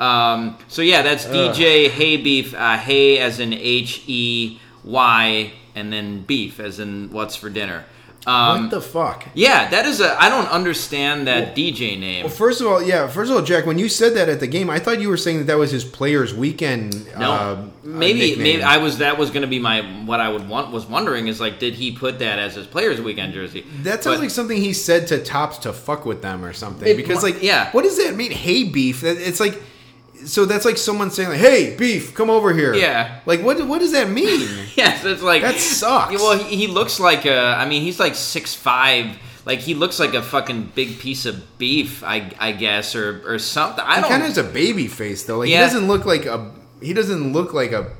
Um, 0.01 0.57
so 0.67 0.81
yeah, 0.81 1.03
that's 1.03 1.25
DJ 1.25 1.89
Hay 1.89 2.17
Beef. 2.17 2.55
Uh, 2.55 2.77
hay 2.77 3.19
as 3.19 3.39
in 3.39 3.53
H 3.53 4.03
E 4.07 4.59
Y, 4.83 5.53
and 5.75 5.93
then 5.93 6.23
beef 6.23 6.59
as 6.59 6.79
in 6.79 7.11
what's 7.11 7.35
for 7.35 7.51
dinner. 7.51 7.85
Um, 8.27 8.63
what 8.63 8.71
the 8.71 8.81
fuck? 8.81 9.27
yeah, 9.33 9.69
that 9.69 9.85
is 9.85 10.01
a. 10.01 10.21
I 10.21 10.27
don't 10.29 10.47
understand 10.49 11.27
that 11.27 11.55
DJ 11.55 11.97
name. 11.97 12.25
Well, 12.25 12.33
first 12.33 12.59
of 12.59 12.67
all, 12.67 12.83
yeah. 12.83 13.07
First 13.07 13.31
of 13.31 13.37
all, 13.37 13.43
Jack, 13.43 13.65
when 13.65 13.79
you 13.79 13.87
said 13.87 14.13
that 14.15 14.27
at 14.27 14.39
the 14.41 14.47
game, 14.47 14.69
I 14.69 14.77
thought 14.77 14.99
you 14.99 15.07
were 15.09 15.17
saying 15.17 15.37
that 15.39 15.43
that 15.47 15.57
was 15.57 15.71
his 15.71 15.85
Players 15.85 16.33
Weekend. 16.33 17.07
No, 17.17 17.31
uh, 17.31 17.65
maybe 17.83 18.19
nickname. 18.19 18.43
maybe 18.43 18.63
I 18.63 18.77
was 18.77 18.97
that 18.97 19.17
was 19.17 19.29
going 19.29 19.43
to 19.43 19.47
be 19.47 19.57
my 19.59 19.81
what 20.05 20.19
I 20.19 20.29
would 20.29 20.49
want 20.49 20.71
was 20.71 20.85
wondering 20.85 21.27
is 21.27 21.39
like 21.39 21.59
did 21.59 21.75
he 21.75 21.91
put 21.93 22.19
that 22.19 22.39
as 22.39 22.55
his 22.55 22.67
Players 22.67 22.99
Weekend 22.99 23.33
jersey? 23.33 23.65
That 23.83 24.03
sounds 24.03 24.17
But- 24.17 24.23
like 24.23 24.29
something 24.31 24.57
he 24.61 24.73
said 24.73 25.07
to 25.07 25.23
Topps 25.23 25.57
to 25.59 25.71
fuck 25.73 26.05
with 26.05 26.21
them 26.21 26.43
or 26.43 26.51
something. 26.53 26.87
It 26.87 26.97
because 26.97 27.23
like, 27.23 27.41
yeah. 27.41 27.71
what 27.71 27.83
does 27.83 27.97
that 27.97 28.15
mean? 28.15 28.31
Hey, 28.31 28.65
beef. 28.65 29.03
It's 29.03 29.39
like, 29.39 29.61
so 30.25 30.45
that's 30.45 30.65
like 30.65 30.77
someone 30.77 31.11
saying 31.11 31.29
like, 31.29 31.39
"Hey, 31.39 31.75
beef, 31.75 32.13
come 32.13 32.29
over 32.29 32.53
here." 32.53 32.73
Yeah. 32.73 33.19
Like, 33.25 33.41
what? 33.41 33.65
What 33.67 33.79
does 33.79 33.91
that 33.93 34.09
mean? 34.09 34.47
Yes, 34.75 35.03
it's 35.03 35.21
like 35.21 35.41
That 35.41 35.55
sucks. 35.55 36.13
Well, 36.13 36.37
he, 36.37 36.55
he 36.55 36.67
looks 36.67 36.99
like 36.99 37.25
a. 37.25 37.37
I 37.57 37.65
mean, 37.67 37.81
he's 37.81 37.99
like 37.99 38.15
six 38.15 38.53
five. 38.55 39.17
Like 39.45 39.59
he 39.59 39.73
looks 39.73 39.99
like 39.99 40.13
a 40.13 40.21
fucking 40.21 40.71
big 40.75 40.99
piece 40.99 41.25
of 41.25 41.57
beef, 41.57 42.03
I, 42.03 42.31
I 42.39 42.51
guess, 42.51 42.95
or 42.95 43.21
or 43.25 43.39
something. 43.39 43.83
I 43.83 43.95
he 43.95 44.01
don't. 44.01 44.09
kind 44.09 44.21
of 44.23 44.27
has 44.29 44.37
a 44.37 44.43
baby 44.43 44.87
face 44.87 45.23
though. 45.25 45.39
Like 45.39 45.49
Yeah. 45.49 45.57
he 45.57 45.63
doesn't 45.63 45.87
look 45.87 46.05
like 46.05 46.25
a. 46.25 46.51
He 46.81 46.93
doesn't 46.93 47.33
look 47.33 47.53
like 47.53 47.71
a. 47.71 47.91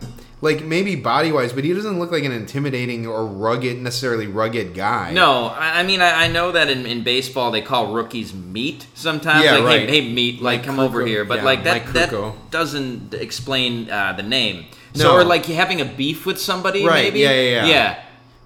Like 0.41 0.63
maybe 0.63 0.95
body 0.95 1.33
wise, 1.33 1.51
but 1.51 1.65
he 1.65 1.73
doesn't 1.73 1.99
look 1.99 2.11
like 2.11 2.23
an 2.23 2.31
intimidating 2.31 3.05
or 3.05 3.25
rugged, 3.25 3.81
necessarily 3.81 4.25
rugged 4.25 4.73
guy. 4.73 5.11
No, 5.11 5.47
I 5.47 5.81
I 5.81 5.83
mean 5.83 5.99
I, 6.01 6.25
I 6.25 6.27
know 6.29 6.53
that 6.53 6.69
in, 6.69 6.85
in 6.85 7.03
baseball 7.03 7.51
they 7.51 7.61
call 7.61 7.91
rookies 7.93 8.33
meat 8.33 8.87
sometimes. 8.93 9.43
Yeah, 9.43 9.55
like, 9.55 9.63
right. 9.65 9.89
hey, 9.89 10.01
hey, 10.01 10.13
meat, 10.13 10.41
like, 10.41 10.59
Like 10.59 10.65
come 10.65 10.79
over 10.79 11.05
here. 11.05 11.25
But 11.25 11.39
yeah, 11.39 11.43
like 11.43 11.63
that 11.65 11.85
like 11.85 11.93
that 11.93 12.51
doesn't 12.51 13.13
explain 13.13 13.89
uh, 13.89 14.13
the 14.13 14.23
name. 14.23 14.65
So 14.93 15.03
No. 15.03 15.17
or 15.17 15.23
like 15.25 15.45
having 15.45 15.81
a 15.81 15.85
beef 15.85 16.25
with 16.25 16.39
somebody, 16.39 16.85
Right, 16.85 17.13
Maybe. 17.13 17.19
yeah, 17.19 17.31
yeah, 17.31 17.41
yeah. 17.41 17.65
yeah. 17.65 18.03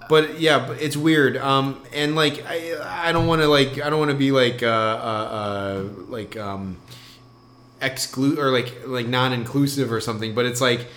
but 0.08 0.40
yeah, 0.40 0.72
it's 0.72 0.96
weird. 0.96 1.36
Um, 1.36 1.80
and 1.92 2.16
like 2.16 2.44
I, 2.44 3.08
I 3.08 3.12
don't 3.12 3.28
want 3.28 3.40
to 3.42 3.46
like 3.46 3.80
I 3.80 3.88
don't 3.88 4.00
want 4.00 4.10
to 4.10 4.16
be 4.16 4.32
like 4.32 4.64
uh, 4.64 4.66
uh, 4.66 5.28
uh 5.30 5.84
like 6.08 6.36
um 6.36 6.78
exclude 7.80 8.38
or 8.38 8.50
like 8.50 8.74
like 8.84 9.06
non-inclusive 9.06 9.92
or 9.92 10.00
something. 10.00 10.34
But 10.34 10.46
it's 10.46 10.60
like 10.60 10.88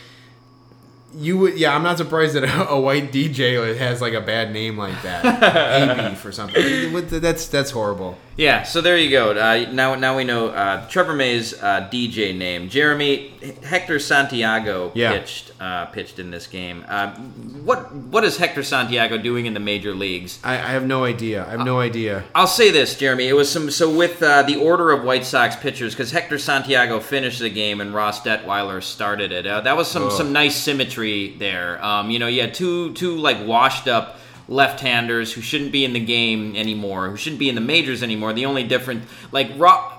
you 1.15 1.37
would 1.37 1.57
yeah. 1.57 1.75
I'm 1.75 1.83
not 1.83 1.97
surprised 1.97 2.35
that 2.35 2.43
a, 2.43 2.69
a 2.69 2.79
white 2.79 3.11
DJ 3.11 3.75
has 3.77 4.01
like 4.01 4.13
a 4.13 4.21
bad 4.21 4.51
name 4.51 4.77
like 4.77 5.01
that, 5.03 5.23
A 5.25 6.09
beef 6.09 6.23
or 6.25 6.31
something. 6.31 6.93
That's 7.07 7.47
that's 7.47 7.71
horrible. 7.71 8.17
Yeah, 8.35 8.61
so 8.63 8.81
there 8.81 8.99
you 8.99 9.09
go. 9.09 9.31
Uh, 9.31 9.65
now, 9.71 9.95
now 9.95 10.15
we 10.15 10.23
know 10.23 10.49
uh, 10.49 10.87
Trevor 10.89 11.13
May's 11.15 11.55
uh, 11.55 11.89
DJ 11.91 12.37
name. 12.37 12.69
Jeremy 12.69 13.33
Hector 13.63 13.97
Santiago 13.97 14.91
Yeah. 14.93 15.13
pitched 15.17 15.51
uh, 15.59 15.87
pitched 15.87 16.19
in 16.19 16.29
this 16.29 16.45
game. 16.45 16.85
Uh, 16.87 17.15
what 17.15 17.91
what 17.95 18.23
is 18.23 18.37
Hector 18.37 18.61
Santiago 18.61 19.17
doing 19.17 19.47
in 19.47 19.55
the 19.55 19.59
major 19.59 19.95
leagues? 19.95 20.39
I, 20.43 20.53
I 20.53 20.67
have 20.73 20.85
no 20.85 21.03
idea. 21.03 21.47
I 21.47 21.51
have 21.51 21.65
no 21.65 21.79
idea. 21.79 22.25
I'll 22.35 22.45
say 22.45 22.69
this, 22.69 22.95
Jeremy. 22.95 23.27
It 23.27 23.33
was 23.33 23.49
some 23.51 23.71
so 23.71 23.89
with 23.89 24.21
uh, 24.21 24.43
the 24.43 24.57
order 24.57 24.91
of 24.91 25.03
White 25.03 25.25
Sox 25.25 25.55
pitchers 25.55 25.95
because 25.95 26.11
Hector 26.11 26.37
Santiago 26.37 26.99
finished 26.99 27.39
the 27.39 27.49
game 27.49 27.81
and 27.81 27.91
Ross 27.91 28.21
Detwiler 28.21 28.83
started 28.83 29.31
it. 29.31 29.47
Uh, 29.47 29.61
that 29.61 29.75
was 29.75 29.87
some 29.89 30.03
Ugh. 30.03 30.11
some 30.11 30.31
nice 30.31 30.55
symmetry 30.55 30.96
there. 31.05 31.83
Um, 31.83 32.09
you 32.09 32.19
know, 32.19 32.27
you 32.27 32.41
had 32.41 32.53
two 32.53 32.93
two 32.93 33.15
like 33.17 33.45
washed 33.45 33.87
up 33.87 34.17
left-handers 34.47 35.33
who 35.33 35.41
shouldn't 35.41 35.71
be 35.71 35.83
in 35.83 35.93
the 35.93 35.99
game 35.99 36.55
anymore, 36.55 37.09
who 37.09 37.17
shouldn't 37.17 37.39
be 37.39 37.49
in 37.49 37.55
the 37.55 37.61
majors 37.61 38.01
anymore. 38.01 38.33
The 38.33 38.45
only 38.45 38.63
difference, 38.63 39.05
like 39.31 39.51
Ro- 39.57 39.91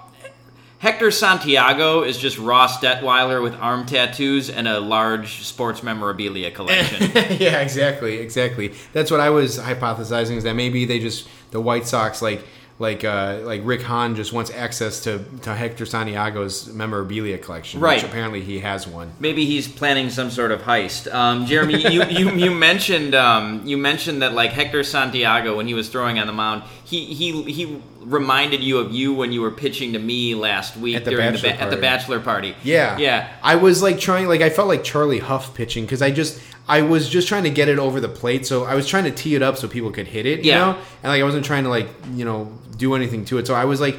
Hector 0.79 1.11
Santiago, 1.11 2.03
is 2.03 2.19
just 2.19 2.39
Ross 2.39 2.81
Detwiler 2.81 3.43
with 3.43 3.55
arm 3.55 3.85
tattoos 3.85 4.49
and 4.49 4.67
a 4.67 4.81
large 4.81 5.45
sports 5.45 5.83
memorabilia 5.83 6.51
collection. 6.51 7.11
yeah, 7.39 7.61
exactly, 7.61 8.19
exactly. 8.19 8.75
That's 8.93 9.11
what 9.11 9.21
I 9.21 9.31
was 9.31 9.59
hypothesizing 9.59 10.37
is 10.37 10.45
that 10.45 10.55
maybe 10.55 10.85
they 10.85 10.99
just 10.99 11.29
the 11.51 11.61
White 11.61 11.87
Sox 11.87 12.23
like 12.23 12.45
like 12.79 13.05
uh, 13.05 13.41
like 13.43 13.63
Rick 13.65 13.83
Hahn 13.83 14.15
just 14.15 14.33
wants 14.33 14.51
access 14.53 15.01
to, 15.01 15.25
to 15.43 15.55
Hector 15.55 15.85
Santiago's 15.85 16.69
memorabilia 16.69 17.37
collection, 17.39 17.81
Right. 17.81 18.01
Which 18.01 18.09
apparently 18.09 18.41
he 18.41 18.61
has 18.61 18.87
one. 18.87 19.13
Maybe 19.19 19.45
he's 19.47 19.67
planning 19.67 20.11
some 20.11 20.31
sort 20.31 20.53
of 20.53 20.63
heist. 20.63 21.13
Um, 21.13 21.47
Jeremy, 21.47 21.81
you, 21.93 22.05
you, 22.05 22.31
you 22.33 22.51
mentioned 22.55 23.15
um, 23.15 23.67
you 23.67 23.77
mentioned 23.77 24.23
that 24.23 24.33
like 24.33 24.51
Hector 24.51 24.85
Santiago 24.85 25.57
when 25.57 25.67
he 25.67 25.75
was 25.75 25.89
throwing 25.89 26.19
on 26.19 26.27
the 26.27 26.33
mound, 26.33 26.63
he 26.89 27.05
he 27.05 27.43
he 27.53 27.83
reminded 28.01 28.63
you 28.63 28.79
of 28.79 28.91
you 28.93 29.13
when 29.13 29.31
you 29.33 29.41
were 29.43 29.51
pitching 29.51 29.93
to 29.93 29.99
me 29.99 30.35
last 30.35 30.77
week 30.77 30.97
At 30.97 31.05
the 31.05 31.11
during 31.11 31.33
bachelor 31.33 31.51
the 31.51 31.57
ba- 31.57 31.61
at 31.63 31.71
the 31.71 31.77
party. 31.77 31.81
bachelor 31.83 32.21
party. 32.21 32.55
Yeah, 32.63 32.97
yeah. 32.97 33.29
I 33.43 33.57
was 33.57 33.83
like 33.83 33.99
trying, 34.01 34.27
like 34.27 34.41
I 34.41 34.49
felt 34.49 34.69
like 34.69 34.83
Charlie 34.85 35.19
Hough 35.19 35.55
pitching 35.55 35.85
because 35.85 36.01
I 36.01 36.11
just 36.11 36.41
I 36.67 36.83
was 36.83 37.09
just 37.09 37.29
trying 37.29 37.45
to 37.45 37.51
get 37.51 37.69
it 37.69 37.79
over 37.79 38.01
the 38.01 38.09
plate, 38.09 38.47
so 38.47 38.65
I 38.65 38.75
was 38.75 38.87
trying 38.89 39.05
to 39.05 39.11
tee 39.11 39.35
it 39.35 39.43
up 39.43 39.57
so 39.59 39.69
people 39.69 39.91
could 39.91 40.07
hit 40.07 40.25
it, 40.27 40.41
you 40.45 40.53
Yeah. 40.53 40.59
know, 40.59 40.71
and 41.03 41.13
like 41.13 41.21
I 41.21 41.25
wasn't 41.25 41.45
trying 41.45 41.65
to 41.65 41.71
like 41.71 41.89
you 42.15 42.25
know 42.25 42.51
do 42.77 42.95
anything 42.95 43.25
to 43.27 43.39
it. 43.39 43.47
So 43.47 43.55
I 43.55 43.67
was 43.67 43.81
like 43.81 43.97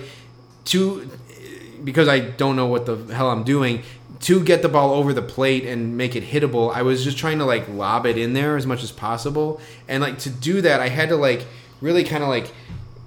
to 0.66 1.10
because 1.84 2.08
I 2.08 2.20
don't 2.20 2.56
know 2.56 2.66
what 2.68 2.86
the 2.88 2.96
hell 3.14 3.30
I'm 3.30 3.44
doing 3.44 3.84
to 4.22 4.44
get 4.44 4.62
the 4.62 4.68
ball 4.70 4.94
over 4.96 5.14
the 5.14 5.22
plate 5.22 5.66
and 5.66 5.96
make 5.96 6.16
it 6.16 6.24
hittable. 6.24 6.74
I 6.76 6.82
was 6.82 7.04
just 7.06 7.18
trying 7.18 7.38
to 7.40 7.46
like 7.46 7.70
lob 7.70 8.06
it 8.06 8.18
in 8.18 8.34
there 8.34 8.58
as 8.58 8.66
much 8.66 8.84
as 8.84 8.92
possible, 8.92 9.62
and 9.88 10.02
like 10.02 10.18
to 10.20 10.30
do 10.30 10.62
that, 10.62 10.80
I 10.82 10.90
had 10.90 11.10
to 11.10 11.16
like 11.16 11.46
really 11.82 12.04
kind 12.04 12.24
of 12.24 12.30
like 12.30 12.52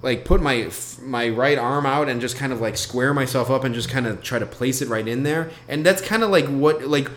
like 0.02 0.24
put 0.24 0.42
my 0.42 0.68
my 1.00 1.28
right 1.28 1.56
arm 1.58 1.86
out 1.86 2.08
and 2.08 2.20
just 2.20 2.36
kind 2.36 2.52
of 2.52 2.60
like 2.60 2.76
square 2.76 3.14
myself 3.14 3.50
up 3.50 3.64
and 3.64 3.74
just 3.74 3.88
kind 3.88 4.06
of 4.06 4.22
try 4.22 4.38
to 4.38 4.46
place 4.46 4.82
it 4.82 4.88
right 4.88 5.06
in 5.06 5.22
there. 5.22 5.50
And 5.68 5.86
that's 5.86 6.02
kind 6.02 6.22
of 6.22 6.30
like 6.30 6.46
what 6.46 6.86
like 6.86 7.08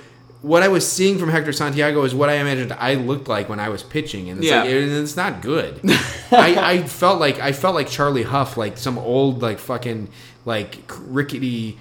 what 0.42 0.62
I 0.62 0.68
was 0.68 0.88
seeing 0.88 1.18
from 1.18 1.30
Hector 1.30 1.52
Santiago 1.52 2.04
is 2.04 2.14
what 2.14 2.30
I 2.30 2.34
imagined 2.36 2.72
I 2.74 2.94
looked 2.94 3.28
like 3.28 3.50
when 3.50 3.60
I 3.60 3.70
was 3.70 3.82
pitching, 3.82 4.30
and 4.30 4.38
it's 4.38 4.48
Yeah. 4.48 4.62
like 4.62 4.70
it- 4.70 4.90
it's 4.92 5.16
not 5.18 5.42
good. 5.42 5.80
I, 6.32 6.56
I 6.58 6.84
felt 6.84 7.20
like 7.20 7.40
I 7.40 7.52
felt 7.52 7.74
like 7.74 7.88
Charlie 7.90 8.24
Hough, 8.24 8.56
like 8.56 8.78
some 8.78 9.00
old 9.00 9.42
like 9.42 9.58
fucking 9.58 10.10
like 10.46 10.78
rickety 11.08 11.80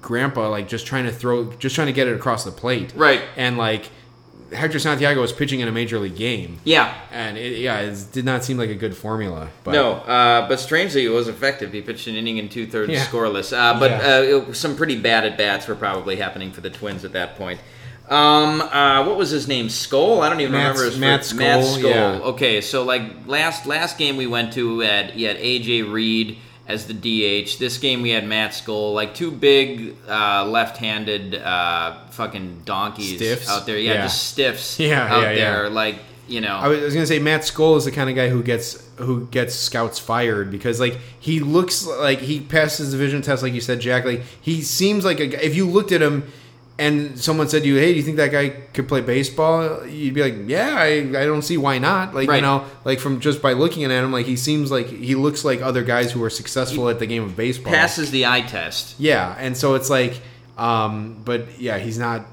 grandpa, 0.00 0.48
like 0.48 0.68
just 0.68 0.86
trying 0.86 1.04
to 1.04 1.12
throw, 1.12 1.52
just 1.54 1.74
trying 1.74 1.88
to 1.88 1.92
get 1.92 2.08
it 2.08 2.14
across 2.16 2.44
the 2.44 2.50
plate, 2.50 2.94
Right. 2.96 3.20
And 3.36 3.58
like 3.58 3.90
Hector 4.56 4.78
Santiago 4.78 5.20
was 5.20 5.32
pitching 5.32 5.60
in 5.60 5.68
a 5.68 5.72
major 5.72 5.98
league 5.98 6.16
game, 6.16 6.58
Yeah. 6.64 6.92
and 7.12 7.36
it, 7.38 7.58
yeah, 7.58 7.78
it 7.80 7.98
did 8.12 8.24
not 8.24 8.44
seem 8.44 8.56
like 8.58 8.70
a 8.70 8.74
good 8.74 8.96
formula. 8.96 9.48
But 9.64 9.72
no, 9.72 9.92
uh, 9.92 10.48
but 10.48 10.58
strangely, 10.60 11.04
it 11.04 11.10
was 11.10 11.28
effective. 11.28 11.72
He 11.72 11.80
pitched 11.82 12.06
an 12.06 12.16
inning 12.16 12.38
and 12.38 12.50
two 12.50 12.66
thirds 12.66 12.92
Yeah. 12.92 13.04
scoreless. 13.04 13.56
Uh, 13.56 13.78
but 13.78 13.90
Yeah. 13.90 14.16
uh, 14.16 14.48
it- 14.50 14.56
some 14.56 14.76
pretty 14.76 14.96
bad 14.96 15.24
at 15.24 15.36
bats 15.38 15.68
were 15.68 15.74
probably 15.74 16.16
happening 16.16 16.50
for 16.52 16.60
the 16.60 16.70
Twins 16.70 17.04
at 17.04 17.12
that 17.12 17.36
point. 17.38 17.60
Um, 18.08 18.60
uh, 18.60 19.04
what 19.04 19.16
was 19.16 19.30
his 19.30 19.48
name? 19.48 19.66
Skole? 19.66 20.20
I 20.22 20.28
don't 20.28 20.40
even 20.40 20.52
Matt- 20.52 20.74
remember 20.76 20.84
his 20.84 20.96
Matt 20.98 21.20
first- 21.20 21.34
Matt 21.34 21.60
Skole, 21.64 21.78
Skole. 21.82 21.90
yeah. 21.90 22.18
Okay, 22.28 22.60
so 22.60 22.84
like 22.84 23.02
last 23.26 23.66
last 23.66 23.98
game 23.98 24.16
we 24.16 24.26
went 24.28 24.52
to 24.52 24.78
had 24.80 25.10
he 25.10 25.24
had 25.24 25.36
AJ 25.38 25.82
Reed 25.82 26.38
as 26.68 26.86
the 26.86 26.94
DH. 26.94 27.58
This 27.58 27.78
game 27.78 28.02
we 28.02 28.10
had 28.10 28.26
Matt 28.26 28.50
Skole, 28.52 28.94
like 28.94 29.14
two 29.14 29.30
big 29.30 29.94
uh, 30.08 30.44
left-handed 30.46 31.34
uh, 31.36 31.98
fucking 32.10 32.62
donkeys 32.64 33.16
Stiffs? 33.16 33.48
out 33.48 33.66
there. 33.66 33.78
Yeah, 33.78 33.94
Yeah. 33.94 34.02
just 34.02 34.28
stiffs 34.28 34.78
Yeah, 34.80 35.04
out 35.06 35.22
yeah, 35.22 35.30
yeah. 35.30 35.36
there. 35.36 35.70
Like 35.70 35.96
you 36.28 36.40
know, 36.40 36.56
I 36.56 36.66
was, 36.66 36.92
gonna 36.92 37.06
say 37.06 37.20
Matt 37.20 37.42
Skole 37.42 37.76
is 37.76 37.84
the 37.84 37.92
kind 37.92 38.10
of 38.10 38.16
guy 38.16 38.28
who 38.28 38.42
gets 38.42 38.84
who 38.96 39.26
gets 39.28 39.54
scouts 39.54 40.00
fired 40.00 40.50
because 40.50 40.80
like 40.80 40.98
he 41.20 41.38
looks 41.38 41.86
like 41.86 42.18
he 42.18 42.40
passed 42.40 42.78
his 42.78 42.92
vision 42.94 43.22
test 43.22 43.44
like 43.44 43.52
you 43.52 43.60
said 43.60 43.78
Jack 43.78 44.04
like 44.04 44.22
he 44.40 44.60
seems 44.60 45.04
like 45.04 45.20
a 45.20 45.44
if 45.46 45.54
you 45.54 45.68
looked 45.70 45.92
at 45.92 46.02
him 46.02 46.24
and 46.78 47.18
someone 47.18 47.48
said 47.48 47.62
to 47.62 47.68
you 47.68 47.76
hey 47.76 47.92
do 47.92 47.96
you 47.96 48.02
think 48.02 48.18
that 48.18 48.30
guy 48.30 48.50
could 48.74 48.86
play 48.86 49.00
baseball 49.00 49.86
you'd 49.86 50.12
be 50.14 50.22
like 50.22 50.34
yeah 50.46 50.74
I, 50.76 50.88
I 51.22 51.24
don't 51.24 51.42
see 51.42 51.56
why 51.56 51.78
not 51.78 52.14
like 52.14 52.28
Right. 52.28 52.36
you 52.36 52.42
know 52.42 52.64
like 52.84 52.98
from 53.00 53.20
just 53.20 53.40
by 53.40 53.54
looking 53.54 53.84
at 53.84 53.90
him 53.90 54.12
like 54.12 54.26
he 54.26 54.36
seems 54.36 54.70
like 54.70 54.86
he 54.88 55.14
looks 55.14 55.44
like 55.44 55.62
other 55.62 55.82
guys 55.82 56.12
who 56.12 56.22
are 56.22 56.30
successful 56.30 56.88
at 56.90 56.98
the 56.98 57.06
game 57.06 57.22
of 57.24 57.34
baseball 57.36 57.72
passes 57.72 58.10
the 58.10 58.26
eye 58.26 58.42
test. 58.42 58.94
yeah 58.98 59.34
and 59.38 59.56
so 59.56 59.74
it's 59.74 59.88
like 59.88 60.20
um 60.58 61.20
but 61.24 61.58
yeah 61.60 61.78
he's 61.78 61.98
not 61.98 62.26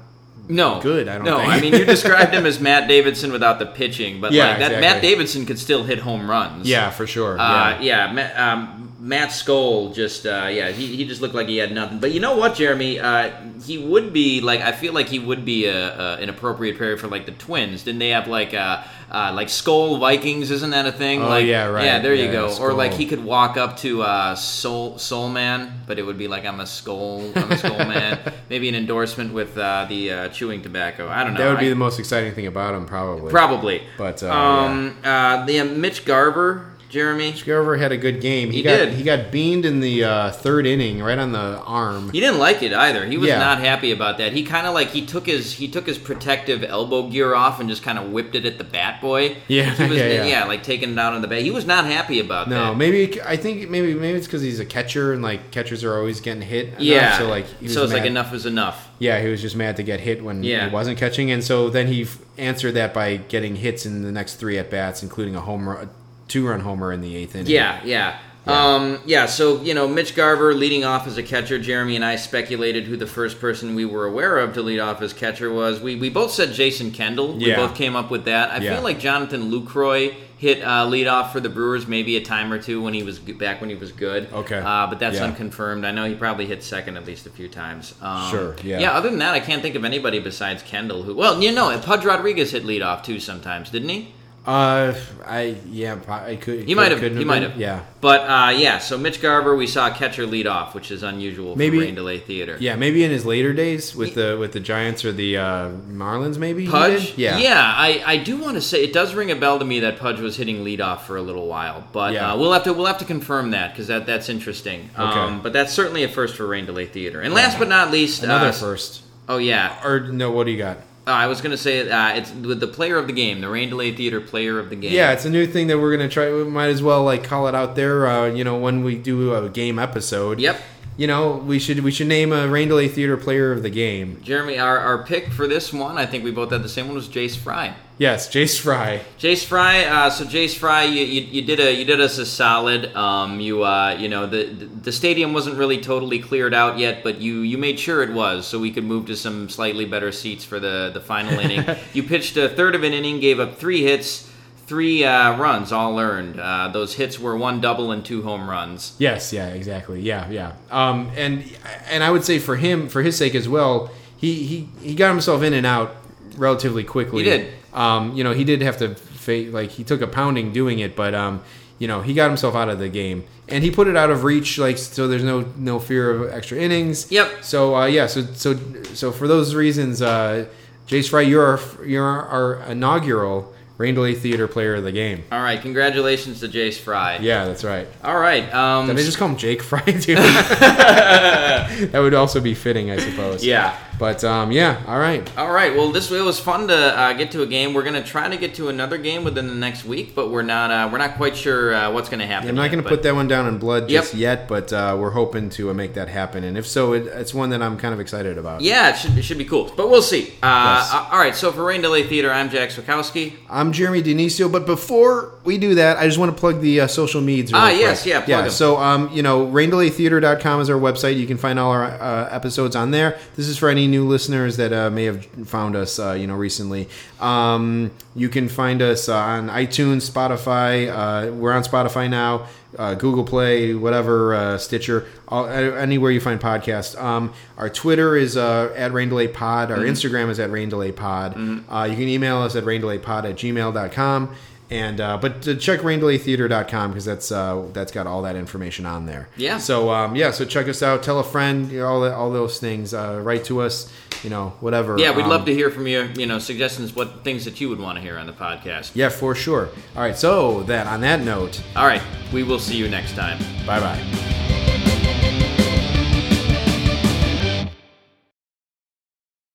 No, 0.48 0.78
good, 0.82 1.08
I 1.08 1.14
don't 1.16 1.24
No, 1.24 1.38
think. 1.38 1.48
I 1.52 1.60
mean 1.60 1.72
you 1.72 1.84
described 1.86 2.34
him 2.34 2.44
as 2.44 2.60
Matt 2.60 2.86
Davidson 2.86 3.32
without 3.32 3.58
the 3.58 3.64
pitching, 3.66 4.20
but 4.20 4.32
Yeah, 4.32 4.48
like 4.48 4.58
that 4.58 4.72
exactly. 4.72 4.80
Matt 4.88 5.00
Davidson 5.02 5.46
could 5.46 5.58
still 5.58 5.84
hit 5.84 6.00
home 6.00 6.28
runs. 6.30 6.68
yeah 6.68 6.90
for 6.90 7.06
sure 7.06 7.38
Uh, 7.40 7.80
yeah, 7.80 8.12
Matt, 8.12 8.36
um, 8.38 8.92
Matt 9.04 9.28
Skole 9.28 9.94
just 9.94 10.24
uh, 10.24 10.48
yeah 10.50 10.70
he, 10.70 10.96
he 10.96 11.04
just 11.04 11.20
looked 11.20 11.34
like 11.34 11.46
he 11.46 11.58
had 11.58 11.72
nothing. 11.72 11.98
But 11.98 12.12
you 12.12 12.20
know 12.20 12.36
what, 12.36 12.54
Jeremy? 12.54 12.98
Uh, 12.98 13.32
he 13.62 13.76
would 13.76 14.14
be 14.14 14.40
like 14.40 14.60
I 14.62 14.72
feel 14.72 14.94
like 14.94 15.08
he 15.08 15.18
would 15.18 15.44
be 15.44 15.66
a, 15.66 15.98
a, 15.98 16.16
an 16.16 16.30
appropriate 16.30 16.78
pair 16.78 16.96
for 16.96 17.06
like 17.08 17.26
the 17.26 17.32
Twins. 17.32 17.82
Didn't 17.82 17.98
they 17.98 18.08
have 18.10 18.28
like 18.28 18.54
uh, 18.54 18.82
uh, 19.10 19.32
like 19.34 19.48
Skol 19.48 20.00
Vikings? 20.00 20.50
Isn't 20.50 20.70
that 20.70 20.86
a 20.86 20.92
thing? 20.92 21.20
Oh, 21.20 21.28
like, 21.28 21.44
yeah, 21.44 21.66
right. 21.66 21.84
Yeah, 21.84 21.98
there 21.98 22.14
you 22.14 22.24
Yeah, 22.24 22.32
go. 22.32 22.56
Or 22.58 22.72
like 22.72 22.94
he 22.94 23.04
could 23.04 23.22
walk 23.22 23.58
up 23.58 23.76
to 23.78 24.00
uh, 24.02 24.34
Soul 24.36 24.96
Soul 24.96 25.28
Man, 25.28 25.82
but 25.86 25.98
it 25.98 26.02
would 26.06 26.16
be 26.16 26.26
like 26.26 26.46
I'm 26.46 26.60
a 26.60 26.66
Skull, 26.66 27.30
I'm 27.36 27.52
a 27.52 27.58
Skull 27.58 27.76
Man. 27.76 28.32
Maybe 28.48 28.70
an 28.70 28.74
endorsement 28.74 29.34
with 29.34 29.58
uh, 29.58 29.84
the 29.86 30.10
uh, 30.12 30.28
chewing 30.30 30.62
tobacco. 30.62 31.08
I 31.08 31.24
don't 31.24 31.34
know. 31.34 31.40
that 31.40 31.50
would 31.50 31.60
be 31.60 31.66
I- 31.66 31.70
the 31.70 31.76
most 31.76 31.98
exciting 31.98 32.32
thing 32.34 32.46
about 32.46 32.74
him 32.74 32.86
probably 32.86 33.30
probably. 33.30 33.82
But, 33.98 34.22
uh, 34.22 34.32
um, 34.32 34.96
uh, 35.04 35.44
the 35.44 35.62
Mitch 35.64 36.06
Garver, 36.06 36.70
Jeremy. 36.94 37.32
Garver 37.44 37.76
had 37.76 37.92
a 37.92 37.96
good 37.96 38.20
game. 38.20 38.50
He, 38.50 38.58
He 38.58 38.62
got 38.62 38.76
did. 38.76 38.94
he 38.94 39.02
got 39.02 39.30
beamed 39.32 39.64
in 39.66 39.80
the 39.80 40.04
uh, 40.04 40.30
third 40.30 40.66
inning, 40.66 41.02
right 41.02 41.18
on 41.18 41.32
the 41.32 41.58
arm. 41.64 42.10
He 42.12 42.20
didn't 42.20 42.38
like 42.38 42.62
it 42.62 42.72
either. 42.72 43.04
He 43.04 43.16
was 43.18 43.28
Yeah. 43.28 43.38
not 43.38 43.58
happy 43.58 43.90
about 43.90 44.18
that. 44.18 44.32
He 44.32 44.44
kind 44.44 44.66
of 44.66 44.72
like 44.74 44.88
he 44.90 45.04
took 45.04 45.26
his 45.26 45.52
he 45.54 45.68
took 45.68 45.86
his 45.86 45.98
protective 45.98 46.62
elbow 46.64 47.08
gear 47.08 47.34
off 47.34 47.58
and 47.60 47.68
just 47.68 47.82
kind 47.82 47.98
of 47.98 48.10
whipped 48.12 48.34
it 48.34 48.46
at 48.46 48.58
the 48.58 48.64
bat 48.64 49.00
boy. 49.00 49.36
Yeah, 49.48 49.70
was, 49.70 49.78
yeah, 49.98 50.24
yeah. 50.24 50.44
like 50.44 50.62
taking 50.62 50.92
it 50.92 50.98
out 50.98 51.12
on 51.12 51.20
the 51.20 51.28
bat. 51.28 51.42
He 51.42 51.50
was 51.50 51.66
not 51.66 51.84
happy 51.84 52.20
about 52.20 52.48
No, 52.48 52.54
that. 52.54 52.64
No, 52.70 52.74
maybe 52.74 53.20
I 53.22 53.36
think 53.36 53.68
maybe 53.68 53.92
maybe 53.94 54.16
it's 54.16 54.26
because 54.26 54.42
he's 54.42 54.60
a 54.60 54.64
catcher 54.64 55.12
and 55.12 55.20
like 55.22 55.50
catchers 55.50 55.82
are 55.84 55.96
always 55.98 56.20
getting 56.20 56.42
hit. 56.42 56.68
enough, 56.68 56.80
Yeah. 56.80 57.18
so 57.18 57.28
like 57.28 57.46
so 57.66 57.82
it's 57.84 57.92
like 57.92 58.04
enough 58.04 58.32
is 58.32 58.46
enough. 58.46 58.88
Yeah, 59.00 59.20
he 59.20 59.28
was 59.28 59.42
just 59.42 59.56
mad 59.56 59.76
to 59.76 59.82
get 59.82 59.98
hit 60.00 60.22
when 60.22 60.44
Yeah. 60.44 60.68
he 60.68 60.72
wasn't 60.72 60.96
catching, 60.98 61.30
and 61.32 61.42
so 61.42 61.68
then 61.68 61.88
he 61.88 62.02
f- 62.02 62.18
answered 62.38 62.72
that 62.74 62.94
by 62.94 63.16
getting 63.16 63.56
hits 63.56 63.84
in 63.84 64.02
the 64.02 64.12
next 64.12 64.36
three 64.36 64.56
at 64.56 64.70
bats, 64.70 65.02
including 65.02 65.34
a 65.34 65.40
home 65.40 65.68
run, 65.68 65.90
two 66.28 66.46
run 66.48 66.60
homer 66.60 66.92
in 66.92 67.00
the 67.00 67.14
eighth 67.16 67.34
inning. 67.34 67.46
Yeah, 67.52 67.80
yeah. 67.84 68.18
Yeah. 68.46 68.74
Um, 68.74 68.98
yeah, 69.06 69.24
so, 69.24 69.62
you 69.62 69.72
know, 69.72 69.88
Mitch 69.88 70.14
Garver 70.14 70.52
leading 70.52 70.84
off 70.84 71.06
as 71.06 71.16
a 71.16 71.22
catcher. 71.22 71.58
Jeremy 71.58 71.96
and 71.96 72.04
I 72.04 72.16
speculated 72.16 72.84
who 72.84 72.94
the 72.94 73.06
first 73.06 73.40
person 73.40 73.74
we 73.74 73.86
were 73.86 74.04
aware 74.04 74.36
of 74.38 74.52
to 74.54 74.60
lead 74.62 74.80
off 74.80 75.00
as 75.00 75.14
catcher 75.14 75.50
was. 75.50 75.80
We, 75.80 75.96
we 75.96 76.10
both 76.10 76.30
said 76.30 76.52
Jason 76.52 76.90
Kendall. 76.90 77.38
We 77.38 77.46
Yeah. 77.46 77.56
both 77.56 77.74
came 77.74 77.96
up 77.96 78.10
with 78.10 78.26
that. 78.26 78.50
I 78.50 78.58
Yeah. 78.58 78.74
feel 78.74 78.82
like 78.84 78.98
Jonathan 79.00 79.50
Lucroy 79.50 80.12
hit 80.36 80.62
uh, 80.62 80.84
lead 80.84 81.06
off 81.06 81.32
for 81.32 81.40
the 81.40 81.48
Brewers 81.48 81.86
maybe 81.86 82.16
a 82.18 82.20
time 82.20 82.52
or 82.52 82.58
two 82.58 82.82
when 82.82 82.92
he 82.92 83.02
was 83.02 83.18
back 83.18 83.62
when 83.62 83.70
he 83.70 83.76
was 83.76 83.92
good. 83.92 84.28
Okay. 84.30 84.58
Uh, 84.62 84.88
but 84.88 84.98
that's 84.98 85.18
unconfirmed. 85.20 85.86
I 85.86 85.90
know 85.92 86.04
he 86.04 86.14
probably 86.14 86.44
hit 86.44 86.62
second 86.62 86.98
at 86.98 87.06
least 87.06 87.24
a 87.24 87.30
few 87.30 87.48
times. 87.48 87.94
Um, 88.02 88.30
Sure, 88.30 88.56
yeah. 88.62 88.78
Yeah, 88.78 88.90
other 88.92 89.08
than 89.08 89.20
that, 89.20 89.32
I 89.32 89.40
can't 89.40 89.62
think 89.62 89.74
of 89.74 89.86
anybody 89.86 90.18
besides 90.20 90.62
Kendall 90.62 91.04
who. 91.04 91.14
Well, 91.14 91.42
you 91.42 91.50
know, 91.50 91.78
Pudge 91.78 92.04
Rodriguez 92.04 92.50
hit 92.52 92.66
lead 92.66 92.82
off 92.82 93.02
too 93.04 93.20
sometimes, 93.20 93.70
didn't 93.70 93.88
he? 93.88 94.13
Uh, 94.46 94.94
I 95.24 95.56
yeah, 95.70 95.98
I 96.06 96.36
could. 96.36 96.64
He 96.64 96.74
might 96.74 96.92
have. 96.92 97.00
He 97.00 97.24
might 97.24 97.42
have. 97.42 97.56
Yeah. 97.56 97.82
But 98.02 98.20
uh, 98.28 98.50
yeah, 98.50 98.76
so 98.76 98.98
Mitch 98.98 99.22
Garver, 99.22 99.56
we 99.56 99.66
saw 99.66 99.88
catcher 99.94 100.26
lead 100.26 100.46
off, 100.46 100.74
which 100.74 100.90
is 100.90 101.02
unusual 101.02 101.56
Maybe- 101.56 101.78
for 101.78 101.84
rain 101.84 101.94
delay 101.94 102.18
theater. 102.18 102.58
Yeah, 102.60 102.76
maybe 102.76 103.04
in 103.04 103.10
his 103.10 103.24
later 103.24 103.54
days 103.54 103.96
with 103.96 104.14
the 104.14 104.36
with 104.38 104.52
the 104.52 104.60
Giants 104.60 105.02
or 105.02 105.12
the 105.12 105.38
uh, 105.38 105.70
Marlins, 105.88 106.36
maybe 106.36 106.66
he 106.66 106.70
Pudge. 106.70 107.16
Yeah, 107.16 107.38
yeah. 107.38 107.58
I, 107.74 108.02
I 108.04 108.16
do 108.18 108.36
want 108.36 108.56
to 108.56 108.60
say 108.60 108.84
it 108.84 108.92
does 108.92 109.14
ring 109.14 109.30
a 109.30 109.36
bell 109.36 109.58
to 109.58 109.64
me 109.64 109.80
that 109.80 109.98
Pudge 109.98 110.20
was 110.20 110.36
hitting 110.36 110.62
lead 110.62 110.82
off 110.82 111.06
for 111.06 111.16
a 111.16 111.22
little 111.22 111.46
while, 111.46 111.82
but 111.92 112.12
Yeah. 112.12 112.34
uh, 112.34 112.36
we'll 112.36 112.52
have 112.52 112.64
to 112.64 112.74
we'll 112.74 112.84
have 112.86 112.98
to 112.98 113.06
confirm 113.06 113.52
that 113.52 113.72
because 113.72 113.86
that 113.86 114.04
that's 114.04 114.28
interesting. 114.28 114.90
Okay. 114.98 115.18
Um, 115.20 115.40
but 115.42 115.54
that's 115.54 115.72
certainly 115.72 116.02
a 116.04 116.08
first 116.08 116.36
for 116.36 116.46
rain 116.46 116.66
delay 116.66 116.84
theater. 116.84 117.22
And 117.22 117.32
last 117.32 117.58
but 117.58 117.68
not 117.68 117.90
least, 117.90 118.22
Another 118.22 118.48
uh, 118.48 118.52
first. 118.52 119.00
Oh 119.26 119.38
yeah, 119.38 119.80
Or 119.82 120.00
no, 120.00 120.30
what 120.32 120.44
do 120.44 120.50
you 120.52 120.58
got? 120.58 120.80
Uh, 121.06 121.10
I 121.10 121.26
was 121.26 121.40
gonna 121.40 121.56
say 121.56 121.88
uh, 121.88 122.14
it's 122.14 122.32
with 122.32 122.60
the 122.60 122.66
player 122.66 122.96
of 122.96 123.06
the 123.06 123.12
game, 123.12 123.40
the 123.40 123.48
rain 123.48 123.68
delay 123.68 123.94
theater 123.94 124.20
player 124.20 124.58
of 124.58 124.70
the 124.70 124.76
game. 124.76 124.92
Yeah, 124.92 125.12
it's 125.12 125.24
a 125.24 125.30
new 125.30 125.46
thing 125.46 125.66
that 125.66 125.78
we're 125.78 125.94
gonna 125.94 126.08
try. 126.08 126.32
We 126.32 126.44
might 126.44 126.68
as 126.68 126.82
well 126.82 127.04
like 127.04 127.24
call 127.24 127.46
it 127.46 127.54
out 127.54 127.76
there. 127.76 128.06
Uh, 128.06 128.26
you 128.26 128.44
know, 128.44 128.56
when 128.58 128.84
we 128.84 128.96
do 128.96 129.34
a 129.34 129.48
game 129.48 129.78
episode. 129.78 130.40
Yep. 130.40 130.60
You 130.96 131.08
know, 131.08 131.38
we 131.38 131.58
should 131.58 131.80
we 131.80 131.90
should 131.90 132.06
name 132.06 132.32
a 132.32 132.46
Rain 132.46 132.68
Delay 132.68 132.86
Theater 132.86 133.16
Player 133.16 133.50
of 133.50 133.64
the 133.64 133.70
Game. 133.70 134.20
Jeremy, 134.22 134.60
our, 134.60 134.78
our 134.78 135.02
pick 135.02 135.32
for 135.32 135.48
this 135.48 135.72
one, 135.72 135.98
I 135.98 136.06
think 136.06 136.22
we 136.22 136.30
both 136.30 136.52
had 136.52 136.62
the 136.62 136.68
same 136.68 136.86
one, 136.86 136.94
was 136.94 137.08
Jace 137.08 137.36
Fry. 137.36 137.74
Yes, 137.98 138.28
Jace 138.28 138.60
Fry. 138.60 139.02
Jace 139.18 139.44
Fry, 139.44 139.84
uh, 139.84 140.10
so 140.10 140.24
Jace 140.24 140.56
Fry, 140.56 140.84
you, 140.84 141.04
you, 141.04 141.20
you 141.22 141.42
did 141.42 141.58
a 141.58 141.72
you 141.72 141.84
did 141.84 142.00
us 142.00 142.18
a 142.18 142.26
solid. 142.26 142.94
Um, 142.94 143.40
you 143.40 143.64
uh, 143.64 143.96
you 143.98 144.08
know 144.08 144.26
the 144.26 144.44
the 144.44 144.92
stadium 144.92 145.32
wasn't 145.32 145.56
really 145.56 145.80
totally 145.80 146.20
cleared 146.20 146.54
out 146.54 146.78
yet, 146.78 147.02
but 147.02 147.20
you 147.20 147.40
you 147.40 147.58
made 147.58 147.80
sure 147.80 148.00
it 148.02 148.12
was, 148.12 148.46
so 148.46 148.60
we 148.60 148.70
could 148.70 148.84
move 148.84 149.06
to 149.06 149.16
some 149.16 149.48
slightly 149.48 149.86
better 149.86 150.12
seats 150.12 150.44
for 150.44 150.60
the 150.60 150.92
the 150.94 151.00
final 151.00 151.38
inning. 151.40 151.64
You 151.92 152.02
pitched 152.02 152.36
a 152.36 152.48
third 152.48 152.74
of 152.74 152.82
an 152.82 152.92
inning, 152.92 153.20
gave 153.20 153.38
up 153.38 153.56
three 153.56 153.82
hits, 153.82 154.28
three 154.66 155.04
uh, 155.04 155.36
runs, 155.36 155.72
all 155.72 155.98
earned. 155.98 156.40
Uh, 156.40 156.68
those 156.68 156.94
hits 156.94 157.18
were 157.18 157.36
one 157.36 157.60
double 157.60 157.92
and 157.92 158.04
two 158.04 158.22
home 158.22 158.48
runs. 158.48 158.94
Yes, 158.98 159.32
yeah, 159.32 159.48
exactly. 159.48 160.00
Yeah, 160.00 160.28
yeah. 160.30 160.52
Um, 160.70 161.10
and 161.16 161.44
and 161.90 162.02
I 162.02 162.10
would 162.10 162.24
say 162.24 162.38
for 162.38 162.56
him, 162.56 162.88
for 162.88 163.02
his 163.02 163.16
sake 163.16 163.34
as 163.34 163.48
well, 163.48 163.90
he 164.16 164.44
he 164.44 164.68
he 164.80 164.94
got 164.94 165.10
himself 165.10 165.42
in 165.42 165.52
and 165.52 165.66
out 165.66 165.96
relatively 166.36 166.84
quickly. 166.84 167.24
He 167.24 167.30
did. 167.30 167.52
Um, 167.72 168.14
you 168.14 168.24
know, 168.24 168.32
he 168.32 168.44
did 168.44 168.62
have 168.62 168.78
to 168.78 168.94
fa- 168.94 169.48
like 169.50 169.70
he 169.70 169.84
took 169.84 170.00
a 170.00 170.06
pounding 170.06 170.52
doing 170.52 170.78
it, 170.78 170.94
but 170.94 171.14
um, 171.14 171.42
you 171.78 171.88
know, 171.88 172.02
he 172.02 172.14
got 172.14 172.28
himself 172.28 172.54
out 172.54 172.68
of 172.68 172.78
the 172.78 172.88
game 172.88 173.24
and 173.48 173.62
he 173.62 173.70
put 173.70 173.88
it 173.88 173.96
out 173.96 174.10
of 174.10 174.24
reach, 174.24 174.58
like 174.58 174.78
so. 174.78 175.08
There's 175.08 175.24
no 175.24 175.52
no 175.56 175.78
fear 175.78 176.10
of 176.10 176.32
extra 176.32 176.58
innings. 176.58 177.10
Yep. 177.10 177.44
So 177.44 177.76
uh, 177.76 177.86
yeah, 177.86 178.06
so 178.06 178.24
so 178.34 178.58
so 178.94 179.12
for 179.12 179.28
those 179.28 179.54
reasons, 179.54 180.00
uh, 180.00 180.46
Jace 180.86 181.10
Fry, 181.10 181.22
you're 181.22 181.58
our, 181.58 181.84
you're 181.84 182.04
our 182.04 182.62
inaugural 182.70 183.53
Rain 183.76 183.94
Delay 183.96 184.14
Theater 184.14 184.46
Player 184.46 184.76
of 184.76 184.84
the 184.84 184.92
Game. 184.92 185.24
All 185.32 185.42
right, 185.42 185.60
congratulations 185.60 186.40
to 186.40 186.48
Jace 186.48 186.78
Fry. 186.78 187.16
Yeah, 187.18 187.44
that's 187.44 187.64
right. 187.64 187.88
All 188.04 188.18
right. 188.18 188.52
Um, 188.54 188.86
Did 188.86 188.96
I 188.98 189.02
just 189.02 189.18
call 189.18 189.28
him 189.28 189.36
Jake 189.36 189.62
Fry 189.62 189.80
too? 189.84 190.14
that 190.14 191.90
would 192.00 192.14
also 192.14 192.40
be 192.40 192.54
fitting, 192.54 192.90
I 192.90 192.98
suppose. 192.98 193.44
yeah. 193.44 193.76
But 193.98 194.24
um, 194.24 194.50
yeah, 194.50 194.82
all 194.88 194.98
right. 194.98 195.22
All 195.38 195.52
right. 195.52 195.74
Well, 195.74 195.92
this 195.92 196.10
it 196.10 196.20
was 196.20 196.40
fun 196.40 196.66
to 196.68 196.74
uh, 196.74 197.12
get 197.12 197.30
to 197.32 197.42
a 197.42 197.46
game. 197.46 197.74
We're 197.74 197.84
gonna 197.84 198.02
try 198.02 198.28
to 198.28 198.36
get 198.36 198.54
to 198.56 198.68
another 198.68 198.98
game 198.98 199.22
within 199.24 199.46
the 199.46 199.54
next 199.54 199.84
week, 199.84 200.14
but 200.14 200.30
we're 200.30 200.42
not. 200.42 200.70
Uh, 200.72 200.88
we're 200.90 200.98
not 200.98 201.14
quite 201.16 201.36
sure 201.36 201.72
uh, 201.74 201.90
what's 201.92 202.08
gonna 202.08 202.26
happen. 202.26 202.48
I'm 202.48 202.54
not 202.56 202.62
yet, 202.64 202.68
going 202.72 202.82
to 202.82 202.88
but- 202.90 202.96
put 202.96 203.02
that 203.04 203.14
one 203.14 203.28
down 203.28 203.46
in 203.46 203.58
blood 203.58 203.88
Yep. 203.88 204.02
just 204.02 204.14
yet, 204.14 204.48
but 204.48 204.72
uh, 204.72 204.96
we're 204.98 205.10
hoping 205.10 205.48
to 205.50 205.70
uh, 205.70 205.74
make 205.74 205.94
that 205.94 206.08
happen. 206.08 206.42
And 206.44 206.58
if 206.58 206.66
so, 206.66 206.92
it, 206.92 207.06
it's 207.06 207.32
one 207.32 207.50
that 207.50 207.62
I'm 207.62 207.76
kind 207.78 207.94
of 207.94 208.00
excited 208.00 208.36
about. 208.36 208.62
Yeah, 208.62 208.90
it 208.90 208.96
should, 208.98 209.16
it 209.16 209.22
should 209.22 209.38
be 209.38 209.44
cool, 209.44 209.72
but 209.76 209.88
we'll 209.88 210.02
see. 210.02 210.32
Uh, 210.42 210.80
Yes. 210.80 210.92
uh, 210.92 211.08
all 211.12 211.18
right. 211.18 211.34
So 211.36 211.52
for 211.52 211.64
Rain 211.64 211.80
Delay 211.80 212.02
Theater, 212.02 212.32
I'm 212.32 212.50
Jack 212.50 212.70
Swakowski. 212.70 213.34
I'm 213.48 213.72
Jeremy 213.72 214.02
Denisio, 214.02 214.50
but 214.50 214.66
before 214.66 215.34
we 215.44 215.56
do 215.56 215.76
that, 215.76 215.98
I 215.98 216.06
just 216.06 216.18
want 216.18 216.34
to 216.34 216.38
plug 216.40 216.60
the 216.60 216.80
uh, 216.80 216.86
social 216.88 217.20
medias. 217.20 217.52
Ah, 217.54 217.68
quick. 217.68 217.80
yes, 217.80 218.04
yeah, 218.06 218.18
plug 218.18 218.28
yeah. 218.28 218.44
'em. 218.44 218.50
So, 218.50 218.76
um, 218.78 219.10
you 219.12 219.22
know, 219.22 219.46
raindelaytheater.com 219.46 220.60
is 220.60 220.68
our 220.70 220.80
website. 220.80 221.16
You 221.16 221.26
can 221.26 221.36
find 221.36 221.58
all 221.60 221.70
our 221.70 221.84
uh, 221.84 222.28
episodes 222.30 222.74
on 222.74 222.90
there. 222.90 223.18
This 223.36 223.46
is 223.48 223.56
for 223.56 223.68
any 223.68 223.83
new 223.86 224.06
listeners 224.06 224.56
that 224.56 224.72
uh, 224.72 224.90
may 224.90 225.04
have 225.04 225.24
found 225.46 225.76
us, 225.76 225.98
uh, 225.98 226.12
you 226.12 226.26
know, 226.26 226.34
recently. 226.34 226.88
Um, 227.20 227.90
you 228.14 228.28
can 228.28 228.48
find 228.48 228.82
us 228.82 229.08
uh, 229.08 229.16
on 229.16 229.48
iTunes, 229.48 230.10
Spotify. 230.10 230.88
Uh, 230.88 231.32
we're 231.32 231.52
on 231.52 231.62
Spotify 231.62 232.08
now. 232.10 232.46
uh, 232.78 232.94
Google 232.94 233.24
Play, 233.24 233.72
whatever, 233.74 234.34
uh, 234.34 234.58
Stitcher, 234.58 235.06
all, 235.28 235.46
anywhere 235.46 236.10
you 236.10 236.20
find 236.20 236.40
podcasts. 236.40 237.00
Um, 237.00 237.32
our 237.56 237.68
Twitter 237.70 238.16
is 238.16 238.36
uh, 238.36 238.72
at 238.76 238.92
Rain 238.92 239.08
Delay 239.08 239.28
Pod. 239.28 239.70
Our 239.70 239.78
Instagram 239.78 240.28
is 240.30 240.40
at 240.40 240.50
Rain 240.50 240.68
Delay 240.68 240.90
Pod. 240.92 241.34
Uh, 241.70 241.84
you 241.84 241.94
can 241.94 242.08
email 242.08 242.38
us 242.38 242.56
at 242.56 242.64
raindelaypod 242.64 243.24
at 243.30 243.36
gmail.com. 243.36 244.34
And 244.70 245.00
uh, 245.00 245.18
but 245.18 245.42
check 245.60 245.80
raindelaytheater.com 245.80 246.90
because 246.90 247.04
that's 247.04 247.30
uh, 247.30 247.66
that's 247.72 247.92
got 247.92 248.06
all 248.06 248.22
that 248.22 248.34
information 248.34 248.86
on 248.86 249.04
there. 249.06 249.28
Yeah. 249.36 249.58
So 249.58 249.90
um, 249.92 250.16
yeah, 250.16 250.30
so 250.30 250.44
check 250.44 250.68
us 250.68 250.82
out. 250.82 251.02
Tell 251.02 251.18
a 251.18 251.24
friend. 251.24 251.70
You 251.70 251.80
know, 251.80 251.86
all 251.86 252.00
that, 252.00 252.14
all 252.14 252.30
those 252.32 252.58
things. 252.58 252.94
Uh, 252.94 253.20
write 253.22 253.44
to 253.44 253.60
us. 253.60 253.92
You 254.22 254.30
know, 254.30 254.54
whatever. 254.60 254.96
Yeah, 254.98 255.14
we'd 255.14 255.24
Um, 255.24 255.28
love 255.28 255.44
to 255.46 255.54
hear 255.54 255.70
from 255.70 255.86
you. 255.86 256.08
You 256.16 256.24
know, 256.26 256.38
suggestions, 256.38 256.96
what 256.96 257.24
things 257.24 257.44
that 257.44 257.60
you 257.60 257.68
would 257.68 257.78
want 257.78 257.96
to 257.98 258.02
hear 258.02 258.16
on 258.18 258.26
the 258.26 258.32
podcast. 258.32 258.92
Yeah, 258.94 259.10
for 259.10 259.34
sure. 259.34 259.68
All 259.94 260.02
right. 260.02 260.16
So 260.16 260.62
that 260.62 260.86
on 260.86 261.02
that 261.02 261.20
note, 261.20 261.62
All 261.76 261.86
right, 261.86 262.02
we 262.32 262.42
will 262.42 262.58
see 262.58 262.76
you 262.76 262.88
next 262.88 263.14
time. 263.14 263.38
bye 263.66 263.80
bye. 263.80 264.43